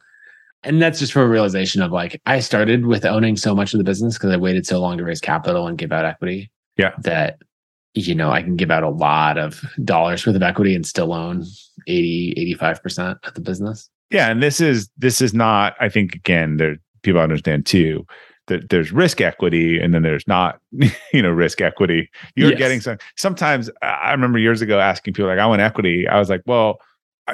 and 0.64 0.82
that's 0.82 1.00
just 1.00 1.14
from 1.14 1.24
a 1.24 1.28
realization 1.28 1.82
of 1.82 1.92
like 1.92 2.22
I 2.26 2.40
started 2.40 2.86
with 2.86 3.06
owning 3.06 3.38
so 3.38 3.54
much 3.56 3.74
of 3.74 3.78
the 3.78 3.84
business 3.84 4.16
because 4.18 4.32
I 4.32 4.38
waited 4.38 4.66
so 4.66 4.80
long 4.80 4.98
to 4.98 5.04
raise 5.04 5.22
capital 5.22 5.68
and 5.68 5.78
give 5.78 5.92
out 5.92 6.06
equity. 6.06 6.50
Yeah. 6.78 6.94
that 7.04 7.38
you 7.94 8.16
know 8.16 8.32
I 8.32 8.42
can 8.42 8.56
give 8.56 8.72
out 8.72 8.82
a 8.84 8.90
lot 8.90 9.38
of 9.38 9.62
dollars 9.84 10.26
worth 10.26 10.36
of 10.36 10.42
equity 10.42 10.74
and 10.76 10.86
still 10.86 11.14
own 11.14 11.44
80 11.88 12.34
85 12.38 12.82
percent 12.84 13.18
of 13.24 13.34
the 13.36 13.42
business. 13.42 13.90
yeah 14.10 14.30
and 14.32 14.42
this 14.42 14.60
is 14.60 14.90
this 14.98 15.22
is 15.22 15.34
not 15.34 15.76
i 15.80 15.88
think 15.90 16.16
again 16.16 16.58
there 16.58 16.78
people 17.04 17.22
understand 17.22 17.66
too 17.68 18.06
that 18.48 18.70
there's 18.70 18.92
risk 18.92 19.22
equity 19.22 19.80
and 19.80 19.94
then 19.94 20.02
there's 20.02 20.28
not 20.28 20.60
you 21.14 21.22
know 21.22 21.30
risk 21.30 21.62
equity 21.62 22.10
you're 22.36 22.50
Yes. 22.50 22.58
getting 22.58 22.82
some 22.82 22.98
sometimes 23.18 23.70
i 23.84 24.12
remember 24.12 24.40
years 24.40 24.62
ago 24.64 24.80
asking 24.80 25.14
people 25.14 25.30
like 25.30 25.38
i 25.40 25.46
want 25.46 25.62
equity 25.62 26.08
i 26.08 26.18
was 26.18 26.30
like 26.30 26.42
well 26.48 26.80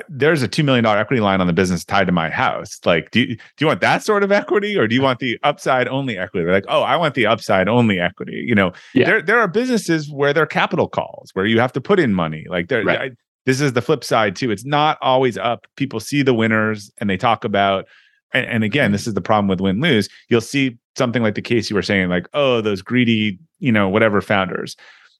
there's 0.07 0.43
a 0.43 0.47
$2 0.47 0.63
million 0.63 0.85
equity 0.85 1.19
line 1.19 1.41
on 1.41 1.47
the 1.47 1.53
business 1.53 1.83
tied 1.83 2.05
to 2.05 2.13
my 2.13 2.29
house 2.29 2.79
like 2.85 3.09
do 3.11 3.21
you, 3.21 3.35
do 3.35 3.41
you 3.59 3.67
want 3.67 3.81
that 3.81 4.03
sort 4.03 4.23
of 4.23 4.31
equity 4.31 4.77
or 4.77 4.87
do 4.87 4.93
you 4.93 5.01
want 5.01 5.19
the 5.19 5.39
upside 5.43 5.87
only 5.87 6.17
equity 6.17 6.45
they're 6.45 6.53
like 6.53 6.65
oh 6.67 6.83
i 6.83 6.95
want 6.95 7.15
the 7.15 7.25
upside 7.25 7.67
only 7.67 7.99
equity 7.99 8.43
you 8.45 8.53
know 8.53 8.71
Yeah. 8.93 9.05
there, 9.05 9.21
there 9.21 9.39
are 9.39 9.47
businesses 9.47 10.11
where 10.11 10.31
there 10.31 10.43
are 10.43 10.47
capital 10.47 10.87
calls 10.87 11.31
where 11.33 11.47
you 11.47 11.59
have 11.59 11.73
to 11.73 11.81
put 11.81 11.99
in 11.99 12.13
money 12.13 12.45
like 12.49 12.67
there 12.67 12.83
Right. 12.83 13.11
I- 13.11 13.15
this 13.49 13.61
is 13.61 13.73
the 13.73 13.81
flip 13.81 14.03
side 14.03 14.35
too. 14.35 14.51
It's 14.51 14.63
not 14.63 14.99
always 15.01 15.35
up. 15.35 15.65
People 15.75 15.99
see 15.99 16.21
the 16.21 16.35
winners 16.35 16.91
and 16.99 17.09
they 17.09 17.17
talk 17.17 17.43
about, 17.43 17.85
and, 18.31 18.45
and 18.45 18.63
again, 18.63 18.91
this 18.91 19.01
mm-hmm. 19.01 19.09
is 19.09 19.13
the 19.15 19.21
problem 19.21 19.47
with 19.47 19.59
win 19.59 19.81
lose. 19.81 20.07
You'll 20.29 20.39
see 20.41 20.77
something 20.95 21.23
like 21.23 21.33
the 21.33 21.41
case 21.41 21.67
you 21.67 21.75
were 21.75 21.81
saying, 21.81 22.09
like, 22.09 22.27
oh, 22.35 22.61
those 22.61 22.83
greedy, 22.83 23.39
you 23.57 23.71
know, 23.71 23.89
whatever 23.89 24.21
founders. 24.21 24.75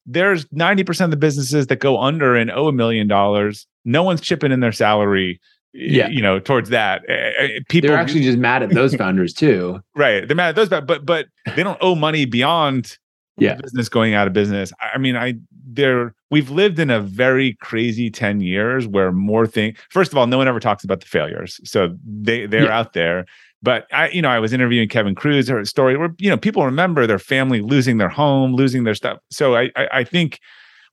There's 0.05 0.45
90% 0.45 1.05
of 1.05 1.11
the 1.11 1.17
businesses 1.17 1.67
that 1.67 1.77
go 1.77 1.99
under 1.99 2.35
and 2.35 2.51
owe 2.51 2.67
a 2.67 2.71
million 2.71 3.07
dollars. 3.07 3.65
No 3.89 4.03
one's 4.03 4.21
chipping 4.21 4.51
in 4.51 4.59
their 4.59 4.71
salary, 4.71 5.39
Yeah. 5.73 6.07
you 6.09 6.21
know, 6.21 6.39
towards 6.39 6.69
that. 6.69 7.01
People 7.69 7.89
They're 7.89 7.97
actually 7.97 8.23
just 8.23 8.37
mad 8.37 8.63
at 8.63 8.69
those 8.69 8.95
founders 9.03 9.33
too. 9.33 9.81
right. 9.95 10.27
They're 10.27 10.35
mad 10.35 10.49
at 10.49 10.55
those, 10.55 10.69
but 10.69 11.05
but 11.05 11.27
they 11.55 11.63
don't 11.63 11.77
owe 11.81 11.95
money 11.95 12.25
beyond 12.25 12.97
Yeah. 13.37 13.55
the 13.55 13.63
business 13.63 13.89
going 13.89 14.13
out 14.13 14.27
of 14.27 14.33
business. 14.33 14.71
I 14.93 14.97
mean, 14.97 15.15
I 15.15 15.35
there 15.71 16.13
we've 16.31 16.49
lived 16.49 16.79
in 16.79 16.89
a 16.89 16.99
very 16.99 17.55
crazy 17.61 18.09
10 18.09 18.41
years 18.41 18.87
where 18.87 19.11
more 19.11 19.45
thing 19.47 19.75
first 19.89 20.11
of 20.11 20.17
all, 20.17 20.27
no 20.27 20.37
one 20.37 20.47
ever 20.47 20.59
talks 20.59 20.83
about 20.83 20.99
the 21.01 21.05
failures. 21.07 21.59
So 21.63 21.95
they 22.05 22.45
they're 22.47 22.65
Yeah. 22.65 22.79
out 22.79 22.93
there. 22.93 23.25
But 23.61 23.87
I, 23.91 24.07
you 24.09 24.21
know, 24.21 24.29
I 24.29 24.39
was 24.39 24.53
interviewing 24.53 24.87
Kevin 24.87 25.15
Cruz, 25.15 25.49
her 25.49 25.65
story 25.65 25.97
where, 25.97 26.13
you 26.17 26.29
know, 26.29 26.37
people 26.37 26.63
remember 26.63 27.05
their 27.05 27.19
family 27.19 27.59
losing 27.59 27.97
their 27.97 28.07
home, 28.09 28.53
losing 28.55 28.85
their 28.85 28.95
stuff. 28.95 29.17
So 29.29 29.55
I 29.55 29.63
I, 29.75 29.87
I 29.99 30.03
think 30.05 30.39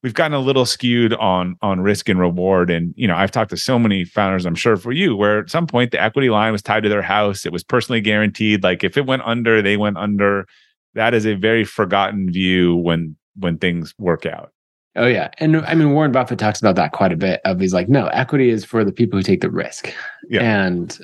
we've 0.07 0.15
gotten 0.15 0.35
a 0.35 0.39
little 0.39 0.65
skewed 0.65 1.13
on 1.15 1.57
on 1.63 1.81
risk 1.81 2.09
and 2.09 2.21
reward. 2.21 2.71
And 2.71 2.95
you 2.97 3.09
know, 3.09 3.17
I've 3.17 3.33
talked 3.33 3.51
to 3.51 3.57
so 3.57 3.77
many 3.77 4.05
founders, 4.05 4.47
I'm 4.47 4.55
sure 4.55 4.77
for 4.77 4.93
you, 4.93 5.17
where 5.17 5.41
at 5.41 5.51
some 5.51 5.67
point 5.67 5.91
the 5.91 6.01
equity 6.01 6.31
line 6.31 6.53
was 6.53 6.63
tied 6.63 6.85
to 6.85 6.89
their 6.89 7.03
house. 7.03 7.45
It 7.45 7.51
was 7.51 7.65
personally 7.65 8.01
guaranteed. 8.01 8.63
Like 8.63 8.85
if 8.85 8.97
it 8.97 9.05
went 9.05 9.23
under, 9.23 9.61
they 9.61 9.77
went 9.77 9.97
under. 9.97 10.47
That 10.95 11.13
is 11.13 11.27
a 11.27 11.35
very 11.35 11.65
forgotten 11.65 12.31
view 12.31 12.77
when 12.77 13.17
when 13.35 13.59
things 13.59 13.95
work 13.99 14.27
out. 14.27 14.53
Oh 14.95 15.09
yeah, 15.09 15.29
and 15.39 15.57
I 15.57 15.75
mean 15.75 15.91
Warren 15.91 16.13
Buffett 16.13 16.39
talks 16.39 16.61
about 16.61 16.77
that 16.77 16.93
quite 16.93 17.11
a 17.11 17.17
bit. 17.17 17.41
Of 17.45 17.59
he's 17.59 17.75
like, 17.75 17.89
no, 17.89 18.07
equity 18.07 18.51
is 18.51 18.65
for 18.65 18.85
the 18.85 18.93
people 18.93 19.19
who 19.19 19.25
take 19.25 19.41
the 19.41 19.51
risk. 19.51 19.93
Yeah. 20.29 20.43
and 20.43 20.97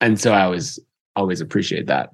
and 0.00 0.20
so 0.20 0.32
I 0.32 0.42
always 0.42 0.80
always 1.14 1.40
appreciate 1.40 1.86
that 1.86 2.10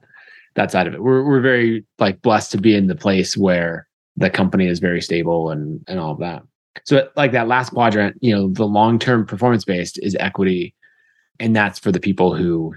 that 0.57 0.70
side 0.70 0.86
of 0.86 0.92
it. 0.92 1.03
We're 1.03 1.24
we're 1.24 1.40
very 1.40 1.86
like 1.99 2.20
blessed 2.20 2.53
to 2.53 2.59
be 2.59 2.74
in 2.74 2.86
the 2.86 2.95
place 2.95 3.34
where 3.34 3.88
the 4.16 4.30
company 4.30 4.66
is 4.66 4.78
very 4.78 5.00
stable 5.00 5.50
and 5.50 5.84
and 5.88 5.98
all 5.98 6.12
of 6.12 6.20
that. 6.20 6.42
So 6.84 7.08
like 7.16 7.32
that 7.32 7.48
last 7.48 7.70
quadrant, 7.70 8.16
you 8.20 8.34
know, 8.34 8.48
the 8.48 8.66
long 8.66 8.98
term 8.98 9.26
performance 9.26 9.64
based 9.64 9.98
is 10.02 10.16
equity, 10.18 10.74
and 11.38 11.54
that's 11.54 11.78
for 11.78 11.92
the 11.92 12.00
people 12.00 12.34
who 12.34 12.74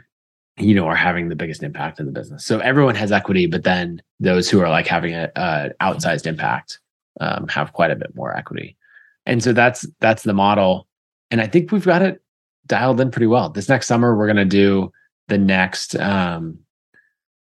you 0.57 0.73
know 0.73 0.85
are 0.85 0.95
having 0.95 1.29
the 1.29 1.35
biggest 1.35 1.63
impact 1.63 1.99
in 1.99 2.05
the 2.05 2.11
business. 2.11 2.45
So 2.45 2.59
everyone 2.59 2.95
has 2.95 3.11
equity, 3.11 3.47
but 3.47 3.63
then 3.63 4.01
those 4.19 4.49
who 4.49 4.61
are 4.61 4.69
like 4.69 4.87
having 4.87 5.13
a, 5.13 5.31
a 5.35 5.69
outsized 5.81 6.25
impact 6.25 6.79
um, 7.19 7.47
have 7.47 7.73
quite 7.73 7.91
a 7.91 7.95
bit 7.95 8.15
more 8.15 8.35
equity. 8.35 8.77
And 9.25 9.43
so 9.43 9.53
that's 9.53 9.87
that's 9.99 10.23
the 10.23 10.33
model. 10.33 10.87
And 11.31 11.41
I 11.41 11.47
think 11.47 11.71
we've 11.71 11.85
got 11.85 12.01
it 12.01 12.21
dialed 12.65 13.01
in 13.01 13.11
pretty 13.11 13.27
well. 13.27 13.49
This 13.49 13.69
next 13.69 13.87
summer, 13.87 14.15
we're 14.15 14.27
gonna 14.27 14.45
do 14.45 14.91
the 15.27 15.37
next 15.37 15.95
um 15.95 16.59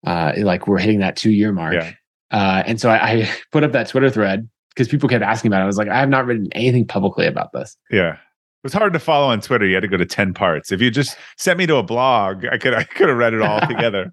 uh 0.05 0.33
like 0.37 0.67
we're 0.67 0.79
hitting 0.79 0.99
that 0.99 1.15
two 1.15 1.31
year 1.31 1.51
mark. 1.51 1.73
Yeah. 1.73 1.91
Uh 2.33 2.63
and 2.65 2.81
so 2.81 2.89
I, 2.89 3.11
I 3.11 3.29
put 3.53 3.63
up 3.63 3.71
that 3.71 3.87
Twitter 3.87 4.09
thread 4.09 4.49
because 4.75 4.89
people 4.89 5.07
kept 5.07 5.23
asking 5.23 5.49
about 5.49 5.61
it. 5.61 5.63
I 5.63 5.67
was 5.67 5.77
like, 5.77 5.87
I 5.87 5.99
have 5.99 6.09
not 6.09 6.25
written 6.25 6.47
anything 6.51 6.85
publicly 6.85 7.25
about 7.27 7.53
this. 7.53 7.77
Yeah. 7.89 8.13
It 8.13 8.67
was 8.67 8.73
hard 8.73 8.93
to 8.93 8.99
follow 8.99 9.27
on 9.27 9.41
Twitter. 9.41 9.65
You 9.65 9.73
had 9.75 9.81
to 9.81 9.89
go 9.89 9.97
to 9.97 10.05
10 10.05 10.33
parts. 10.33 10.71
If 10.71 10.79
you 10.81 10.89
just 10.89 11.17
sent 11.37 11.59
me 11.59 11.65
to 11.67 11.75
a 11.75 11.83
blog, 11.83 12.45
I 12.49 12.57
could 12.57 12.73
I 12.81 12.83
could 12.83 13.07
have 13.09 13.17
read 13.17 13.33
it 13.33 13.41
all 13.41 13.59
together. 13.67 14.11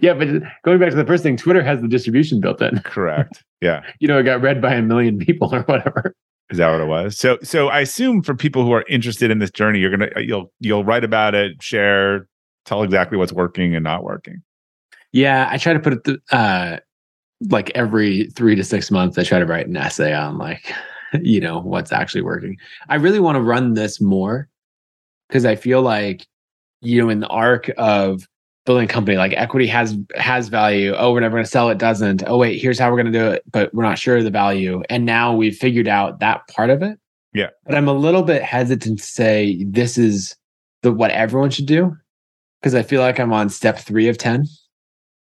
yeah, 0.00 0.14
but 0.14 0.28
going 0.64 0.78
back 0.78 0.90
to 0.90 0.96
the 0.96 1.04
first 1.06 1.22
thing, 1.22 1.36
Twitter 1.36 1.62
has 1.62 1.80
the 1.80 1.88
distribution 1.88 2.40
built 2.40 2.62
in. 2.62 2.78
Correct. 2.80 3.44
Yeah. 3.60 3.82
You 4.00 4.08
know, 4.08 4.18
it 4.18 4.22
got 4.24 4.40
read 4.40 4.60
by 4.62 4.74
a 4.74 4.82
million 4.82 5.18
people 5.18 5.54
or 5.54 5.62
whatever. 5.62 6.14
Is 6.50 6.58
that 6.58 6.70
what 6.70 6.80
it 6.80 6.86
was? 6.86 7.18
So 7.18 7.38
so 7.42 7.68
I 7.68 7.80
assume 7.80 8.22
for 8.22 8.34
people 8.34 8.62
who 8.64 8.72
are 8.72 8.84
interested 8.88 9.30
in 9.30 9.38
this 9.38 9.50
journey, 9.50 9.78
you're 9.78 9.90
gonna 9.90 10.10
you'll 10.20 10.52
you'll 10.60 10.84
write 10.84 11.02
about 11.02 11.34
it, 11.34 11.62
share, 11.62 12.28
tell 12.66 12.82
exactly 12.82 13.16
what's 13.16 13.32
working 13.32 13.74
and 13.74 13.82
not 13.82 14.04
working. 14.04 14.42
Yeah, 15.12 15.48
I 15.50 15.56
try 15.58 15.72
to 15.72 15.80
put 15.80 15.92
it 15.94 16.04
th- 16.04 16.18
uh 16.30 16.76
like 17.50 17.70
every 17.74 18.26
three 18.30 18.54
to 18.54 18.64
six 18.64 18.90
months, 18.90 19.18
I 19.18 19.24
try 19.24 19.38
to 19.38 19.46
write 19.46 19.66
an 19.66 19.76
essay 19.76 20.14
on 20.14 20.38
like, 20.38 20.72
you 21.20 21.40
know, 21.40 21.60
what's 21.60 21.92
actually 21.92 22.22
working. 22.22 22.56
I 22.88 22.96
really 22.96 23.20
want 23.20 23.36
to 23.36 23.42
run 23.42 23.74
this 23.74 24.00
more 24.00 24.48
because 25.28 25.44
I 25.44 25.56
feel 25.56 25.82
like, 25.82 26.26
you 26.80 27.00
know, 27.00 27.08
in 27.08 27.20
the 27.20 27.28
arc 27.28 27.70
of 27.78 28.26
building 28.64 28.84
a 28.84 28.92
company, 28.92 29.16
like 29.16 29.32
equity 29.32 29.66
has 29.66 29.96
has 30.16 30.48
value. 30.48 30.94
Oh, 30.96 31.12
we're 31.12 31.20
never 31.20 31.36
going 31.36 31.44
to 31.44 31.50
sell 31.50 31.70
it. 31.70 31.78
Doesn't. 31.78 32.22
Oh, 32.26 32.38
wait, 32.38 32.60
here's 32.60 32.78
how 32.78 32.90
we're 32.90 33.02
going 33.02 33.12
to 33.12 33.18
do 33.18 33.26
it, 33.26 33.42
but 33.50 33.72
we're 33.74 33.82
not 33.82 33.98
sure 33.98 34.18
of 34.18 34.24
the 34.24 34.30
value. 34.30 34.82
And 34.88 35.04
now 35.04 35.34
we've 35.34 35.56
figured 35.56 35.88
out 35.88 36.20
that 36.20 36.46
part 36.48 36.70
of 36.70 36.82
it. 36.82 36.98
Yeah. 37.32 37.48
But 37.64 37.74
I'm 37.74 37.88
a 37.88 37.94
little 37.94 38.22
bit 38.22 38.42
hesitant 38.42 38.98
to 38.98 39.04
say 39.04 39.64
this 39.64 39.96
is 39.96 40.36
the 40.82 40.92
what 40.92 41.10
everyone 41.12 41.50
should 41.50 41.66
do 41.66 41.96
because 42.60 42.74
I 42.74 42.82
feel 42.82 43.00
like 43.00 43.18
I'm 43.18 43.32
on 43.32 43.48
step 43.48 43.78
three 43.78 44.08
of 44.08 44.18
ten 44.18 44.46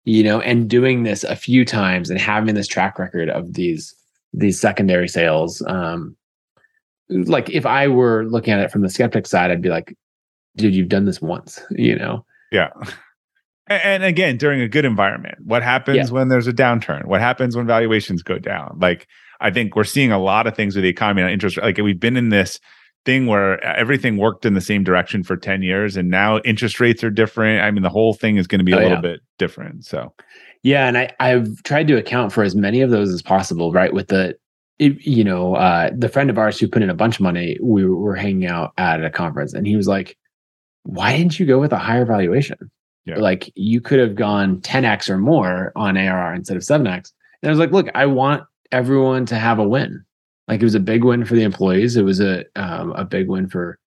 you 0.05 0.23
know, 0.23 0.39
and 0.39 0.69
doing 0.69 1.03
this 1.03 1.23
a 1.23 1.35
few 1.35 1.65
times 1.65 2.09
and 2.09 2.19
having 2.19 2.55
this 2.55 2.67
track 2.67 2.97
record 2.97 3.29
of 3.29 3.53
these 3.53 3.93
these 4.33 4.59
secondary 4.59 5.07
sales. 5.07 5.61
Um, 5.67 6.15
like 7.09 7.49
if 7.49 7.65
I 7.65 7.87
were 7.87 8.25
looking 8.25 8.53
at 8.53 8.59
it 8.59 8.71
from 8.71 8.81
the 8.81 8.89
skeptic 8.89 9.27
side, 9.27 9.51
I'd 9.51 9.61
be 9.61 9.69
like, 9.69 9.95
dude, 10.55 10.73
you've 10.75 10.89
done 10.89 11.05
this 11.05 11.21
once, 11.21 11.61
you 11.71 11.95
know? 11.95 12.25
Yeah. 12.51 12.69
And, 13.67 14.03
again, 14.03 14.37
during 14.37 14.61
a 14.61 14.67
good 14.67 14.85
environment, 14.85 15.39
what 15.43 15.63
happens 15.63 15.97
Yeah. 15.97 16.05
when 16.11 16.27
there's 16.27 16.45
a 16.45 16.53
downturn? 16.53 17.05
What 17.05 17.19
happens 17.19 17.57
when 17.57 17.65
valuations 17.65 18.21
go 18.21 18.37
down? 18.37 18.77
Like 18.79 19.07
I 19.41 19.49
think 19.49 19.75
we're 19.75 19.85
seeing 19.85 20.11
a 20.11 20.19
lot 20.19 20.45
of 20.45 20.55
things 20.55 20.75
with 20.75 20.83
the 20.83 20.89
economy 20.89 21.23
and 21.23 21.31
interest. 21.31 21.57
Like 21.57 21.77
we've 21.77 21.99
been 21.99 22.15
in 22.15 22.29
this 22.29 22.59
thing 23.05 23.27
where 23.27 23.63
everything 23.63 24.17
worked 24.17 24.45
in 24.45 24.55
the 24.55 24.61
same 24.61 24.83
direction 24.83 25.23
for 25.23 25.37
10 25.37 25.61
years 25.61 25.95
and 25.95 26.09
now 26.09 26.39
interest 26.39 26.79
rates 26.79 27.03
are 27.03 27.09
different. 27.11 27.61
I 27.63 27.69
mean, 27.71 27.83
the 27.83 27.89
whole 27.89 28.13
thing 28.13 28.37
is 28.37 28.47
going 28.47 28.59
to 28.59 28.65
be 28.65 28.71
a 28.71 28.77
Oh, 28.77 28.79
little 28.79 28.91
yeah. 28.97 29.01
bit 29.01 29.19
different. 29.37 29.85
So 29.85 30.11
Yeah, 30.63 30.87
and 30.87 30.97
I 30.97 31.11
I've 31.19 31.61
tried 31.63 31.87
to 31.87 31.97
account 31.97 32.33
for 32.33 32.43
as 32.43 32.55
many 32.55 32.81
of 32.81 32.89
those 32.89 33.11
as 33.13 33.21
possible, 33.21 33.71
right? 33.71 33.93
With 33.93 34.07
the 34.07 34.35
it, 34.79 35.05
you 35.05 35.23
know, 35.23 35.55
uh 35.55 35.91
the 35.95 36.09
friend 36.09 36.29
of 36.29 36.37
ours 36.37 36.59
who 36.59 36.67
put 36.67 36.81
in 36.81 36.89
a 36.89 36.93
bunch 36.95 37.15
of 37.15 37.21
money, 37.21 37.57
we 37.61 37.85
were, 37.85 37.95
were 37.95 38.15
hanging 38.15 38.47
out 38.47 38.73
at 38.77 39.03
a 39.05 39.09
conference 39.09 39.53
and 39.53 39.65
he 39.67 39.75
was 39.75 39.87
like, 39.87 40.17
"Why 40.83 41.15
didn't 41.15 41.39
you 41.39 41.45
go 41.45 41.59
with 41.59 41.71
a 41.71 41.77
higher 41.77 42.05
valuation? 42.05 42.57
Yeah. 43.05 43.17
Like 43.19 43.51
you 43.55 43.79
could 43.81 43.99
have 43.99 44.15
gone 44.15 44.59
10x 44.61 45.09
or 45.09 45.17
more 45.19 45.71
on 45.75 45.95
ARR 45.95 46.33
instead 46.33 46.57
of 46.57 46.63
7x." 46.63 47.11
And 47.41 47.49
I 47.49 47.49
was 47.49 47.59
like, 47.59 47.71
"Look, 47.71 47.87
I 47.95 48.07
want 48.07 48.43
everyone 48.71 49.25
to 49.27 49.35
have 49.35 49.59
a 49.59 49.67
win. 49.67 50.03
Like 50.47 50.61
it 50.61 50.65
was 50.65 50.75
a 50.75 50.79
big 50.79 51.03
win 51.03 51.25
for 51.25 51.35
the 51.35 51.43
employees. 51.43 51.95
It 51.97 52.03
was 52.03 52.19
a 52.19 52.45
um, 52.55 52.91
a 52.93 53.03
big 53.05 53.27
win 53.29 53.47
for 53.47 53.79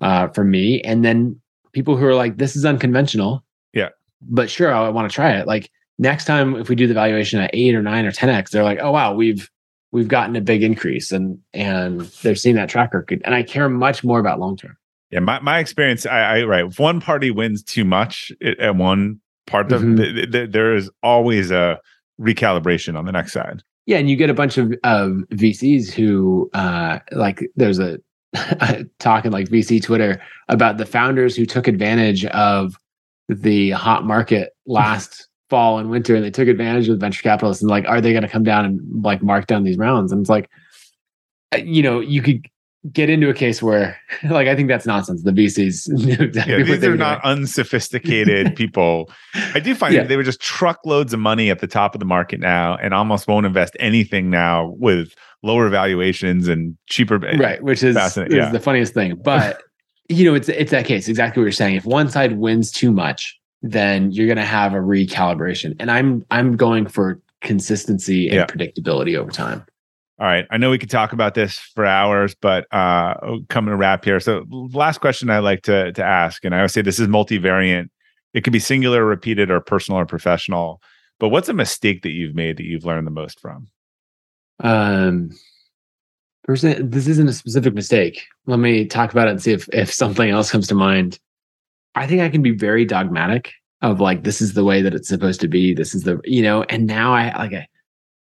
uh 0.00 0.28
for 0.28 0.44
me 0.44 0.80
and 0.82 1.04
then 1.04 1.40
people 1.72 1.96
who 1.96 2.06
are 2.06 2.14
like 2.14 2.36
this 2.38 2.54
is 2.54 2.64
unconventional 2.64 3.44
Yeah. 3.74 3.88
but 4.22 4.48
sure 4.48 4.72
i 4.72 4.88
want 4.90 5.10
to 5.10 5.14
try 5.14 5.32
it 5.32 5.44
like 5.48 5.70
next 5.98 6.24
time 6.24 6.54
if 6.54 6.68
we 6.68 6.76
do 6.76 6.86
the 6.86 6.94
valuation 6.94 7.40
at 7.40 7.50
8 7.52 7.74
or 7.74 7.82
9 7.82 8.06
or 8.06 8.12
10x 8.12 8.50
they're 8.50 8.62
like 8.62 8.78
oh 8.80 8.92
wow 8.92 9.12
we've 9.12 9.50
we've 9.90 10.06
gotten 10.06 10.36
a 10.36 10.40
big 10.40 10.62
increase 10.62 11.10
and 11.10 11.36
and 11.52 12.02
they're 12.22 12.36
seeing 12.36 12.54
that 12.54 12.68
track 12.68 12.94
record 12.94 13.20
and 13.24 13.34
i 13.34 13.42
care 13.42 13.68
much 13.68 14.04
more 14.04 14.20
about 14.20 14.38
long 14.38 14.56
term 14.56 14.76
yeah, 15.10 15.18
my, 15.20 15.40
my 15.40 15.58
experience, 15.58 16.06
I, 16.06 16.20
I 16.20 16.42
right. 16.44 16.66
If 16.66 16.78
one 16.78 17.00
party 17.00 17.30
wins 17.32 17.62
too 17.64 17.84
much 17.84 18.30
at 18.40 18.60
at 18.60 18.76
one 18.76 19.20
part 19.48 19.72
of 19.72 19.82
Mhm. 19.82 19.96
th- 19.96 20.30
th- 20.30 20.50
there 20.52 20.74
is 20.76 20.90
always 21.02 21.50
a 21.50 21.80
recalibration 22.20 22.96
on 22.96 23.04
the 23.06 23.12
next 23.12 23.32
side. 23.32 23.62
Yeah 23.88 23.98
and 23.98 24.08
you 24.08 24.14
get 24.14 24.30
a 24.30 24.34
bunch 24.34 24.56
of 24.56 24.72
of 24.84 25.10
vcs 25.32 25.90
who 25.90 26.48
uh 26.54 27.00
like 27.12 27.40
there's 27.56 27.80
a 27.80 27.98
talking 29.00 29.32
like 29.32 29.48
vc 29.48 29.82
twitter 29.82 30.22
about 30.48 30.76
the 30.76 30.86
founders 30.86 31.34
who 31.34 31.44
took 31.44 31.66
advantage 31.66 32.24
of 32.26 32.76
the 33.28 33.70
hot 33.70 34.04
market 34.04 34.50
last 34.66 35.28
fall 35.50 35.78
and 35.78 35.90
winter 35.90 36.14
and 36.14 36.24
they 36.24 36.30
took 36.30 36.48
advantage 36.48 36.88
of 36.88 36.98
the 36.98 37.00
venture 37.00 37.22
capitalists 37.22 37.62
and 37.62 37.70
like 37.70 37.86
are 37.88 38.00
they 38.00 38.12
going 38.12 38.22
to 38.22 38.28
come 38.28 38.44
down 38.44 38.64
and 38.64 38.80
like 39.02 39.22
mark 39.22 39.46
down 39.46 39.64
these 39.64 39.78
rounds? 39.78 40.12
And 40.12 40.20
it's 40.20 40.30
like 40.30 40.48
uh, 41.52 41.58
you 41.58 41.82
know 41.82 42.00
you 42.00 42.22
could 42.22 42.46
get 42.92 43.10
into 43.10 43.28
a 43.28 43.34
case 43.34 43.60
where 43.62 43.96
like 44.30 44.46
i 44.48 44.54
think 44.54 44.68
that's 44.68 44.86
nonsense 44.86 45.22
the 45.24 45.32
vcs 45.32 45.88
exactly 46.20 46.52
Yeah, 46.58 46.62
these 46.62 46.84
are 46.84 46.96
not 46.96 47.22
doing. 47.22 47.38
unsophisticated 47.38 48.54
people. 48.62 49.10
I 49.54 49.60
do 49.60 49.74
find 49.74 49.94
Yeah. 49.94 50.04
they 50.04 50.16
were 50.16 50.22
just 50.22 50.40
truckloads 50.40 51.12
of 51.12 51.20
money 51.20 51.50
at 51.50 51.58
the 51.58 51.66
top 51.66 51.94
of 51.94 51.98
the 51.98 52.04
market 52.06 52.40
now 52.40 52.76
and 52.76 52.94
almost 52.94 53.26
won't 53.28 53.46
invest 53.46 53.76
anything 53.80 54.30
now 54.30 54.74
with 54.78 55.14
lower 55.42 55.68
valuations 55.68 56.48
and 56.48 56.76
cheaper. 56.88 57.18
right 57.18 57.62
which 57.62 57.82
is, 57.82 57.96
Fascinating, 57.96 58.38
is 58.38 58.44
yeah. 58.44 58.50
the 58.52 58.60
funniest 58.60 58.94
thing 58.94 59.16
but 59.24 59.60
you 60.08 60.24
know 60.24 60.34
it's 60.34 60.48
it's 60.48 60.70
that 60.70 60.84
case 60.86 61.08
exactly 61.08 61.40
what 61.40 61.44
you're 61.44 61.52
saying 61.52 61.74
if 61.76 61.84
one 61.84 62.08
side 62.08 62.38
wins 62.38 62.70
too 62.72 62.90
much 62.92 63.38
then 63.62 64.10
you're 64.12 64.26
going 64.26 64.36
to 64.38 64.44
have 64.44 64.72
a 64.72 64.78
recalibration 64.78 65.74
and 65.80 65.90
i'm 65.90 66.24
i'm 66.30 66.56
going 66.56 66.86
for 66.86 67.20
consistency 67.40 68.28
and 68.28 68.36
Yeah. 68.36 68.46
predictability 68.46 69.16
over 69.16 69.30
time 69.30 69.64
All 70.20 70.26
right. 70.26 70.46
I 70.50 70.56
know 70.56 70.70
we 70.70 70.78
could 70.78 70.90
talk 70.90 71.12
about 71.12 71.34
this 71.34 71.58
for 71.58 71.86
hours, 71.86 72.34
but 72.34 72.66
uh 72.72 73.14
coming 73.48 73.70
to 73.70 73.76
wrap 73.76 74.04
here. 74.04 74.20
So 74.20 74.44
last 74.50 75.00
question 75.00 75.30
I 75.30 75.38
like 75.38 75.62
to 75.62 75.92
to 75.92 76.04
ask, 76.04 76.44
and 76.44 76.54
I 76.54 76.58
always 76.58 76.72
say 76.72 76.82
this 76.82 76.98
is 76.98 77.08
multivariant. 77.08 77.88
It 78.34 78.42
could 78.44 78.52
be 78.52 78.58
singular, 78.58 79.04
repeated, 79.04 79.50
or 79.50 79.60
personal 79.60 80.00
or 80.00 80.06
professional. 80.06 80.82
But 81.18 81.30
what's 81.30 81.48
a 81.48 81.54
mistake 81.54 82.02
that 82.02 82.10
you've 82.10 82.34
made 82.34 82.58
that 82.58 82.64
you've 82.64 82.84
learned 82.84 83.06
the 83.06 83.12
most 83.12 83.40
from? 83.40 83.68
um 84.60 85.30
this 86.46 87.06
isn't 87.06 87.28
a 87.28 87.32
specific 87.32 87.74
mistake 87.74 88.24
let 88.46 88.58
me 88.58 88.86
talk 88.86 89.12
about 89.12 89.28
it 89.28 89.32
and 89.32 89.42
see 89.42 89.52
if 89.52 89.68
if 89.72 89.92
something 89.92 90.30
else 90.30 90.50
comes 90.50 90.66
to 90.66 90.74
mind 90.74 91.18
i 91.94 92.06
think 92.06 92.20
i 92.22 92.28
can 92.28 92.42
be 92.42 92.50
very 92.50 92.84
dogmatic 92.84 93.52
of 93.82 94.00
like 94.00 94.24
this 94.24 94.40
is 94.40 94.54
the 94.54 94.64
way 94.64 94.82
that 94.82 94.94
it's 94.94 95.08
supposed 95.08 95.40
to 95.40 95.48
be 95.48 95.74
this 95.74 95.94
is 95.94 96.04
the 96.04 96.18
you 96.24 96.42
know 96.42 96.62
and 96.64 96.86
now 96.86 97.12
i 97.14 97.36
like 97.36 97.52
I, 97.52 97.68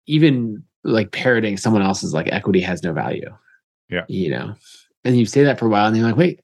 even 0.05 0.63
like 0.87 1.11
parroting 1.11 1.57
someone 1.57 1.81
else's 1.81 2.13
like 2.13 2.27
equity 2.31 2.61
has 2.61 2.81
no 2.83 2.93
value. 2.93 3.29
Yeah. 3.89 4.05
you 4.07 4.29
know? 4.31 4.53
And 5.03 5.15
you 5.17 5.25
say 5.25 5.43
that 5.43 5.59
for 5.59 5.67
a 5.67 5.69
while 5.69 5.87
and 5.87 5.95
you're 5.95 6.05
like 6.05 6.17
wait 6.17 6.41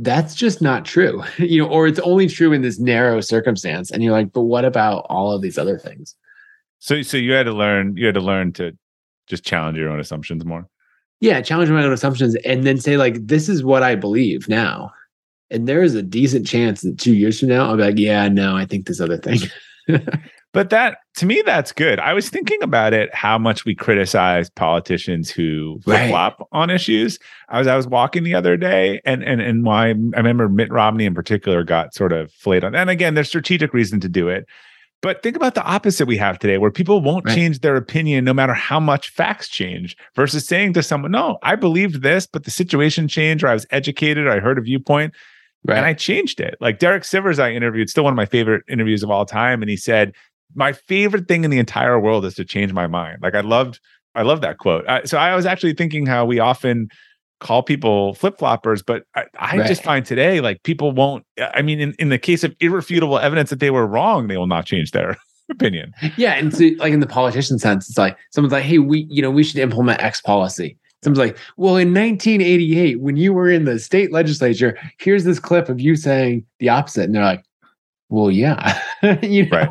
that's 0.00 0.34
just 0.36 0.62
not 0.62 0.84
true. 0.84 1.24
You 1.38 1.62
know 1.62 1.68
or 1.68 1.86
it's 1.88 1.98
only 2.00 2.28
true 2.28 2.52
in 2.52 2.62
this 2.62 2.78
narrow 2.78 3.20
circumstance 3.20 3.90
and 3.90 4.02
you're 4.02 4.12
like 4.12 4.32
but 4.32 4.42
what 4.42 4.64
about 4.64 5.06
all 5.08 5.32
of 5.32 5.42
these 5.42 5.58
other 5.58 5.78
things? 5.78 6.14
So 6.78 7.02
so 7.02 7.16
you 7.16 7.32
had 7.32 7.46
to 7.46 7.52
learn 7.52 7.96
you 7.96 8.06
had 8.06 8.14
to 8.14 8.20
learn 8.20 8.52
to 8.54 8.76
just 9.26 9.44
challenge 9.44 9.76
your 9.76 9.90
own 9.90 10.00
assumptions 10.00 10.44
more. 10.44 10.66
yeah 11.20 11.40
challenge 11.42 11.70
my 11.70 11.82
own 11.84 11.92
assumptions 11.92 12.34
and 12.44 12.64
then 12.64 12.78
say 12.78 12.96
like 12.96 13.26
this 13.26 13.48
is 13.48 13.64
what 13.64 13.82
i 13.82 13.94
believe 13.94 14.48
now. 14.48 14.92
And 15.50 15.66
there 15.66 15.82
is 15.82 15.94
a 15.94 16.02
decent 16.02 16.46
chance 16.46 16.82
that 16.82 16.98
two 16.98 17.14
years 17.14 17.40
from 17.40 17.48
now 17.48 17.68
i'll 17.68 17.76
be 17.76 17.82
like 17.82 17.98
yeah 17.98 18.28
no 18.28 18.56
i 18.56 18.64
think 18.64 18.86
this 18.86 19.00
other 19.00 19.18
thing 19.18 19.40
But 20.54 20.70
that 20.70 20.98
to 21.16 21.26
me, 21.26 21.42
that's 21.44 21.72
good. 21.72 21.98
I 22.00 22.14
was 22.14 22.30
thinking 22.30 22.62
about 22.62 22.94
it, 22.94 23.14
how 23.14 23.36
much 23.38 23.64
we 23.64 23.74
criticize 23.74 24.48
politicians 24.50 25.30
who 25.30 25.78
flip 25.84 26.00
Right. 26.00 26.08
flop 26.08 26.48
on 26.52 26.70
issues. 26.70 27.18
I 27.50 27.58
was 27.58 27.66
I 27.66 27.76
was 27.76 27.86
walking 27.86 28.24
the 28.24 28.34
other 28.34 28.56
day, 28.56 29.00
and 29.04 29.22
and 29.22 29.40
and 29.42 29.64
why 29.64 29.88
I 29.88 29.90
remember 29.90 30.48
Mitt 30.48 30.70
Romney 30.72 31.04
in 31.04 31.14
particular 31.14 31.64
got 31.64 31.94
sort 31.94 32.12
of 32.12 32.32
flayed 32.32 32.64
on. 32.64 32.74
And 32.74 32.88
again, 32.88 33.14
there's 33.14 33.28
strategic 33.28 33.74
reason 33.74 34.00
to 34.00 34.08
do 34.08 34.28
it. 34.28 34.46
But 35.00 35.22
think 35.22 35.36
about 35.36 35.54
the 35.54 35.62
opposite 35.62 36.06
we 36.06 36.16
have 36.16 36.38
today, 36.40 36.58
where 36.58 36.72
people 36.72 37.00
won't 37.02 37.26
Right. 37.26 37.34
change 37.36 37.60
their 37.60 37.76
opinion 37.76 38.24
no 38.24 38.32
matter 38.34 38.54
how 38.54 38.80
much 38.80 39.10
facts 39.10 39.48
change, 39.48 39.96
versus 40.16 40.46
saying 40.46 40.72
to 40.72 40.82
someone, 40.82 41.12
"No, 41.12 41.38
I 41.42 41.54
believed 41.56 42.02
this, 42.02 42.26
but 42.26 42.44
the 42.44 42.50
situation 42.50 43.06
changed, 43.06 43.44
or 43.44 43.48
I 43.48 43.54
was 43.54 43.66
educated, 43.70 44.26
or 44.26 44.32
I 44.32 44.40
heard 44.40 44.58
a 44.58 44.62
viewpoint, 44.62 45.14
and 45.68 45.84
I 45.84 45.92
changed 45.92 46.40
it. 46.40 46.56
Like 46.60 46.78
Derek 46.78 47.02
Sivers, 47.04 47.38
I 47.38 47.52
interviewed, 47.52 47.90
still 47.90 48.04
one 48.04 48.12
of 48.12 48.16
my 48.16 48.24
favorite 48.26 48.62
interviews 48.68 49.02
of 49.04 49.10
all 49.10 49.26
time, 49.26 49.60
and 49.62 49.68
he 49.70 49.76
said, 49.76 50.14
"My 50.54 50.72
favorite 50.72 51.28
thing 51.28 51.44
in 51.44 51.50
the 51.50 51.58
entire 51.58 51.98
world 51.98 52.24
is 52.24 52.34
to 52.34 52.44
change 52.44 52.72
my 52.72 52.86
mind." 52.86 53.18
Like 53.22 53.34
I 53.34 53.40
loved, 53.40 53.80
I 54.14 54.22
love 54.22 54.40
that 54.40 54.58
quote. 54.58 54.88
I, 54.88 55.04
so 55.04 55.18
I 55.18 55.34
was 55.34 55.46
actually 55.46 55.74
thinking 55.74 56.06
how 56.06 56.24
we 56.24 56.38
often 56.38 56.88
call 57.40 57.62
people 57.62 58.14
flip 58.14 58.38
floppers, 58.38 58.82
but 58.84 59.04
I, 59.14 59.24
I 59.38 59.66
just 59.68 59.82
find 59.82 60.04
today 60.04 60.40
like 60.40 60.62
people 60.62 60.92
won't. 60.92 61.24
I 61.54 61.62
mean, 61.62 61.80
in, 61.80 61.94
in 61.98 62.08
the 62.08 62.18
case 62.18 62.44
of 62.44 62.54
irrefutable 62.60 63.18
evidence 63.18 63.50
that 63.50 63.60
they 63.60 63.70
were 63.70 63.86
wrong, 63.86 64.28
they 64.28 64.36
will 64.36 64.46
not 64.46 64.66
change 64.66 64.90
their 64.90 65.16
opinion. 65.50 65.94
yeah 66.18 66.34
and 66.34 66.54
so 66.54 66.68
like 66.76 66.92
in 66.92 67.00
the 67.00 67.06
politician 67.06 67.58
sense 67.58 67.88
it's 67.88 67.96
like 67.96 68.18
someone's 68.32 68.52
like 68.52 68.64
hey 68.64 68.76
we 68.76 69.06
you 69.08 69.22
know 69.22 69.30
we 69.30 69.42
should 69.42 69.56
implement 69.56 69.98
x 70.02 70.20
policy 70.20 70.76
Someone's 71.02 71.18
like, 71.18 71.38
well, 71.56 71.76
in 71.76 71.94
1988, 71.94 73.00
when 73.00 73.16
you 73.16 73.32
were 73.32 73.48
in 73.48 73.64
the 73.64 73.78
state 73.78 74.12
legislature, 74.12 74.76
here's 74.98 75.24
this 75.24 75.38
clip 75.38 75.68
of 75.68 75.80
you 75.80 75.94
saying 75.94 76.44
the 76.58 76.68
opposite. 76.68 77.04
And 77.04 77.14
they're 77.14 77.22
like, 77.22 77.44
well, 78.08 78.30
yeah. 78.30 78.80
you 79.22 79.46
know? 79.46 79.56
Right. 79.56 79.70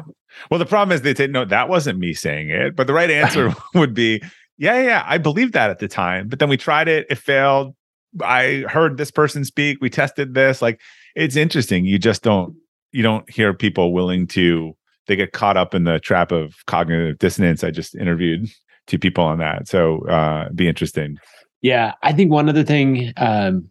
Well, 0.50 0.60
the 0.60 0.66
problem 0.66 0.94
is 0.96 1.02
they 1.02 1.16
say, 1.16 1.28
no, 1.28 1.46
that 1.46 1.70
wasn't 1.70 2.00
me 2.00 2.14
saying 2.14 2.50
it. 2.50 2.76
But 2.76 2.88
the 2.88 2.94
right 2.94 3.10
answer 3.10 3.54
would 3.74 3.94
be, 3.94 4.22
yeah, 4.58 4.82
yeah, 4.82 5.04
I 5.06 5.18
believed 5.18 5.54
that 5.54 5.70
at 5.70 5.80
the 5.80 5.88
time. 5.88 6.28
But 6.28 6.40
then 6.40 6.50
we 6.50 6.58
tried 6.58 6.88
it, 6.88 7.06
it 7.10 7.18
failed. 7.18 7.76
I 8.22 8.66
heard 8.70 8.98
this 8.98 9.12
person 9.12 9.46
speak. 9.46 9.78
We 9.82 9.90
tested 9.90 10.34
this. 10.34 10.62
Like 10.62 10.80
it's 11.16 11.36
interesting. 11.36 11.86
You 11.86 12.00
just 12.00 12.24
don't 12.24 12.56
you 12.92 13.04
don't 13.04 13.30
hear 13.30 13.54
people 13.54 13.94
willing 13.94 14.28
to 14.28 14.76
they 15.08 15.16
get 15.16 15.32
caught 15.32 15.58
up 15.58 15.74
in 15.74 15.84
the 15.84 16.00
trap 16.00 16.32
of 16.32 16.66
cognitive 16.66 17.20
dissonance. 17.20 17.64
I 17.64 17.72
just 17.72 17.96
interviewed 17.96 18.50
two 18.88 18.98
people 18.98 19.24
on 19.24 19.40
that. 19.40 19.68
So 19.68 20.08
uh 20.08 20.50
be 20.50 20.68
interesting. 20.68 21.18
Yeah. 21.62 21.94
I 22.04 22.14
think 22.14 22.32
one 22.32 22.50
other 22.50 22.64
thing, 22.64 23.14
um, 23.18 23.70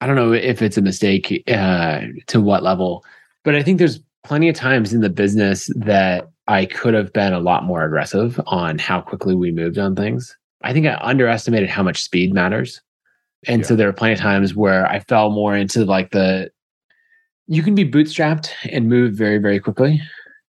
I 0.00 0.06
don't 0.06 0.16
know 0.16 0.32
if 0.32 0.62
it's 0.62 0.76
a 0.76 0.82
mistake 0.82 1.42
uh 1.48 2.02
to 2.26 2.40
what 2.40 2.62
level, 2.62 3.04
but 3.44 3.54
I 3.54 3.62
think 3.62 3.78
there's 3.78 4.00
plenty 4.24 4.48
of 4.48 4.54
times 4.54 4.92
in 4.92 5.00
the 5.00 5.10
business 5.10 5.70
that 5.76 6.28
I 6.46 6.66
could 6.66 6.94
have 6.94 7.12
been 7.12 7.32
a 7.32 7.40
lot 7.40 7.64
more 7.64 7.84
aggressive 7.84 8.40
on 8.46 8.78
how 8.78 9.00
quickly 9.00 9.34
we 9.34 9.52
moved 9.52 9.78
on 9.78 9.94
things. 9.94 10.36
I 10.62 10.72
think 10.72 10.86
I 10.86 10.98
underestimated 11.00 11.68
how 11.68 11.82
much 11.82 12.02
speed 12.02 12.32
matters. 12.32 12.80
And 13.46 13.62
yeah. 13.62 13.68
so 13.68 13.76
there 13.76 13.86
were 13.86 13.92
plenty 13.92 14.14
of 14.14 14.20
times 14.20 14.54
where 14.54 14.86
I 14.86 15.00
fell 15.00 15.30
more 15.30 15.56
into 15.56 15.84
like 15.84 16.10
the 16.10 16.50
you 17.46 17.62
can 17.62 17.74
be 17.74 17.90
bootstrapped 17.90 18.50
and 18.70 18.88
move 18.88 19.14
very, 19.14 19.38
very 19.38 19.58
quickly. 19.58 20.02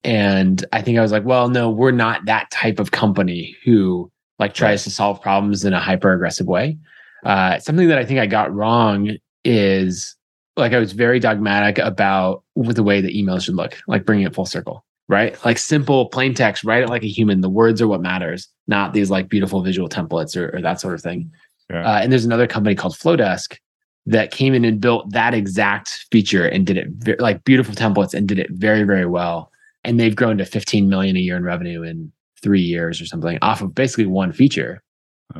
And 0.03 0.65
I 0.73 0.81
think 0.81 0.97
I 0.97 1.01
was 1.01 1.11
like, 1.11 1.25
well, 1.25 1.49
no, 1.49 1.69
we're 1.69 1.91
not 1.91 2.25
that 2.25 2.51
type 2.51 2.79
of 2.79 2.91
company 2.91 3.55
who 3.63 4.11
like 4.37 4.53
tries 4.53 4.83
to 4.85 4.89
solve 4.89 5.21
problems 5.21 5.65
in 5.65 5.73
a 5.73 5.79
hyper 5.79 6.11
aggressive 6.13 6.47
way. 6.47 6.77
Uh, 7.25 7.59
something 7.59 7.87
that 7.89 7.97
I 7.97 8.05
think 8.05 8.19
I 8.19 8.25
got 8.25 8.53
wrong 8.53 9.17
is 9.43 10.15
like 10.60 10.73
I 10.73 10.80
was 10.80 10.91
very 10.91 11.19
dogmatic 11.19 11.77
about 11.77 12.44
the 12.56 12.84
way 12.84 13.02
the 13.02 13.14
emails 13.14 13.45
should 13.45 13.56
look, 13.56 13.77
like 13.88 14.06
bringing 14.06 14.26
it 14.26 14.36
full 14.36 14.45
circle, 14.45 14.86
right? 15.07 15.38
Like 15.44 15.57
simple, 15.57 16.07
plain 16.10 16.34
text, 16.34 16.64
write 16.64 16.84
it 16.84 16.90
like 16.90 17.03
a 17.03 17.07
human. 17.07 17.41
The 17.41 17.49
words 17.49 17.81
are 17.81 17.88
what 17.88 18.02
matters, 18.02 18.48
not 18.68 18.94
these 18.94 19.10
like 19.10 19.30
beautiful 19.30 19.61
visual 19.61 19.90
templates 19.90 20.36
or, 20.36 20.56
or 20.56 20.61
that 20.61 20.80
sort 20.80 20.94
of 20.94 21.02
thing. 21.02 21.31
Yeah. 21.69 21.88
Uh, 21.88 21.99
and 21.99 22.11
there's 22.11 22.26
another 22.26 22.48
company 22.48 22.76
called 22.76 22.94
Flodesk 22.94 23.57
that 24.06 24.31
came 24.31 24.56
in 24.56 24.65
and 24.65 24.81
built 24.81 25.11
that 25.11 25.34
exact 25.34 26.06
feature 26.11 26.48
and 26.48 26.65
did 26.65 26.77
it 26.77 26.88
ve- 26.90 27.15
like 27.19 27.44
beautiful 27.44 27.76
templates 27.76 28.14
and 28.14 28.27
did 28.27 28.40
it 28.40 28.49
very 28.52 28.84
very 28.84 29.06
well 29.06 29.52
and 29.84 29.99
they've 29.99 30.15
grown 30.15 30.38
to 30.38 30.45
15 30.45 30.90
million 30.90 31.15
a 31.15 31.19
year 31.19 31.38
in 31.38 31.44
revenue 31.44 31.84
in 31.84 32.11
three 32.41 32.61
years 32.61 33.02
or 33.02 33.06
something 33.06 33.38
off 33.41 33.61
of 33.61 33.76
basically 33.76 34.06
one 34.06 34.31
feature 34.31 34.81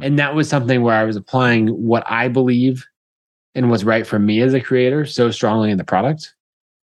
and 0.04 0.20
that 0.20 0.36
was 0.36 0.48
something 0.48 0.84
where 0.84 0.96
i 0.96 1.04
was 1.04 1.16
applying 1.16 1.68
what 1.70 2.04
i 2.10 2.28
believe 2.28 2.86
and 3.56 3.70
was 3.70 3.84
right 3.84 4.06
for 4.06 4.20
me 4.20 4.42
as 4.42 4.54
a 4.54 4.62
creator 4.62 5.06
so 5.06 5.32
strongly 5.32 5.72
in 5.72 5.78
the 5.78 5.84
product 5.84 6.34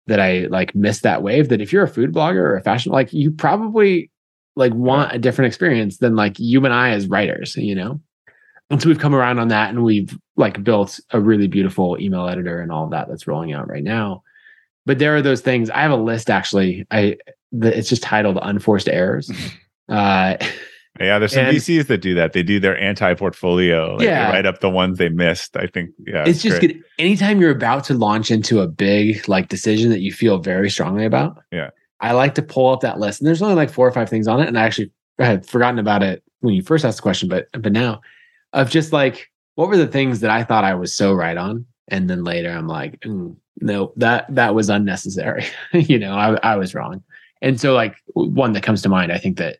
that 0.08 0.20
i 0.20 0.48
like 0.50 0.74
missed 0.76 1.04
that 1.04 1.24
wave 1.24 1.50
that 1.50 1.62
if 1.62 1.72
you're 1.72 1.84
a 1.84 1.88
food 1.88 2.14
blogger 2.14 2.38
or 2.38 2.56
a 2.56 2.64
fashion 2.64 2.92
like 2.92 3.12
you 3.14 3.32
probably 3.32 4.10
like 4.56 4.74
want 4.74 5.14
a 5.14 5.20
different 5.20 5.48
experience 5.48 5.98
than 5.98 6.16
like 6.16 6.38
you 6.40 6.64
and 6.66 6.74
i 6.74 6.90
as 6.90 7.08
writers 7.08 7.56
you 7.56 7.76
know? 7.76 8.00
And 8.70 8.82
so 8.82 8.90
we've 8.90 9.00
come 9.00 9.14
around 9.14 9.40
on 9.40 9.50
that 9.50 9.70
and 9.70 9.84
we've 9.84 10.18
like 10.36 10.64
built 10.64 11.00
a 11.12 11.20
really 11.20 11.48
beautiful 11.48 11.98
email 12.00 12.28
editor 12.28 12.60
and 12.60 12.72
all 12.72 12.86
of 12.86 12.92
that 12.92 13.08
that's 13.08 13.28
rolling 13.28 13.54
out 13.54 13.70
right 13.70 13.84
now. 13.84 14.24
But 14.86 14.98
there 14.98 15.16
are 15.16 15.22
those 15.22 15.42
things 15.42 15.70
i 15.70 15.82
have 15.82 15.92
a 15.92 15.96
list 15.96 16.30
actually. 16.30 16.86
I 16.90 17.18
the, 17.52 17.78
it's 17.78 17.90
just 17.90 18.04
titled 18.04 18.40
unforced 18.42 18.90
errors. 18.90 19.32
Uh 19.90 20.38
yeah 21.00 21.18
there's 21.20 21.34
some 21.34 21.46
and, 21.46 21.58
vcs 21.58 21.88
that 21.88 22.00
do 22.00 22.14
that 22.14 22.34
they 22.34 22.44
do 22.44 22.60
their 22.60 22.80
anti-portfolio 22.80 23.96
like 23.96 24.06
yeah 24.06 24.30
write 24.30 24.46
up 24.46 24.60
the 24.60 24.70
ones 24.70 24.98
they 24.98 25.10
missed 25.10 25.58
i 25.58 25.66
think 25.66 25.90
yeah 26.06 26.22
it's, 26.22 26.30
it's 26.30 26.44
just 26.44 26.60
great. 26.60 26.76
good 26.76 26.84
anytime 27.00 27.42
you're 27.42 27.52
about 27.52 27.84
to 27.84 27.94
launch 27.94 28.30
into 28.30 28.62
a 28.62 28.68
big 28.68 29.28
like 29.28 29.50
decision 29.50 29.90
that 29.90 30.02
you 30.02 30.12
feel 30.12 30.38
very 30.38 30.70
strongly 30.70 31.06
about 31.06 31.42
yeah 31.52 31.70
i 32.00 32.12
like 32.12 32.36
to 32.36 32.42
pull 32.42 32.72
up 32.72 32.82
that 32.82 33.00
list 33.00 33.20
and 33.22 33.28
there's 33.28 33.42
only 33.42 33.56
like 33.56 33.70
four 33.70 33.88
or 33.88 33.92
five 33.92 34.10
things 34.10 34.28
on 34.28 34.40
it 34.40 34.48
and 34.48 34.58
i 34.58 34.64
actually 34.64 34.92
I 35.20 35.26
had 35.26 35.46
forgotten 35.46 35.78
about 35.78 36.02
it 36.02 36.24
when 36.40 36.56
you 36.56 36.64
first 36.64 36.84
asked 36.84 36.98
the 36.98 37.04
question 37.04 37.30
but 37.30 37.48
but 37.54 37.72
now 37.72 38.02
of 38.54 38.70
just 38.70 38.94
like 38.94 39.32
what 39.56 39.68
were 39.68 39.78
the 39.78 39.88
things 39.88 40.20
that 40.22 40.32
I 40.32 40.44
thought 40.44 40.64
I 40.64 40.74
was 40.76 40.94
so 40.94 41.14
right 41.14 41.38
on, 41.38 41.66
and 41.88 42.10
then 42.10 42.24
later 42.24 42.50
I'm 42.50 42.68
like, 42.68 43.00
mm, 43.02 43.36
no, 43.62 43.94
that 43.98 44.26
that 44.34 44.56
was 44.56 44.70
unnecessary. 44.70 45.46
you 45.74 46.00
know, 46.00 46.14
I 46.14 46.36
I 46.44 46.56
was 46.56 46.74
wrong. 46.74 47.04
And 47.42 47.60
so 47.60 47.74
like 47.74 47.96
one 48.14 48.54
that 48.54 48.64
comes 48.64 48.82
to 48.84 48.90
mind, 48.90 49.12
I 49.12 49.18
think 49.18 49.38
that 49.38 49.58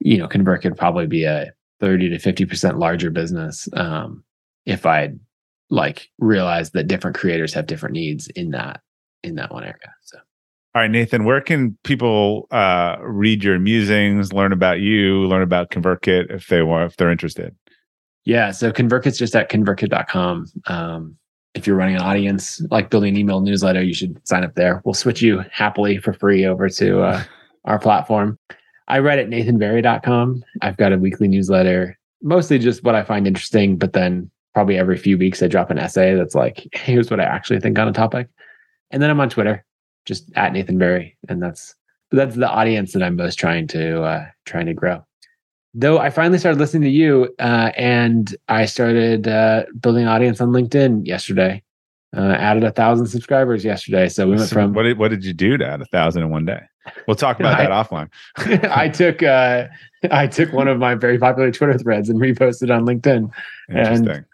you 0.00 0.18
know, 0.18 0.26
Convert 0.26 0.62
could 0.62 0.76
probably 0.76 1.06
be 1.06 1.24
a 1.24 1.52
30 1.80 2.10
to 2.10 2.16
50% 2.16 2.78
larger 2.78 3.10
business 3.10 3.68
um, 3.74 4.24
if 4.66 4.84
I'd 4.84 5.18
like 5.70 6.08
realized 6.18 6.72
that 6.72 6.88
different 6.88 7.16
creators 7.16 7.54
have 7.54 7.66
different 7.66 7.94
needs 7.94 8.26
in 8.28 8.50
that 8.50 8.80
in 9.22 9.36
that 9.36 9.52
one 9.52 9.62
area. 9.62 9.94
So 10.02 10.18
all 10.72 10.82
right, 10.82 10.90
Nathan, 10.90 11.24
where 11.24 11.40
can 11.40 11.76
people 11.82 12.46
uh, 12.52 12.96
read 13.00 13.42
your 13.42 13.58
musings, 13.58 14.32
learn 14.32 14.52
about 14.52 14.78
you, 14.78 15.26
learn 15.26 15.42
about 15.42 15.70
ConvertKit 15.70 16.30
if 16.30 16.46
they 16.46 16.62
want, 16.62 16.90
if 16.92 16.96
they're 16.96 17.10
interested? 17.10 17.56
Yeah. 18.24 18.52
So 18.52 18.70
ConvertKit's 18.70 19.18
just 19.18 19.34
at 19.34 19.50
convertkit.com. 19.50 20.46
Um, 20.66 21.16
if 21.54 21.66
you're 21.66 21.74
running 21.74 21.96
an 21.96 22.02
audience, 22.02 22.62
like 22.70 22.88
building 22.88 23.14
an 23.14 23.20
email 23.20 23.40
newsletter, 23.40 23.82
you 23.82 23.94
should 23.94 24.20
sign 24.28 24.44
up 24.44 24.54
there. 24.54 24.80
We'll 24.84 24.94
switch 24.94 25.20
you 25.20 25.42
happily 25.50 25.98
for 25.98 26.12
free 26.12 26.44
over 26.46 26.68
to 26.68 27.02
uh, 27.02 27.24
our 27.64 27.80
platform. 27.80 28.38
I 28.90 28.98
read 28.98 29.18
at 29.18 29.28
nathanbarry.com. 29.28 30.44
I've 30.62 30.76
got 30.76 30.92
a 30.92 30.98
weekly 30.98 31.28
newsletter, 31.28 31.98
mostly 32.22 32.58
just 32.58 32.84
what 32.84 32.94
I 32.94 33.02
find 33.02 33.26
interesting, 33.26 33.76
but 33.76 33.92
then 33.92 34.30
probably 34.54 34.76
every 34.76 34.98
few 34.98 35.16
weeks 35.16 35.42
I 35.42 35.48
drop 35.48 35.70
an 35.70 35.78
essay 35.78 36.14
that's 36.14 36.34
like, 36.34 36.66
here's 36.72 37.10
what 37.10 37.20
I 37.20 37.24
actually 37.24 37.60
think 37.60 37.78
on 37.78 37.88
a 37.88 37.92
topic. 37.92 38.28
And 38.90 39.02
then 39.02 39.10
I'm 39.10 39.20
on 39.20 39.30
Twitter, 39.30 39.64
just 40.04 40.30
at 40.34 40.52
Nathan 40.52 40.78
Barry. 40.78 41.16
And 41.28 41.42
that's 41.42 41.74
that's 42.10 42.34
the 42.34 42.50
audience 42.50 42.92
that 42.92 43.04
I'm 43.04 43.14
most 43.14 43.38
trying 43.38 43.68
to 43.68 44.02
uh, 44.02 44.26
trying 44.44 44.66
to 44.66 44.74
grow 44.74 45.04
though 45.74 45.98
I 45.98 46.10
finally 46.10 46.38
started 46.38 46.58
listening 46.58 46.82
to 46.82 46.90
you, 46.90 47.34
uh, 47.38 47.70
and 47.76 48.34
I 48.48 48.64
started 48.64 49.28
uh, 49.28 49.64
building 49.80 50.02
an 50.02 50.08
audience 50.08 50.40
on 50.40 50.50
LinkedIn 50.50 51.06
yesterday. 51.06 51.62
Uh, 52.16 52.32
added 52.32 52.64
a 52.64 52.72
thousand 52.72 53.06
subscribers 53.06 53.64
yesterday, 53.64 54.08
so 54.08 54.28
we 54.28 54.34
went 54.34 54.50
from. 54.50 54.72
What 54.72 54.82
did 54.82 54.98
what 54.98 55.08
did 55.08 55.24
you 55.24 55.32
do 55.32 55.56
to 55.56 55.66
add 55.66 55.80
a 55.80 55.84
thousand 55.86 56.24
in 56.24 56.30
one 56.30 56.44
day? 56.44 56.60
We'll 57.06 57.16
talk 57.16 57.40
about 57.40 57.60
I, 57.60 57.64
that 57.64 57.70
offline. 57.70 58.10
I 58.70 58.88
took 58.88 59.22
uh, 59.22 59.66
I 60.10 60.26
took 60.26 60.52
one 60.52 60.68
of 60.68 60.78
my 60.78 60.94
very 60.94 61.18
popular 61.18 61.50
Twitter 61.50 61.78
threads 61.78 62.08
and 62.08 62.20
reposted 62.20 62.74
on 62.74 62.86
LinkedIn. 62.86 63.30
Interesting. 63.68 64.24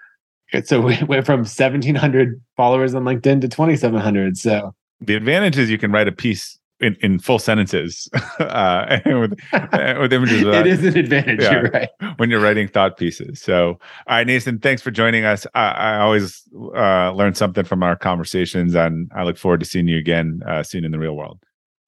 And 0.53 0.67
so 0.67 0.81
we 0.81 1.03
went 1.05 1.27
from 1.27 1.45
seventeen 1.45 1.97
hundred 1.97 2.41
followers 2.57 2.95
on 2.95 3.05
LinkedIn 3.05 3.41
to 3.41 3.49
twenty 3.49 3.77
seven 3.77 4.01
hundred. 4.01 4.37
So 4.39 4.75
the 5.01 5.15
advantage 5.15 5.59
is 5.59 5.71
you 5.71 5.79
can 5.79 5.93
write 5.93 6.09
a 6.09 6.13
piece 6.13 6.59
in, 6.81 6.97
in 7.01 7.19
full 7.19 7.39
sentences 7.39 8.09
uh, 8.39 8.99
with, 9.07 9.39
uh, 9.53 9.95
with 10.01 10.13
images. 10.13 10.43
it 10.43 10.67
is 10.67 10.85
an 10.85 10.97
advantage. 10.97 11.41
Yeah, 11.43 11.53
you're 11.53 11.71
right. 11.71 11.89
When 12.17 12.31
you're 12.31 12.41
writing 12.41 12.69
thought 12.69 12.97
pieces. 12.97 13.41
So, 13.41 13.69
all 13.69 13.79
right, 14.09 14.27
Nathan, 14.27 14.59
thanks 14.59 14.83
for 14.83 14.91
joining 14.91 15.25
us. 15.25 15.47
I, 15.55 15.71
I 15.71 15.99
always 16.01 16.43
uh, 16.55 17.13
learn 17.13 17.35
something 17.35 17.65
from 17.65 17.83
our 17.83 17.97
conversations, 17.97 18.75
and 18.75 19.11
I 19.15 19.25
look 19.25 19.39
forward 19.39 19.61
to 19.61 19.67
seeing 19.67 19.89
you 19.89 19.99
again 19.99 20.43
uh, 20.47 20.63
soon 20.63 20.85
in 20.85 20.93
the 20.93 20.99
real 20.99 21.17
world. 21.17 21.39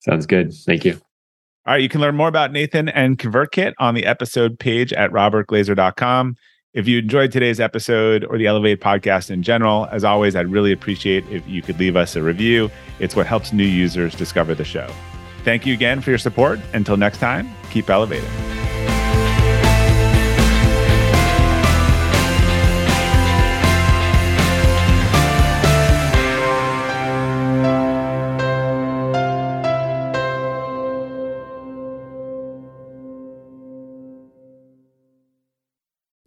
Sounds 0.09 0.26
good. 0.26 0.52
Thank 0.52 0.85
you. 0.85 1.01
All 1.66 1.74
right, 1.74 1.82
you 1.82 1.89
can 1.89 2.01
learn 2.01 2.16
more 2.16 2.28
about 2.28 2.51
Nathan 2.51 2.89
and 2.89 3.18
ConvertKit 3.18 3.74
on 3.78 3.94
the 3.94 4.06
episode 4.06 4.59
page 4.59 4.93
at 4.94 5.10
robertglazer.com. 5.10 6.36
If 6.72 6.89
you 6.89 6.98
enjoyed 6.98 7.30
today's 7.30 7.60
episode 7.60 8.24
or 8.24 8.39
the 8.39 8.47
Elevate 8.47 8.80
podcast 8.80 9.30
in 9.30 9.43
general, 9.43 9.86
as 9.90 10.05
always, 10.05 10.35
I'd 10.35 10.51
really 10.51 10.72
appreciate 10.72 11.26
if 11.30 11.47
you 11.47 11.60
could 11.60 11.78
leave 11.78 11.97
us 11.97 12.16
a 12.16 12.22
review. 12.22 12.70
It's 13.01 13.16
what 13.16 13.26
helps 13.26 13.52
new 13.52 13.64
users 13.64 14.14
discover 14.14 14.55
the 14.55 14.64
show. 14.64 14.90
Thank 15.44 15.66
you 15.66 15.74
again 15.74 16.01
for 16.01 16.10
your 16.10 16.18
support. 16.18 16.59
Until 16.72 16.97
next 16.97 17.18
time, 17.18 17.48
keep 17.70 17.90
elevating. 17.90 18.57